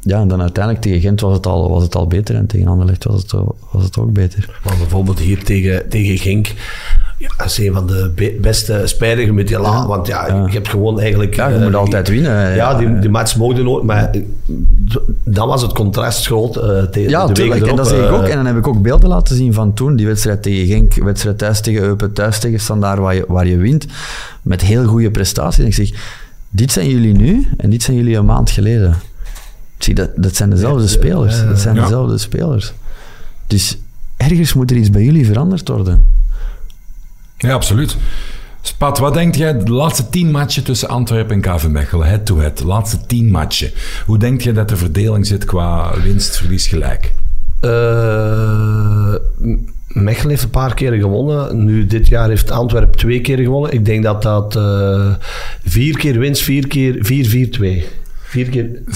Ja, 0.05 0.21
en 0.21 0.29
dan 0.29 0.41
uiteindelijk 0.41 0.85
tegen 0.85 1.01
Gent 1.01 1.21
was 1.21 1.37
het 1.37 1.47
al, 1.47 1.71
was 1.71 1.83
het 1.83 1.95
al 1.95 2.07
beter 2.07 2.35
en 2.35 2.47
tegen 2.47 2.69
Anderlecht 2.69 3.05
was 3.05 3.23
het, 3.23 3.33
was 3.73 3.85
het 3.85 3.99
ook 3.99 4.13
beter. 4.13 4.59
Maar 4.65 4.77
bijvoorbeeld 4.77 5.19
hier 5.19 5.45
tegen, 5.45 5.89
tegen 5.89 6.19
Genk, 6.19 6.53
ja, 7.19 7.29
dat 7.37 7.47
is 7.47 7.59
een 7.59 7.73
van 7.73 7.87
de 7.87 8.13
be- 8.15 8.39
beste 8.41 8.83
spijligen 8.85 9.35
met 9.35 9.49
die 9.49 9.59
la, 9.59 9.71
Ja. 9.73 9.87
want 9.87 10.07
ja, 10.07 10.27
Ja. 10.27 10.47
je 10.47 10.53
hebt 10.53 10.69
gewoon 10.69 11.01
eigenlijk... 11.01 11.35
Ja, 11.35 11.49
je 11.49 11.57
eh, 11.57 11.63
moet 11.65 11.75
altijd 11.75 12.09
winnen. 12.09 12.55
Ja, 12.55 12.75
die, 12.75 12.99
die 12.99 13.11
match 13.11 13.37
mocht 13.37 13.63
nooit, 13.63 13.85
maar 13.85 14.11
eh, 14.11 14.21
dan 15.25 15.49
was 15.49 15.63
het 15.63 15.73
contrast 15.73 16.27
groot 16.27 16.57
eh, 16.57 16.83
tegen 16.83 17.11
Ja, 17.11 17.27
de. 17.27 17.53
En 17.67 17.77
dat 17.77 17.89
zeg 17.89 18.05
ik 18.07 18.13
ook. 18.13 18.23
En 18.27 18.37
dan 18.37 18.47
heb 18.47 18.57
ik 18.57 18.67
ook 18.67 18.83
beelden 18.83 19.09
laten 19.09 19.37
zien 19.37 19.53
van 19.55 19.75
toen. 19.75 19.97
Die 19.97 20.07
wedstrijd 20.07 20.43
tegen 20.43 20.67
Genk, 20.67 20.95
wedstrijd 20.95 21.39
thuis 21.39 21.61
tegen 21.61 21.83
Eupen, 21.83 22.13
thuis 22.13 22.39
tegen 22.39 22.61
Standaard, 22.61 22.99
waar 22.99 23.15
je, 23.15 23.25
waar 23.29 23.47
je 23.47 23.57
wint. 23.57 23.87
Met 24.43 24.61
heel 24.61 24.85
goede 24.85 25.11
prestaties. 25.11 25.59
En 25.59 25.67
ik 25.67 25.75
zeg, 25.75 25.91
dit 26.51 26.73
zijn 26.73 26.89
jullie 26.89 27.17
nu 27.17 27.49
en 27.57 27.71
dit 27.71 27.83
zijn 27.83 27.97
jullie 27.97 28.17
een 28.17 28.25
maand 28.25 28.51
geleden. 28.51 28.95
Zie, 29.79 29.95
dat, 29.95 30.11
dat 30.17 30.37
zijn 30.37 30.51
dezelfde 30.51 30.83
Ja, 30.83 30.89
spelers. 30.89 31.37
ja, 31.37 31.45
Dat 31.47 31.61
zijn 31.61 31.75
ja. 31.75 31.83
dezelfde 31.83 32.19
spelers. 32.19 32.73
Dus 33.47 33.79
ergens 34.17 34.53
moet 34.55 34.71
er 34.71 34.77
iets 34.77 34.91
bij 34.91 35.03
jullie 35.03 35.27
veranderd 35.27 35.69
worden. 35.69 36.05
Ja, 37.39 37.53
absoluut. 37.53 37.97
Spat, 38.61 38.99
wat 38.99 39.15
denk 39.15 39.35
jij 39.35 39.59
de 39.65 39.71
laatste 39.73 40.09
tien 40.09 40.31
matchen 40.31 40.65
tussen 40.65 40.89
Antwerpen 40.89 41.35
en 41.35 41.41
KV 41.57 41.67
Mechelen, 41.67 42.07
head-to-head, 42.09 42.59
de 42.59 42.67
laatste 42.67 42.99
tien 43.07 43.31
matchen. 43.31 43.71
Hoe 44.07 44.19
denk 44.19 44.41
je 44.41 44.53
dat 44.53 44.69
de 44.69 44.77
verdeling 44.77 45.27
zit 45.27 45.45
qua 45.45 46.01
winst, 46.03 46.37
verlies, 46.37 46.67
gelijk? 46.67 47.15
Eh, 47.61 49.15
Mechelen 49.89 50.31
heeft 50.31 50.43
een 50.43 50.51
paar 50.51 50.75
keren 50.75 50.99
gewonnen. 51.01 51.65
Nu, 51.65 51.87
dit 51.87 52.09
jaar 52.09 52.29
heeft 52.29 52.51
Antwerpen 52.51 52.99
twee 52.99 53.21
keer 53.21 53.39
gewonnen. 53.39 53.73
Ik 53.73 53.85
denk 53.85 54.03
dat 54.03 54.23
dat 54.23 54.57
eh, 54.57 55.13
vier 55.65 55.97
keer 55.99 56.19
winst, 56.19 56.43
vier 56.43 56.67
keer 56.69 56.95
4-4-2. 57.83 57.85
Vier 58.35 58.49
keer... 58.49 58.67
5-5-0. 58.87 58.89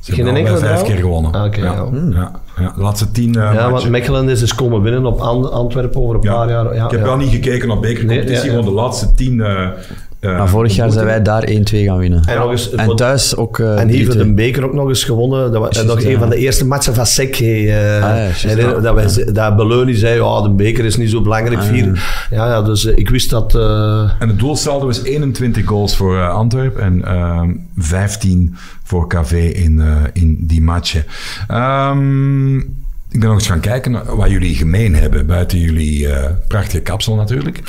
Ze 0.00 0.12
Geen 0.12 0.24
hebben 0.24 0.36
enkele 0.36 0.58
vijf 0.58 0.82
keer 0.82 0.96
gewonnen. 0.96 1.32
Ah, 1.32 1.44
oké, 1.44 1.60
ja. 1.60 1.64
ja. 1.72 1.88
Ja, 2.14 2.32
ja. 2.58 2.72
De 2.76 2.80
laatste 2.80 3.10
tien 3.10 3.34
eh, 3.34 3.54
ja, 3.54 3.70
want. 3.70 3.88
Mechelen 3.88 4.28
is 4.28 4.40
dus 4.40 4.54
komen 4.54 4.82
winnen 4.82 5.06
op 5.06 5.20
An- 5.20 5.52
Antwerpen 5.52 6.00
over 6.02 6.14
een 6.14 6.22
Ja. 6.22 6.32
paar 6.34 6.48
jaar. 6.50 6.74
Ja, 6.74 6.84
ik 6.84 6.90
heb 6.90 7.00
ja. 7.00 7.06
wel 7.06 7.16
niet 7.16 7.30
gekeken 7.30 7.70
op 7.70 7.80
bekercompetitie, 7.82 8.28
Nee, 8.30 8.36
ja, 8.38 8.44
ja. 8.44 8.50
gewoon 8.50 8.64
de 8.64 8.80
laatste 8.80 9.12
tien... 9.12 9.40
eh, 9.40 9.68
Maar 10.20 10.48
vorig 10.48 10.74
jaar 10.74 10.90
zijn 10.90 11.04
wij 11.04 11.22
daar 11.22 11.48
1-2 11.48 11.52
gaan 11.62 11.98
winnen. 11.98 12.22
En, 12.26 12.38
nog 12.38 12.50
eens, 12.50 12.70
En 12.74 12.84
voor- 12.84 12.96
thuis 12.96 13.36
ook 13.36 13.58
eh 13.58 13.80
en 13.80 13.88
hier 13.88 14.04
voor 14.04 14.14
3-2. 14.14 14.18
de 14.18 14.32
beker 14.34 14.64
ook 14.64 14.74
nog 14.74 14.88
eens 14.88 15.04
gewonnen. 15.04 15.52
Dat 15.52 15.60
was 15.60 15.84
nog 15.84 16.02
een 16.04 16.18
van 16.18 16.28
de 16.30 16.36
eerste 16.36 16.66
matchen 16.66 16.94
van 16.94 17.06
Sek. 17.06 17.36
eh, 17.40 17.66
ja. 17.66 18.80
dat, 18.80 18.94
wij, 18.94 19.32
dat 19.32 19.56
Beleuni 19.56 19.94
zei, 19.94 20.20
ja, 20.22 20.42
de 20.42 20.50
beker 20.50 20.84
is 20.84 20.96
niet 20.96 21.10
zo 21.10 21.22
belangrijk. 21.22 21.60
Ah, 21.60 21.66
vier. 21.66 22.26
Ja, 22.30 22.46
ja, 22.46 22.62
dus 22.62 22.84
eh, 22.86 22.96
ik 22.96 23.10
wist 23.10 23.30
dat... 23.30 23.54
eh, 23.54 24.10
En 24.18 24.28
het 24.28 24.38
doelsaldo 24.38 24.88
is 24.88 25.02
21 25.02 25.64
goals 25.66 25.96
voor 25.96 26.28
Antwerpen 26.28 26.82
en 26.82 27.04
ehm 27.04 27.50
15 27.76 28.56
voor 28.82 29.06
KV 29.08 29.32
in, 29.54 29.80
eh, 29.80 29.86
in 30.12 30.38
die 30.40 30.62
matchen. 30.62 31.04
Ehm, 31.48 32.60
ik 33.10 33.20
ben 33.20 33.28
nog 33.28 33.38
eens 33.38 33.46
gaan 33.46 33.60
kijken 33.60 34.16
wat 34.16 34.30
jullie 34.30 34.54
gemeen 34.54 34.94
hebben, 34.94 35.26
buiten 35.26 35.58
jullie 35.58 36.12
eh, 36.12 36.30
prachtige 36.48 36.80
kapsel 36.80 37.14
natuurlijk. 37.14 37.60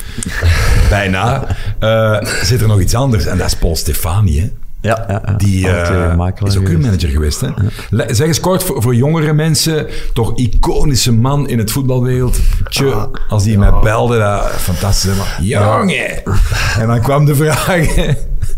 Bijna. 0.89 1.47
Eh, 1.79 2.17
zit 2.43 2.61
er 2.61 2.67
nog 2.67 2.79
iets 2.79 2.95
anders 2.95 3.25
en 3.25 3.37
dat 3.37 3.47
is 3.47 3.55
Paul 3.55 3.75
Stefani, 3.75 4.39
hè? 4.39 4.49
Ja, 4.81 5.05
ja, 5.07 5.21
ja. 5.25 5.33
Die 5.33 5.69
eh, 5.69 6.27
is 6.43 6.57
ook 6.57 6.67
uw 6.67 6.79
manager 6.79 7.09
geweest. 7.09 7.41
Hè? 7.41 7.49
Zeg 8.13 8.27
eens 8.27 8.39
kort 8.39 8.63
voor, 8.63 8.81
voor 8.81 8.95
jongere 8.95 9.33
mensen, 9.33 9.87
toch 10.13 10.37
iconische 10.37 11.13
man 11.13 11.49
in 11.49 11.57
het 11.57 11.71
voetbalwereld. 11.71 12.39
Tje, 12.69 12.93
Ah, 12.93 13.05
als 13.29 13.43
die 13.43 13.57
mij 13.57 13.71
belde, 13.83 14.17
dat 14.17 14.41
fantastisch. 14.51 15.15
Maar, 15.15 15.37
jongen! 15.41 16.23
En 16.79 16.87
dan 16.87 17.01
kwam 17.01 17.25
de 17.25 17.35
vraag. 17.35 17.95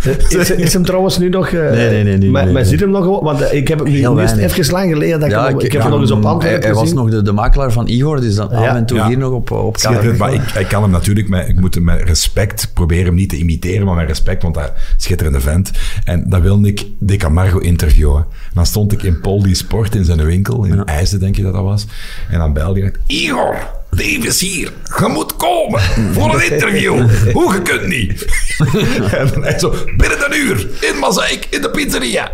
Is, 0.39 0.49
is 0.51 0.73
hem 0.73 0.83
trouwens 0.83 1.17
nu 1.17 1.29
nog... 1.29 1.47
eh, 1.47 1.71
Nee, 1.71 1.89
nee, 1.89 2.03
nee, 2.03 2.17
nee, 2.17 2.29
Maar, 2.29 2.43
nee, 2.43 2.53
maar 2.53 2.61
nee. 2.61 2.71
ziet 2.71 2.79
hem 2.79 2.89
nog... 2.89 3.05
wel? 3.05 3.23
Want 3.23 3.41
eh, 3.41 3.53
ik 3.57 3.67
heb 3.67 3.79
hem 3.79 3.87
nu 3.87 3.97
even 4.19 4.71
lang 4.71 4.91
geleden 4.91 5.19
dat 5.19 5.29
ik, 5.29 5.35
hem, 5.35 5.59
ik, 5.59 5.61
heb 5.61 5.71
ja, 5.71 5.81
hem 5.81 5.89
nog 5.91 5.99
eens 6.01 6.11
op 6.11 6.21
hij, 6.23 6.31
Antwerpen 6.31 6.61
hij 6.63 6.71
was 6.73 6.81
gezien. 6.81 6.95
nog 6.95 7.09
de, 7.09 7.21
de 7.21 7.31
makelaar 7.31 7.71
van 7.71 7.87
Igor, 7.87 8.21
dus 8.21 8.35
dan 8.35 8.49
af 8.49 8.63
Ja. 8.63 8.75
en 8.75 8.85
toe 8.85 8.97
Ja. 8.97 9.07
hier 9.07 9.17
nog 9.17 9.31
op, 9.31 9.51
op 9.51 9.77
Schitterend, 9.77 10.17
maar 10.17 10.29
kamer. 10.29 10.47
ik, 10.55 10.61
ik 10.61 10.67
kan 10.67 10.81
hem 10.81 10.91
natuurlijk, 10.91 11.29
met, 11.29 11.47
ik 11.47 11.59
moet 11.59 11.75
hem 11.75 11.83
met 11.83 12.01
respect 12.03 12.71
proberen 12.73 13.05
hem 13.05 13.15
niet 13.15 13.29
te 13.29 13.37
imiteren, 13.37 13.85
maar 13.85 13.95
met 13.95 14.07
respect, 14.07 14.43
want 14.43 14.55
hij 14.55 14.63
is 14.65 14.69
een 14.71 15.01
schitterende 15.01 15.39
vent. 15.39 15.71
En 16.03 16.25
dan 16.29 16.41
wilde 16.41 16.67
ik 16.67 16.85
De 16.99 17.15
Camargo 17.15 17.57
interviewen. 17.57 18.17
En 18.21 18.51
dan 18.53 18.65
stond 18.65 18.91
ik 18.91 19.03
in 19.03 19.19
Poldi 19.19 19.55
Sport 19.55 19.95
in 19.95 20.05
zijn 20.05 20.25
winkel, 20.25 20.63
in 20.63 20.85
IJsden 20.85 21.19
denk 21.19 21.35
je 21.35 21.43
dat 21.43 21.53
dat 21.53 21.63
was. 21.63 21.85
En 22.29 22.39
dan 22.39 22.53
belde 22.53 22.79
hij, 22.79 22.91
Igor, 23.07 23.55
Lief 23.93 24.25
is 24.25 24.41
hier. 24.41 24.71
Je 24.99 25.07
moet 25.07 25.35
komen 25.35 25.81
voor 26.13 26.33
een 26.35 26.51
interview. 26.51 27.09
Hoe 27.33 27.53
je 27.53 27.61
kunt 27.61 27.87
niet. 27.87 28.25
en 29.19 29.29
dan 29.33 29.43
hij 29.43 29.59
zo, 29.59 29.73
binnen 29.97 30.17
een 30.25 30.37
uur, 30.39 30.67
in 30.91 30.99
Mazaik, 30.99 31.47
in 31.49 31.61
de 31.61 31.69
pizzeria. 31.69 32.29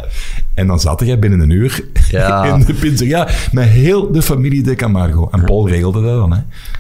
En 0.54 0.68
dan 0.68 0.80
zat 0.80 1.02
jij 1.06 1.20
binnen 1.20 1.40
een 1.40 1.50
uur 1.50 1.82
Ja. 2.10 2.46
in 2.46 2.60
de 2.66 2.74
pizzeria 2.74 3.28
met 3.52 3.68
heel 3.68 4.12
de 4.12 4.22
familie 4.22 4.64
De 4.64 4.76
Camargo. 4.76 5.30
En 5.32 5.44
Paul 5.44 5.68
regelde 5.70 6.02
dat 6.02 6.20
dan, 6.20 6.32
hè. 6.34 6.40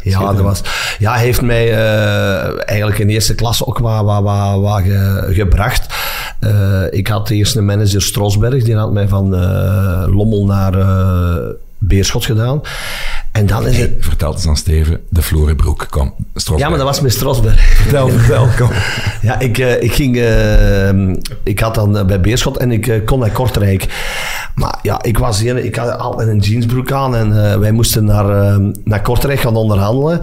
Ja, 0.09 0.19
dat 0.19 0.39
was, 0.41 0.61
ja, 0.99 1.13
hij 1.13 1.23
heeft 1.23 1.41
mij 1.41 1.71
eh, 1.71 2.69
eigenlijk 2.69 2.99
in 2.99 3.09
eerste 3.09 3.35
klasse 3.35 3.65
ook 3.67 3.77
wat, 3.79 4.03
wat, 4.03 4.23
wat, 4.23 4.59
wat 4.61 4.81
ge- 4.81 5.27
gebracht. 5.33 5.93
Eh, 6.39 6.81
ik 6.89 7.07
had 7.07 7.29
eerst 7.29 7.55
een 7.55 7.65
manager 7.65 8.01
Strosberg, 8.01 8.63
die 8.63 8.75
had 8.75 8.93
mij 8.93 9.07
van 9.07 9.35
eh, 9.35 10.03
Lommel 10.07 10.45
naar 10.45 10.73
Beerschot 11.77 12.25
gedaan. 12.25 12.61
En 13.31 13.45
dan 13.45 13.67
is 13.67 13.77
het... 13.77 13.89
Hey, 13.89 13.97
vertel 13.99 14.33
eens 14.33 14.47
aan 14.47 14.57
Steven, 14.57 14.99
de 15.09 15.21
Florenbroek, 15.21 15.87
kom. 15.89 16.13
Strosberg. 16.35 16.59
Ja, 16.59 16.69
maar 16.69 16.77
dat 16.77 16.87
was 16.87 17.01
met 17.01 17.13
Strosberg. 17.13 17.61
Vertel, 17.61 18.09
vertel, 18.09 18.47
kom. 18.59 18.69
Ja, 19.21 19.39
ik, 19.39 19.57
eh, 19.57 19.81
ik 19.81 19.93
ging... 19.93 20.17
eh, 20.17 20.89
ik 21.43 21.59
had 21.59 21.75
dan 21.75 21.97
eh, 21.97 22.05
bij 22.05 22.21
Beerschot 22.21 22.57
en 22.57 22.71
ik 22.71 23.01
kon 23.05 23.19
naar 23.19 23.31
Kortrijk. 23.31 23.85
Maar 24.55 24.79
ja, 24.81 25.03
ik 25.03 25.17
was 25.17 25.39
hier, 25.39 25.57
ik 25.57 25.75
had 25.75 25.97
altijd 25.99 26.27
een 26.27 26.39
jeansbroek 26.39 26.91
aan 26.91 27.15
en 27.15 27.59
wij 27.59 27.71
moesten 27.71 28.05
naar, 28.05 28.59
naar 28.83 29.01
Kortrijk 29.01 29.39
gaan 29.39 29.55
onderhandelen 29.55 30.19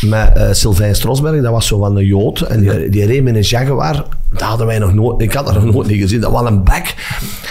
met 0.00 0.48
Sylvain 0.50 0.94
Strosberg. 0.94 1.42
Dat 1.42 1.52
was 1.52 1.66
zo 1.66 1.78
van 1.78 1.96
een 1.96 2.06
Jood 2.06 2.40
en 2.40 2.60
die, 2.60 2.88
die 2.88 3.06
reed 3.06 3.22
met 3.22 3.34
een 3.34 3.40
Jaguar. 3.40 4.04
Dat 4.30 4.42
hadden 4.42 4.66
wij 4.66 4.78
nog 4.78 4.94
nooit, 4.94 5.20
ik 5.20 5.32
had 5.32 5.46
dat 5.46 5.54
nog 5.54 5.74
nooit 5.74 5.88
niet 5.88 6.00
gezien. 6.00 6.20
Dat 6.20 6.32
was 6.32 6.48
een 6.48 6.64
bek. 6.64 6.94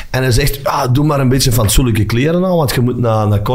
En 0.10 0.22
hij 0.22 0.32
zegt, 0.32 0.64
ah, 0.64 0.94
doe 0.94 1.06
maar 1.06 1.20
een 1.20 1.30
beetje 1.30 1.52
fatsoenlijke 1.52 2.06
kleren 2.06 2.46
aan, 2.46 2.56
want 2.56 2.72
je 2.74 2.82
moet 2.82 2.98
naar, 2.98 3.28
naar 3.28 3.40
Kortrijk. 3.40 3.51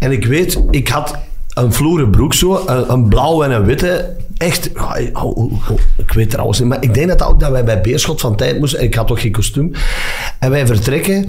En 0.00 0.12
ik 0.12 0.26
weet, 0.26 0.60
ik 0.70 0.88
had 0.88 1.14
een 1.54 1.72
vloeren 1.72 2.10
broek 2.10 2.34
zo, 2.34 2.62
een, 2.66 2.90
een 2.92 3.08
blauwe 3.08 3.44
en 3.44 3.50
een 3.50 3.64
witte. 3.64 4.16
Echt, 4.36 4.70
oh, 4.76 5.24
oh, 5.24 5.36
oh, 5.52 5.78
ik 5.96 6.12
weet 6.12 6.30
trouwens 6.30 6.58
niet, 6.58 6.68
maar 6.68 6.82
ik 6.82 6.94
denk 6.94 7.08
dat 7.08 7.22
ook 7.22 7.40
dat 7.40 7.50
wij 7.50 7.64
bij 7.64 7.80
Beerschot 7.80 8.20
van 8.20 8.36
tijd 8.36 8.58
moesten. 8.58 8.82
Ik 8.82 8.94
had 8.94 9.06
toch 9.06 9.20
geen 9.20 9.32
kostuum. 9.32 9.72
En 10.38 10.50
wij 10.50 10.66
vertrekken 10.66 11.28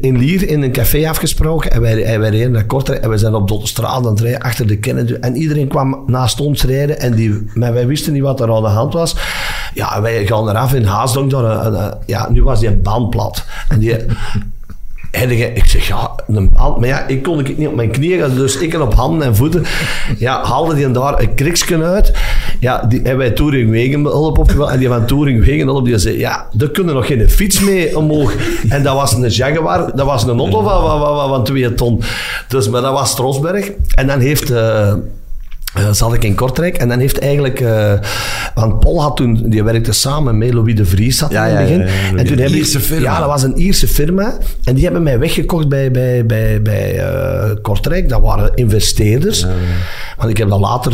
in 0.00 0.18
Lier 0.18 0.48
in 0.48 0.62
een 0.62 0.72
café 0.72 1.08
afgesproken. 1.08 1.70
En 1.72 1.80
wij, 1.80 2.04
en 2.04 2.20
wij 2.20 2.30
reden 2.30 2.50
naar 2.50 2.64
Kortrijk 2.64 3.02
en 3.02 3.10
we 3.10 3.18
zijn 3.18 3.34
op 3.34 3.48
de 3.48 3.60
straat 3.62 3.96
aan 3.96 4.04
het 4.06 4.20
rijden 4.20 4.40
achter 4.40 4.66
de 4.66 4.76
Kennedy. 4.78 5.12
En 5.12 5.36
iedereen 5.36 5.68
kwam 5.68 6.02
naast 6.06 6.40
ons 6.40 6.64
rijden 6.64 7.00
en 7.00 7.14
die, 7.14 7.50
maar 7.54 7.72
wij 7.72 7.86
wisten 7.86 8.12
niet 8.12 8.22
wat 8.22 8.40
er 8.40 8.54
aan 8.54 8.62
de 8.62 8.68
hand 8.68 8.92
was. 8.92 9.16
Ja, 9.74 9.96
en 9.96 10.02
wij 10.02 10.26
gaan 10.26 10.48
eraf 10.48 10.74
in 10.74 10.84
Haasdonk. 10.84 11.32
Een- 11.32 11.44
een- 11.66 11.74
een- 11.84 11.94
ja, 12.06 12.28
nu 12.30 12.42
was 12.44 12.60
die 12.60 12.68
een 12.68 12.82
band 12.82 13.10
plat. 13.10 13.44
En 13.68 13.78
die... 13.78 13.96
Ik- 15.12 15.64
zeg, 15.66 15.86
ja, 15.88 16.10
een. 16.26 16.52
Maar 16.78 16.86
ja, 16.88 17.06
ik 17.06 17.22
kon 17.22 17.38
ik 17.38 17.58
niet 17.58 17.68
op 17.68 17.74
mijn 17.74 17.90
knieën 17.90 18.34
dus 18.34 18.56
ik 18.56 18.80
op 18.80 18.94
handen 18.94 19.26
en 19.26 19.36
voeten. 19.36 19.64
Ja, 20.18 20.44
haalde 20.44 20.74
die 20.74 20.90
daar 20.90 21.20
een 21.20 21.34
kriksken 21.34 21.82
uit. 21.82 22.12
Ja, 22.60 22.82
die 22.88 22.98
hebben 22.98 23.16
wij 23.16 23.30
Touring 23.30 23.70
Wegenhulp 23.70 24.38
opgebeld. 24.38 24.70
En 24.70 24.78
die 24.78 24.88
van 24.88 25.06
Touring 25.06 25.44
Wegenhulp, 25.44 25.84
die 25.84 25.98
zei, 25.98 26.18
ja, 26.18 26.46
daar 26.52 26.68
kunnen 26.70 26.94
nog 26.94 27.06
geen 27.06 27.30
fiets 27.30 27.60
mee 27.60 27.96
omhoog. 27.98 28.34
En 28.68 28.82
dat 28.82 28.94
was 28.94 29.12
een 29.12 29.28
Jaguar, 29.28 29.96
dat 29.96 30.06
was 30.06 30.22
een 30.22 30.38
auto 30.38 30.62
van, 30.62 30.80
van, 31.00 31.28
van, 31.28 31.44
twee 31.44 31.74
ton. 31.74 32.00
Dus, 32.48 32.68
maar 32.68 32.80
dat 32.82 32.92
was 32.92 33.10
Strosberg. 33.10 33.70
En 33.94 34.06
dan 34.06 34.20
heeft... 34.20 34.50
eh, 34.50 34.94
eh, 35.74 35.92
zat 35.92 36.14
ik 36.14 36.24
in 36.24 36.34
Kortrijk 36.34 36.76
en 36.76 36.88
dan 36.88 36.98
heeft 36.98 37.18
eigenlijk... 37.18 37.60
eh, 37.60 37.92
want 38.54 38.80
Paul 38.80 39.02
had 39.02 39.16
toen... 39.16 39.42
Die 39.46 39.64
werkte 39.64 39.92
samen 39.92 40.38
met 40.38 40.54
Louis 40.54 40.74
de 40.74 40.84
Vries 40.84 41.18
zat 41.18 41.30
Ja, 41.30 41.44
in 41.46 41.56
het 41.56 41.62
begin. 41.64 41.78
ja, 41.80 41.86
ja, 42.12 42.16
en 42.16 42.26
toen 42.26 42.38
Een 42.40 42.54
Ierse 42.54 42.80
firma. 42.80 43.02
Ja, 43.12 43.18
dat 43.18 43.28
was 43.28 43.42
een 43.42 43.56
Ierse 43.58 43.88
firma. 43.88 44.38
En 44.64 44.74
die 44.74 44.84
hebben 44.84 45.02
mij 45.02 45.18
weggekocht 45.18 45.68
bij, 45.68 45.90
bij, 45.90 46.26
bij, 46.26 46.62
bij 46.62 46.98
eh, 46.98 47.50
Kortrijk. 47.62 48.08
Dat 48.08 48.20
waren 48.20 48.50
investeerders. 48.54 49.46
Want 50.16 50.30
ik 50.30 50.36
heb 50.36 50.48
dat 50.48 50.60
later 50.60 50.92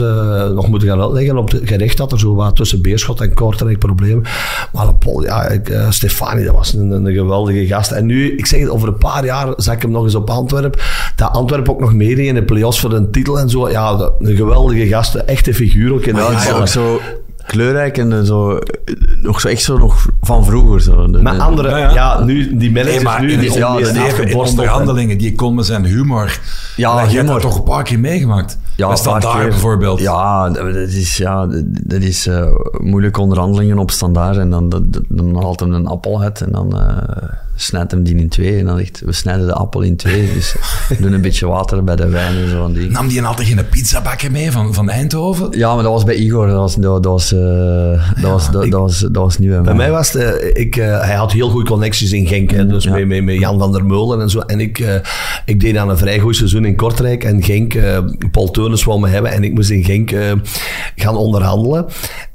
nog 0.54 0.68
moeten 0.68 0.88
gaan 0.88 1.00
uitleggen 1.00 1.36
op 1.36 1.50
het 1.50 1.60
gerecht 1.64 1.96
dat 1.96 2.12
er 2.12 2.18
zo 2.18 2.34
wat 2.34 2.56
tussen 2.56 2.82
Beerschot 2.82 3.20
en 3.20 3.34
Kortrijk 3.34 3.78
problemen. 3.78 4.24
Maar 4.72 4.94
Paul, 4.94 5.24
ja, 5.24 5.46
ik, 5.48 5.72
Stefani, 5.90 6.44
dat 6.44 6.54
was 6.54 6.72
een, 6.74 6.90
een 6.90 7.12
geweldige 7.12 7.66
gast. 7.66 7.90
En 7.90 8.06
nu, 8.06 8.36
ik 8.36 8.46
zeg 8.46 8.60
het, 8.60 8.68
over 8.70 8.88
een 8.88 8.98
paar 8.98 9.24
jaar 9.24 9.52
zag 9.56 9.74
ik 9.74 9.82
hem 9.82 9.90
nog 9.90 10.04
eens 10.04 10.14
op 10.14 10.30
Antwerpen. 10.30 10.80
Dat 11.16 11.30
Antwerpen 11.32 11.72
ook 11.72 11.80
nog 11.80 11.94
meedeed 11.94 12.26
in 12.26 12.35
de 12.35 12.44
play-offs 12.44 12.81
voor 12.81 12.92
een 12.92 13.10
titel 13.10 13.38
en 13.38 13.50
zo. 13.50 13.68
Ja, 13.70 13.96
dat- 13.96 14.14
een 14.18 14.37
geweldige 14.37 14.67
gast, 14.87 15.14
een 15.14 15.27
echte 15.27 15.54
figuur 15.54 15.92
ook 15.92 16.04
in 16.04 16.14
de 16.14 16.21
Ja, 16.21 16.29
is 16.31 16.42
voetbal. 16.42 16.60
ook 16.60 16.69
zo 16.69 17.00
kleurrijk 17.46 17.98
en 17.98 18.27
zo, 18.27 18.56
eh, 18.56 18.94
nog 19.23 19.40
zo 19.40 19.48
echt 19.48 19.62
zo 19.62 19.79
nog 19.79 20.06
van 20.23 20.44
vroeger. 20.44 20.81
Zo. 20.81 21.06
Maar 21.06 21.35
de- 21.35 21.40
andere, 21.42 21.69
Ja, 21.69 21.77
ja, 21.79 21.90
ja. 21.92 22.25
nu, 22.25 22.56
die 22.56 22.71
managers 22.73 23.02
Nee, 23.02 23.19
nu, 23.21 23.33
in, 23.33 23.40
die, 23.40 23.52
ja, 23.52 23.77
die 23.77 24.27
de 24.27 24.37
onderhandelingen, 24.37 25.19
die 25.19 25.35
kon 25.35 25.54
met 25.54 25.66
zijn 25.66 25.85
humor. 25.85 26.38
Ja, 26.77 26.94
hebt 26.98 27.12
humor. 27.12 27.33
dat 27.33 27.40
toch 27.42 27.56
een 27.56 27.62
paar 27.62 27.83
keer 27.83 27.98
meegemaakt? 27.98 28.58
Ja, 28.79 28.96
Standaard 28.96 29.40
keer. 29.40 29.48
bijvoorbeeld. 29.48 30.00
Ja, 30.00 30.50
dat 30.50 30.64
dat 30.74 30.88
is, 30.88 31.16
ja, 31.16 31.46
dat 31.64 32.02
is 32.02 32.26
eh, 32.26 32.46
moeilijke 32.79 33.20
onderhandelingen 33.20 33.79
op 33.79 33.90
standaard. 33.90 34.37
En 34.37 34.50
dan, 34.50 34.68
dan, 34.68 34.87
dan 35.08 35.37
haalt 35.37 35.60
hem 35.60 35.72
een 35.72 35.87
appel 35.87 36.22
uit 36.22 36.40
en 36.40 36.52
dan 36.52 36.79
eh, 36.81 37.29
snijdt 37.54 37.90
hem 37.90 38.02
die 38.02 38.16
in 38.16 38.29
twee. 38.29 38.58
En 38.58 38.64
dan 38.66 38.79
zegt 38.79 39.00
we 39.04 39.12
snijden 39.12 39.46
de 39.46 39.52
appel 39.52 39.81
in 39.81 39.96
twee. 39.96 40.33
Dus 40.35 40.54
doen 41.00 41.12
een 41.12 41.20
beetje 41.20 41.46
water 41.46 41.85
bij 41.85 41.96
de 41.96 42.08
wijn 42.08 42.37
en 42.37 42.48
zo 42.48 42.60
van 42.60 42.72
die. 42.72 42.90
Nam 42.90 43.08
die 43.08 43.22
altijd 43.22 43.48
geen 43.48 43.68
pizzabakker 43.70 44.31
mee 44.31 44.52
van, 44.52 44.74
van 44.74 44.90
Eindhoven? 44.90 45.48
Ja, 45.50 45.74
maar 45.74 45.83
dat 45.83 45.92
was 45.92 46.04
bij 46.04 46.14
Igor. 46.14 46.46
Dat 46.46 46.56
was, 46.56 46.74
dat, 46.74 47.02
dat 47.02 47.12
was, 47.12 47.33
eh, 47.33 47.40
dat, 48.22 48.31
was, 48.31 48.50
dat, 48.50 48.62
dat 48.70 48.81
was, 48.81 48.98
dat 48.98 49.16
was 49.22 49.38
niet 49.38 49.62
bij 49.62 49.74
mij. 49.74 49.90
was 49.90 50.12
het, 50.12 50.50
ik, 50.52 50.74
hij 50.74 51.14
had 51.14 51.33
heel 51.33 51.48
goede 51.50 51.70
connecties 51.70 52.12
in 52.12 52.26
Genk, 52.26 52.50
hè, 52.50 52.66
dus 52.66 52.85
Ja. 52.85 52.92
met, 52.92 53.06
met, 53.06 53.24
met 53.24 53.38
Jan 53.38 53.58
van 53.58 53.72
der 53.72 53.85
Meulen 53.85 54.20
en 54.20 54.31
zo. 54.31 54.38
En 54.40 54.60
ik, 54.60 54.79
eh, 54.79 54.94
ik 55.44 55.60
deed 55.60 55.76
aan 55.76 55.88
een 55.90 55.98
vrij 55.98 56.18
goed 56.18 56.37
seizoen 56.37 56.64
in 56.64 56.76
Kortrijk 56.76 57.24
en 57.24 57.42
Genk, 57.42 57.74
eh, 57.74 57.98
Paul 58.31 58.50
Teunis 58.69 58.87
wou 58.87 59.00
me 59.00 59.08
hebben 59.08 59.33
en 59.33 59.44
ik 59.44 59.54
moest 59.54 59.71
in 59.71 59.85
Genk 59.85 60.10
eh, 60.10 60.33
gaan 60.96 61.16
onderhandelen. 61.16 61.87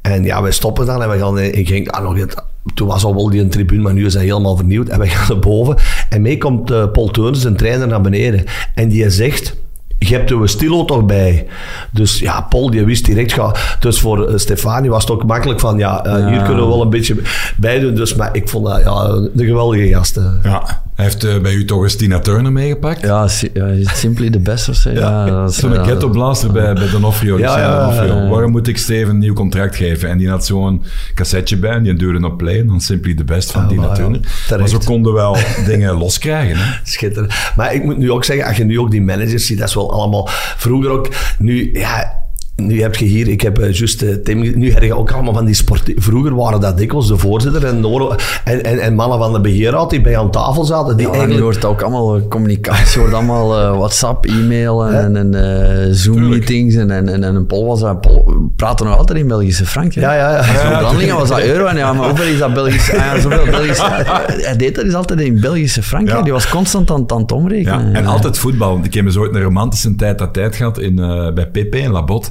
En 0.01 0.23
ja, 0.23 0.41
wij 0.41 0.51
stoppen 0.51 0.85
dan 0.85 1.03
en 1.03 1.09
we 1.09 1.17
gaan 1.17 1.39
in 1.39 1.65
Genk, 1.65 1.87
ah, 1.87 2.03
nog 2.03 2.17
het, 2.17 2.43
toen 2.73 2.87
was 2.87 3.03
al 3.03 3.15
wel 3.15 3.29
die 3.29 3.41
een 3.41 3.49
tribune, 3.49 3.81
maar 3.81 3.93
nu 3.93 4.05
is 4.05 4.13
hij 4.13 4.23
helemaal 4.23 4.55
vernieuwd. 4.55 4.87
En 4.87 4.99
wij 4.99 5.07
gaan 5.15 5.27
naar 5.27 5.39
boven 5.39 5.75
en 6.09 6.21
mee 6.21 6.37
komt 6.37 6.71
eh, 6.71 6.91
Paul 6.91 7.07
Teunis, 7.07 7.43
een 7.43 7.55
trainer, 7.55 7.87
naar 7.87 8.01
beneden. 8.01 8.43
En 8.75 8.89
die 8.89 9.09
zegt... 9.09 9.61
Je 9.99 10.15
hebt 10.15 10.29
uw 10.29 10.45
stilo 10.45 10.85
toch 10.85 11.05
bij. 11.05 11.47
Dus 11.91 12.19
ja, 12.19 12.41
Paul 12.41 12.69
die 12.69 12.85
wist 12.85 13.05
direct. 13.05 13.33
Ga. 13.33 13.55
Dus 13.79 13.99
voor 13.99 14.27
eh, 14.27 14.37
Stefanie 14.37 14.89
was 14.89 15.03
het 15.03 15.11
ook 15.11 15.25
makkelijk 15.25 15.59
van, 15.59 15.77
ja, 15.77 16.01
hier 16.29 16.41
kunnen 16.41 16.63
we 16.63 16.69
wel 16.69 16.81
een 16.81 16.89
beetje 16.89 17.15
bij 17.57 17.79
doen. 17.79 17.95
Dus, 17.95 18.15
maar 18.15 18.35
ik 18.35 18.49
vond 18.49 18.65
dat 18.65 18.83
ja, 18.83 19.03
een 19.35 19.45
geweldige 19.45 19.87
gast. 19.87 20.19
Ja. 20.43 20.82
Hij 20.95 21.05
heeft 21.05 21.23
eh, 21.23 21.39
bij 21.39 21.53
u 21.53 21.65
toch 21.65 21.83
eens 21.83 21.95
Tina 21.95 22.19
Turner 22.19 22.51
meegepakt? 22.51 23.01
Ja, 23.01 23.27
si- 23.27 23.49
ja, 23.53 23.67
simply 23.93 24.29
the 24.29 24.39
best 24.39 24.69
of 24.69 24.75
zo. 24.75 24.89
Ja, 24.89 25.47
Zo'n 25.47 25.73
ja, 25.73 25.83
ghetto 25.83 26.09
blaster 26.09 26.51
bij, 26.51 26.73
bij 26.73 26.89
Donofrio. 26.89 27.37
Ja, 27.37 27.59
ja, 27.59 27.79
Donofrio, 27.79 28.15
ja. 28.15 28.27
waarom 28.29 28.51
moet 28.51 28.67
ik 28.67 28.77
Steven 28.77 29.09
een 29.13 29.19
nieuw 29.19 29.33
contract 29.33 29.75
geven? 29.75 30.09
En 30.09 30.17
die 30.17 30.29
had 30.29 30.45
zo'n 30.45 30.83
cassetje 31.13 31.57
bij 31.57 31.71
en 31.71 31.83
die 31.83 31.93
duurde 31.93 32.25
op 32.25 32.37
play. 32.37 32.59
En 32.59 32.67
dan 32.67 32.81
Simply 32.81 33.13
the 33.13 33.23
Best 33.23 33.51
van 33.51 33.61
Ja, 33.61 33.67
Tina 33.67 33.91
Turner. 33.91 34.19
maar 34.59 34.67
zo 34.69 34.77
konden 34.85 35.13
wel 35.13 35.37
dingen 35.67 35.93
loskrijgen. 35.97 36.57
Hè? 36.57 36.73
Schitterend. 36.83 37.33
Maar 37.55 37.73
ik 37.73 37.83
moet 37.83 37.97
nu 37.97 38.11
ook 38.11 38.23
zeggen, 38.23 38.45
als 38.45 38.57
je 38.57 38.63
nu 38.63 38.79
ook 38.79 38.91
die 38.91 39.01
managers 39.01 39.45
ziet, 39.45 39.57
dat 39.59 39.67
is 39.67 39.75
wel 39.75 39.91
allemaal 39.93 40.27
vroeger 40.57 40.89
ook. 40.91 41.07
Nu, 41.39 41.69
ja. 41.73 42.21
Nu 42.55 42.81
heb 42.81 42.95
je 42.95 43.05
hier, 43.05 43.27
ik 43.27 43.41
heb 43.41 43.59
eh, 43.59 43.71
juist 43.73 44.01
eh, 44.01 44.13
Tim, 44.15 44.39
nu 44.39 44.71
heb 44.71 44.83
je 44.83 44.95
ook 44.95 45.11
allemaal 45.11 45.33
van 45.33 45.45
die 45.45 45.55
sport. 45.55 45.91
Vroeger 45.95 46.35
waren 46.35 46.59
dat 46.59 46.77
dikwijls 46.77 47.07
de 47.07 47.17
voorzitter 47.17 47.65
en, 47.65 47.79
Noro, 47.79 48.15
en, 48.43 48.63
en, 48.63 48.79
en 48.79 48.95
mannen 48.95 49.17
van 49.17 49.33
de 49.33 49.41
beheerraad 49.41 49.89
die 49.89 50.01
bij 50.01 50.17
aan 50.17 50.31
tafel 50.31 50.63
zaten. 50.63 50.97
Die 50.97 51.05
Ja, 51.05 51.11
nu 51.11 51.17
eigenlijk, 51.17 51.43
wordt 51.45 51.65
ook 51.65 51.81
allemaal 51.81 52.15
eh, 52.15 52.21
communicatie, 52.29 52.99
wordt 52.99 53.13
allemaal 53.15 53.77
WhatsApp, 53.77 54.25
e-mail 54.25 54.85
en, 54.85 55.15
en 55.15 55.33
eh, 55.33 55.87
Zoom-meetings. 55.91 56.75
En, 56.75 56.91
en, 56.91 57.09
en, 57.09 57.23
en 57.23 57.45
Paul 57.45 57.65
was 57.65 57.79
dat. 57.79 58.05
We 58.25 58.47
praten 58.55 58.85
nog 58.85 58.97
altijd 58.97 59.19
in 59.19 59.27
Belgische 59.27 59.65
frank. 59.65 59.93
hè. 59.93 60.01
ja, 60.01 60.13
ja, 60.15 60.31
ja. 60.31 60.63
Onderhandelingen 60.65 61.15
was 61.15 61.29
dat 61.29 61.41
euro. 61.41 61.65
En 61.65 61.77
ja, 61.77 61.93
maar 61.93 62.07
hoeveel 62.07 62.25
is 62.33 62.39
dat 62.39 62.53
Belgisch? 62.53 62.91
Ah, 62.91 62.97
ja, 62.97 63.19
zoveel 63.19 63.45
Belgisch. 63.45 63.81
Hij 64.47 64.55
deed 64.57 64.75
dat 64.75 64.85
dus 64.85 64.93
altijd 64.93 65.19
in 65.21 65.39
Belgische 65.39 65.83
frank. 65.83 66.07
Ja. 66.07 66.21
Die 66.21 66.31
was 66.33 66.49
constant 66.49 66.91
aan, 66.91 67.03
aan 67.11 67.21
het 67.21 67.29
Ja, 67.29 67.35
omrekenen. 67.35 67.95
en 67.95 68.05
altijd 68.05 68.37
voetbal. 68.37 68.79
Ik 68.83 68.93
heb 68.93 69.05
eens 69.05 69.17
ooit 69.17 69.35
een 69.35 69.41
romantische 69.41 69.95
tijd 69.95 70.17
dat 70.19 70.33
tijd 70.33 70.55
gehad 70.55 70.79
in, 70.79 70.99
eh, 70.99 71.33
bij 71.33 71.47
Pepe 71.47 71.77
in 71.77 71.91
Labot. 71.91 72.29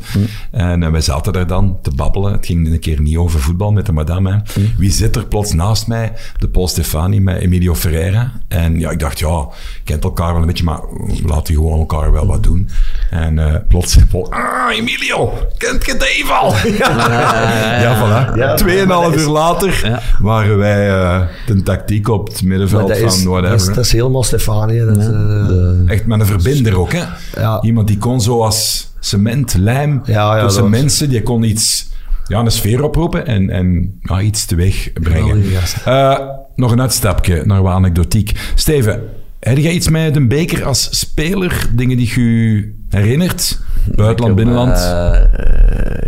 En 0.51 0.83
eh, 0.83 0.91
wij 0.91 1.01
zaten 1.01 1.33
daar 1.33 1.47
dan 1.47 1.79
te 1.83 1.91
babbelen. 1.95 2.33
Het 2.33 2.47
ging 2.47 2.67
een 2.73 2.81
keer 2.81 3.01
niet 3.01 3.17
over 3.17 3.41
voetbal 3.41 3.73
met 3.73 3.87
de 3.87 3.93
madame. 3.93 4.31
hè. 4.31 4.63
Wie 4.77 4.91
zit 4.93 5.17
er 5.17 5.27
plots 5.27 5.53
naast 5.53 5.87
mij? 5.87 6.13
De 6.39 6.49
Paul 6.49 6.69
Stefani 6.69 7.21
met 7.21 7.37
Emilio 7.41 7.75
Ferreira. 7.75 8.33
En 8.49 8.79
ja, 8.79 8.91
ik 8.91 8.99
dacht, 8.99 9.19
ja, 9.19 9.47
kent 9.85 10.05
elkaar 10.05 10.33
wel 10.33 10.41
een 10.41 10.47
beetje, 10.47 10.65
maar 10.65 10.81
laat 11.27 11.47
die 11.47 11.57
gewoon 11.57 11.79
elkaar 11.79 12.13
wel 12.13 12.27
wat 12.27 12.43
doen. 12.43 12.69
En 13.11 13.39
eh, 13.39 13.55
plots 13.69 13.93
zei 13.93 14.05
Paul, 14.05 14.33
ah, 14.33 14.77
Emilio, 14.77 15.33
kent 15.59 15.87
je 15.87 15.97
Dave 15.97 16.33
al? 16.33 16.55
Ja, 16.77 17.97
voilà. 18.01 18.37
Ja, 18.39 18.55
Tweeënhalf 18.55 19.17
uur 19.17 19.29
later 19.29 20.01
waren 20.21 20.59
wij 20.59 20.91
eh, 20.91 21.21
de 21.47 21.63
tactiek 21.63 22.09
op 22.09 22.29
het 22.29 22.43
middenveld 22.43 22.97
van 22.97 23.07
is, 23.07 23.25
whatever. 23.25 23.51
dat, 23.59 23.69
is, 23.69 23.75
dat 23.75 23.85
is 23.85 23.93
helemaal 23.93 24.23
Stefanie. 24.23 24.85
Dat, 24.85 24.95
De- 24.95 25.83
Echt 25.87 26.07
met 26.07 26.21
een 26.21 26.27
verbinder 26.27 26.79
ook, 26.79 26.93
hè? 26.93 27.03
Ja. 27.37 27.63
Iemand 27.63 27.87
die 27.87 27.99
kon 27.99 28.21
zo 28.21 28.43
als 28.43 28.91
cement, 29.05 29.55
lijm 29.55 30.01
Ja, 30.05 30.37
ja, 30.37 30.43
tussen 30.43 30.63
dat 30.63 30.71
was- 30.71 30.81
mensen, 30.81 31.09
die 31.09 31.23
kon 31.23 31.43
iets, 31.43 31.91
ja, 32.27 32.39
een 32.41 32.51
sfeer 32.51 32.83
oproepen 32.85 33.27
en, 33.27 33.51
en 33.51 33.99
ja, 34.01 34.21
iets 34.21 34.45
teweeg 34.45 34.93
brengen. 34.93 35.43
Eh, 35.85 36.19
nog 36.55 36.71
een 36.73 36.81
uitstapje 36.81 37.43
naar 37.45 37.63
wat 37.63 37.73
anekdotiek. 37.73 38.53
Steven, 38.55 39.03
heb 39.41 39.57
jij 39.59 39.73
iets 39.73 39.89
met 39.89 40.17
een 40.17 40.29
beker 40.29 40.65
als 40.65 40.99
speler? 40.99 41.67
Dingen 41.73 41.97
die 41.97 42.13
je 42.15 42.75
herinnert? 42.89 43.61
Buitenland, 43.95 44.37
binnenland? 44.37 44.77
Uh, 44.77 45.21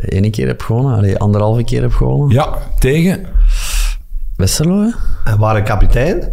Eén 0.07 0.30
keer 0.30 0.47
heb 0.47 0.62
gewonnen, 0.62 0.97
allee, 0.97 1.18
anderhalve 1.18 1.64
keer 1.64 1.80
heb 1.82 1.92
gewonnen. 1.92 2.30
ja, 2.34 2.59
tegen? 2.78 3.24
Westerlo, 4.36 4.80
hè? 4.82 4.90
En 5.30 5.38
waren 5.38 5.64
kapitein? 5.64 6.30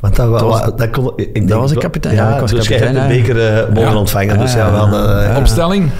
Want 0.00 0.16
dat, 0.16 0.28
wa- 0.28 0.44
was- 0.44 0.60
wa- 0.60 0.70
dat, 0.70 0.90
kon, 0.90 1.12
ik 1.16 1.34
denk 1.34 1.48
was 1.50 1.66
ik 1.70 1.72
wel- 1.74 1.82
kapitein, 1.82 2.14
ja, 2.14 2.34
ik 2.34 2.40
was 2.40 2.50
dus 2.50 2.68
kapitein, 2.68 2.96
hebt 2.96 3.08
de 3.08 3.14
beker 3.14 3.54
eh, 3.56 3.68
mogen 3.74 3.90
Ja. 3.90 3.96
ontvangen. 3.96 4.38
Dus 4.38 4.52
Ja, 4.52 4.58
ja, 4.58 4.64
ja, 4.66 4.70
we 4.72 4.76
hadden, 4.78 5.30
eh. 5.30 5.36
Opstelling? 5.36 5.90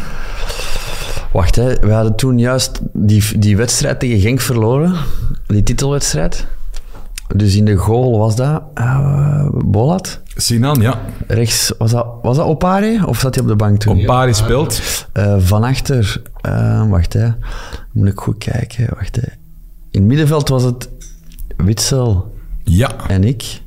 Wacht, 1.32 1.56
hè. 1.56 1.74
we 1.80 1.92
hadden 1.92 2.14
toen 2.16 2.38
juist 2.38 2.80
die, 2.92 3.38
die 3.38 3.56
wedstrijd 3.56 4.00
tegen 4.00 4.20
Genk 4.20 4.40
verloren. 4.40 4.94
Die 5.46 5.62
titelwedstrijd. 5.62 6.46
Dus 7.34 7.54
in 7.56 7.64
de 7.64 7.76
goal 7.76 8.18
was 8.18 8.36
dat 8.36 8.62
eh 8.74 9.48
Bolat. 9.64 10.20
Sinan, 10.36 10.80
ja. 10.80 11.00
Rechts, 11.26 11.72
was 11.78 11.90
dat, 11.90 12.06
was 12.22 12.36
dat 12.36 12.46
Opare? 12.46 13.02
Of 13.06 13.18
zat 13.18 13.34
hij 13.34 13.44
op 13.44 13.48
de 13.50 13.56
bank 13.56 13.78
toen? 13.80 14.00
Op 14.00 14.06
Bari 14.06 14.34
speelt. 14.34 14.80
Eh, 15.12 15.34
van 15.38 15.64
achter, 15.64 16.22
eh, 16.40 16.88
wacht 16.88 17.12
hè, 17.12 17.28
moet 17.92 18.08
ik 18.08 18.18
goed 18.18 18.38
kijken. 18.38 18.86
Wacht 18.94 19.16
hè. 19.16 19.22
In 19.90 20.00
het 20.00 20.02
middenveld 20.08 20.48
was 20.48 20.62
het 20.62 20.88
Witsel 21.56 22.34
Ja. 22.64 22.90
en 23.08 23.24
ik. 23.24 23.60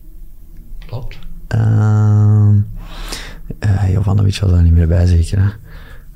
Klopt. 0.89 1.17
Ehm 1.47 2.53
eh, 3.59 3.91
Jovanovic 3.93 4.37
was 4.39 4.51
daar 4.51 4.63
niet 4.63 4.73
meer 4.73 4.87
bij, 4.87 5.05
zeker. 5.05 5.39
Hè? 5.39 5.45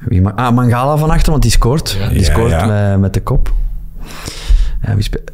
Wie 0.07 0.21
ma- 0.21 0.33
ah, 0.35 0.55
Mangala 0.55 0.97
van 0.97 1.09
achter, 1.09 1.31
want 1.31 1.41
die 1.41 1.51
scoort. 1.51 1.97
Die 2.09 2.19
Ja, 2.19 2.23
scoort 2.23 2.49
ja. 2.49 2.65
Met, 2.65 2.99
met 2.99 3.13
de 3.13 3.21
kop. 3.21 3.53
Ja, 4.81 4.93
wie 4.95 5.03
speelt... 5.03 5.31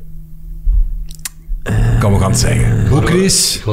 Kan 1.99 2.13
we 2.13 2.19
gaan 2.19 2.29
het 2.29 2.39
zeggen. 2.39 2.89
Boekris, 2.89 3.63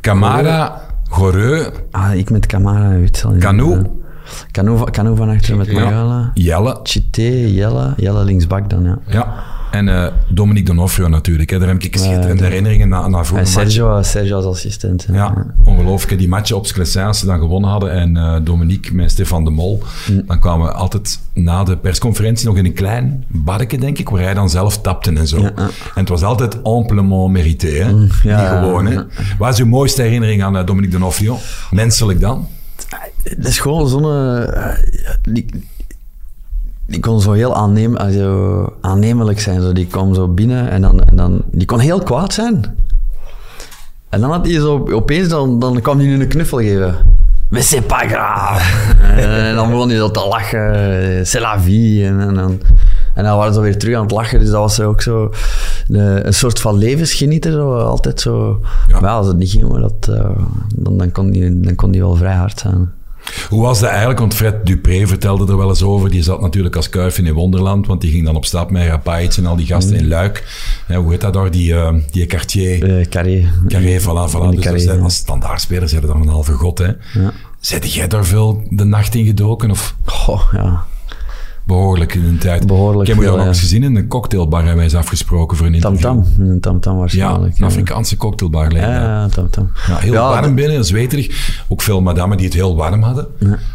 Camara, 0.00 0.80
Goreu, 1.08 1.66
Ah, 1.90 2.14
ik 2.14 2.30
met 2.30 2.46
Camara 2.46 2.90
en 2.90 3.00
Witsel. 3.00 3.36
Canu. 3.38 3.82
Canu, 4.50 4.76
van- 4.76 4.90
Canu 4.90 5.16
van 5.16 5.28
achter 5.28 5.56
met 5.56 5.72
Mangala. 5.72 6.30
Jelle. 6.34 6.80
Chité, 6.82 7.22
Jelle. 7.46 7.92
Jelle 7.96 8.24
linksbak 8.24 8.70
dan, 8.70 8.84
ja. 8.84 8.98
Ja. 9.06 9.34
En 9.76 9.88
eh 9.88 10.06
Dominique 10.28 10.74
Donofrio 10.74 11.08
natuurlijk. 11.08 11.50
Hè. 11.50 11.58
Daar 11.58 11.68
heb 11.68 11.82
ik 11.82 11.96
schitterende 11.96 12.42
Ja, 12.42 12.48
herinneringen 12.48 12.88
na, 12.88 13.08
na 13.08 13.18
En 13.18 13.26
vroege 13.26 13.44
Sergio, 13.44 14.02
Sergio 14.02 14.36
als 14.36 14.44
assistent. 14.44 15.06
hè. 15.06 15.14
Ja, 15.14 15.46
ongelooflijk. 15.64 16.18
Die 16.18 16.28
matchen 16.28 16.56
op 16.56 16.66
Sclessin, 16.66 17.02
als 17.02 17.18
ze 17.18 17.26
dan 17.26 17.38
gewonnen 17.38 17.70
hadden 17.70 17.90
en 17.90 18.16
eh, 18.16 18.36
Dominique 18.42 18.94
met 18.94 19.10
Stefan 19.10 19.44
de 19.44 19.50
Mol, 19.50 19.82
Mm. 20.10 20.22
dan 20.26 20.38
kwamen 20.40 20.66
we 20.66 20.72
altijd 20.72 21.18
na 21.34 21.64
de 21.64 21.76
persconferentie 21.76 22.46
nog 22.46 22.56
in 22.56 22.64
een 22.64 22.72
klein 22.72 23.24
barretje, 23.28 23.78
denk 23.78 23.98
ik, 23.98 24.08
waar 24.08 24.22
hij 24.22 24.34
dan 24.34 24.50
zelf 24.50 24.80
tapte 24.80 25.12
en 25.12 25.26
zo. 25.26 25.40
Ja. 25.40 25.52
En 25.56 25.70
het 25.94 26.08
was 26.08 26.22
altijd 26.22 26.64
amplement 26.64 27.30
mérité, 27.32 27.66
hè? 27.68 27.92
Mm, 27.92 28.08
ja, 28.22 28.40
Niet 28.40 28.48
gewoon, 28.64 28.86
hè? 28.86 29.02
Wat 29.38 29.52
is 29.52 29.58
uw 29.60 29.66
mooiste 29.66 30.02
herinnering 30.02 30.42
aan 30.42 30.56
eh, 30.56 30.66
Dominique 30.66 30.98
Donofrio? 30.98 31.38
Menselijk 31.70 32.20
dan? 32.20 32.48
Dat 33.36 33.46
is 33.46 33.58
gewoon 33.58 33.88
zo'n... 33.88 34.02
eh, 34.04 34.74
die, 36.86 37.00
kon 37.00 37.20
zo 37.20 37.32
heel 37.32 37.54
aanneem, 37.54 37.96
eh, 37.96 38.08
zo 38.08 38.72
aannemelijk 38.80 39.40
zijn. 39.40 39.62
Zo. 39.62 39.72
Die 39.72 39.86
kwam 39.86 40.14
zo 40.14 40.28
binnen 40.28 40.70
en 40.70 40.80
dan, 40.80 41.00
en 41.04 41.16
dan... 41.16 41.42
Die 41.50 41.66
kon 41.66 41.78
heel 41.78 42.02
kwaad 42.02 42.32
zijn. 42.32 42.78
En 44.08 44.20
dan 44.20 44.30
had 44.30 44.46
hij 44.46 44.54
zo... 44.54 44.88
Opeens 44.92 45.28
dan, 45.28 45.58
dan 45.58 45.80
kwam 45.80 45.98
hij 45.98 46.06
nu 46.06 46.20
een 46.20 46.28
knuffel 46.28 46.58
geven. 46.58 46.94
Mais 47.48 47.68
c'est 47.68 47.86
pas 47.86 48.06
grave. 48.06 48.60
en 49.48 49.54
dan 49.54 49.70
begon 49.70 49.88
hij 49.88 49.96
zo 49.96 50.10
te 50.10 50.26
lachen. 50.28 51.26
C'est 51.26 51.40
la 51.40 51.60
vie. 51.60 52.04
En, 52.04 52.20
en, 52.20 52.34
dan, 52.34 52.60
en 53.14 53.24
dan 53.24 53.36
waren 53.36 53.54
ze 53.54 53.60
weer 53.60 53.78
terug 53.78 53.96
aan 53.96 54.02
het 54.02 54.10
lachen. 54.10 54.38
Dus 54.38 54.50
dat 54.50 54.60
was 54.60 54.80
ook 54.80 55.02
zo... 55.02 55.30
Een, 55.88 56.26
een 56.26 56.34
soort 56.34 56.60
van 56.60 56.78
levensgenieter. 56.78 57.52
Zo, 57.52 57.78
altijd 57.78 58.20
zo... 58.20 58.60
Ja. 58.88 59.00
Maar 59.00 59.10
als 59.10 59.26
het 59.26 59.36
niet 59.36 59.50
ging, 59.50 59.68
maar 59.68 59.80
dat, 59.80 60.08
eh, 60.10 60.30
dan, 60.74 60.98
dan, 60.98 61.12
kon 61.12 61.30
die, 61.30 61.60
dan 61.60 61.74
kon 61.74 61.90
die 61.90 62.00
wel 62.00 62.16
vrij 62.16 62.34
hard 62.34 62.58
zijn. 62.58 62.90
Hoe 63.48 63.62
was 63.62 63.80
dat 63.80 63.88
eigenlijk? 63.88 64.18
Want 64.18 64.34
Fred 64.34 64.66
Dupré 64.66 65.06
vertelde 65.06 65.52
er 65.52 65.56
wel 65.58 65.68
eens 65.68 65.82
over. 65.82 66.10
Die 66.10 66.22
zat 66.22 66.40
natuurlijk 66.40 66.76
als 66.76 66.88
kuif 66.88 67.18
in 67.18 67.32
Wonderland, 67.32 67.86
want 67.86 68.00
die 68.00 68.10
ging 68.10 68.24
dan 68.24 68.36
op 68.36 68.44
stap 68.44 68.70
met 68.70 68.86
Rapaits 68.88 69.38
en 69.38 69.46
al 69.46 69.56
die 69.56 69.66
gasten 69.66 69.94
Mm. 69.94 70.00
in 70.00 70.08
Luik. 70.08 70.44
Ja, 70.88 70.96
hoe 71.00 71.10
heet 71.10 71.20
dat 71.20 71.32
daar? 71.32 71.50
Die, 71.50 71.74
eh, 71.74 71.94
die 72.10 72.26
Cartier... 72.26 72.98
Eh, 72.98 73.06
Carré. 73.06 73.44
Carré, 73.68 74.00
voilà, 74.00 74.30
voilà. 74.32 74.54
Dus 74.54 74.64
Carré, 74.64 74.78
zijn- 74.78 74.96
ja. 74.98 75.02
als 75.02 75.14
standaardspeler 75.14 75.88
zijn 75.88 76.02
er 76.02 76.08
dan 76.08 76.20
een 76.20 76.28
halve 76.28 76.52
god, 76.52 76.78
hè. 76.78 76.86
Ja. 77.14 77.32
Zet 77.60 77.92
jij 77.92 78.08
daar 78.08 78.24
veel 78.24 78.62
de 78.70 78.84
nacht 78.84 79.14
in 79.14 79.26
gedoken? 79.26 79.70
Of? 79.70 79.94
Goh, 80.04 80.40
ja. 80.52 80.84
Behoorlijk 81.66 82.14
in 82.14 82.24
een 82.24 82.38
tijd. 82.38 82.66
Behoorlijk 82.66 83.08
ik 83.08 83.14
heb 83.14 83.24
je 83.24 83.30
nog 83.30 83.40
ja. 83.40 83.46
eens 83.46 83.60
gezien 83.60 83.82
in 83.82 83.96
een 83.96 84.08
cocktailbar 84.08 84.58
hebben 84.58 84.76
wij 84.76 84.84
eens 84.84 84.94
afgesproken 84.94 85.56
voor 85.56 85.66
een 85.66 85.74
interview. 85.74 86.00
Tam-tam. 86.00 86.44
In 86.44 86.50
een 86.50 86.60
tam-tam 86.60 86.92
Ja, 86.94 86.98
waarschijnlijk. 86.98 87.58
een 87.58 87.64
Afrikaanse 87.64 88.16
cocktailbar 88.16 88.72
lijkt 88.72 88.86
Ja, 88.88 89.28
tam-tam. 89.28 89.70
Ja, 89.86 89.96
heel 89.96 90.12
warm 90.12 90.54
binnen, 90.54 90.84
zweterig. 90.84 91.54
Ook 91.68 91.82
veel 91.82 92.00
madammen 92.02 92.36
die 92.36 92.46
het 92.46 92.54
heel 92.54 92.76
warm 92.76 93.02
hadden. 93.02 93.26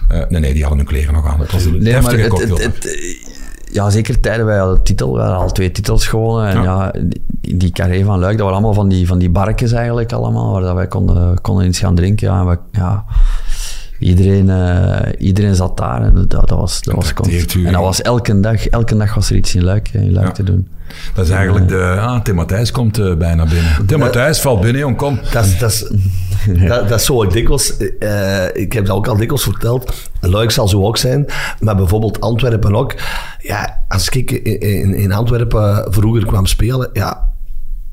Eh, 0.07 0.19
nee, 0.29 0.39
nee, 0.41 0.51
die 0.53 0.61
hadden 0.61 0.79
hun 0.79 0.87
kleren 0.87 1.13
nog 1.13 1.27
aan. 1.27 1.39
Het 1.39 1.51
was 1.51 1.65
een 1.65 1.71
Nee, 1.71 1.79
deftige 1.93 2.15
het, 2.15 2.21
het, 2.21 2.29
cocktailbar. 2.29 2.61
het- 2.61 3.39
ja, 3.73 3.89
zeker 3.89 4.19
tijden. 4.19 4.45
Wij 4.45 4.57
hadden 4.57 4.83
titel, 4.83 5.13
wij 5.15 5.23
hadden 5.25 5.41
al 5.43 5.51
twee 5.51 5.71
titels 5.71 6.07
gewonnen. 6.07 6.47
En 6.49 6.55
Ja. 6.55 6.63
ja, 6.63 7.01
die, 7.41 7.57
die 7.57 7.71
carré 7.71 8.03
van 8.03 8.19
Luik, 8.19 8.31
dat 8.37 8.41
waren 8.41 8.53
allemaal 8.53 8.73
van 8.73 8.89
die, 8.89 9.07
van 9.07 9.17
die 9.17 9.29
barkjes 9.29 9.71
eigenlijk 9.71 10.11
allemaal, 10.13 10.51
waar 10.51 10.61
dat 10.61 10.75
wij 10.75 10.87
konden, 10.87 11.41
konden 11.41 11.67
iets 11.67 11.79
gaan 11.79 11.95
drinken. 11.95 12.27
Ja, 12.27 12.41
en 12.49 12.59
ja, 12.71 13.05
iedereen, 14.01 14.49
eh, 14.49 15.11
iedereen 15.17 15.55
zat 15.55 15.77
daar 15.77 16.01
en 16.01 16.13
dat, 16.27 16.29
dat 16.47 16.49
was, 16.59 16.81
dat 16.81 16.95
was 16.95 17.13
u, 17.55 17.65
En 17.65 17.71
dat 17.73 17.81
was 17.81 18.01
elke 18.01 18.39
dag, 18.39 18.67
elke 18.67 18.97
dag 18.97 19.13
was 19.13 19.29
er 19.29 19.35
iets 19.35 19.55
in 19.55 19.63
Luik, 19.63 19.89
in 19.93 20.11
Luik 20.13 20.25
Ja. 20.27 20.31
te 20.33 20.43
doen. 20.43 20.67
Dat 21.13 21.25
is 21.25 21.31
eigenlijk 21.31 21.67
de... 21.67 21.95
Ah, 21.99 22.21
Tim 22.21 22.35
Matthijs 22.35 22.71
komt 22.71 22.97
eh, 22.99 23.15
bijna 23.15 23.45
binnen. 23.45 23.85
Tim 23.85 23.99
Matthijs 23.99 24.39
valt 24.41 24.61
binnen, 24.61 24.81
jong, 24.81 24.95
kom. 24.97 25.19
Dat 25.31 25.45
is, 25.45 25.57
dat, 25.59 25.71
is, 25.71 25.91
dat, 26.67 26.89
dat 26.89 26.99
is 26.99 27.05
zo 27.05 27.23
ook 27.23 27.33
dikwijls. 27.33 27.77
eh, 27.77 28.45
ik 28.53 28.73
heb 28.73 28.85
dat 28.85 28.95
ook 28.95 29.07
al 29.07 29.17
dikwijls 29.17 29.43
verteld. 29.43 29.93
Luik 30.19 30.51
zal 30.51 30.67
zo 30.67 30.85
ook 30.85 30.97
zijn. 30.97 31.25
Maar 31.59 31.75
bijvoorbeeld 31.75 32.21
Antwerpen 32.21 32.75
ook. 32.75 32.95
Ja, 33.39 33.83
als 33.87 34.09
ik 34.09 34.31
in, 34.31 34.59
in, 34.59 34.93
in 34.95 35.11
Antwerpen 35.11 35.85
vroeger 35.89 36.25
kwam 36.25 36.45
spelen. 36.45 36.89
Ja, 36.93 37.29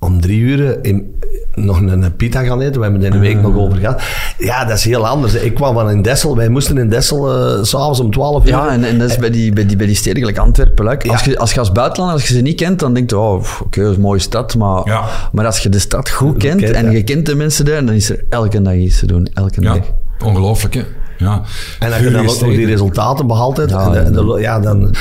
om 0.00 0.20
drie 0.20 0.38
uur 0.40 0.84
in, 0.84 1.14
nog 1.54 1.78
een, 1.80 2.02
een 2.02 2.16
pita 2.16 2.42
gaan 2.42 2.60
eten. 2.60 2.76
We 2.76 2.82
hebben 2.82 3.04
er 3.04 3.14
een 3.14 3.20
week 3.20 3.40
nog 3.42 3.56
over 3.56 3.78
gehad. 3.78 4.02
Ja, 4.38 4.64
dat 4.64 4.76
is 4.76 4.84
heel 4.84 5.06
anders. 5.06 5.34
Ik 5.34 5.54
kwam 5.54 5.74
van 5.74 5.90
in 5.90 6.02
Dessel. 6.02 6.36
Wij 6.36 6.48
moesten 6.48 6.78
in 6.78 6.88
Dessel 6.88 7.32
eh, 7.56 7.62
s 7.64 7.68
s'avonds 7.68 8.00
om 8.00 8.10
12 8.10 8.42
uur. 8.44 8.48
Ja, 8.50 8.68
en, 8.70 8.84
en 8.84 8.98
dat 8.98 9.10
is 9.10 9.16
bij 9.16 9.30
die, 9.30 9.52
bij 9.52 9.66
die, 9.66 9.76
bij 9.76 9.86
die 9.86 9.94
steden 9.96 10.18
gelijk 10.18 10.38
Antwerpen. 10.38 11.10
Als, 11.10 11.24
je, 11.24 11.38
als 11.38 11.52
je 11.52 11.58
als 11.58 11.72
buitenland, 11.72 12.12
als 12.12 12.28
je 12.28 12.34
ze 12.34 12.40
niet 12.40 12.56
kent, 12.56 12.78
dan 12.78 12.94
denk 12.94 13.10
je, 13.10 13.18
oh, 13.18 13.44
oké, 13.64 13.80
dat 13.80 13.90
is 13.90 13.96
een 13.96 14.02
mooie 14.02 14.18
stad. 14.20 14.56
Maar, 14.56 14.80
Ja. 14.84 15.04
maar 15.32 15.46
als 15.46 15.58
je 15.58 15.68
de 15.68 15.78
stad 15.78 16.10
goed 16.10 16.36
kent 16.36 16.60
kent, 16.60 16.74
en 16.74 16.84
ja. 16.84 16.90
je 16.90 17.02
kent 17.02 17.26
de 17.26 17.34
mensen 17.34 17.64
daar, 17.64 17.84
dan 17.86 17.94
is 17.94 18.10
er 18.10 18.24
elke 18.28 18.62
dag 18.62 18.74
iets 18.74 18.98
te 18.98 19.06
doen. 19.06 19.28
Elke 19.34 19.60
Ja, 19.60 19.72
dag. 19.74 19.82
ongelooflijk, 20.24 20.74
hè. 20.74 20.82
Ja. 21.18 21.42
En 21.78 21.92
als 21.92 22.00
je 22.02 22.10
dan 22.10 22.20
ook 22.20 22.40
nog 22.40 22.50
die 22.50 22.66
resultaten 22.66 23.26
behaalt 23.26 23.56
hebt. 23.56 23.70
Ja, 23.70 23.94
en 23.94 24.12
de- 24.12 24.24
de- 24.24 24.40
ja, 24.40 24.60
dan... 24.60 24.94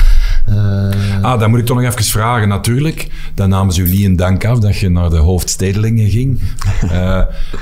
eh, 0.48 1.22
Ah, 1.22 1.40
dan 1.40 1.50
moet 1.50 1.58
ik 1.58 1.66
toch 1.66 1.76
nog 1.76 1.92
even 1.92 2.04
vragen, 2.04 2.48
natuurlijk. 2.48 3.08
Dan 3.34 3.48
namen 3.48 3.74
ze 3.74 3.82
niet 3.82 4.00
in 4.00 4.16
dank 4.16 4.44
af 4.44 4.58
dat 4.58 4.78
je 4.78 4.88
naar 4.88 5.10
de 5.10 5.16
hoofdstedelingen 5.16 6.10
ging. 6.10 6.40
Eh, 6.90 7.20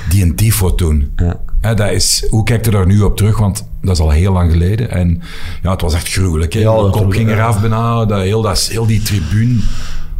die 0.08 0.22
een 0.22 0.34
tifo 0.34 0.74
toen. 0.74 1.12
Ja. 1.16 1.74
Dat 1.74 1.90
is, 1.90 2.26
hoe 2.30 2.44
kijkt 2.44 2.66
u 2.66 2.70
daar 2.70 2.86
nu 2.86 3.00
op 3.00 3.16
terug? 3.16 3.38
Want 3.38 3.68
dat 3.82 3.94
is 3.94 4.00
al 4.00 4.10
heel 4.10 4.32
lang 4.32 4.50
geleden. 4.50 4.90
En 4.90 5.22
ja, 5.62 5.70
het 5.70 5.80
was 5.80 5.94
echt 5.94 6.08
gruwelijk. 6.08 6.52
Hè? 6.52 6.60
Ja, 6.60 6.76
de 6.76 6.82
dat 6.82 6.90
kop 6.90 7.12
ging 7.12 7.30
eraf 7.30 7.60
bijna. 7.60 8.04
Dat, 8.04 8.20
heel, 8.20 8.42
dat, 8.42 8.68
heel 8.72 8.86
die 8.86 9.02
tribune. 9.02 9.58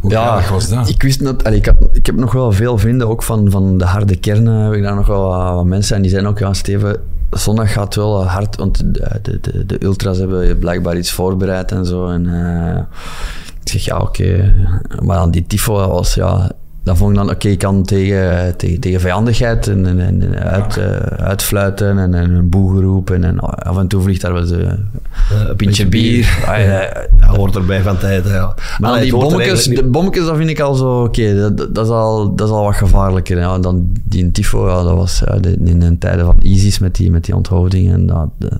Ja, 0.09 0.41
was 0.51 0.69
dat? 0.69 0.89
Ik 0.89 1.01
wist 1.01 1.21
net, 1.21 1.43
allee, 1.43 1.57
ik, 1.57 1.65
had, 1.65 1.75
ik 1.91 2.05
heb 2.05 2.15
nog 2.15 2.31
wel 2.31 2.51
veel 2.51 2.77
vrienden, 2.77 3.07
ook 3.07 3.23
van, 3.23 3.51
van 3.51 3.77
de 3.77 3.85
harde 3.85 4.15
kern 4.15 4.45
heb 4.45 4.73
ik 4.73 4.83
daar 4.83 4.95
nog 4.95 5.07
wel 5.07 5.53
wat, 5.55 5.65
mensen. 5.65 5.95
En 5.95 6.01
die 6.01 6.11
zijn 6.11 6.27
ook, 6.27 6.39
ja, 6.39 6.53
Steven, 6.53 6.99
zondag 7.31 7.73
gaat 7.73 7.95
wel 7.95 8.25
hard, 8.25 8.55
want 8.55 8.93
de, 8.93 9.19
de, 9.21 9.39
de, 9.39 9.65
de 9.65 9.83
ultras 9.83 10.17
hebben 10.17 10.57
blijkbaar 10.57 10.97
iets 10.97 11.11
voorbereid 11.11 11.71
en 11.71 11.85
zo. 11.85 12.07
En 12.07 12.25
eh, 12.25 12.81
ik 13.63 13.69
zeg, 13.69 13.85
ja, 13.85 13.97
oké. 13.97 14.53
Maar 15.01 15.17
dan 15.17 15.31
die 15.31 15.47
tifo 15.47 15.87
was, 15.87 16.13
ja, 16.13 16.51
dan 16.87 16.97
vond 16.97 17.11
ik 17.11 17.17
dan, 17.17 17.29
oké, 17.29 17.47
ik 17.47 17.59
kan 17.59 17.83
tegen, 17.83 18.57
tegen, 18.57 18.79
tegen 18.79 18.99
vijandigheid 18.99 19.67
en, 19.67 19.85
en, 19.87 19.99
en 19.99 20.39
uit, 20.39 20.77
eh, 20.77 20.85
uitfluiten 21.25 21.97
en, 21.97 22.13
en 22.13 22.31
een 22.31 22.49
boegeroep. 22.49 23.09
En, 23.09 23.23
en 23.23 23.39
af 23.39 23.77
en 23.77 23.87
toe 23.87 24.01
vliegt 24.01 24.21
daar 24.21 24.33
wel 24.33 24.41
eens 24.41 24.51
een 24.51 25.55
pintje 25.55 25.87
bier. 25.87 26.43
Ah, 26.45 26.57
ja, 26.57 27.07
Ja, 27.19 27.27
hoort 27.27 27.55
erbij 27.55 27.81
van 27.81 27.97
tijd. 27.97 28.25
Ja. 28.25 28.55
maar 28.79 28.89
Allee, 28.89 29.01
die 29.01 29.11
bommetjes, 29.11 29.63
de 29.63 29.83
bommetjes, 29.83 30.25
dat 30.25 30.37
vind 30.37 30.49
ik 30.49 30.59
al 30.59 30.73
zo, 30.73 31.03
oké, 31.03 31.35
dat, 31.35 31.57
dat, 31.57 31.75
dat 31.75 31.85
is 31.85 31.91
al, 31.91 32.35
dat 32.35 32.47
is 32.47 32.53
al 32.53 32.63
wat 32.63 32.75
gevaarlijker. 32.75 33.37
Ja. 33.37 33.59
Dan 33.59 33.89
die 34.03 34.31
tifo, 34.31 34.69
ja, 34.69 34.83
dat 34.83 34.95
was 34.95 35.21
ja, 35.25 35.37
in 35.65 35.79
de 35.79 35.97
tijden 35.97 36.25
van 36.25 36.37
ISIS 36.41 36.79
met 36.79 36.95
die, 36.95 37.11
met 37.11 37.25
die 37.25 37.35
onthoudingen. 37.35 38.05
Dat, 38.05 38.29
de, 38.37 38.51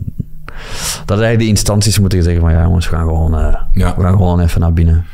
dat 1.05 1.19
eigenlijk 1.19 1.39
de 1.39 1.47
instanties 1.47 1.99
moeten 1.99 2.23
zeggen 2.23 2.41
van, 2.41 2.51
ja 2.51 2.61
jongens, 2.63 2.89
we 2.89 2.95
gaan 2.95 3.05
gewoon, 3.07 3.37
eh, 3.37 3.55
Ja. 3.71 3.93
we 3.97 4.01
gaan 4.01 4.11
gewoon 4.11 4.39
even 4.39 4.61
naar 4.61 4.73
binnen. 4.73 5.05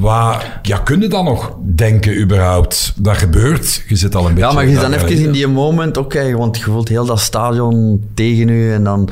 Waar, 0.00 0.60
ja, 0.62 0.78
kun 0.78 1.00
je 1.00 1.08
dan 1.08 1.24
nog 1.24 1.56
denken 1.74 2.20
überhaupt? 2.20 2.92
Dat 2.96 3.16
gebeurt. 3.16 3.84
Je 3.88 3.96
zit 3.96 4.14
al 4.14 4.26
een 4.26 4.34
beetje... 4.34 4.48
Ja, 4.48 4.54
maar 4.54 4.64
je 4.64 4.70
zit 4.72 4.80
dan 4.80 4.92
even 4.92 5.18
in 5.24 5.32
die 5.32 5.46
moment, 5.46 5.96
oké, 5.96 6.36
want 6.36 6.56
je 6.58 6.64
voelt 6.64 6.88
heel 6.88 7.06
dat 7.06 7.20
stadion 7.20 8.04
tegen 8.14 8.48
u 8.48 8.72
en 8.72 8.84
dan 8.84 9.08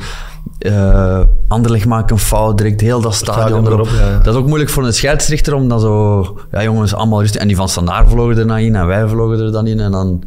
eh 0.59 1.19
Anderlecht 1.47 1.85
maakt 1.85 2.11
een 2.11 2.19
fout, 2.19 2.57
direct 2.57 2.81
heel 2.81 3.01
dat 3.01 3.13
stadion, 3.13 3.43
stadion 3.45 3.65
erop. 3.65 3.85
erop, 3.85 3.99
ja, 3.99 4.09
ja. 4.09 4.17
Dat 4.17 4.33
is 4.33 4.39
ook 4.39 4.47
moeilijk 4.47 4.69
voor 4.69 4.85
een 4.85 4.93
scheidsrechter 4.93 5.53
om 5.53 5.67
dan 5.67 5.79
zo, 5.79 6.21
ja 6.51 6.63
jongens, 6.63 6.93
allemaal 6.93 7.19
rustig. 7.21 7.41
En 7.41 7.47
die 7.47 7.55
van 7.55 7.69
Standaard 7.69 8.09
vlogen 8.09 8.37
er 8.37 8.47
dan 8.47 8.57
in 8.57 8.75
en 8.75 8.87
wij 8.87 9.07
vlogen 9.07 9.39
er 9.45 9.51
dan 9.51 9.67
in 9.67 9.79
en 9.79 9.91
dan, 9.91 10.23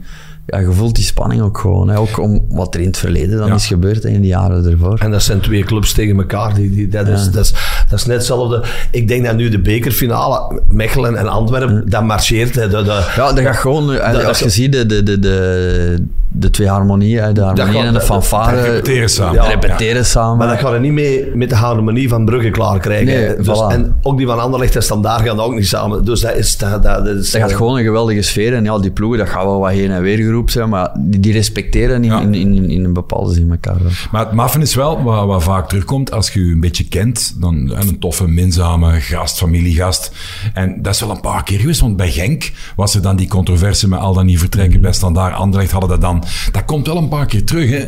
ja, 0.47 0.59
je 0.59 0.73
voelt 0.73 0.95
die 0.95 1.05
spanning 1.05 1.43
ook 1.43 1.59
gewoon. 1.59 1.89
Hè. 1.89 1.99
Ook 1.99 2.19
om 2.19 2.45
wat 2.49 2.75
er 2.75 2.81
in 2.81 2.87
het 2.87 2.97
verleden 2.97 3.39
dan 3.39 3.47
Ja. 3.47 3.55
is 3.55 3.67
gebeurd 3.67 4.05
in 4.05 4.21
de 4.21 4.27
jaren 4.27 4.71
ervoor. 4.71 4.99
En 4.99 5.11
dat 5.11 5.23
zijn 5.23 5.41
twee 5.41 5.63
clubs 5.65 5.93
tegen 5.93 6.17
elkaar. 6.17 6.55
Die, 6.55 6.71
die, 6.71 6.89
dat, 6.89 7.09
is, 7.09 7.31
dat, 7.31 7.45
is, 7.45 7.55
dat 7.89 7.99
is 7.99 8.05
net 8.07 8.17
hetzelfde. 8.17 8.65
Ik 8.91 9.09
denk 9.09 9.25
dat 9.25 9.37
nu 9.37 9.49
de 9.49 9.59
bekerfinale, 9.61 10.61
Mechelen 10.69 11.17
en 11.17 11.29
Antwerpen, 11.29 11.83
dat 11.91 12.03
marcheert. 12.03 12.55
hè. 12.55 12.69
De, 12.69 12.83
de, 12.83 13.13
Ja, 13.17 13.33
dat 13.33 13.39
gaat 13.45 13.57
gewoon, 13.57 13.93
eh, 13.95 14.13
dat- 14.13 14.25
als 14.25 14.39
je 14.39 14.49
ziet 14.51 14.73
de, 14.73 14.87
de, 14.87 15.03
de, 15.03 15.19
de, 15.19 15.97
de 16.37 16.51
twee 16.51 16.69
harmonieën, 16.69 17.35
de 17.35 17.41
harmonie 17.41 17.73
gaat- 17.75 17.85
en 17.87 17.93
de 17.93 18.01
fanfare, 18.01 18.61
repeteren 18.61 19.09
samen. 19.09 19.35
Ja, 19.35 19.43
Ja. 19.45 19.49
repeteren 19.49 20.05
samen. 20.07 20.37
maar 20.37 20.49
dat 20.49 20.59
gaat 20.59 20.73
er 20.73 20.81
niet 20.81 20.93
mee 20.93 21.31
met 21.35 21.49
de 21.49 21.55
harmonie 21.57 22.09
van 22.09 22.25
Brugge 22.25 22.51
klaar 22.51 22.79
krijgen. 22.79 23.07
Nee, 23.07 23.37
dus, 23.37 23.47
voilà. 23.47 23.73
En 23.73 23.97
ook 24.03 24.17
die 24.17 24.27
van 24.27 24.41
Anderlecht 24.41 24.77
en 24.77 24.83
Standaard 24.83 25.27
gaan 25.29 25.41
ook 25.41 25.55
niet 25.55 25.67
samen. 25.67 26.05
Dus 26.05 26.21
dat 26.21 26.35
is... 26.37 26.57
Dat, 26.57 26.83
dat, 26.83 27.05
dat 27.05 27.17
is 27.17 27.31
Dat 27.31 27.41
gaat 27.41 27.53
gewoon 27.53 27.79
een 27.79 27.85
geweldige 27.85 28.23
sfeer. 28.23 28.55
En 28.55 28.65
ja, 28.65 28.79
die 28.79 28.91
ploegen, 28.91 29.19
dat 29.19 29.29
gaat 29.29 29.45
wel 29.45 29.61
wat 29.61 29.71
heen 29.71 29.91
en 29.91 30.03
weer 30.03 30.17
geroepen 30.17 30.53
zijn, 30.53 30.69
maar 30.69 30.91
die, 30.99 31.21
die 31.21 31.33
respecteren 31.33 31.97
in, 31.97 32.11
Ja. 32.11 32.21
in, 32.21 32.35
in, 32.35 32.71
in 32.71 32.85
een 32.85 32.93
bepaalde 32.93 33.35
zin 33.35 33.51
elkaar 33.51 33.83
wel. 33.83 33.93
Maar 34.13 34.25
het 34.25 34.33
maffen 34.35 34.61
is 34.61 34.75
wel 34.75 35.03
wat, 35.03 35.27
wat 35.27 35.43
vaak 35.43 35.69
terugkomt 35.69 36.13
als 36.13 36.31
je 36.31 36.47
je 36.47 36.53
een 36.53 36.61
beetje 36.61 36.89
kent. 36.89 37.35
Dan 37.41 37.74
hè, 37.75 37.81
een 37.81 37.99
toffe, 37.99 38.29
minzame 38.29 39.01
gast, 39.01 39.39
familiegast. 39.39 40.13
En 40.55 40.83
dat 40.83 40.95
is 40.95 41.01
wel 41.01 41.11
een 41.11 41.21
paar 41.21 41.43
keer 41.43 41.59
geweest, 41.59 41.81
want 41.81 41.97
bij 41.97 42.11
Genk 42.11 42.53
was 42.77 42.95
er 42.95 43.03
dan 43.03 43.17
die 43.17 43.29
controverse 43.29 43.89
met 43.89 43.99
al 43.99 44.15
dan 44.15 44.27
niet 44.27 44.39
vertrekken. 44.39 44.81
Bij 44.81 44.93
Standaard, 44.93 45.35
Anderlecht 45.35 45.73
hadden 45.73 45.91
dat 45.91 46.01
dan. 46.01 46.25
Dat 46.53 46.65
komt 46.65 46.87
wel 46.87 46.97
een 46.97 47.09
paar 47.09 47.27
keer 47.27 47.45
terug. 47.45 47.71
Hè. 47.71 47.87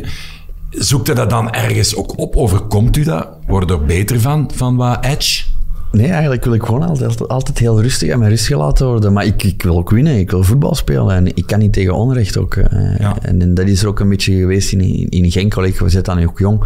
Zoekt 0.69 1.09
u 1.09 1.13
dat 1.13 1.29
dan 1.29 1.51
ergens 1.51 1.95
ook 1.95 2.17
op? 2.17 2.35
Overkomt 2.35 2.97
u 2.97 3.03
dat? 3.03 3.27
Wordt 3.47 3.71
er 3.71 3.85
beter 3.85 4.21
van, 4.21 4.51
van 4.55 4.75
wat 4.75 5.05
edge? 5.05 5.46
Nee, 5.91 6.07
eigenlijk 6.07 6.43
wil 6.43 6.53
ik 6.53 6.63
gewoon 6.63 6.83
altijd, 6.87 7.27
altijd 7.27 7.59
heel 7.59 7.81
rustig 7.81 8.09
en 8.09 8.19
met 8.19 8.29
rust 8.29 8.45
gelaten 8.45 8.87
worden. 8.87 9.13
Maar 9.13 9.25
ik, 9.25 9.43
ik 9.43 9.63
wil 9.63 9.77
ook 9.77 9.89
winnen, 9.89 10.17
ik 10.19 10.31
wil 10.31 10.43
voetbal 10.43 10.75
spelen. 10.75 11.15
En 11.15 11.35
ik 11.35 11.45
kan 11.47 11.59
niet 11.59 11.73
tegen 11.73 11.95
onrecht 11.95 12.37
ook. 12.37 12.55
eh. 12.55 12.99
Ja. 12.99 13.17
En, 13.21 13.41
en 13.41 13.53
dat 13.53 13.67
is 13.67 13.81
er 13.81 13.87
ook 13.87 13.99
een 13.99 14.09
beetje 14.09 14.33
geweest 14.39 14.71
in, 14.71 15.09
in, 15.09 15.31
Genk. 15.31 15.55
Allee, 15.57 15.75
We 15.79 15.89
zitten 15.89 16.15
dan 16.15 16.27
ook 16.27 16.39
jong. 16.39 16.61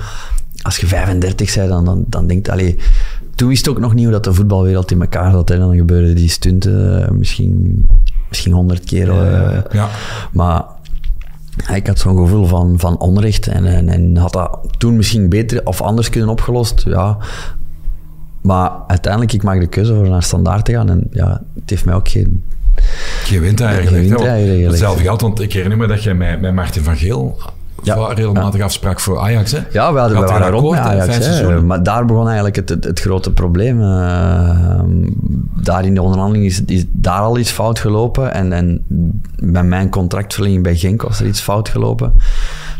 Als 0.62 0.78
je 0.78 0.88
35 0.88 1.56
bent, 1.56 1.70
dan, 1.70 1.86
dan, 1.86 2.04
dan 2.08 2.28
denkt 2.28 2.50
allee, 2.50 2.76
Toen 3.36 3.48
wist 3.48 3.66
ik 3.68 3.72
ook 3.72 3.80
nog 3.80 3.94
niet 3.94 4.04
hoe 4.04 4.14
dat 4.14 4.24
de 4.24 4.34
voetbalwereld 4.34 4.92
in 4.92 5.02
elkaar 5.02 5.32
zat. 5.32 5.50
Hè. 5.50 5.58
Dan 5.58 5.76
gebeurden 5.76 6.16
die 6.16 6.30
stunten 6.30 7.04
eh, 7.06 7.12
misschien, 7.12 7.86
misschien 8.30 8.54
honderd 8.54 8.84
keer. 8.84 9.10
eh. 9.12 9.60
Ja. 9.72 9.90
Maar 10.32 10.64
ja, 11.68 11.76
ik 11.76 11.88
had 11.88 12.00
zo'n 12.00 12.18
gevoel 12.18 12.46
van, 12.46 12.74
van 12.80 13.00
onrecht 13.00 13.48
en, 13.48 13.66
en, 13.66 13.90
en 13.90 14.18
had 14.18 14.34
dat 14.34 14.60
toen 14.78 14.96
misschien 14.96 15.30
beter 15.30 15.66
of 15.66 15.82
anders 15.82 16.10
kunnen 16.10 16.30
opgelost. 16.30 16.84
Ja. 16.86 17.18
Maar 18.42 18.72
uiteindelijk, 18.88 19.34
ik 19.34 19.44
maak 19.44 19.60
de 19.60 19.68
keuze 19.68 19.94
voor 19.96 20.10
naar 20.10 20.24
standaard 20.24 20.66
te 20.66 20.72
gaan. 20.72 20.90
En 20.90 21.08
ja, 21.12 21.42
het 21.60 21.70
heeft 21.70 21.86
mij 21.86 21.96
ook 21.96 22.08
geen... 22.08 22.44
Je 23.30 23.40
wint 23.40 23.62
eigenlijk. 23.62 24.06
Je. 24.06 24.68
Hetzelfde 24.68 25.04
geldt, 25.04 25.22
want 25.22 25.40
ik 25.42 25.54
herinner 25.54 25.78
me 25.78 25.88
dat 25.88 26.04
jij 26.04 26.14
met, 26.14 26.42
met 26.42 26.54
Martin 26.54 26.84
van 26.84 26.96
Geel 26.96 27.38
Ja. 27.84 28.14
regelmatig 28.14 28.62
afsprak 28.62 29.00
voor 29.00 29.20
Ajax. 29.20 29.52
Hè? 29.52 29.58
Ja, 29.72 29.94
we, 29.94 30.00
hadden, 30.00 30.20
we 30.20 30.30
hij 30.30 30.40
waren 30.40 30.60
rond 30.60 30.70
met? 30.70 30.80
Ajax. 30.80 31.18
Hè. 31.18 31.62
Maar 31.62 31.84
daar 31.84 32.06
begon 32.06 32.26
eigenlijk 32.26 32.56
het, 32.56 32.70
het, 32.70 32.84
het 32.84 33.00
grote 33.00 33.34
probleem. 33.34 33.82
Eh, 33.82 34.80
daar 35.62 35.86
in 35.86 35.94
de 35.94 36.02
onderhandeling 36.02 36.46
is, 36.46 36.62
is 36.66 36.86
daar 36.92 37.20
al 37.20 37.38
iets 37.38 37.52
fout 37.52 37.80
gelopen. 37.80 38.34
En, 38.34 38.54
en 38.54 38.84
bij 39.40 39.64
mijn 39.64 39.90
contractverlenging 39.90 40.64
bij 40.64 40.76
Genk 40.76 41.02
was 41.02 41.20
er 41.20 41.26
iets 41.28 41.42
fout 41.42 41.70
gelopen. 41.70 42.14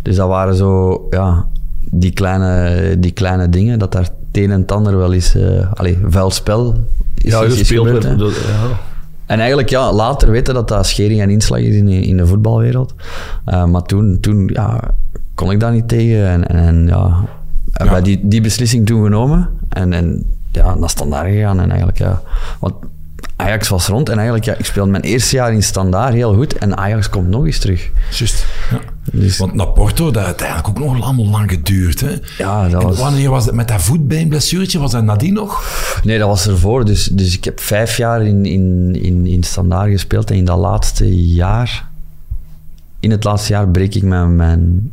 Dus 0.02 0.16
dat 0.16 0.28
waren 0.28 0.56
zo, 0.56 1.08
ja, 1.10 1.46
die 1.92 2.12
kleine, 2.12 3.00
die 3.00 3.12
kleine 3.12 3.50
dingen. 3.50 3.80
Dat 3.80 3.92
daar 3.92 4.08
het 4.32 4.44
een 4.44 4.52
en 4.52 4.62
het 4.62 4.72
ander 4.72 4.98
wel 4.98 5.14
eens, 5.14 5.36
eh 5.36 5.72
allee, 5.74 5.98
vuil 6.06 6.32
spel 6.32 6.76
is, 7.16 7.32
Ja, 7.32 7.42
is, 7.42 7.58
gespeeld 7.58 8.04
ja. 8.04 8.16
En 9.26 9.40
eigenlijk 9.40 9.70
ja, 9.70 9.94
later 9.94 10.32
weten 10.32 10.54
dat 10.54 10.68
dat 10.68 10.88
schering 10.88 11.22
en 11.22 11.30
inslag 11.30 11.60
is 11.60 11.76
in, 11.76 11.88
in 11.88 12.18
de 12.18 12.28
voetbalwereld. 12.28 12.94
Eh, 13.46 13.66
maar 13.66 13.84
toen, 13.84 14.18
toen 14.20 14.50
ja, 14.54 14.94
kon 15.36 15.52
ik 15.52 15.60
daar 15.60 15.72
niet 15.72 15.88
tegen. 15.88 16.28
En, 16.28 16.48
en, 16.48 16.58
en 16.58 16.88
ja, 16.88 17.26
hebben 17.72 17.94
wij 17.94 18.04
die, 18.04 18.28
die 18.28 18.42
beslissing 18.42 18.86
toen 18.86 19.04
genomen. 19.04 19.50
En, 19.70 19.94
en 19.94 20.26
ja, 20.52 20.76
naar 20.76 20.90
standaard 20.90 21.28
gegaan. 21.28 21.60
En 21.60 21.70
eigenlijk, 21.70 21.98
ja, 21.98 22.22
want 22.60 22.74
Ajax 23.42 23.68
was 23.70 23.88
rond 23.88 24.10
en 24.10 24.16
eigenlijk, 24.16 24.46
ja, 24.46 24.56
ik 24.58 24.66
speelde 24.66 24.92
mijn 24.92 25.04
eerste 25.04 25.36
jaar 25.36 25.54
in 25.54 25.64
standaard 25.64 26.14
heel 26.14 26.34
goed 26.34 26.58
en 26.58 26.78
Ajax 26.78 27.10
komt 27.10 27.28
nog 27.28 27.46
eens 27.46 27.60
terug. 27.60 27.90
Juist. 28.12 28.46
Ja. 28.72 28.80
Dus- 29.12 29.38
Want 29.38 29.54
naar 29.54 29.68
Porto, 29.68 30.04
dat 30.06 30.16
heeft 30.16 30.26
uiteindelijk 30.26 30.68
ook 30.68 30.80
nog 30.80 31.04
allemaal 31.04 31.26
lang 31.26 31.52
geduurd. 31.52 32.00
Hè? 32.02 32.16
Ja, 32.38 32.70
dat 32.70 32.82
En 32.82 32.88
was... 32.88 32.98
wanneer 32.98 33.30
was 33.30 33.46
het 33.46 33.56
met 33.56 33.68
dat 33.68 33.82
voetbeenblessuretje? 33.82 34.80
Was 34.80 34.92
dat 34.92 35.04
nadien 35.04 35.34
nog? 35.34 35.64
Nee, 36.04 36.20
dat 36.20 36.28
was 36.28 36.48
ervoor. 36.48 36.86
Dus, 36.86 37.06
dus 37.12 37.36
ik 37.38 37.44
heb 37.44 37.60
vijf 37.60 37.98
jaar 37.98 38.26
in, 38.26 38.46
in, 38.46 38.98
in, 39.02 39.26
in 39.26 39.44
standaard 39.44 39.92
gespeeld 39.92 40.30
en 40.32 40.36
in 40.38 40.46
dat 40.46 40.58
laatste 40.58 41.26
jaar... 41.34 41.90
In 43.00 43.12
het 43.12 43.24
laatste 43.24 43.54
jaar 43.54 43.68
breek 43.70 43.96
ik 43.96 44.04
mijn... 44.04 44.36
mijn 44.36 44.92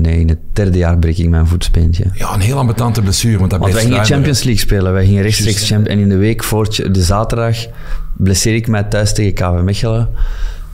nee, 0.00 0.20
in 0.20 0.28
het 0.28 0.38
derde 0.52 0.78
jaar 0.78 0.98
breek 0.98 1.18
ik 1.18 1.28
mijn 1.28 1.46
voetspeentje. 1.46 2.04
Ja, 2.14 2.34
een 2.34 2.40
heel 2.40 2.58
ambetante 2.58 3.02
blessure. 3.02 3.38
Want, 3.38 3.50
dat 3.50 3.60
Want 3.60 3.72
wij 3.72 3.82
gingen. 3.82 4.04
Champions 4.04 4.42
League 4.42 4.62
spelen. 4.62 4.92
Wij 4.92 5.04
gingen 5.04 5.22
rechtstreeks 5.22 5.68
Champions 5.68 5.88
En 5.88 5.98
in 5.98 6.08
de 6.08 6.16
week 6.16 6.44
voor 6.44 6.68
de 6.92 7.02
zaterdag 7.02 7.56
blesseer 8.16 8.54
ik 8.54 8.68
mij 8.68 8.82
thuis 8.82 9.14
tegen 9.14 9.34
KV 9.34 9.62
Mechelen. 9.62 10.08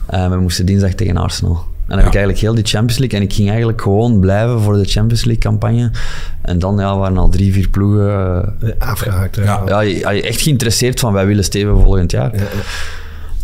En 0.05 0.29
we 0.29 0.37
moesten 0.37 0.65
dinsdag 0.65 0.93
tegen 0.93 1.17
Arsenal. 1.17 1.55
En 1.55 1.93
dan 1.93 1.97
heb 1.97 2.07
ik 2.07 2.15
eigenlijk 2.15 2.43
heel 2.43 2.55
die 2.55 2.63
Champions 2.65 2.97
League. 2.97 3.19
En 3.19 3.25
ik 3.25 3.33
ging 3.33 3.47
eigenlijk 3.49 3.81
gewoon 3.81 4.19
blijven 4.19 4.59
voor 4.61 4.73
de 4.77 4.85
Champions 4.85 5.23
League 5.25 5.43
campagne. 5.43 5.91
En 6.41 6.59
dan 6.59 6.77
ja, 6.77 6.97
waren 6.97 7.17
al 7.17 7.29
drie, 7.29 7.53
vier 7.53 7.69
ploegen... 7.69 8.09
eh, 8.61 8.69
Eh, 8.69 8.75
Afgehaakt. 8.89 9.35
hè. 9.35 9.43
Ja. 9.43 9.61
ja, 9.67 9.79
je, 9.79 9.95
je 9.95 10.21
echt 10.21 10.41
geïnteresseerd 10.41 10.99
van 10.99 11.13
wij 11.13 11.25
willen 11.25 11.43
Steven 11.43 11.81
volgend 11.81 12.11
jaar. 12.11 12.35
Ja, 12.35 12.41
ja. 12.41 12.47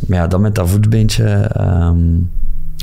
Maar 0.08 0.18
ja, 0.18 0.28
dat 0.28 0.40
met 0.40 0.56
dat 0.56 0.70
voetbeentje 0.70 1.24
ehm 1.54 1.98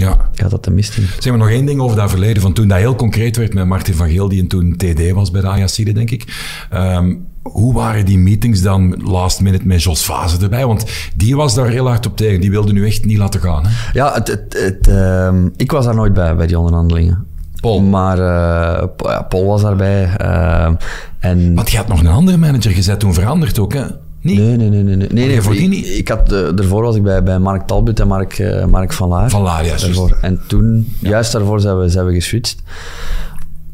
Ja. 0.01 0.17
gaat 0.33 0.51
dat 0.51 0.65
de 0.65 0.71
mist 0.71 0.97
in. 0.97 1.07
Zeg 1.19 1.33
maar 1.33 1.39
nog 1.43 1.51
één 1.51 1.67
ding 1.67 1.81
over 1.81 1.97
dat 1.97 2.11
verleden. 2.11 2.43
Van 2.43 2.53
toen 2.53 2.69
dat 2.69 2.79
heel 2.79 2.95
concreet 2.95 3.37
werd 3.37 3.55
met 3.55 3.67
Martin 3.67 3.95
van 3.95 4.09
Geel, 4.11 4.29
die 4.29 4.47
toen 4.47 4.77
TD 4.77 5.11
was 5.13 5.31
bij 5.31 5.41
de 5.41 5.47
Ajaxide, 5.49 5.93
denk 5.93 6.11
ik. 6.11 6.25
Ehm, 6.71 7.15
hoe 7.43 7.75
waren 7.75 8.05
die 8.07 8.19
meetings 8.19 8.63
dan 8.63 9.03
last 9.05 9.41
minute 9.41 9.67
met 9.67 9.83
Jos 9.83 10.05
Vaze 10.05 10.39
erbij? 10.43 10.67
Want 10.67 10.85
die 11.15 11.37
was 11.37 11.55
daar 11.55 11.69
heel 11.69 11.87
hard 11.87 12.07
op 12.07 12.17
tegen. 12.17 12.41
Die 12.41 12.51
wilde 12.51 12.73
nu 12.73 12.87
echt 12.87 13.05
niet 13.05 13.19
laten 13.19 13.41
gaan. 13.41 13.67
Hè? 13.67 13.71
Ja, 13.93 14.13
het, 14.15 14.29
het, 14.29 14.57
het, 14.59 14.89
ehm, 14.89 15.49
ik 15.57 15.71
was 15.71 15.85
daar 15.85 15.95
nooit 15.95 16.13
bij, 16.13 16.37
bij 16.37 16.47
die 16.47 16.59
onderhandelingen. 16.59 17.25
Paul. 17.61 17.81
Maar 17.81 18.19
ja, 18.19 19.23
Paul 19.29 19.47
was 19.47 19.63
daarbij. 19.63 20.17
ehm, 20.17 20.75
en 21.19 21.55
Want 21.55 21.71
je 21.71 21.77
had 21.77 21.89
nog 21.89 22.01
een 22.01 22.07
andere 22.07 22.37
manager 22.37 22.71
gezet, 22.71 23.01
toen 23.01 23.15
veranderd 23.15 23.59
ook, 23.59 23.73
hè? 23.73 23.85
Nee, 24.23 24.37
nee, 24.37 24.57
nee. 24.57 24.83
nee, 24.83 24.97
nee. 24.97 25.09
nee, 25.09 25.43
voordien 25.43 25.63
ik, 25.63 25.69
niet? 25.69 25.99
ik 25.99 26.09
had, 26.09 26.33
eh, 26.33 26.49
daarvoor 26.55 26.83
was 26.83 26.97
ik 26.97 27.03
bij, 27.03 27.23
bij 27.23 27.39
Mark 27.39 27.67
Talbot 27.67 28.01
en 28.01 28.09
Mark, 28.09 28.39
eh, 28.39 28.65
Mark 28.65 28.93
van 28.93 29.09
Laar. 29.09 29.31
Van 29.31 29.43
Laar, 29.43 29.63
ja, 29.63 29.69
juist. 29.69 29.85
Daarvoor. 29.85 30.19
En 30.21 30.41
toen, 30.47 30.95
juist 30.99 31.33
daarvoor 31.33 31.61
zijn 31.61 31.79
we, 31.79 31.89
zijn 31.89 32.07
we 32.07 32.13
geswitcht. 32.15 32.63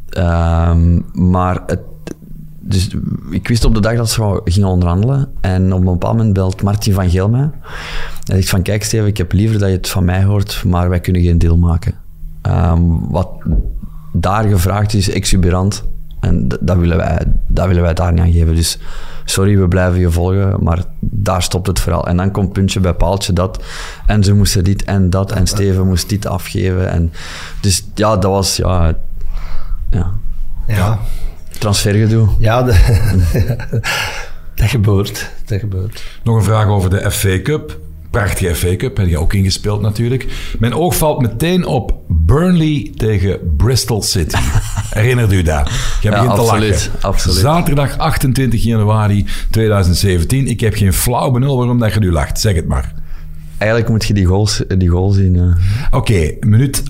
Ehm, 0.09 1.01
maar 1.13 1.63
het, 1.67 1.81
dus 2.61 2.89
ik 3.31 3.49
wist 3.49 3.65
op 3.65 3.75
de 3.75 3.81
dag 3.81 3.97
dat 3.97 4.11
ze 4.11 4.41
gingen 4.45 4.69
onderhandelen. 4.69 5.29
En 5.41 5.73
op 5.73 5.79
een 5.79 5.85
bepaald 5.85 6.17
moment 6.17 6.35
belt 6.35 6.63
Martin 6.63 6.93
van 6.93 7.11
Geel 7.11 7.29
mij. 7.29 7.51
En 8.25 8.35
zegt 8.35 8.49
van, 8.49 8.63
kijk 8.63 8.85
Steven, 8.85 9.07
ik 9.07 9.17
heb 9.17 9.33
liever 9.33 9.59
dat 9.59 9.69
je 9.69 9.77
het 9.77 9.89
van 9.89 10.05
mij 10.05 10.25
hoort, 10.25 10.63
maar 10.67 10.89
wij 10.89 11.01
kunnen 11.01 11.23
geen 11.23 11.39
deal 11.39 11.57
maken. 11.57 11.95
Ehm, 12.43 12.81
wat 13.09 13.29
daar 14.13 14.45
gevraagd 14.45 14.95
is, 14.95 15.11
exuberant. 15.11 15.85
En 16.21 16.49
dat 16.61 16.77
willen, 16.77 16.97
wij, 16.97 17.21
dat 17.47 17.67
willen 17.67 17.83
wij 17.83 17.95
daar 17.95 18.12
niet 18.12 18.21
aan 18.21 18.33
geven. 18.33 18.55
Dus 18.55 18.79
sorry, 19.25 19.59
we 19.59 19.69
blijven 19.69 19.99
je 20.01 20.11
volgen, 20.11 20.57
maar 20.62 20.83
daar 21.01 21.43
stopt 21.43 21.67
het 21.67 21.81
verhaal. 21.81 22.07
En 22.07 22.17
dan 22.17 22.31
komt 22.31 22.53
puntje 22.53 22.81
bij 22.81 22.93
paaltje 22.95 23.33
dat. 23.33 23.64
En 24.07 24.25
ze 24.25 24.35
moesten 24.35 24.64
dit 24.64 24.85
en 24.85 25.11
dat. 25.11 25.33
En 25.33 25.47
Steven 25.47 25.87
moest 25.87 26.09
dit 26.09 26.27
afgeven. 26.27 26.91
En, 26.91 27.12
dus 27.61 27.87
ja, 27.95 28.17
dat 28.17 28.31
was 28.31 28.57
ja, 28.57 28.95
ja, 29.91 30.11
Ja. 30.67 30.99
transfergedoe. 31.59 32.29
Ja, 32.39 32.62
de- 32.62 33.21
dat 34.55 34.69
gebeurt. 34.69 35.31
Dat 35.47 35.59
gebeurt. 35.61 36.03
Nog 36.25 36.37
een 36.37 36.43
vraag 36.43 36.67
over 36.67 36.91
de 36.91 37.11
FA 37.11 37.41
Cup. 37.43 37.79
Prachtige 38.17 38.55
FA 38.55 38.77
Cup, 38.77 38.97
heb 38.97 39.07
je 39.09 39.19
ook 39.19 39.33
ingespeeld 39.33 39.81
natuurlijk. 39.81 40.27
Mijn 40.59 40.75
oog 40.75 40.97
valt 40.97 41.21
meteen 41.21 41.67
op 41.67 41.95
Burnley 42.09 42.93
tegen 42.97 43.39
Bristol 43.57 44.03
City. 44.03 44.37
Herinnert 44.91 45.33
u 45.33 45.43
dat? 45.43 45.71
Je 46.01 46.09
Ja, 46.09 46.11
begint 46.11 46.35
te 46.35 46.41
absoluut, 46.41 46.71
lachen. 46.71 46.91
absoluut. 47.09 47.39
Zaterdag 47.39 47.99
28 47.99 48.62
januari 48.64 49.27
2017. 49.51 50.47
Ik 50.49 50.61
heb 50.61 50.75
geen 50.75 50.93
flauw 50.93 51.31
benul 51.31 51.57
waarom 51.57 51.79
dat 51.79 51.93
je 51.95 52.01
nu 52.01 52.12
lacht. 52.12 52.41
Zeg 52.41 52.55
het 52.55 52.67
maar. 52.67 52.93
Eigenlijk 53.59 53.91
moet 53.91 54.05
je 54.05 54.14
die 54.14 54.25
goals, 54.27 54.62
die 54.79 54.89
goal 54.89 55.11
zien. 55.11 55.37
eh. 55.37 55.64
Oké, 55.91 56.35
minuut 56.41 56.83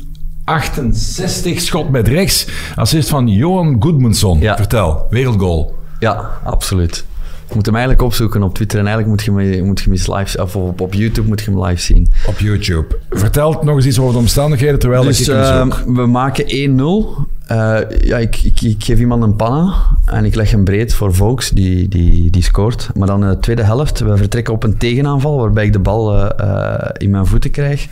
68, 0.44 1.60
schot 1.60 1.90
met 1.90 2.08
rechts. 2.08 2.46
Assist 2.76 3.08
van 3.08 3.28
Johan 3.28 3.76
Goodmanson. 3.80 4.40
Ja. 4.40 4.56
Vertel, 4.56 5.06
wereldgoal. 5.10 5.74
Ja, 5.98 6.30
absoluut. 6.44 7.04
Je 7.48 7.54
moet 7.54 7.66
hem 7.66 7.74
eigenlijk 7.74 8.04
opzoeken 8.04 8.42
op 8.42 8.54
Twitter 8.54 8.78
en 8.78 8.86
eigenlijk 8.86 9.16
moet 9.16 9.24
je 9.24 9.42
hem, 9.42 9.64
moet 9.66 9.78
je 9.78 9.84
hem 9.84 9.92
eens 9.92 10.06
live, 10.06 10.42
of 10.42 10.56
op, 10.56 10.80
op 10.80 10.94
YouTube 10.94 11.28
moet 11.28 11.40
je 11.40 11.50
hem 11.50 11.64
live 11.64 11.82
zien. 11.82 12.08
Op 12.26 12.38
YouTube. 12.38 12.86
Vertel 13.10 13.60
nog 13.62 13.76
eens 13.76 13.86
iets 13.86 13.98
over 13.98 14.12
de 14.12 14.18
omstandigheden 14.18 14.78
terwijl 14.78 15.02
Dus 15.02 15.20
ik 15.20 15.26
hem 15.26 15.36
eh, 15.36 15.76
zoek. 15.76 15.96
we 15.96 16.06
maken 16.06 16.44
1-0. 16.44 17.36
Eh, 17.46 17.78
ja, 18.00 18.18
ik, 18.18 18.36
ik, 18.36 18.60
ik 18.60 18.84
geef 18.84 18.98
iemand 18.98 19.22
een 19.22 19.36
panna 19.36 19.74
en 20.04 20.24
ik 20.24 20.34
leg 20.34 20.50
hem 20.50 20.64
breed 20.64 20.94
voor 20.94 21.14
Vokes, 21.14 21.50
die, 21.50 21.88
die, 21.88 22.30
die 22.30 22.42
scoort. 22.42 22.88
Maar 22.94 23.06
dan 23.06 23.22
in 23.22 23.30
de 23.30 23.38
tweede 23.38 23.62
helft, 23.64 23.98
we 23.98 24.16
vertrekken 24.16 24.54
op 24.54 24.64
een 24.64 24.76
tegenaanval 24.76 25.38
waarbij 25.38 25.64
ik 25.64 25.72
de 25.72 25.78
bal 25.78 26.14
eh, 26.14 26.48
eh, 26.48 26.90
in 26.96 27.10
mijn 27.10 27.26
voeten 27.26 27.50
krijg. 27.50 27.86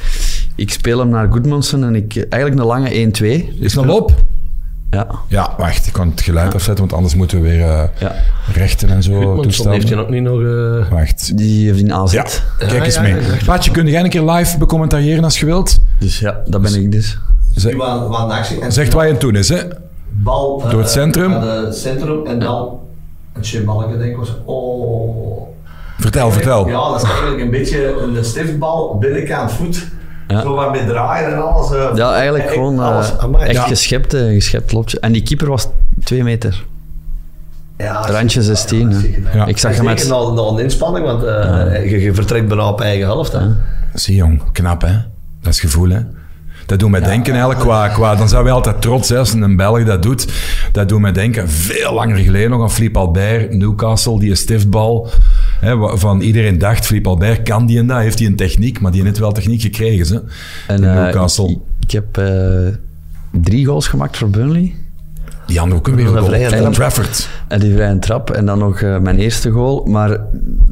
Ik 0.57 0.71
speel 0.71 0.99
hem 0.99 1.09
naar 1.09 1.33
Goodmanson 1.33 1.85
en 1.85 1.95
ik, 1.95 2.17
eigenlijk 2.17 2.63
een 2.63 2.67
lange 2.67 3.13
1-2. 3.51 3.61
Is 3.61 3.75
nog 3.75 3.89
op? 3.89 4.25
Ja, 4.91 5.07
Ja, 5.29 5.55
wacht, 5.59 5.87
ik 5.87 5.93
kan 5.93 6.09
het 6.11 6.21
geluid 6.21 6.55
afzetten, 6.55 6.79
want 6.85 6.93
anders 6.97 7.15
moeten 7.15 7.41
we 7.43 7.49
weer 7.49 7.61
eh, 7.69 7.83
ja. 7.99 8.15
rechten 8.53 8.89
en 8.89 9.03
zo 9.03 9.41
toestellen. 9.41 9.73
heeft 9.73 9.89
je 9.89 9.97
ook 9.97 10.09
niet 10.09 10.23
nog... 10.23 10.41
eh, 10.41 10.91
Wacht. 10.91 11.37
Die 11.37 11.67
heeft 11.67 11.81
in 11.81 11.93
AZ. 11.93 12.13
Ja, 12.13 12.27
kijk 12.59 12.85
eens 12.85 12.95
ja, 12.95 13.01
mee. 13.03 13.17
Paatje, 13.45 13.71
kun 13.71 13.87
jij 13.87 14.03
een 14.05 14.11
keer 14.11 14.31
live 14.31 14.59
becommentariëren 14.59 15.25
als 15.25 15.41
je 15.41 15.47
wilt? 15.47 15.79
Dus 15.99 16.19
ja, 16.19 16.41
dat 16.47 16.63
ben 16.63 16.75
ik 16.75 16.93
dus. 16.93 17.19
Zeg, 17.55 17.79
actie. 17.79 18.61
En 18.61 18.73
zegt 18.73 18.93
wat 18.93 19.03
je 19.03 19.07
aan 19.09 19.15
het 19.15 19.21
doen 19.23 19.37
is, 19.37 19.49
hè? 19.49 19.63
bal 20.11 20.63
eh, 20.65 20.71
Door 20.71 20.81
het 20.81 20.91
centrum. 20.91 21.31
naar 21.31 21.43
het 21.47 21.77
centrum 21.77 22.27
en 22.27 22.39
dan 22.39 22.79
een 23.33 23.45
shitballetje 23.45 23.99
denk 23.99 24.11
ik 24.11 24.17
was. 24.17 24.33
Oh. 24.45 25.43
Vertel, 25.99 26.31
vertel. 26.31 26.69
Ja, 26.69 26.89
dat 26.91 27.03
is 27.03 27.09
eigenlijk 27.09 27.41
een 27.41 27.51
beetje 27.51 27.95
een 28.01 28.25
stiftbal, 28.25 28.99
binnenkant 28.99 29.53
voet. 29.53 29.87
Ja. 30.29 30.41
Zo 30.41 30.55
wat 30.55 30.71
met 30.71 30.87
draaien 30.87 31.33
en 31.33 31.43
alles. 31.43 31.71
eh. 31.73 31.91
Ja, 31.95 32.15
eigenlijk 32.15 32.45
Echt 32.45 32.53
gewoon 32.55 32.81
eh, 32.81 32.87
alles. 32.87 33.19
Amai. 33.19 33.45
echt 33.45 33.55
Ja. 33.55 33.63
geschept, 33.63 34.15
eh, 34.15 34.25
geschept 34.33 34.73
lopje. 34.73 35.01
En 35.01 35.13
die 35.13 35.23
keeper 35.23 35.49
was 35.49 35.69
twee 36.05 36.23
meter. 36.23 36.65
Ja, 37.79 38.07
Randje 38.07 38.43
16, 38.43 38.91
Ja. 39.35 39.47
Ik 39.47 39.59
zag 39.59 39.71
hem 39.77 39.87
zeker 39.87 40.01
met... 40.01 40.09
nog, 40.09 40.35
nog 40.35 40.53
een 40.57 40.63
inspanning, 40.63 41.07
want 41.07 41.23
eh, 41.23 41.91
je, 41.91 42.01
je 42.01 42.15
vertrekt 42.15 42.49
bijna 42.49 42.69
op 42.69 42.81
eigen 42.81 43.07
helft. 43.07 43.33
Hè. 43.33 43.41
Zie 43.95 44.17
jong, 44.17 44.43
knap 44.53 44.81
hè? 44.83 44.93
Dat 45.43 45.53
is 45.53 45.61
gevoel 45.61 45.89
hè? 45.89 46.01
Dat 46.67 46.79
doet 46.79 46.91
mij 46.91 47.01
denken 47.01 47.33
eigenlijk 47.33 47.61
qua, 47.61 47.89
qua... 47.89 48.15
Dan 48.15 48.29
zijn 48.29 48.45
wij 48.45 48.53
altijd 48.53 48.83
trots 48.83 49.09
hè, 49.09 49.19
als 49.19 49.33
een 49.33 49.57
Belg 49.57 49.85
dat 49.85 50.03
doet. 50.03 50.27
Dat 50.73 50.89
doet 50.89 51.01
mij 51.01 51.13
denken, 51.13 51.49
veel 51.49 51.93
langer 51.95 52.17
geleden 52.17 52.51
nog 52.51 52.63
aan 52.63 52.71
Philippe 52.71 52.99
Albert, 52.99 53.53
Newcastle, 53.55 54.19
die 54.19 54.35
stiftbal. 54.35 55.09
Hè, 55.65 55.99
van 55.99 56.21
iedereen 56.21 56.59
dacht, 56.59 56.87
Philippe 56.87 57.09
Albert 57.09 57.43
kan 57.43 57.67
die 57.67 57.79
en 57.79 57.87
dat, 57.87 57.99
heeft 57.99 58.19
hij 58.19 58.29
een 58.29 58.37
techniek, 58.37 58.81
maar 58.81 58.93
die 58.93 59.03
heeft 59.03 59.19
wel 59.19 59.33
techniek 59.33 59.61
gekregen. 59.61 60.07
Ze. 60.07 60.23
En, 60.67 60.77
in 60.77 60.85
eh, 60.85 60.95
Newcastle. 60.95 61.51
ik, 61.51 61.59
ik 61.81 61.91
heb 61.91 62.19
eh, 62.19 62.67
drie 63.31 63.67
goals 63.67 63.89
gemaakt 63.89 64.17
voor 64.17 64.31
Burnley. 64.31 64.75
Die 65.47 65.59
hadden 65.59 65.77
ook 65.77 65.89
een 65.89 65.95
wereldgoal. 65.95 66.67
Old. 66.67 66.75
Trafford. 66.75 67.29
En 67.49 67.61
die 67.61 67.75
vrije 67.75 67.99
trap. 67.99 68.31
En 68.31 68.47
dan 68.47 68.59
nog 68.59 68.81
eh, 68.81 68.99
mijn 68.99 69.19
eerste 69.19 69.51
goal. 69.51 69.85
Maar 69.85 70.09
het 70.11 70.21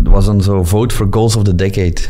was 0.03 0.25
dan 0.25 0.43
zo 0.43 0.65
vote 0.65 0.95
for 0.95 1.07
goals 1.11 1.37
of 1.37 1.43
the 1.43 1.55
decade. 1.55 2.01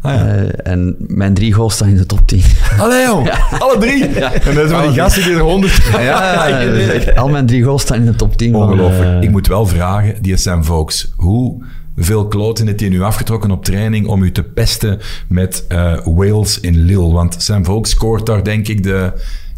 Ah, 0.00 0.14
ja. 0.14 0.46
En 0.46 0.96
mijn 0.98 1.34
drie 1.34 1.52
goals 1.52 1.74
staan 1.74 1.88
in 1.88 1.96
de 1.96 2.06
top 2.06 2.20
10. 2.26 2.42
Allee 2.78 3.02
joh, 3.04 3.26
alle 3.58 3.78
drie. 3.78 4.06
En 4.48 4.54
dat 4.54 4.70
van 4.70 4.82
die 4.82 5.00
gasten 5.00 5.22
die 5.22 5.32
er 5.32 5.40
honderd... 5.40 5.82
ja, 6.00 6.60
dus 6.64 7.14
al 7.14 7.28
mijn 7.28 7.46
drie 7.46 7.62
goals 7.62 7.82
staan 7.82 7.96
in 7.96 8.04
de 8.04 8.14
top 8.14 8.36
10. 8.36 8.52
van, 8.52 8.62
Ongelooflijk. 8.62 9.22
Ik 9.22 9.30
moet 9.30 9.46
wel 9.46 9.66
vragen, 9.66 10.22
die 10.22 10.36
Sam 10.36 10.64
Vokes, 10.64 11.12
hoe 11.16 11.64
veel 11.96 12.28
kloten 12.28 12.66
heeft 12.66 12.80
hij 12.80 12.88
nu 12.88 13.02
afgetrokken 13.02 13.50
op 13.50 13.64
training 13.64 14.06
om 14.06 14.22
u 14.22 14.32
te 14.32 14.42
pesten 14.42 15.00
met 15.28 15.64
eh, 15.68 15.98
Wales 16.04 16.60
in 16.60 16.78
Lille? 16.78 17.12
Want 17.12 17.42
Sam 17.42 17.64
Vokes 17.64 17.90
scoort 17.90 18.26
daar 18.26 18.44
denk 18.44 18.68
ik 18.68 18.82
de 18.82 19.12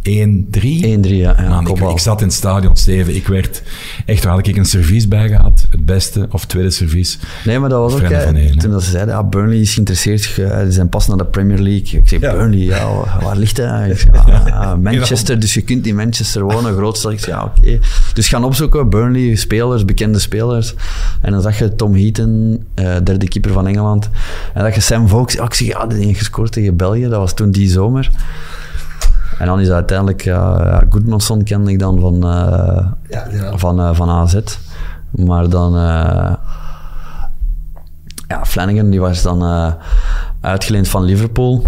1-3. 0.06 0.10
1-3, 0.10 1.08
ja. 1.16 1.34
ja 1.38 1.48
Man, 1.48 1.90
ik, 1.90 1.98
zat 1.98 2.20
in 2.20 2.26
het 2.26 2.36
stadion, 2.36 2.76
Steven. 2.76 3.14
Ik 3.14 3.26
werd 3.26 3.62
echt, 4.06 4.24
waar 4.24 4.32
had 4.34 4.46
ik 4.46 4.56
een 4.56 4.64
servies 4.64 5.08
bij 5.08 5.28
gehad. 5.28 5.66
Het 5.70 5.84
beste 5.84 6.28
of 6.30 6.44
tweede 6.44 6.70
servies. 6.70 7.18
Nee, 7.44 7.58
maar 7.58 7.68
dat 7.68 7.80
was 7.80 7.94
ook... 8.02 8.10
Eh, 8.10 8.22
van 8.22 8.58
toen 8.58 8.70
dat 8.70 8.82
ze 8.82 8.90
zeiden, 8.90 9.14
ja, 9.14 9.22
Burnley 9.24 9.58
is 9.58 9.72
geïnteresseerd. 9.74 10.24
ge- 10.24 10.62
Ze 10.66 10.72
zijn 10.72 10.88
pas 10.88 11.06
naar 11.08 11.16
de 11.16 11.24
Premier 11.24 11.58
League. 11.58 12.00
Ik 12.00 12.08
zei, 12.08 12.20
Ja. 12.20 12.32
Burnley, 12.32 12.58
ja, 12.64 12.84
wa- 12.94 13.18
waar 13.22 13.36
ligt 13.36 13.56
dat? 13.56 13.86
Ik 13.90 13.98
zei, 13.98 14.12
ja, 14.26 14.42
ja, 14.46 14.76
Manchester, 14.76 15.38
dus 15.40 15.54
je 15.54 15.60
kunt 15.62 15.86
in 15.86 15.94
Manchester 15.94 16.42
wonen, 16.42 16.74
grootstad. 16.74 17.12
Ik 17.12 17.20
zei, 17.20 17.36
ja, 17.36 17.44
oké. 17.44 17.78
Dus 18.14 18.28
gaan 18.28 18.44
opzoeken, 18.44 18.88
Burnley, 18.90 19.34
spelers, 19.34 19.84
bekende 19.84 20.18
spelers. 20.18 20.74
En 21.20 21.32
dan 21.32 21.42
zag 21.42 21.58
je 21.58 21.74
Tom 21.74 21.94
Heaton, 21.94 22.64
eh, 22.74 22.84
derde 23.04 23.28
keeper 23.28 23.52
van 23.52 23.66
Engeland. 23.66 24.04
En 24.04 24.10
dan 24.54 24.62
zag 24.64 24.74
je 24.74 24.80
Sam 24.80 25.08
Vokes. 25.08 25.34
Ik 25.36 25.54
zeg, 25.54 25.68
ja, 25.68 25.86
die 25.86 26.04
heeft 26.06 26.18
gescoord 26.18 26.52
tegen 26.52 26.76
België. 26.76 27.02
Dat 27.02 27.10
was 27.18 27.34
toen 27.34 27.50
die 27.50 27.68
zomer. 27.70 28.10
En 29.38 29.46
dan 29.46 29.60
is 29.60 29.70
uiteindelijk... 29.70 30.20
Ja, 30.22 30.82
Goodmanson 30.90 31.42
kende 31.42 31.70
ik 31.70 31.78
dan 31.78 32.00
van... 32.00 32.14
eh, 32.24 32.86
Ja, 33.08 33.56
van, 33.58 33.80
eh, 33.80 33.94
van 33.94 34.10
AZ. 34.10 34.40
Maar 35.10 35.48
dan... 35.48 35.76
eh, 35.76 36.34
ja, 38.28 38.44
Flanagan 38.44 38.90
die 38.90 39.00
was 39.00 39.22
dan 39.22 39.74
uitgeleend 40.40 40.88
van 40.88 41.02
Liverpool. 41.02 41.62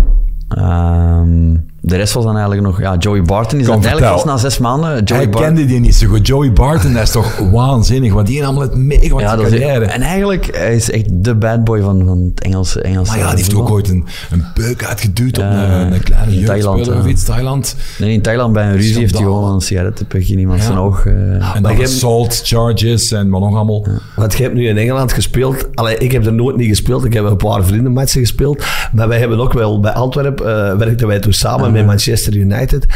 Ehm, 0.48 1.56
de 1.88 1.96
rest 1.96 2.12
was 2.12 2.24
dan 2.24 2.32
eigenlijk 2.36 2.66
nog... 2.66 2.80
Ja, 2.80 2.96
Joey 2.98 3.22
Barton 3.22 3.58
is 3.58 3.64
Kom, 3.64 3.74
uiteindelijk 3.74 4.12
pas 4.12 4.24
na 4.24 4.36
zes 4.36 4.58
maanden... 4.58 5.02
Joey 5.04 5.20
Hij 5.22 5.30
Bar- 5.30 5.42
kende 5.42 5.64
die 5.66 5.80
niet 5.80 5.94
zo 5.94 6.06
goed. 6.06 6.26
Joey 6.26 6.52
Barton, 6.52 6.92
dat 6.92 7.02
is 7.02 7.10
toch 7.10 7.38
waanzinnig. 7.52 8.12
Wat 8.12 8.26
die 8.26 8.44
allemaal 8.44 8.62
het 8.62 8.74
meegemaakt 8.76 9.24
ja, 9.24 9.30
ja, 9.30 9.36
dat 9.36 9.52
is, 9.52 9.58
carrière. 9.60 9.84
en 9.84 10.00
eigenlijk, 10.00 10.48
hij 10.56 10.74
is 10.74 10.90
echt 10.90 11.04
de 11.10 11.34
bad 11.34 11.64
boy 11.64 11.80
van, 11.80 12.02
van 12.06 12.30
het 12.34 12.44
Engelse, 12.44 12.80
Engelse 12.80 13.10
maar 13.10 13.20
ja, 13.20 13.26
die 13.28 13.36
heeft 13.36 13.52
voetbal. 13.52 13.66
ook 13.68 13.74
ooit 13.74 13.88
een, 13.88 14.04
een 14.30 14.44
beuk 14.54 14.84
uitgeduwd 14.84 15.38
op 15.38 15.44
een, 15.44 15.92
een 15.92 16.02
kleine 16.02 16.32
in 16.36 16.44
Thailand, 16.44 16.88
of 16.88 17.02
ja. 17.02 17.08
iets, 17.08 17.24
Thailand. 17.24 17.76
Nee, 17.98 18.12
in 18.12 18.22
Thailand 18.22 18.52
bij 18.52 18.64
een 18.66 18.72
ruzie 18.76 18.98
heeft 18.98 19.14
hij 19.14 19.22
gewoon 19.22 19.54
een 19.54 19.60
sigarettenpuk 19.60 20.28
in 20.28 20.38
iemand 20.38 20.58
Ja. 20.58 20.64
zijn 20.64 20.78
oog. 20.78 21.06
eh, 21.06 21.12
En 21.56 21.62
dan 21.62 21.80
assault 21.82 22.40
charges 22.44 23.12
en 23.12 23.28
wat 23.30 23.40
nog 23.40 23.54
allemaal. 23.54 23.86
Want 24.16 24.34
je 24.34 24.42
hebt 24.42 24.54
nu 24.54 24.68
in 24.68 24.76
Engeland 24.78 25.12
gespeeld. 25.12 25.68
Allee, 25.74 25.98
ik 25.98 26.12
heb 26.12 26.26
er 26.26 26.32
nooit 26.32 26.56
niet 26.56 26.68
gespeeld. 26.68 27.04
Ik 27.04 27.12
heb 27.12 27.24
een 27.24 27.36
paar 27.36 27.64
vriendenmatchen 27.64 28.20
gespeeld. 28.20 28.64
Maar 28.92 29.08
wij 29.08 29.18
hebben 29.18 29.38
ook 29.40 29.52
wel 29.52 29.80
bij 29.80 29.92
Antwerpen, 29.92 30.70
eh 30.70 30.76
werkten 30.76 31.06
wij 31.06 31.18
toen 31.18 31.32
samen 31.32 31.72
met 31.78 31.86
Manchester 31.86 32.36
United. 32.36 32.86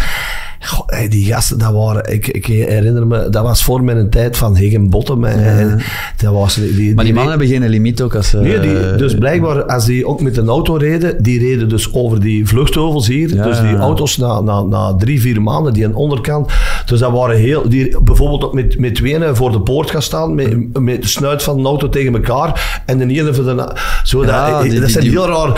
Hey, 0.86 1.08
die 1.08 1.24
gasten, 1.24 1.58
dat 1.58 1.72
waren, 1.72 2.12
ik, 2.12 2.28
ik 2.28 2.46
herinner 2.46 3.06
me, 3.06 3.28
dat 3.28 3.42
was 3.42 3.62
voor 3.62 3.84
mijn 3.84 4.10
tijd 4.10 4.36
van 4.36 4.56
Higginbottom. 4.56 5.24
En, 5.24 5.44
en 5.44 5.80
dat 6.16 6.32
was, 6.32 6.54
die, 6.54 6.74
die, 6.74 6.94
maar 6.94 7.04
die 7.04 7.14
mannen 7.14 7.30
hebben 7.30 7.48
geen 7.48 7.68
limiet 7.68 8.02
ook 8.02 8.14
als. 8.14 8.32
Nee, 8.32 8.60
die, 8.60 8.78
eh, 8.78 8.98
dus 8.98 9.14
blijkbaar, 9.14 9.64
als 9.64 9.84
die 9.84 10.06
ook 10.06 10.20
met 10.20 10.36
een 10.36 10.48
auto 10.48 10.74
reden, 10.74 11.22
die 11.22 11.38
reden 11.38 11.68
dus 11.68 11.92
over 11.92 12.20
die 12.20 12.46
vluchtheuvels 12.46 13.06
hier. 13.06 13.34
Ja, 13.34 13.44
dus 13.44 13.60
die 13.60 13.76
auto's 13.76 14.16
na, 14.16 14.40
na, 14.40 14.62
na 14.62 14.94
drie, 14.94 15.20
vier 15.20 15.42
maanden, 15.42 15.72
die 15.72 15.84
aan 15.84 15.90
de 15.90 15.96
onderkant. 15.96 16.52
Dus 16.92 17.00
dat 17.00 17.12
waren 17.12 17.36
heel, 17.36 17.68
die 17.68 17.96
bijvoorbeeld 18.02 18.44
ook 18.44 18.54
met, 18.54 18.78
met 18.78 18.94
tweeën 18.94 19.36
voor 19.36 19.52
de 19.52 19.60
poort 19.60 19.90
gaan 19.90 20.02
staan, 20.02 20.34
met, 20.34 20.78
met 20.80 21.02
de 21.02 21.08
snuit 21.08 21.42
van 21.42 21.56
de 21.56 21.68
auto 21.68 21.88
tegen 21.88 22.14
elkaar. 22.14 22.82
En 22.86 22.98
de 22.98 23.06
ene 23.06 23.34
voor 23.34 23.44
de... 23.44 23.72
Zo, 24.04 24.24
Ja, 24.24 24.50
dat, 24.50 24.70
die- 24.70 24.80
dat 24.80 24.90
zijn 24.90 25.04
die- 25.04 25.12
heel 25.12 25.26
raar. 25.28 25.48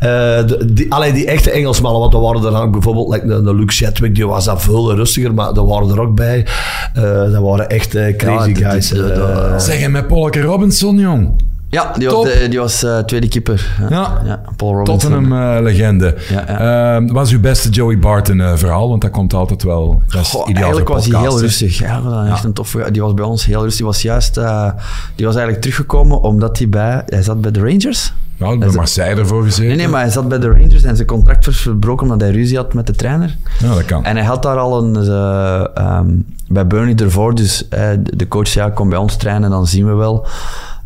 eh, 0.00 0.46
de- 0.48 0.72
die, 0.72 0.92
allee, 0.92 1.12
die 1.12 1.26
echte 1.26 1.50
Engelsmannen, 1.50 2.00
want 2.00 2.14
er 2.14 2.20
waren 2.20 2.44
er 2.44 2.50
dan 2.52 2.62
ook 2.62 2.72
bijvoorbeeld, 2.72 3.08
like 3.12 3.26
de, 3.26 3.42
de 3.42 3.54
Luke 3.54 3.72
Chadwick, 3.72 4.14
die 4.14 4.26
was 4.26 4.44
dat 4.44 4.62
veel 4.62 4.94
rustiger, 4.94 5.34
maar 5.34 5.52
er 5.52 5.66
waren 5.66 5.88
er 5.90 6.00
ook 6.00 6.14
bij. 6.14 6.46
Eh, 6.94 7.02
dat 7.02 7.42
waren 7.42 7.68
echt 7.68 7.94
eh, 7.94 8.16
crazy 8.16 8.52
Ja, 8.58 8.70
guys. 8.70 8.88
die- 8.88 9.02
eh. 9.12 9.58
Zeg 9.58 9.80
je 9.80 9.88
met 9.88 10.06
Polke 10.06 10.40
Robinson, 10.40 10.98
jong. 10.98 11.30
Ja, 11.74 11.92
die 11.98 12.08
Top. 12.08 12.24
was, 12.24 12.32
de- 12.34 12.48
die 12.48 12.58
was 12.58 12.82
eh, 12.82 12.98
tweede 12.98 13.28
keeper. 13.28 13.76
Ja. 13.90 14.22
Paul 14.56 14.72
Robinson. 14.74 15.10
Tottenham-legende. 15.10 16.14
Ja, 16.30 16.44
ja. 16.48 17.00
wat 17.02 17.10
was 17.12 17.30
uw 17.32 17.40
beste 17.40 17.68
Joey 17.68 17.98
Barton-verhaal? 17.98 18.88
Want 18.88 19.00
dat 19.02 19.10
komt 19.10 19.34
altijd 19.34 19.62
wel... 19.62 20.02
Dat 20.08 20.26
Goh, 20.26 20.40
ideaal 20.48 20.62
eigenlijk 20.62 20.88
was 20.88 21.06
hij 21.06 21.20
heel 21.20 21.40
rustig. 21.40 21.78
Ja, 21.78 22.02
was 22.02 22.28
echt 22.28 22.44
een 22.44 22.52
toffe, 22.52 22.88
die 22.90 23.02
was 23.02 23.14
bij 23.14 23.24
ons 23.24 23.44
heel 23.44 23.60
rustig. 23.62 23.76
Die 23.76 23.86
was 23.86 24.02
juist... 24.02 24.36
eh, 24.36 24.70
die 25.14 25.24
was 25.26 25.34
eigenlijk 25.34 25.60
teruggekomen 25.64 26.20
omdat 26.22 26.58
hij 26.58 26.68
bij... 26.68 27.02
Hij 27.06 27.22
zat 27.22 27.40
bij 27.40 27.50
de 27.50 27.60
Rangers. 27.60 28.12
Nou, 28.36 28.58
bij 28.58 28.68
Marseille 28.70 29.20
ervoor 29.20 29.42
gezeten. 29.42 29.66
Nee, 29.66 29.76
nee, 29.76 29.88
maar 29.88 30.00
hij 30.00 30.10
zat 30.10 30.28
bij 30.28 30.38
de 30.38 30.48
Rangers 30.48 30.82
en 30.82 30.96
zijn 30.96 31.08
contract 31.08 31.46
was 31.46 31.56
verbroken 31.56 32.02
omdat 32.02 32.20
hij 32.20 32.30
ruzie 32.30 32.56
had 32.56 32.74
met 32.74 32.86
de 32.86 32.92
trainer. 32.92 33.36
Ja, 33.58 33.74
dat 33.74 33.84
kan. 33.84 34.04
En 34.04 34.16
hij 34.16 34.24
had 34.24 34.42
daar 34.42 34.56
al 34.58 34.82
een... 34.82 34.96
eh, 34.96 35.64
ehm, 35.74 36.06
bij 36.48 36.66
Burnley 36.66 36.94
ervoor, 36.94 37.34
dus 37.34 37.68
eh, 37.68 37.88
de 37.98 38.16
de 38.16 38.28
coach 38.28 38.48
zei, 38.48 38.66
ja, 38.66 38.72
kom 38.72 38.88
bij 38.88 38.98
ons 38.98 39.16
trainen, 39.16 39.50
dan 39.50 39.66
zien 39.66 39.86
we 39.86 39.92
wel. 39.94 40.26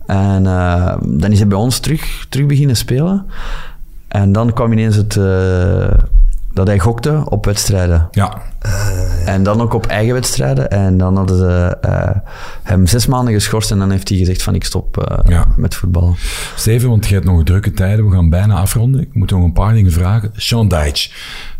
En 0.08 0.46
eh, 0.46 0.96
dan 1.02 1.32
is 1.32 1.38
hij 1.38 1.48
bij 1.48 1.58
ons 1.58 1.78
terug, 1.78 2.26
terug 2.28 2.46
beginnen 2.46 2.76
spelen. 2.76 3.26
En 4.08 4.32
dan 4.32 4.52
kwam 4.52 4.72
ineens 4.72 4.96
het... 4.96 5.16
eh, 5.16 5.90
dat 6.58 6.66
hij 6.66 6.78
gokte 6.78 7.22
op 7.24 7.44
wedstrijden. 7.44 8.08
Ja. 8.10 8.42
En 9.24 9.42
dan 9.42 9.60
ook 9.60 9.74
op 9.74 9.86
eigen 9.86 10.14
wedstrijden. 10.14 10.70
En 10.70 10.98
dan 10.98 11.16
hadden 11.16 11.36
ze 11.38 11.76
eh, 11.80 12.10
hem 12.62 12.86
zes 12.86 13.06
maanden 13.06 13.34
geschorst. 13.34 13.70
En 13.70 13.78
dan 13.78 13.90
heeft 13.90 14.08
hij 14.08 14.18
gezegd 14.18 14.42
van 14.42 14.54
ik 14.54 14.64
stop 14.64 14.98
eh, 15.04 15.18
Ja. 15.26 15.46
met 15.56 15.74
voetballen. 15.74 16.16
Steven, 16.54 16.88
want 16.88 17.06
je 17.06 17.14
hebt 17.14 17.26
nog 17.26 17.44
drukke 17.44 17.72
tijden. 17.72 18.08
We 18.08 18.14
gaan 18.14 18.30
bijna 18.30 18.54
afronden. 18.54 19.00
Ik 19.00 19.14
moet 19.14 19.30
nog 19.30 19.42
een 19.42 19.52
paar 19.52 19.72
dingen 19.72 19.92
vragen. 19.92 20.30
Sean 20.36 20.68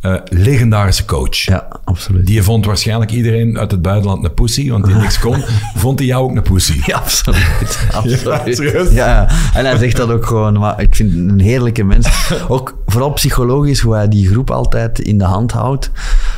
eh, 0.01 0.15
legendarische 0.25 1.05
coach. 1.05 1.37
Ja, 1.37 1.67
absoluut. 1.85 2.27
Die 2.27 2.43
vond 2.43 2.67
waarschijnlijk 2.67 3.11
iedereen 3.11 3.59
uit 3.59 3.71
het 3.71 3.83
buitenland 3.83 4.25
een 4.25 4.35
pussy, 4.35 4.71
want 4.71 4.85
die 4.85 4.95
niks 4.95 5.19
kon. 5.19 5.45
Vond 5.77 5.99
hij 5.99 6.09
jou 6.09 6.23
ook 6.31 6.37
een 6.37 6.43
pussy? 6.43 6.81
Ja, 6.85 6.97
absoluut. 6.97 7.79
Ja, 8.91 9.07
ja. 9.07 9.29
en 9.55 9.65
hij 9.65 9.77
zegt 9.77 9.97
dat 9.97 10.11
ook 10.11 10.27
gewoon. 10.27 10.59
Maar 10.59 10.81
ik 10.81 10.95
vind 10.95 11.13
een 11.13 11.41
heerlijke 11.41 11.85
mens. 11.85 12.33
Ook 12.49 12.78
vooral 12.91 13.13
psychologisch, 13.13 13.81
hoe 13.81 13.95
hij 13.95 14.09
die 14.09 14.29
groep 14.29 14.51
altijd 14.51 14.99
in 14.99 15.19
de 15.19 15.25
hand 15.25 15.53
houdt. 15.53 15.91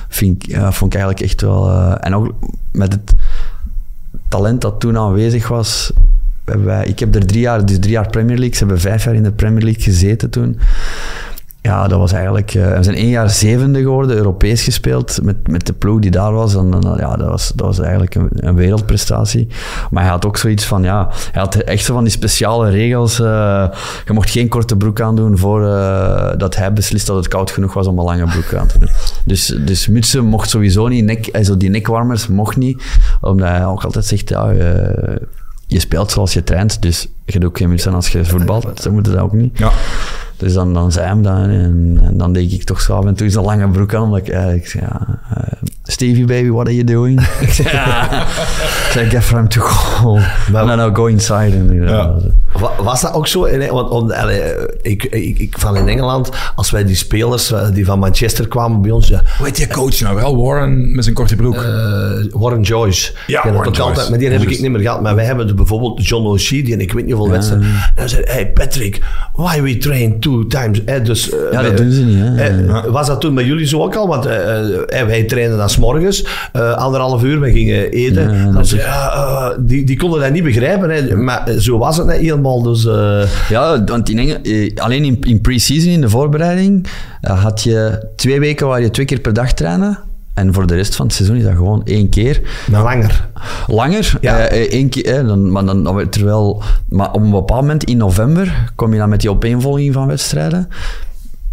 Vind 0.09 0.45
ik, 0.45 0.57
vond 0.57 0.95
ik 0.95 1.01
eigenlijk 1.01 1.21
echt 1.21 1.41
wel... 1.41 1.71
eh, 1.71 1.95
en 2.01 2.15
ook 2.15 2.35
met 2.73 2.93
het 2.93 3.15
talent 4.29 4.61
dat 4.61 4.81
toen 4.81 4.99
aanwezig 4.99 5.49
was... 5.49 5.93
wij, 6.45 6.87
ik 6.87 6.99
heb 6.99 7.15
er 7.15 7.27
drie 7.27 7.41
jaar, 7.41 7.67
dus 7.67 7.79
drie 7.79 7.93
jaar 7.93 8.11
Premier 8.11 8.37
League. 8.37 8.55
Ze 8.55 8.59
hebben 8.59 8.81
vijf 8.81 9.05
jaar 9.05 9.15
in 9.15 9.23
de 9.23 9.33
Premier 9.33 9.63
League 9.63 9.83
gezeten 9.83 10.31
toen. 10.31 10.59
Ja, 11.63 11.89
dat 11.89 11.99
was 11.99 12.13
eigenlijk... 12.13 12.55
eh, 12.55 12.77
we 12.77 12.83
zijn 12.83 12.97
één 12.97 13.09
jaar 13.09 13.31
zevende 13.31 13.81
geworden, 13.81 14.17
Europees 14.17 14.63
gespeeld, 14.63 15.19
met, 15.23 15.49
met 15.49 15.67
de 15.67 15.73
ploeg 15.73 16.01
die 16.01 16.11
daar 16.11 16.33
was. 16.33 16.55
En, 16.55 16.71
dan, 16.71 16.97
ja, 16.99 17.17
dat 17.17 17.29
was, 17.29 17.53
dat 17.55 17.67
was 17.67 17.79
eigenlijk 17.79 18.15
een, 18.15 18.29
een 18.35 18.55
wereldprestatie. 18.55 19.49
Maar 19.91 20.03
hij 20.03 20.13
had 20.13 20.27
ook 20.27 20.37
zoiets 20.37 20.65
van, 20.65 20.83
ja... 20.83 21.09
Hij 21.33 21.43
had 21.43 21.55
echt 21.55 21.85
zo 21.85 21.95
van 21.95 22.05
die 22.05 22.13
speciale 22.13 22.71
regels. 22.71 23.21
eh, 23.21 23.69
je 24.07 24.13
mocht 24.13 24.31
geen 24.31 24.49
korte 24.49 24.77
broek 24.77 25.01
aandoen 25.01 25.39
voor 25.39 25.67
eh, 25.67 26.33
dat 26.37 26.57
hij 26.57 26.73
beslist 26.73 27.07
dat 27.07 27.17
het 27.17 27.29
koud 27.29 27.51
genoeg 27.51 27.75
was 27.75 27.87
om 27.87 27.99
een 27.99 28.05
lange 28.05 28.27
broek 28.27 28.55
aan 28.55 28.67
te 28.67 28.79
doen. 28.79 28.91
Dus, 29.25 29.47
dus 29.47 29.89
mutsen 29.89 30.25
mocht 30.25 30.51
sowieso 30.51 30.89
niet, 30.89 31.05
nek, 31.05 31.29
also 31.33 31.57
die 31.57 31.71
nekwarmers 31.71 32.27
mocht 32.27 32.57
niet. 32.57 32.83
Omdat 33.21 33.49
hij 33.49 33.67
ook 33.67 33.85
altijd 33.85 34.05
zegt, 34.05 34.29
ja... 34.29 34.51
eh, 34.51 35.17
je 35.67 35.81
speelt 35.81 36.11
zoals 36.11 36.33
je 36.33 36.45
traint, 36.45 36.83
dus 36.83 37.09
je 37.25 37.39
doet 37.39 37.49
ook 37.49 37.59
geen 37.59 37.69
mutsen 37.69 37.95
als 37.95 38.09
je 38.09 38.25
voetbalt. 38.25 38.81
Ze 38.81 38.91
moeten 38.91 39.13
dat 39.13 39.23
ook 39.23 39.33
niet. 39.33 39.59
Ja. 39.59 39.71
Dus 40.41 40.53
dan, 40.53 40.75
dan 40.75 40.93
zei 40.93 41.07
hem 41.07 41.23
dat 41.23 41.37
en, 41.37 41.99
en 42.03 42.17
dan 42.17 42.33
deed 42.33 42.53
ik 42.53 42.65
toch 42.65 42.81
zo 42.81 43.03
en 43.07 43.15
toe 43.15 43.29
zo'n 43.29 43.45
lange 43.45 43.69
broek 43.69 43.95
aan, 43.95 44.03
omdat 44.03 44.19
ik 44.19 44.29
eigenlijk 44.29 44.67
ja, 44.67 45.21
eh, 45.35 45.53
Stevie 45.91 46.25
baby, 46.25 46.49
what 46.51 46.67
are 46.67 46.75
you 46.75 46.85
doing? 46.87 47.21
ik 47.41 47.51
zei, 47.59 47.69
ja. 47.69 48.09
Ik 48.87 48.91
zei, 48.97 49.11
get 49.11 49.23
for 49.25 49.37
him 49.39 49.49
to 49.49 49.61
go. 49.61 50.19
Maar- 50.53 50.65
no, 50.67 50.75
no, 50.75 50.91
go 50.95 51.07
inside. 51.07 51.35
En, 51.57 51.83
Ja. 51.89 52.15
Wa- 52.53 52.83
Was 52.83 53.01
dat 53.01 53.13
ook 53.15 53.27
zo? 53.27 53.45
in- 53.45 53.71
Want 53.73 53.91
om, 53.91 54.11
allee, 54.11 54.43
ik, 54.83 55.05
ik, 55.05 55.39
ik 55.39 55.55
van 55.59 55.77
in 55.77 55.89
Engeland, 55.89 56.31
als 56.57 56.71
wij 56.71 56.85
die 56.85 56.95
spelers 56.97 57.53
eh, 57.53 57.69
die 57.73 57.85
van 57.85 57.99
Manchester 57.99 58.49
kwamen 58.49 58.83
bij 58.83 58.91
ons, 58.91 59.09
ja, 59.09 59.23
Hoe 59.39 59.47
heet 59.47 59.59
je 59.59 59.67
coach 59.67 60.01
nou 60.01 60.17
wel? 60.17 60.43
Warren 60.45 60.95
met 60.95 61.05
zijn 61.05 61.17
korte 61.17 61.37
broek. 61.37 61.55
eh, 61.55 61.63
Warren 62.31 62.61
Joyce. 62.63 63.13
Ja, 63.27 63.43
Warren 63.45 63.63
Joyce. 63.65 63.83
altijd, 63.83 64.09
maar 64.11 64.19
die 64.19 64.29
heb 64.31 64.43
ik 64.43 64.61
niet 64.61 64.71
meer 64.71 64.81
gehad. 64.81 65.03
Maar 65.03 65.15
wij 65.15 65.25
hebben 65.25 65.49
er 65.49 65.55
bijvoorbeeld 65.55 66.07
John 66.09 66.27
O'Shea, 66.27 66.63
en 66.73 66.81
ik 66.81 66.93
weet 66.93 67.05
niet 67.07 67.15
hoeveel 67.15 67.33
wedstrijden. 67.33 67.67
En 67.69 67.75
hij 67.95 68.09
zei, 68.09 68.23
hey 68.27 68.49
Patrick, 68.53 69.01
why 69.35 69.61
we 69.63 69.79
train 69.79 70.21
two 70.21 70.47
times? 70.47 70.85
Eh, 70.85 71.05
dus, 71.05 71.31
eh, 71.31 71.39
Ja, 71.53 71.63
dat 71.63 71.73
wij- 71.73 71.75
doen 71.85 71.91
ze 71.93 72.03
niet, 72.03 72.17
hè. 72.19 72.65
eh, 72.67 72.85
was 72.85 73.07
dat 73.07 73.21
toen 73.21 73.35
bij 73.35 73.45
jullie 73.45 73.67
zo 73.67 73.83
ook 73.83 73.95
al? 73.97 74.07
Want 74.09 74.25
wij 75.07 75.25
trainen 75.29 75.57
dan 75.57 75.71
morgens, 75.81 76.27
eh, 76.53 76.73
anderhalf 76.73 77.23
uur, 77.23 77.41
wij 77.41 77.53
gingen 77.53 77.91
eten. 77.91 78.35
Ja, 78.35 78.53
Dan 78.53 78.65
ja, 78.67 79.13
eh, 79.13 79.57
die, 79.61 79.85
die 79.85 79.97
konden 79.97 80.21
dat 80.21 80.33
niet 80.33 80.45
begrijpen. 80.45 80.91
Hè. 80.91 81.17
Maar 81.17 81.47
eh, 81.47 81.57
zo 81.59 81.79
was 81.79 81.97
het 81.97 82.07
net 82.07 82.19
helemaal. 82.21 82.63
Dus, 82.63 82.83
Ja, 83.49 83.85
want 83.85 84.09
in 84.11 84.19
Engel- 84.19 84.71
alleen 84.75 85.05
in, 85.05 85.19
in 85.21 85.41
pre-season, 85.41 85.93
in 85.93 86.01
de 86.01 86.09
voorbereiding, 86.09 86.87
had 87.21 87.63
je 87.63 88.07
twee 88.17 88.41
weken 88.41 88.67
waar 88.67 88.81
je 88.81 88.91
twee 88.91 89.07
keer 89.07 89.21
per 89.21 89.33
dag 89.33 89.53
trainen. 89.53 89.99
En 90.35 90.55
voor 90.55 90.67
de 90.67 90.75
rest 90.75 90.97
van 90.97 91.07
het 91.07 91.15
seizoen 91.15 91.37
is 91.37 91.43
dat 91.45 91.55
gewoon 91.55 91.83
één 91.85 92.09
keer. 92.09 92.41
maar 92.71 92.83
langer. 92.83 93.29
Langer, 93.67 94.13
Ja. 94.21 94.39
eh, 94.39 94.73
één 94.73 94.89
keer, 94.89 95.05
eh, 95.07 95.27
dan, 95.27 95.53
maar 95.53 95.65
dan, 95.65 95.89
er 96.11 96.25
wel... 96.25 96.63
Maar 96.89 97.13
op 97.13 97.23
een 97.23 97.31
bepaald 97.31 97.61
moment 97.61 97.85
in 97.85 97.97
november 97.97 98.73
kom 98.75 98.93
je 98.93 98.99
dan 98.99 99.09
met 99.09 99.21
die 99.21 99.31
opeenvolging 99.31 99.93
van 99.95 100.07
wedstrijden. 100.07 100.69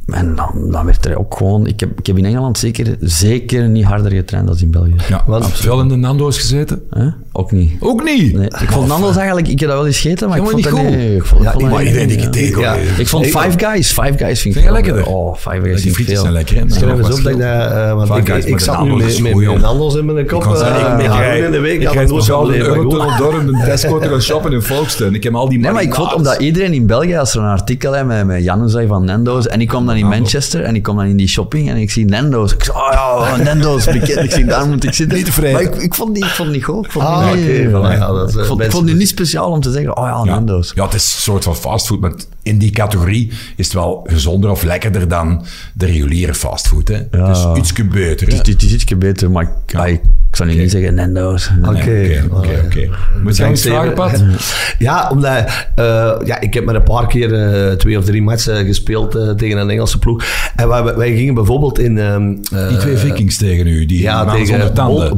En 0.08 0.36
dan, 0.36 0.72
dan 0.72 0.86
werd 0.86 1.06
er 1.06 1.18
ook 1.20 1.38
gewoon... 1.38 1.68
Ik 1.68 1.80
heb, 1.80 2.00
ik 2.00 2.06
heb 2.08 2.18
in 2.18 2.26
Engeland 2.26 2.58
zeker, 2.58 2.96
zeker 3.00 3.68
niet 3.70 3.84
harder 3.86 4.12
getraind 4.12 4.48
dan 4.48 4.58
in 4.60 4.72
België. 4.72 4.96
ja, 5.10 5.24
want- 5.28 5.46
heb 5.46 5.56
je 5.56 5.68
wel 5.68 5.80
in 5.80 5.88
de 5.88 5.96
Nando's 5.96 6.40
gezeten? 6.40 6.82
Hè? 6.90 7.08
Ook 7.32 7.52
niet. 7.52 7.72
Ook 7.80 8.04
niet. 8.04 8.34
Nee, 8.38 8.46
ik 8.48 8.72
vond 8.72 8.88
Nando's 8.88 9.16
eigenlijk... 9.16 9.48
Ik 9.48 9.60
heb 9.60 9.70
dat 9.70 9.78
wel 9.78 9.88
eens 9.88 10.00
gegeten, 10.00 10.28
maar 10.30 10.38
ik 10.38 10.44
vond 10.44 10.56
niet 10.56 10.64
dat 10.66 10.74
goed. 10.74 10.84
niet... 10.90 11.00
Ik 11.16 11.26
vond, 11.26 11.44
Ja, 11.44 11.48
ik 11.54 11.60
vond 11.60 11.70
maar 11.72 11.78
dat 11.80 11.88
iedereen 11.88 12.08
die 12.08 12.18
ik 12.18 12.32
tegen 12.32 12.62
Ja. 12.62 12.76
Ik 12.98 13.08
vond 13.08 13.26
Ik- 13.26 13.38
Five 13.38 13.60
Guys. 13.60 13.88
Five 13.92 14.14
Guys 14.18 14.18
vind 14.18 14.28
ik 14.28 14.42
Vind 14.42 14.56
je 14.56 14.62
wel- 14.62 14.74
lekkerder? 14.74 15.06
Oh, 15.06 15.36
Five 15.36 15.60
Guys 15.62 15.82
vind 15.82 15.98
ik 16.00 16.06
veel. 16.06 16.22
zijn 16.22 16.34
lekker. 16.34 16.64
Schrijf 16.68 16.98
eens 16.98 17.18
op 17.18 17.24
dat 17.24 17.34
ik 17.34 17.40
eh, 17.40 17.94
want 17.94 18.10
ik, 18.18 18.28
Guys 18.28 18.46
ik 18.46 18.52
met 18.54 18.62
zat 18.64 18.78
de 18.78 18.84
nu 18.84 18.90
Nando's 18.90 19.20
met. 19.22 19.62
Nando's 19.62 19.96
in 19.96 20.06
mijn 20.06 20.28
kop. 20.28 20.42
Ik 20.42 20.48
kan 20.48 20.58
zeggen, 20.58 21.00
eh, 21.00 21.38
ik 21.38 21.46
in 21.46 21.52
de 21.52 21.60
week. 21.60 21.80
Ik 21.80 21.86
had 21.86 21.96
rijd 21.96 22.10
het 22.10 22.18
speciaal 22.18 22.46
goed. 22.46 22.56
Eurotunnel 22.56 23.18
door 23.18 23.34
om 23.40 23.48
een 23.48 23.62
Tesco 23.66 24.00
te 24.00 24.08
gaan 24.10 24.22
shoppen 24.22 24.52
in 24.54 24.62
Folkestone. 24.62 25.16
Ik 25.16 25.24
heb 25.24 25.36
al 25.36 25.50
die 25.50 25.60
Nee, 25.60 25.72
maar 25.72 25.82
ik 25.84 25.94
vond 25.94 26.14
omdat 26.14 26.40
iedereen 26.40 26.74
in 26.74 26.86
België, 26.88 27.16
als 27.18 27.34
er 27.36 27.42
een 27.42 27.48
artikel 27.50 27.96
is 27.96 28.04
met, 28.04 28.26
met 28.26 28.44
Januzaj 28.44 28.88
van 28.88 29.06
Nando's, 29.06 29.48
en 29.48 29.62
ik 29.62 29.68
kom 29.68 29.86
dan 29.86 29.96
in 29.98 30.08
Manchester 30.08 30.64
en 30.64 30.76
ik 30.76 30.84
kom 30.84 30.96
dan 30.96 31.06
in 31.06 31.18
die 31.18 31.28
shopping 31.28 31.70
en 31.70 31.78
ik 31.78 31.92
zie 31.92 32.06
Nando's. 32.06 32.54
Ik 32.54 32.64
zeg, 32.64 32.76
oh 32.76 32.92
ja, 32.92 33.36
Nando's, 33.44 33.86
bekend. 33.86 34.10
Ik 34.24 34.32
zeg, 34.32 34.46
daar 34.46 34.68
moet 34.68 34.84
ik 34.84 34.94
zitten. 34.94 35.18
Niet 35.18 35.26
tevreden. 35.26 35.54
Maar 35.54 35.62
ik, 35.62 35.76
ik, 35.76 35.94
vond 35.96 36.14
die, 36.16 36.24
ik 36.24 36.30
vond 36.30 36.52
die 36.52 36.64
goed. 36.64 36.86
Ik 36.86 36.92
vond, 36.92 37.06
Ah, 37.06 37.32
die, 37.32 37.70
ja, 37.70 38.08
dat 38.08 38.30
is, 38.30 38.36
ik, 38.36 38.40
vond, 38.40 38.52
ik 38.52 38.56
mensen- 38.58 38.72
vond 38.72 38.86
die 38.88 38.96
niet 38.96 39.08
speciaal 39.08 39.52
om 39.52 39.62
te 39.62 39.72
zeggen, 39.72 39.98
oh 39.98 40.06
ja. 40.06 40.24
Nando's. 40.24 40.72
ja, 40.76 40.84
het 40.86 40.94
is 40.94 41.14
een 41.16 41.22
soort 41.22 41.44
van 41.44 41.56
fastfood, 41.56 42.00
maar 42.00 42.12
in 42.44 42.58
die 42.58 42.72
categorie 42.72 43.32
is 43.56 43.66
het 43.66 43.74
wel 43.76 44.06
gezonder 44.10 44.50
of 44.50 44.64
lekkerder 44.64 45.08
dan 45.08 45.46
de 45.74 45.86
reguliere 45.86 46.34
fastfood. 46.34 46.88
Hè? 46.88 47.02
Ja. 47.12 47.28
Dus 47.28 47.46
iets 47.60 47.74
beter. 47.74 48.28
Het 48.28 48.48
is, 48.48 48.54
het 48.54 48.64
is 48.64 48.74
ietsje 48.74 48.96
beter, 48.96 49.32
maar 49.32 49.52
ik, 49.88 50.02
ik 50.30 50.36
zou 50.36 50.50
nu 50.50 50.56
niet 50.56 50.72
zeggen 50.72 50.94
Nando's. 50.94 51.50
Oké. 51.62 52.24
Oké, 52.32 52.62
oké. 52.66 52.90
Moet 53.24 53.38
je 53.38 53.44
Bedankt, 53.44 53.52
iets 53.58 53.68
vragen, 53.68 53.94
Pat? 53.94 54.10
Steven. 54.10 54.36
Ja, 54.80 55.10
omdat 55.12 55.32
eh, 55.76 56.16
ja, 56.26 56.40
ik 56.40 56.54
heb 56.54 56.66
met 56.66 56.76
een 56.76 56.84
paar 56.84 57.08
keer 57.08 57.34
eh, 57.34 57.72
twee 57.72 57.98
of 57.98 58.06
drie 58.06 58.22
matchen 58.22 58.66
gespeeld 58.66 59.16
eh, 59.16 59.30
tegen 59.30 59.58
een 59.58 59.70
Engelse 59.70 60.00
ploeg. 60.00 60.24
En 60.56 60.68
wij, 60.68 60.96
wij 60.96 61.16
gingen 61.16 61.34
bijvoorbeeld 61.34 61.80
in... 61.80 61.98
ehm, 61.98 62.36
eh, 62.54 62.68
Die 62.68 62.78
twee 62.78 62.98
Vikings 62.98 63.38
tegen 63.38 63.68
u, 63.68 63.86
die 63.86 64.02
Ja, 64.02 64.26
tegen 64.32 64.74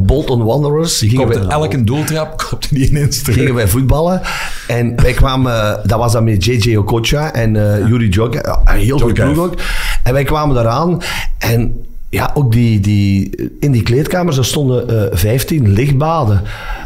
Bolton 0.05 0.43
Wanderers. 0.43 0.99
Die 0.99 1.09
gingen 1.09 1.27
wij- 1.27 1.37
in 1.37 1.49
elke 1.49 1.83
doeltrap, 1.83 2.43
komt 2.49 2.69
die 2.69 2.87
ineens 2.89 3.21
terug. 3.21 3.37
gingen 3.37 3.53
wij 3.55 3.67
voetballen. 3.67 4.21
En 4.67 4.93
wij 5.01 5.13
kwamen, 5.13 5.53
eh, 5.53 5.73
dat 5.83 5.99
was 5.99 6.11
dan 6.11 6.23
met 6.23 6.45
JJ 6.45 6.75
Okocha 6.75 7.33
en 7.33 7.55
eh 7.55 7.87
Yuri 7.87 8.09
Jog, 8.09 8.29
een 8.33 8.77
heel 8.77 8.99
goed 8.99 9.13
ploeg 9.13 9.37
ook. 9.37 9.53
En 10.03 10.13
wij 10.13 10.23
kwamen 10.23 10.57
eraan 10.57 11.01
en 11.37 11.83
ja, 12.09 12.31
ook 12.33 12.51
die, 12.51 12.79
die, 12.79 13.31
in 13.59 13.71
die 13.71 13.83
kleedkamers 13.83 14.37
er 14.37 14.45
stonden 14.45 15.11
eh 15.11 15.17
15 15.17 15.69
lichtbaden. 15.69 16.41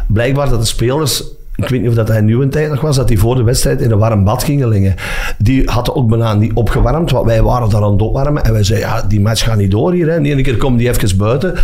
Blijkbaar 0.06 0.48
dat 0.48 0.60
de 0.60 0.66
spelers, 0.66 1.24
ik 1.56 1.68
weet 1.68 1.80
niet 1.80 1.88
of 1.88 1.94
dat 1.94 2.10
in 2.10 2.24
nieuwe 2.24 2.48
tijd 2.48 2.70
nog 2.70 2.80
was, 2.80 2.96
dat 2.96 3.08
die 3.08 3.18
voor 3.18 3.34
de 3.34 3.42
wedstrijd 3.42 3.80
in 3.80 3.90
een 3.90 3.98
warm 3.98 4.24
bad 4.24 4.44
gingen 4.44 4.68
liggen. 4.68 4.94
Die 5.38 5.70
hadden 5.70 5.96
ook 5.96 6.08
bijna 6.08 6.34
niet 6.34 6.52
opgewarmd, 6.52 7.10
want 7.10 7.26
wij 7.26 7.42
waren 7.42 7.70
daar 7.70 7.82
aan 7.82 7.92
het 7.92 8.02
opwarmen. 8.02 8.44
En 8.44 8.52
wij 8.52 8.64
zeiden, 8.64 8.88
ja, 8.88 9.02
die 9.02 9.20
match 9.20 9.44
gaat 9.44 9.56
niet 9.56 9.70
door 9.70 9.92
hier. 9.92 10.10
Hè. 10.10 10.20
De 10.20 10.30
ene 10.30 10.42
keer 10.42 10.56
komen 10.56 10.78
die 10.78 10.88
even 10.88 11.16
buiten. 11.16 11.54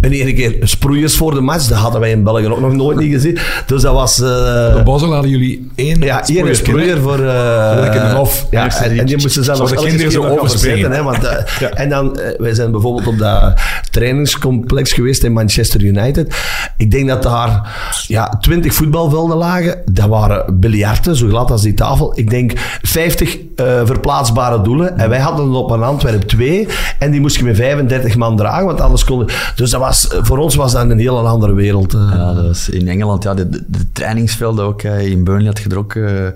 En 0.00 0.12
ene 0.12 0.32
keer 0.32 0.56
sproeiers 0.62 1.16
voor 1.16 1.34
de 1.34 1.40
match. 1.40 1.66
Dat 1.66 1.78
hadden 1.78 2.00
wij 2.00 2.10
in 2.10 2.22
België 2.24 2.46
ook 2.48 2.60
nog 2.60 2.72
nooit 2.72 2.98
niet 2.98 3.12
gezien. 3.12 3.38
Dus 3.66 3.82
dat 3.82 3.92
was... 3.94 4.20
eh, 4.20 4.26
De 4.74 4.80
Bosel 4.84 5.12
hadden 5.12 5.30
jullie 5.30 5.70
één 5.74 6.00
ja, 6.02 6.22
sproeier 6.52 7.00
voor... 7.00 7.18
eh, 7.24 8.14
hof. 8.14 8.46
Ja, 8.50 8.64
Eerst 8.64 8.80
en, 8.80 8.90
die- 8.90 9.00
en 9.00 9.06
die 9.06 9.16
moesten 9.20 9.44
zelfs 9.44 9.60
de 9.60 9.66
elke 9.66 9.88
kinderen 9.88 10.10
keer 10.12 10.20
zo 10.20 10.28
nog 10.28 10.38
overspringen. 10.38 10.90
Hè, 10.92 11.02
want, 11.02 11.24
eh, 11.24 11.68
En 11.74 11.88
dan, 11.88 12.18
eh, 12.18 12.38
wij 12.38 12.54
zijn 12.54 12.70
bijvoorbeeld 12.70 13.06
op 13.06 13.18
dat 13.18 13.60
trainingscomplex 13.90 14.92
geweest 14.92 15.24
in 15.24 15.32
Manchester 15.32 15.82
United. 15.82 16.34
Ik 16.76 16.90
denk 16.90 17.08
dat 17.08 17.22
daar 17.22 17.76
ja, 18.06 18.28
20 18.40 18.74
voetbalvelden 18.74 19.36
lagen. 19.36 19.82
Dat 19.92 20.06
waren 20.08 20.60
biljarten, 20.60 21.16
zo 21.16 21.28
glad 21.28 21.50
als 21.50 21.62
die 21.62 21.74
tafel. 21.74 22.12
Ik 22.14 22.30
denk 22.30 22.52
50 22.82 23.38
eh, 23.56 23.80
verplaatsbare 23.84 24.62
doelen. 24.62 24.98
En 24.98 25.08
wij 25.08 25.18
hadden 25.18 25.50
op 25.50 25.70
een 25.70 25.82
Antwerp 25.82 26.22
twee. 26.22 26.68
En 26.98 27.10
die 27.10 27.20
moest 27.20 27.36
je 27.36 27.44
met 27.44 27.56
35 27.56 28.16
man 28.16 28.36
dragen, 28.36 28.66
want 28.66 28.80
anders 28.80 29.04
konden... 29.04 29.26
Dus 29.54 29.70
dat 29.70 29.80
was, 29.80 29.89
voor 29.98 30.38
ons 30.38 30.54
was 30.54 30.72
dat 30.72 30.90
een 30.90 30.98
hele 30.98 31.10
andere 31.20 31.54
wereld. 31.54 31.94
eh. 31.94 32.10
Ja, 32.14 32.34
dat 32.34 32.46
was 32.46 32.68
in 32.68 32.88
Engeland, 32.88 33.22
ja, 33.22 33.34
de, 33.34 33.48
de, 33.48 33.64
de 33.66 33.92
trainingsvelden 33.92 34.64
ook. 34.64 34.82
In 34.82 35.24
Burnley 35.24 35.46
had 35.46 35.58
je 35.58 35.68
er 35.68 35.78
ook, 35.78 35.94
eh, 35.94 36.26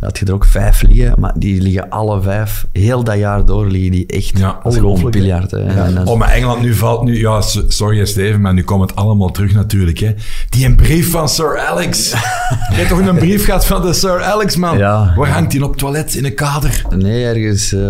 had 0.00 0.18
je 0.18 0.26
er 0.26 0.32
ook 0.34 0.44
vijf 0.44 0.82
liggen, 0.82 1.14
maar 1.20 1.32
die 1.36 1.62
liggen 1.62 1.88
alle 1.90 2.22
vijf, 2.22 2.66
heel 2.72 3.04
dat 3.04 3.16
jaar 3.18 3.44
door, 3.44 3.66
liggen 3.66 3.90
die 3.90 4.06
echt 4.06 4.38
Ja, 4.38 4.58
ongelooflijk, 4.62 5.16
biljart. 5.16 5.50
dan- 5.50 6.08
Oh, 6.08 6.18
maar 6.18 6.28
Engeland 6.30 6.60
nu 6.62 6.74
valt 6.74 7.02
nu... 7.02 7.18
Ja, 7.18 7.40
sorry 7.68 8.04
Steven, 8.04 8.40
maar 8.40 8.54
nu 8.54 8.62
komt 8.64 8.80
het 8.90 8.96
allemaal 8.98 9.30
terug 9.30 9.52
natuurlijk. 9.52 9.98
Hè. 9.98 10.14
Die 10.48 10.66
een 10.66 10.76
brief 10.76 11.10
van 11.10 11.28
Sir 11.28 11.58
Alex. 11.58 12.10
Je 12.70 12.76
hebt 12.76 12.88
toch 12.88 12.98
een 13.06 13.16
brief 13.16 13.44
gehad 13.44 13.66
van 13.66 13.82
de 13.82 13.92
Sir 13.92 14.22
Alex, 14.22 14.56
man? 14.56 14.78
Ja. 14.78 15.12
Waar 15.16 15.28
hangt 15.28 15.50
die 15.50 15.64
op 15.64 15.70
het 15.70 15.78
toilet? 15.78 16.14
In 16.14 16.24
een 16.24 16.34
kader? 16.34 16.82
Nee, 16.96 17.24
ergens 17.24 17.72
eh, 17.72 17.80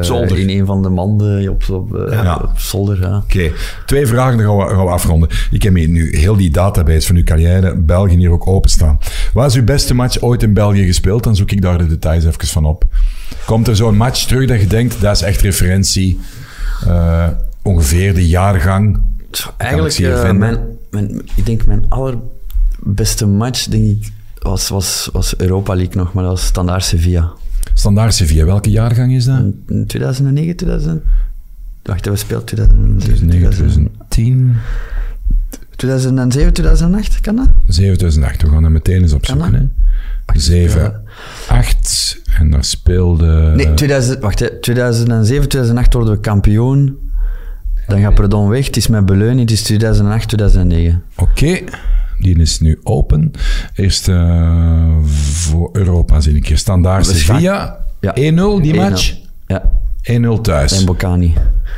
Zolder. 0.00 0.38
in 0.38 0.48
een 0.48 0.66
van 0.66 0.82
de 0.82 0.88
manden 0.88 1.48
op, 1.48 1.62
op, 1.70 2.06
Ja. 2.10 2.40
op 2.42 2.58
zolder. 2.58 3.00
Ja. 3.00 3.16
Oké, 3.16 3.50
twee 3.86 4.06
vragen, 4.06 4.38
dan 4.38 4.46
gaan 4.46 4.56
we, 4.56 4.61
gaan 4.68 4.84
we 4.84 4.90
afronden. 4.90 5.28
Ik 5.50 5.62
heb 5.62 5.74
hier 5.74 5.88
nu 5.88 6.16
heel 6.16 6.36
die 6.36 6.50
database 6.50 7.06
van 7.06 7.16
uw 7.16 7.24
carrière, 7.24 7.76
België 7.76 8.16
hier 8.16 8.30
ook 8.30 8.46
openstaan. 8.46 8.98
Wat 9.32 9.46
is 9.46 9.56
uw 9.56 9.64
beste 9.64 9.94
match 9.94 10.20
ooit 10.20 10.42
in 10.42 10.54
België 10.54 10.86
gespeeld? 10.86 11.24
Dan 11.24 11.36
zoek 11.36 11.50
ik 11.50 11.62
daar 11.62 11.78
de 11.78 11.86
details 11.86 12.24
even 12.24 12.46
van 12.46 12.64
op. 12.64 12.84
Komt 13.46 13.68
er 13.68 13.76
zo'n 13.76 13.96
match 13.96 14.24
terug 14.24 14.48
dat 14.48 14.60
je 14.60 14.66
denkt, 14.66 15.00
dat 15.00 15.16
is 15.16 15.22
echt 15.22 15.40
referentie, 15.40 16.18
eh, 16.86 17.28
ongeveer 17.62 18.14
de 18.14 18.28
jaargang? 18.28 19.00
Eigenlijk, 19.56 19.94
je 19.94 20.12
eh, 20.12 20.32
mijn, 20.32 20.58
mijn, 20.90 21.22
ik 21.34 21.46
denk 21.46 21.66
mijn 21.66 21.86
allerbeste 21.88 23.26
match, 23.26 23.64
denk 23.64 23.84
ik, 23.84 24.12
was, 24.38 24.68
was, 24.68 25.08
was 25.12 25.34
Europa 25.36 25.74
League 25.74 25.96
nog, 25.96 26.12
maar 26.12 26.24
dat 26.24 26.32
was 26.32 26.46
Standaard 26.46 26.84
Sevilla. 26.84 27.32
Standaard 27.74 28.14
Sevilla, 28.14 28.44
welke 28.44 28.70
jaargang 28.70 29.14
is 29.14 29.24
dat? 29.24 29.38
In 29.68 29.84
2009, 29.86 30.56
2000... 30.56 31.02
Wacht, 31.82 32.06
we 32.06 32.16
speelden 32.16 32.46
2009, 32.46 32.98
2009, 32.98 33.50
2010, 33.50 34.56
2007, 35.76 36.52
2008, 36.52 37.20
kan 37.20 37.36
dat? 37.36 37.48
2008. 37.66 38.42
We 38.42 38.48
gaan 38.48 38.62
dat 38.62 38.70
meteen 38.70 39.02
eens 39.02 39.12
opzoeken. 39.12 39.54
Hè? 39.54 40.40
7, 40.40 41.02
8 41.48 42.20
en 42.38 42.50
daar 42.50 42.64
speelde... 42.64 43.52
Nee, 43.56 43.74
2000, 43.74 44.20
wacht, 44.20 44.38
hè, 44.38 44.60
2007, 44.60 45.48
2008 45.48 45.94
worden 45.94 46.14
we 46.14 46.20
kampioen. 46.20 46.98
Dan 47.86 48.00
gaat 48.00 48.14
Perdon 48.14 48.48
weg, 48.48 48.66
het 48.66 48.76
is 48.76 48.86
met 48.86 49.06
Beleuning, 49.06 49.40
het 49.40 49.50
is 49.50 49.62
2008, 49.62 50.28
2009. 50.28 51.02
Oké, 51.16 51.58
die 52.18 52.38
is 52.38 52.60
nu 52.60 52.80
open. 52.82 53.30
Eerst 53.74 54.08
eh, 54.08 54.96
voor 55.04 55.70
Europa 55.72 56.20
zie 56.20 56.36
ik 56.36 56.46
hier. 56.46 56.58
Standaard 56.58 57.06
Sevilla. 57.06 57.84
Ja. 58.00 58.14
1-0 58.14 58.14
die 58.62 58.72
1-0. 58.72 58.76
match. 58.76 59.14
Ja, 59.46 59.70
1-0 60.02 60.40
thuis. 60.40 60.78
en 60.80 60.84
Bocani. 60.86 61.34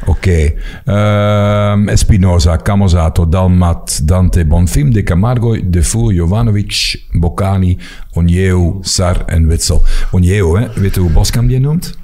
Oké. 0.06 0.54
Ehm, 0.84 1.88
Espinoza, 1.88 2.56
Camozato, 2.56 3.28
Dalmat, 3.28 4.00
Dante, 4.04 4.44
Bonfim, 4.46 4.92
De 4.92 5.02
Camargo, 5.02 5.56
Defoe, 5.64 6.14
Jovanovic, 6.14 7.04
Boccani, 7.12 7.78
Onjeu, 8.12 8.78
Sar 8.80 9.22
en 9.26 9.46
Witsel. 9.46 9.82
Onjeu, 10.10 10.58
hè? 10.58 10.80
weet 10.80 10.94
je 10.94 11.00
hoe 11.00 11.10
Boskamp 11.10 11.48
die 11.48 11.60
noemt? 11.60 11.98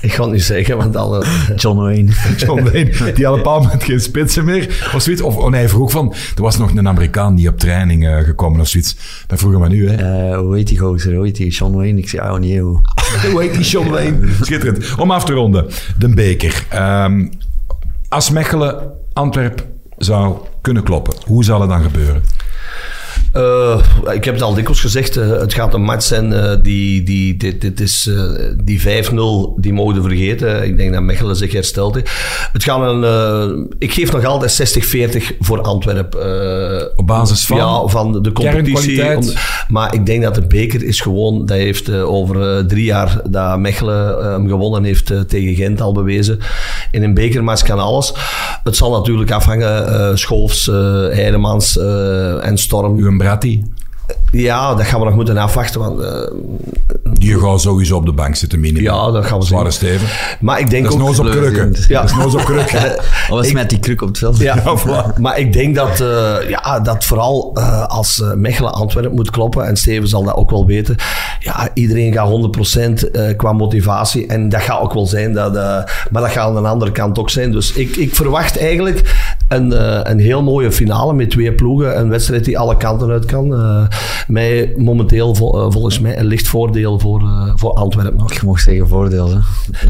Ik 0.00 0.12
ga 0.12 0.22
het 0.22 0.32
niet 0.32 0.42
zeggen, 0.42 0.76
want 0.76 0.96
alle... 0.96 1.24
John 1.56 1.78
Wayne. 1.78 2.12
John 2.36 2.62
Wayne, 2.62 3.12
die 3.14 3.24
had 3.24 3.34
een 3.34 3.42
bepaald 3.42 3.62
moment 3.62 3.84
geen 3.84 4.00
spitsen 4.00 4.44
meer. 4.44 4.90
Of 4.94 5.02
zoiets. 5.02 5.22
Of 5.22 5.36
oh 5.36 5.50
nee, 5.50 5.60
hij 5.60 5.68
vroeg 5.68 5.90
van... 5.90 6.14
Er 6.36 6.42
was 6.42 6.58
nog 6.58 6.70
een 6.70 6.88
Amerikaan 6.88 7.34
die 7.34 7.48
op 7.48 7.58
training 7.58 8.06
eh, 8.06 8.18
gekomen 8.18 8.60
of 8.60 8.68
zoiets. 8.68 8.96
Dat 9.26 9.38
vroegen 9.38 9.60
we 9.60 9.68
nu, 9.68 9.90
hè. 9.90 9.94
Eh, 9.94 10.38
hoe 10.38 10.56
heet 10.56 10.68
die 10.68 10.78
gozer? 10.78 11.14
Hoe 11.14 11.24
heet 11.24 11.36
die? 11.36 11.50
John 11.50 11.76
Wayne? 11.76 11.98
Ik 11.98 12.08
zei, 12.08 12.30
oh 12.30 12.38
nee, 12.38 12.60
hoe. 12.60 12.80
Hoe 13.30 13.42
heet 13.42 13.54
die 13.54 13.64
John 13.64 13.90
Wayne? 13.90 14.18
Schitterend. 14.40 14.94
Om 14.98 15.10
af 15.10 15.24
te 15.24 15.32
ronden. 15.32 15.66
De 15.98 16.08
beker. 16.08 16.66
Ehm, 16.68 17.26
als 18.08 18.30
Mechelen 18.30 18.92
Antwerp 19.12 19.66
zou 19.96 20.36
kunnen 20.60 20.82
kloppen, 20.82 21.14
hoe 21.26 21.44
zal 21.44 21.60
het 21.60 21.70
dan 21.70 21.82
gebeuren? 21.82 22.22
Eh, 23.34 23.78
ik 24.12 24.24
heb 24.24 24.34
het 24.34 24.42
al 24.42 24.54
dikwijls 24.54 24.80
gezegd, 24.80 25.16
eh, 25.16 25.28
het 25.28 25.54
gaat 25.54 25.74
een 25.74 25.82
match 25.82 26.04
zijn 26.06 26.32
eh, 26.32 26.52
die, 26.62 27.02
die, 27.02 27.36
dit, 27.36 27.60
dit 27.60 27.80
is, 27.80 28.10
die 28.64 28.80
5-0, 28.80 28.84
die 29.56 29.72
mogen 29.72 29.94
we 29.94 30.02
vergeten. 30.08 30.64
Ik 30.64 30.76
denk 30.76 30.92
dat 30.92 31.02
Mechelen 31.02 31.36
zich 31.36 31.52
herstelt. 31.52 31.94
Het 32.52 32.64
gaat 32.64 32.80
een, 33.04 33.74
ik 33.78 33.92
geef 33.92 34.12
nog 34.12 34.24
altijd 34.24 34.78
60-40 35.16 35.36
voor 35.40 35.60
Antwerp. 35.60 36.14
eh, 36.14 36.82
Op 36.96 37.06
basis 37.06 37.46
van? 37.46 37.56
Ja, 37.56 37.86
van 37.86 38.22
de 38.22 38.32
competitie. 38.32 39.16
Om- 39.16 39.22
maar 39.68 39.94
ik 39.94 40.06
denk 40.06 40.22
dat 40.22 40.34
de 40.34 40.46
beker 40.46 40.82
is 40.84 41.00
gewoon, 41.00 41.46
dat 41.46 41.56
heeft 41.56 41.92
over 41.92 42.66
drie 42.66 42.84
jaar 42.84 43.20
dat 43.30 43.58
Mechelen 43.58 44.24
hem 44.32 44.48
gewonnen 44.48 44.84
heeft 44.84 45.12
tegen 45.28 45.54
Gent 45.54 45.80
al 45.80 45.92
bewezen. 45.92 46.38
In 46.90 47.02
een 47.02 47.14
bekermatch 47.14 47.62
kan 47.62 47.78
alles. 47.78 48.12
Het 48.64 48.76
zal 48.76 48.90
natuurlijk 48.90 49.30
afhangen, 49.30 50.18
Schoofs, 50.18 50.66
Heidemans 51.10 51.78
en 52.40 52.58
Storm. 52.58 53.22
Ja, 54.30 54.74
dat 54.74 54.86
gaan 54.86 54.98
we 55.00 55.06
nog 55.06 55.14
moeten 55.14 55.36
afwachten. 55.36 55.80
Want, 55.80 56.00
eh, 56.00 57.03
die 57.24 57.38
gaat 57.38 57.60
sowieso 57.60 57.96
op 57.96 58.06
de 58.06 58.12
bank 58.12 58.36
zitten, 58.36 58.60
minimum. 58.60 58.82
ja, 58.82 59.10
dat 59.10 59.24
gaan 59.26 59.38
we 59.38 59.44
Zware 59.44 59.70
zien. 59.70 59.72
Steven. 59.72 60.08
Maar 60.40 60.60
ik 60.60 60.70
denk 60.70 60.84
Dat 60.84 60.92
is 60.92 60.98
ook... 61.00 61.06
noos 61.06 61.18
op 61.18 61.26
krukken. 61.30 61.74
Ja. 61.88 62.00
Dat 62.00 62.10
is 62.10 62.16
noos 62.16 62.34
op 62.34 62.44
krukken. 62.44 62.92
Of 63.30 63.52
met 63.52 63.70
die 63.70 63.78
kruk 63.78 64.02
op 64.02 64.08
het 64.08 64.18
veld. 64.18 64.38
Ja, 64.38 64.56
Ja, 64.64 64.78
voilà. 64.78 65.20
maar 65.20 65.38
ik 65.38 65.52
denk 65.52 65.74
dat, 65.74 66.00
eh, 66.00 66.34
ja, 66.48 66.80
dat 66.80 67.04
vooral 67.04 67.50
eh, 67.54 67.86
als 67.86 68.22
eh, 68.22 68.32
Mechelen 68.32 68.72
Antwerpen 68.72 69.14
moet 69.14 69.30
kloppen, 69.30 69.66
en 69.66 69.76
Steven 69.76 70.08
zal 70.08 70.22
dat 70.24 70.34
ook 70.34 70.50
wel 70.50 70.66
weten, 70.66 70.96
ja, 71.38 71.68
iedereen 71.74 72.12
gaat 72.12 72.28
100% 73.06 73.10
eh, 73.12 73.36
qua 73.36 73.52
motivatie. 73.52 74.26
En 74.26 74.48
dat 74.48 74.60
gaat 74.60 74.80
ook 74.80 74.92
wel 74.94 75.06
zijn, 75.06 75.32
dat, 75.32 75.56
eh, 75.56 75.62
maar 76.10 76.22
dat 76.22 76.30
gaat 76.30 76.56
aan 76.56 76.62
de 76.62 76.68
andere 76.68 76.92
kant 76.92 77.18
ook 77.18 77.30
zijn. 77.30 77.52
Dus 77.52 77.72
ik, 77.72 77.96
ik 77.96 78.14
verwacht 78.14 78.58
eigenlijk 78.58 79.14
een, 79.48 79.72
eh, 79.72 80.00
een 80.02 80.18
heel 80.18 80.42
mooie 80.42 80.72
finale 80.72 81.14
met 81.14 81.30
twee 81.30 81.52
ploegen. 81.52 81.98
Een 81.98 82.08
wedstrijd 82.08 82.44
die 82.44 82.58
alle 82.58 82.76
kanten 82.76 83.10
uit 83.10 83.24
kan. 83.24 83.54
Eh, 83.54 83.82
mij 84.26 84.72
momenteel 84.76 85.34
vol- 85.34 85.70
volgens 85.70 86.00
mij 86.00 86.18
een 86.18 86.26
licht 86.26 86.48
voordeel 86.48 86.98
voor, 86.98 87.13
eh, 87.22 87.52
voor 87.56 87.72
Antwerpen 87.74 88.16
nog. 88.16 88.32
Je 88.32 88.46
mag 88.46 88.60
zeggen 88.60 88.88
voordeel. 88.88 89.28
Hè. 89.30 89.38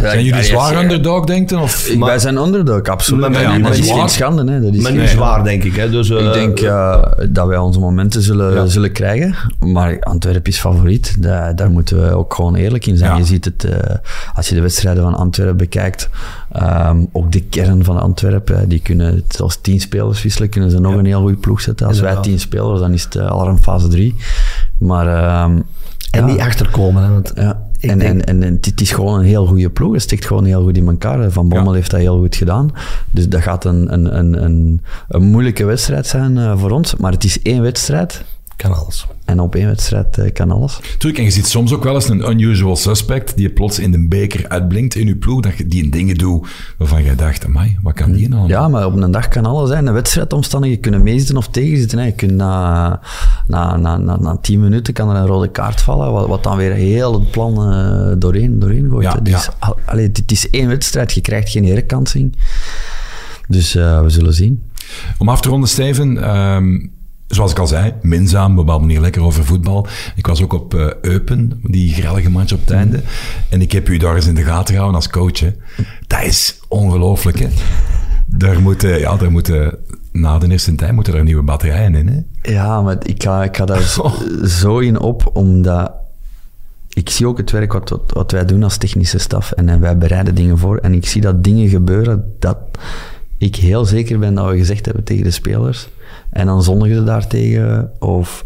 Zijn 0.01 0.25
jullie 0.25 0.43
zwaar 0.43 0.83
underdog, 0.83 1.25
denkt 1.25 1.53
u? 1.53 1.57
Of? 1.57 1.87
Ik- 1.89 1.99
Wij 2.05 2.19
zijn 2.19 2.37
underdog, 2.37 2.83
absoluut. 2.83 3.21
Maar- 3.31 3.43
ja, 3.43 3.59
dat 3.59 3.77
is 3.77 3.91
geen 3.91 4.09
schande. 4.09 4.53
Hè. 4.53 4.61
Dat 4.61 4.75
is 4.75 4.81
Maar 4.83 4.93
niet 4.93 5.01
schande. 5.09 5.25
zwaar, 5.25 5.45
denk 5.45 5.65
ik. 5.65 5.77
Hè. 5.77 5.91
Dus, 5.91 6.11
eh, 6.11 6.27
Ik 6.27 6.33
denk 6.33 6.59
eh, 6.61 7.03
dat 7.29 7.47
wij 7.47 7.59
onze 7.59 7.79
momenten 7.79 8.23
zullen, 8.23 8.71
zullen 8.71 8.93
krijgen. 8.93 9.35
Maar 9.59 9.97
Antwerpen 10.01 10.53
is 10.53 10.59
favoriet. 10.59 11.23
Daar, 11.23 11.57
daar 11.57 11.71
moeten 11.71 12.03
we 12.03 12.15
ook 12.15 12.35
gewoon 12.35 12.55
eerlijk 12.55 12.87
in 12.87 12.97
zijn. 12.97 13.11
Ja. 13.11 13.17
Je 13.19 13.25
ziet 13.25 13.45
het, 13.45 13.65
eh, 13.65 13.95
als 14.35 14.49
je 14.49 14.55
de 14.55 14.61
wedstrijden 14.61 15.03
van 15.03 15.15
Antwerpen 15.15 15.57
bekijkt, 15.57 16.09
ehm, 16.53 17.05
ook 17.13 17.33
de 17.33 17.41
kern 17.41 17.85
van 17.85 18.01
Antwerpen, 18.01 18.69
die 18.69 18.81
kunnen, 18.81 19.25
als 19.39 19.57
tien 19.61 19.81
spelers 19.81 20.23
wisselen, 20.23 20.49
kunnen 20.49 20.71
ze 20.71 20.81
nog 20.81 20.95
een 20.95 21.07
heel 21.07 21.21
goede 21.21 21.37
ploeg 21.37 21.61
zetten. 21.61 21.87
Als 21.87 22.01
wij 22.01 22.17
tien 22.23 22.41
spelers, 22.41 22.81
dan 22.81 22.93
is 22.93 23.05
het 23.05 23.15
uh, 23.15 23.27
al 23.31 23.49
een 23.49 23.63
fase 23.63 23.89
drie. 23.89 24.15
Maar... 24.79 25.07
ehm, 25.07 25.61
En 26.17 26.25
niet 26.25 26.41
achterkomen. 26.41 27.03
Hè, 27.03 27.11
want 27.11 27.33
ja. 27.35 27.63
En, 27.81 27.99
denk- 27.99 28.11
en, 28.23 28.25
en, 28.27 28.43
en 28.43 28.59
het 28.61 28.81
is 28.81 28.91
gewoon 28.93 29.19
een 29.19 29.25
heel 29.25 29.47
goede 29.47 29.71
ploeg. 29.71 29.93
Het 29.93 30.03
stikt 30.03 30.25
gewoon 30.27 30.45
heel 30.45 30.63
goed 30.63 30.77
in 30.77 30.87
elkaar. 30.89 31.31
Van 31.31 31.49
Bommel 31.49 31.69
Ja. 31.71 31.75
heeft 31.75 31.91
dat 31.91 32.01
heel 32.01 32.19
goed 32.19 32.37
gedaan. 32.37 32.71
Dus 33.11 33.29
dat 33.29 33.41
gaat 33.43 33.65
een, 33.65 33.93
een, 33.93 34.19
een, 34.19 34.45
een, 34.45 34.81
een 35.09 35.23
moeilijke 35.23 35.65
wedstrijd 35.65 36.07
zijn 36.07 36.39
eh, 36.39 36.59
voor 36.59 36.71
ons. 36.71 36.97
Maar 36.97 37.13
het 37.13 37.25
is 37.25 37.43
één 37.43 37.63
wedstrijd. 37.63 38.25
Kan 38.57 38.75
alles. 38.75 39.07
En 39.25 39.41
op 39.41 39.55
één 39.55 39.67
wedstrijd 39.67 40.19
eh, 40.19 40.33
kan 40.33 40.51
alles. 40.51 40.81
Tuurlijk, 40.99 41.19
en 41.19 41.25
je 41.25 41.31
ziet 41.31 41.47
soms 41.47 41.73
ook 41.73 41.85
wel 41.85 41.95
eens 41.95 42.09
een 42.09 42.31
unusual 42.31 42.77
suspect 42.77 43.37
die 43.37 43.51
plots 43.51 43.79
in 43.79 43.91
de 43.91 44.09
beker 44.09 44.49
uitblinkt 44.49 44.95
in 44.95 45.07
je 45.07 45.17
ploeg, 45.17 45.41
dat 45.41 45.57
je 45.57 45.67
die 45.69 45.89
dingen 45.89 46.15
doet 46.15 46.49
waarvan 46.79 47.03
jij 47.05 47.15
dacht, 47.15 47.45
amai, 47.45 47.79
wat 47.83 47.95
kan 47.95 48.13
die 48.13 48.29
nou? 48.29 48.49
Ja, 48.49 48.69
maar 48.69 48.87
op 48.87 48.97
een 48.97 49.11
dag 49.11 49.29
kan 49.29 49.47
alles 49.47 49.69
zijn. 49.69 49.87
Een 49.87 49.93
wedstrijdomstandigheden 49.93 50.83
kunnen 50.83 51.03
meezitten 51.03 51.37
of 51.37 51.49
tegenzitten. 51.49 51.99
Hè. 51.99 52.05
Je 52.05 52.13
kunt 52.13 52.33
na, 52.33 53.01
na, 53.47 53.77
na, 53.77 53.97
na, 53.97 54.17
na 54.17 54.37
tien 54.37 54.61
minuten 54.61 54.95
kan 54.95 55.11
er 55.11 55.17
een 55.17 55.27
rode 55.27 55.51
kaart 55.51 55.81
vallen, 55.81 56.13
wat, 56.13 56.27
wat 56.29 56.43
dan 56.43 56.57
weer 56.57 56.73
heel 56.73 57.13
het 57.21 57.31
plan 57.31 57.53
eh, 57.73 58.13
doorheen, 58.19 58.59
doorheen 58.59 58.89
gooit. 58.91 59.05
Ja, 59.13 59.15
dus, 59.23 59.45
ja. 59.45 59.53
al- 59.59 59.79
allee, 59.85 60.11
het 60.13 60.33
is 60.33 60.51
één 60.51 60.69
wedstrijd, 60.69 61.13
je 61.13 61.21
krijgt 61.21 61.51
geen 61.51 61.67
herkansing. 61.67 62.37
Dus 63.49 63.75
eh, 63.75 64.01
we 64.03 64.11
zullen 64.11 64.35
zien. 64.35 64.63
Om 65.19 65.29
af 65.29 65.41
te 65.41 65.49
ronden, 65.49 65.69
Steven, 65.69 66.23
ehm, 66.23 66.87
zoals 67.35 67.51
ik 67.51 67.59
al 67.59 67.67
zei, 67.67 67.93
minzaam, 68.03 68.57
we 68.57 68.65
babbelen 68.65 68.91
hier 68.91 69.01
lekker 69.01 69.23
over 69.23 69.45
voetbal. 69.45 69.87
Ik 70.17 70.27
was 70.27 70.43
ook 70.43 70.53
op 70.53 70.75
eh, 70.75 70.87
Eupen, 71.01 71.61
die 71.63 71.95
grellige 71.95 72.31
match 72.31 72.53
op 72.53 72.61
het 72.61 72.71
einde. 72.71 73.01
En 73.49 73.61
ik 73.61 73.73
heb 73.73 73.89
u 73.89 73.97
daar 73.97 74.15
eens 74.15 74.27
in 74.27 74.35
de 74.35 74.43
gaten 74.43 74.75
gehouden 74.75 75.01
als 75.01 75.11
coach. 75.11 75.41
Hè. 75.41 75.53
Dat 76.07 76.23
is 76.23 76.61
ongelooflijk, 76.69 77.39
hè. 77.39 77.49
Daar 78.27 78.61
moeten, 78.61 78.99
ja, 78.99 79.17
daar 79.17 79.31
moeten, 79.31 79.79
na 80.13 80.39
de 80.39 80.51
eerste 80.51 80.75
tijd 80.75 80.93
moeten 80.93 81.15
er 81.15 81.25
nieuwe 81.25 81.43
batterijen 81.43 81.95
in, 81.95 82.09
hè. 82.09 82.51
Ja, 82.53 82.83
maar 82.83 82.97
ik 83.03 83.23
ga, 83.23 83.45
ik 83.45 83.57
ga 83.57 83.65
daar 83.65 83.83
zo, 83.83 84.13
zo 84.61 84.79
in 84.79 85.01
op, 85.01 85.31
omdat 85.33 85.93
ik 86.89 87.11
zie 87.11 87.27
ook 87.27 87.39
het 87.39 87.51
werk 87.51 87.73
wat, 87.73 87.91
wat, 87.91 88.11
wat 88.13 88.31
wij 88.31 88.45
doen 88.45 88.63
als 88.63 88.77
technische 88.77 89.19
staf. 89.19 89.53
En, 89.53 89.81
wij 89.81 89.99
bereiden 89.99 90.35
dingen 90.35 90.59
voor. 90.59 90.77
En 90.77 90.95
ik 90.95 91.07
zie 91.07 91.21
dat 91.21 91.45
dingen 91.45 91.69
gebeuren 91.69 92.35
dat 92.39 92.59
ik 93.39 93.57
heel 93.57 93.85
zeker 93.85 94.19
ben 94.19 94.35
dat 94.35 94.51
we 94.51 94.57
gezegd 94.57 94.85
hebben 94.85 95.05
tegen 95.05 95.25
de 95.25 95.31
spelers. 95.31 95.89
En 96.35 96.47
dan 96.47 96.63
zondigen 96.63 96.97
ze 96.97 97.05
daartegen. 97.05 97.91
Of 97.99 98.45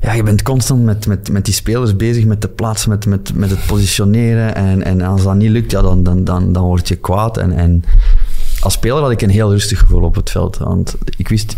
ja, 0.00 0.12
je 0.12 0.22
bent 0.22 0.42
constant 0.42 0.84
met, 0.84 1.06
met, 1.06 1.30
met 1.30 1.44
die 1.44 1.54
spelers 1.54 1.96
bezig, 1.96 2.24
met 2.24 2.42
de 2.42 2.48
plaats, 2.48 2.86
met, 2.86 3.06
met, 3.06 3.34
met 3.34 3.50
het 3.50 3.66
positioneren. 3.66 4.54
En, 4.54 4.82
en 4.82 5.00
als 5.00 5.22
dat 5.22 5.34
niet 5.34 5.50
lukt, 5.50 5.70
ja, 5.70 5.82
dan, 5.82 6.02
dan, 6.02 6.24
dan, 6.24 6.52
dan 6.52 6.64
word 6.64 6.88
je 6.88 6.96
kwaad. 6.96 7.36
En, 7.36 7.52
en 7.52 7.84
als 8.60 8.72
speler 8.72 9.02
had 9.02 9.10
ik 9.10 9.22
een 9.22 9.30
heel 9.30 9.50
rustig 9.50 9.78
gevoel 9.78 10.02
op 10.02 10.14
het 10.14 10.30
veld. 10.30 10.56
Want 10.56 10.96
ik 11.16 11.28
wist, 11.28 11.56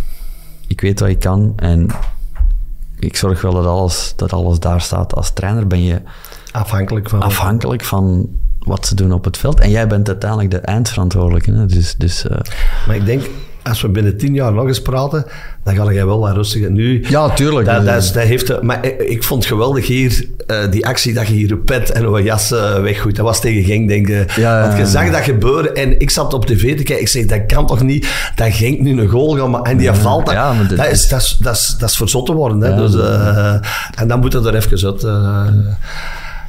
ik 0.66 0.80
weet 0.80 1.00
wat 1.00 1.08
ik 1.08 1.18
kan. 1.18 1.52
En 1.56 1.86
ik 2.98 3.16
zorg 3.16 3.40
wel 3.40 3.52
dat 3.52 3.66
alles, 3.66 4.12
dat 4.16 4.32
alles 4.32 4.58
daar 4.58 4.80
staat. 4.80 5.14
Als 5.14 5.32
trainer 5.32 5.66
ben 5.66 5.82
je 5.82 6.00
Afhankelijk 6.52 7.08
van... 7.08 7.20
afhankelijk 7.20 7.84
van 7.84 8.28
wat 8.58 8.86
ze 8.86 8.94
doen 8.94 9.12
op 9.12 9.24
het 9.24 9.36
veld. 9.36 9.60
En 9.60 9.70
jij 9.70 9.86
bent 9.86 10.08
uiteindelijk 10.08 10.50
de 10.50 10.58
eindverantwoordelijke. 10.58 11.52
Hè? 11.52 11.66
Dus, 11.66 11.94
dus 11.96 12.26
eh, 12.26 12.38
Maar 12.86 12.96
ik 12.96 13.04
denk, 13.06 13.22
als 13.64 13.82
we 13.82 13.88
binnen 13.88 14.16
tien 14.16 14.34
jaar 14.34 14.52
nog 14.52 14.66
eens 14.66 14.82
praten, 14.82 15.24
dan 15.64 15.74
ga 15.76 15.92
jij 15.92 16.06
wel 16.06 16.18
wat 16.18 16.34
rustiger. 16.34 16.70
Nu, 16.70 17.04
Ja, 17.08 17.30
tuurlijk. 17.30 17.66
Dat, 17.66 17.84
dat, 17.84 18.14
heeft, 18.24 18.62
maar 18.62 18.84
ik, 18.86 18.98
ik 19.00 19.22
vond 19.22 19.42
het 19.42 19.52
geweldig 19.52 19.86
hier, 19.86 20.26
eh, 20.46 20.56
die 20.70 20.86
actie 20.86 21.14
dat 21.14 21.26
je 21.26 21.34
hier 21.34 21.48
je 21.48 21.56
pet 21.56 21.90
en 21.90 22.04
een 22.04 22.22
jas 22.22 22.52
eh, 22.52 22.80
weggooit. 22.80 23.16
Dat 23.16 23.24
was 23.24 23.40
tegen 23.40 23.64
Genk, 23.64 23.88
denk 23.88 24.08
ik. 24.08 24.30
Ja, 24.30 24.66
Want 24.66 24.78
je 24.78 24.86
zag 24.86 25.10
dat 25.10 25.22
gebeuren 25.22 25.74
en 25.74 26.00
ik 26.00 26.10
zat 26.10 26.34
op 26.34 26.46
tv 26.46 26.60
te 26.76 26.82
kijken. 26.82 27.00
Ik 27.00 27.08
zeg, 27.08 27.26
dat 27.26 27.46
kan 27.46 27.66
toch 27.66 27.82
niet 27.82 28.08
dat 28.34 28.52
Genk 28.52 28.80
nu 28.80 29.00
een 29.00 29.08
goal 29.08 29.36
gaat 29.36 29.48
maken 29.48 29.70
en 29.72 29.76
die 29.78 29.92
valt. 29.92 30.26
Dat, 30.26 30.34
ja, 30.34 30.52
maar 30.52 30.68
dit- 30.68 30.76
dat, 30.76 30.86
is, 30.86 31.08
dat, 31.08 31.20
is, 31.20 31.36
dat, 31.40 31.54
is, 31.54 31.76
dat 31.78 31.88
is 31.88 31.96
verzot 31.96 32.26
te 32.26 32.32
worden. 32.32 32.60
Hè? 32.60 32.76
Dus, 32.76 32.94
eh, 32.96 33.54
en 33.94 34.08
dan 34.08 34.20
moet 34.20 34.32
het 34.32 34.44
er 34.46 34.54
even 34.54 34.86
uit. 34.86 35.02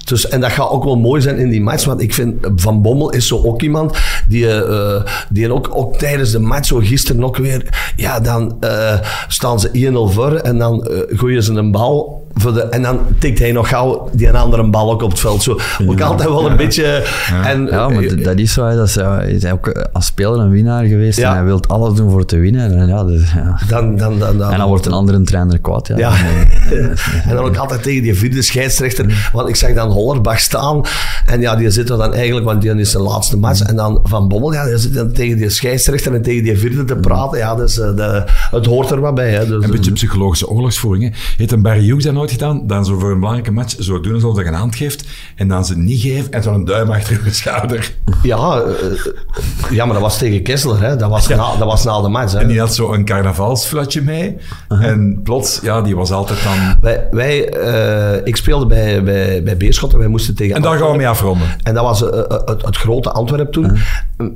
Dus, 0.05 0.27
en 0.27 0.41
dat 0.41 0.51
gaat 0.51 0.69
ook 0.69 0.83
wel 0.83 0.97
mooi 0.97 1.21
zijn 1.21 1.37
in 1.37 1.49
die 1.49 1.61
match. 1.61 1.85
Want 1.85 2.01
ik 2.01 2.13
vind 2.13 2.47
Van 2.55 2.81
Bommel 2.81 3.09
is 3.09 3.27
zo 3.27 3.41
ook 3.43 3.61
iemand 3.61 3.97
die, 4.27 4.49
eh, 4.49 5.03
die 5.29 5.53
ook, 5.53 5.69
ook 5.73 5.97
tijdens 5.97 6.31
de 6.31 6.39
match, 6.39 6.67
zo 6.67 6.79
gisteren 6.79 7.23
ook 7.23 7.37
weer. 7.37 7.93
Ja, 7.95 8.19
dan 8.19 8.57
eh, 8.59 8.99
staan 9.27 9.59
ze 9.59 9.69
1-0 9.71 10.13
voor 10.13 10.35
en 10.35 10.57
dan 10.57 10.85
eh, 10.85 11.17
gooien 11.17 11.43
ze 11.43 11.53
een 11.53 11.71
bal. 11.71 12.24
Voor 12.37 12.53
de, 12.53 12.61
en 12.61 12.81
dan 12.81 12.99
tikt 13.19 13.39
hij 13.39 13.51
nog 13.51 13.69
gauw 13.69 14.09
die 14.13 14.27
een 14.27 14.35
andere 14.35 14.69
bal 14.69 14.91
ook 14.91 15.01
op 15.01 15.09
het 15.09 15.19
veld. 15.19 15.43
Zo, 15.43 15.59
ook 15.87 16.01
altijd 16.01 16.29
wel 16.29 16.49
een 16.49 16.57
beetje. 16.57 17.03
En, 17.43 17.65
ja, 17.65 17.89
maar 17.89 18.03
eh, 18.03 18.23
dat 18.23 18.37
is 18.37 18.53
zo. 18.53 18.65
hè. 18.65 18.75
Dat 18.75 18.87
is, 18.87 18.93
ja, 18.93 19.15
hij 19.15 19.31
is 19.31 19.45
ook 19.45 19.67
eh, 19.67 19.83
als 19.93 20.05
speler 20.05 20.39
een 20.39 20.49
winnaar 20.49 20.85
geweest. 20.85 21.19
Ja. 21.19 21.29
En 21.29 21.35
hij 21.35 21.45
wil 21.45 21.63
alles 21.67 21.93
doen 21.93 22.11
voor 22.11 22.25
te 22.25 22.37
winnen. 22.37 22.79
En, 22.79 22.87
ja, 22.87 23.03
dus, 23.03 23.33
ja. 23.33 23.59
dan, 23.67 23.97
dan, 23.97 24.19
dan, 24.19 24.37
dan, 24.37 24.51
en 24.51 24.57
dan 24.57 24.67
wordt 24.67 24.85
een 24.85 24.91
andere 24.91 25.21
trainer 25.21 25.59
kwaad. 25.59 25.87
Ja. 25.87 25.97
Ja. 25.97 26.09
Dan, 26.09 26.79
eh, 26.79 26.85
en 27.29 27.35
dan 27.35 27.45
ook 27.45 27.57
altijd 27.57 27.83
tegen 27.83 28.03
die 28.03 28.15
vierde 28.15 28.41
scheidsrechter. 28.41 29.29
Want 29.33 29.49
ik 29.49 29.55
zag 29.55 29.73
dan 29.73 29.89
Hollerbach 29.89 30.39
staan. 30.39 30.81
En 31.25 31.41
ja, 31.41 31.55
die 31.55 31.69
zit 31.69 31.89
er 31.89 31.97
dan 31.97 32.13
eigenlijk, 32.13 32.45
want 32.45 32.61
die 32.61 32.75
is 32.75 32.91
zijn 32.91 33.03
laatste 33.03 33.37
match. 33.37 33.61
En 33.61 33.75
dan 33.75 33.99
Van 34.03 34.27
Bommel, 34.27 34.53
ja, 34.53 34.65
die 34.65 34.77
zit 34.77 34.93
dan 34.93 35.11
tegen 35.11 35.37
die 35.37 35.49
scheidsrechter 35.49 36.13
en 36.13 36.21
tegen 36.21 36.43
die 36.43 36.57
vierde 36.57 36.83
te 36.83 36.95
praten. 36.95 37.37
Ja, 37.37 37.55
dus, 37.55 37.79
eh, 37.79 37.95
de, 37.95 38.23
het 38.51 38.65
hoort 38.65 38.91
er 38.91 38.99
wat 38.99 39.15
bij. 39.15 39.31
Hè. 39.31 39.47
Dus, 39.47 39.63
Een 39.63 39.71
beetje 39.71 39.91
psychologische 39.91 40.47
oorlogsvoering. 40.47 41.03
Hè. 41.03 41.19
Heeft 41.37 41.51
een 41.51 41.61
Barry 41.61 41.83
Hughes 41.83 42.03
dat 42.03 42.13
nooit 42.25 42.39
gedaan? 42.39 42.67
Dan 42.67 42.85
zo 42.85 42.99
voor 42.99 43.11
een 43.11 43.19
belangrijke 43.19 43.51
match 43.51 43.75
zo 43.79 43.99
doen 43.99 44.13
alsof 44.13 44.35
hij 44.35 44.45
een 44.45 44.53
hand 44.53 44.75
geeft 44.75 45.05
en 45.35 45.47
dan 45.47 45.65
ze 45.65 45.77
niet 45.77 46.01
geeft 46.01 46.29
en 46.29 46.43
zo'n 46.43 46.65
duim 46.65 46.91
achter 46.91 47.23
de 47.23 47.31
schouder. 47.31 47.95
ja, 48.23 48.61
eh, 48.61 49.71
ja, 49.71 49.85
maar 49.85 49.93
dat 49.93 50.03
was 50.03 50.17
tegen 50.17 50.41
Kessler. 50.41 50.81
Hè. 50.81 50.95
Dat, 50.95 51.09
was 51.09 51.27
na, 51.27 51.55
dat 51.57 51.67
was 51.67 51.83
na 51.83 52.01
de 52.01 52.07
match. 52.07 52.33
Hè. 52.33 52.39
En 52.39 52.47
die 52.47 52.59
had 52.59 52.75
zo 52.75 52.93
een 52.93 53.05
carnavalsflatje 53.05 54.01
mee. 54.01 54.37
En 54.67 55.19
plots, 55.23 55.59
ja, 55.63 55.81
die 55.81 55.95
was 55.95 56.11
altijd 56.11 56.43
dan... 56.43 56.75
Wij, 56.81 57.07
wij, 57.11 57.49
eh, 57.49 58.25
ik 58.25 58.35
speelde 58.35 58.65
bij, 58.65 59.03
bij, 59.03 59.43
bij 59.43 59.57
Beerschot 59.57 59.93
en 59.93 59.99
wij 59.99 60.07
moesten 60.07 60.35
tegen 60.35 60.55
En 60.55 60.61
daar 60.61 60.77
gaan 60.77 60.91
we 60.91 60.97
mee 60.97 61.07
afronden. 61.07 61.47
En 61.63 61.73
dat 61.73 61.83
was 61.83 62.09
eh, 62.09 62.17
het, 62.45 62.61
het 62.65 62.77
grote 62.77 63.11
Antwerp 63.11 63.51
toen. 63.51 63.77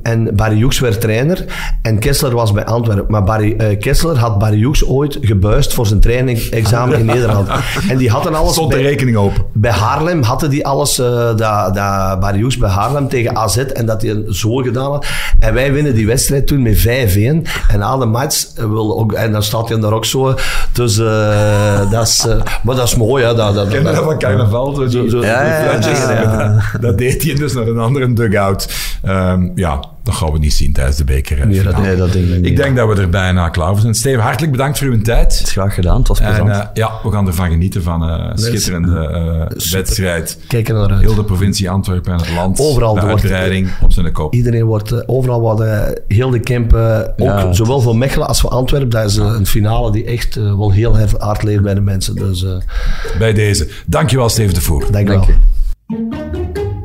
En 0.02 0.36
Barry 0.36 0.56
Hughes 0.56 0.78
werd 0.78 1.00
trainer. 1.00 1.44
En 1.82 1.98
Kessler 1.98 2.34
was 2.34 2.52
bij 2.52 2.64
Antwerp. 2.64 3.08
Maar 3.08 3.24
Barry, 3.24 3.76
Kessler 3.76 4.18
had 4.18 4.38
Barry 4.38 4.58
Hughes 4.58 4.86
ooit 4.86 5.18
gebuist 5.20 5.74
voor 5.74 5.86
zijn 5.86 6.00
training-examen 6.00 6.98
in 6.98 7.06
Nederland. 7.06 7.48
En 7.88 7.96
die 7.96 8.10
hadden 8.10 8.34
alles... 8.34 8.52
Stond 8.52 8.70
de 8.70 8.76
bij- 8.76 8.86
rekening 8.86 9.16
open. 9.16 9.44
bij 9.52 9.70
Haarlem 9.70 10.22
hadden 10.22 10.50
die 10.50 10.66
alles, 10.66 10.98
eh 10.98 11.36
dat, 11.36 11.74
Hughes 12.34 12.56
bij 12.56 12.70
Haarlem 12.70 13.08
tegen 13.08 13.36
AZ 13.36 13.56
en 13.56 13.86
dat 13.86 14.02
hij 14.02 14.24
zo 14.28 14.54
gedaan 14.54 14.90
had. 14.90 15.06
En 15.38 15.54
wij 15.54 15.72
winnen 15.72 15.94
die 15.94 16.06
wedstrijd 16.06 16.46
toen 16.46 16.62
met 16.62 16.78
5-1. 16.78 16.82
En 17.68 17.78
na 17.78 17.96
de 17.96 18.04
match, 18.06 18.44
eh, 18.56 18.64
wil 18.64 18.98
ook, 18.98 19.12
en 19.12 19.32
dan 19.32 19.42
staat 19.42 19.68
hij 19.68 19.78
daar 19.80 19.92
ook 19.92 20.04
zo. 20.04 20.34
Dus 20.72 20.98
eh, 20.98 21.90
dat 21.90 22.06
is, 22.06 22.26
maar 22.62 22.76
dat 22.76 22.86
is 22.86 22.94
mooi, 22.96 23.24
hè. 23.24 23.34
Dat, 23.34 23.54
dat, 23.54 23.70
dat 23.70 23.96
van 23.96 24.18
carnaval? 24.18 24.74
Zo, 24.74 25.08
zo- 25.08 25.22
ja, 25.24 25.42
ja. 25.42 26.58
Dat 26.80 26.98
deed 26.98 27.22
hij 27.22 27.34
dus 27.34 27.52
naar 27.54 27.66
een 27.66 27.78
andere 27.78 28.12
dugout. 28.12 28.68
Ehm, 29.02 29.48
ja, 29.54 29.80
dat 30.02 30.14
gaan 30.14 30.32
we 30.32 30.38
niet 30.38 30.52
zien 30.52 30.72
tijdens 30.72 30.96
de 30.96 31.04
beker. 31.04 31.38
eh, 31.40 31.44
Nee, 31.46 31.54
dat- 31.62 31.64
finale. 31.74 31.86
nee, 31.86 31.96
dat 31.96 32.12
denk 32.12 32.24
ik 32.28 32.36
niet. 32.36 32.46
Ik 32.46 32.56
denk 32.56 32.76
dat 32.76 32.88
we 32.94 33.00
er 33.02 33.08
bijna 33.08 33.48
klaar 33.48 33.70
voor 33.70 33.80
zijn. 33.80 33.94
Steven, 33.94 34.20
hartelijk 34.22 34.52
bedankt 34.52 34.78
voor 34.78 34.86
uw 34.86 35.00
tijd. 35.02 35.38
Het 35.38 35.46
is 35.46 35.52
graag 35.52 35.74
gedaan. 35.74 35.98
Het 35.98 36.08
was 36.08 36.20
En 36.20 36.26
plezant. 36.26 36.48
eh, 36.50 36.60
ja, 36.74 36.90
we 37.02 37.10
gaan 37.10 37.26
ervan 37.26 37.48
genieten 37.50 37.82
van 37.82 38.02
een 38.02 38.38
schitterende 38.38 39.06
eh, 39.50 39.56
wedstrijd. 39.70 40.38
Kijk 40.46 40.68
er 40.68 40.74
naar 40.74 40.90
uit. 40.90 41.00
Heel 41.00 41.14
de 41.14 41.24
provincie 41.24 41.70
Antwerpen 41.70 42.12
en 42.12 42.18
het 42.18 42.32
land. 42.34 42.60
Overal 42.60 42.94
de 42.94 43.00
wordt- 43.00 43.12
uitbreiding 43.14 43.68
op 43.82 43.92
zijn 43.92 44.12
kop. 44.12 44.34
Iedereen 44.34 44.64
wordt, 44.64 44.92
eh, 44.92 44.98
overal 45.06 45.40
wordt 45.40 45.60
eh, 45.60 45.82
heel 46.08 46.30
de 46.30 46.40
camp, 46.40 46.74
eh, 46.74 46.98
ook 46.98 47.12
Ja, 47.16 47.52
zowel 47.52 47.80
voor 47.80 47.96
Mechelen 47.96 48.28
als 48.28 48.40
voor 48.40 48.50
Antwerpen, 48.50 48.88
dat 48.90 49.10
is 49.10 49.16
eh, 49.16 49.24
een 49.38 49.46
finale 49.46 49.92
die 49.92 50.04
echt 50.04 50.36
eh, 50.36 50.42
wel 50.42 50.72
heel 50.72 50.98
hard- 51.18 51.42
leeft 51.42 51.62
bij 51.62 51.74
de 51.74 51.80
mensen. 51.80 52.14
Dus 52.14 52.44
eh 52.44 52.50
Bij 53.18 53.32
deze. 53.32 53.68
Dankjewel, 53.86 54.28
Steven 54.28 54.54
de 54.54 54.60
Voer. 54.60 54.84
dank 54.90 55.08
je 55.08 55.14
wel. 55.14 56.79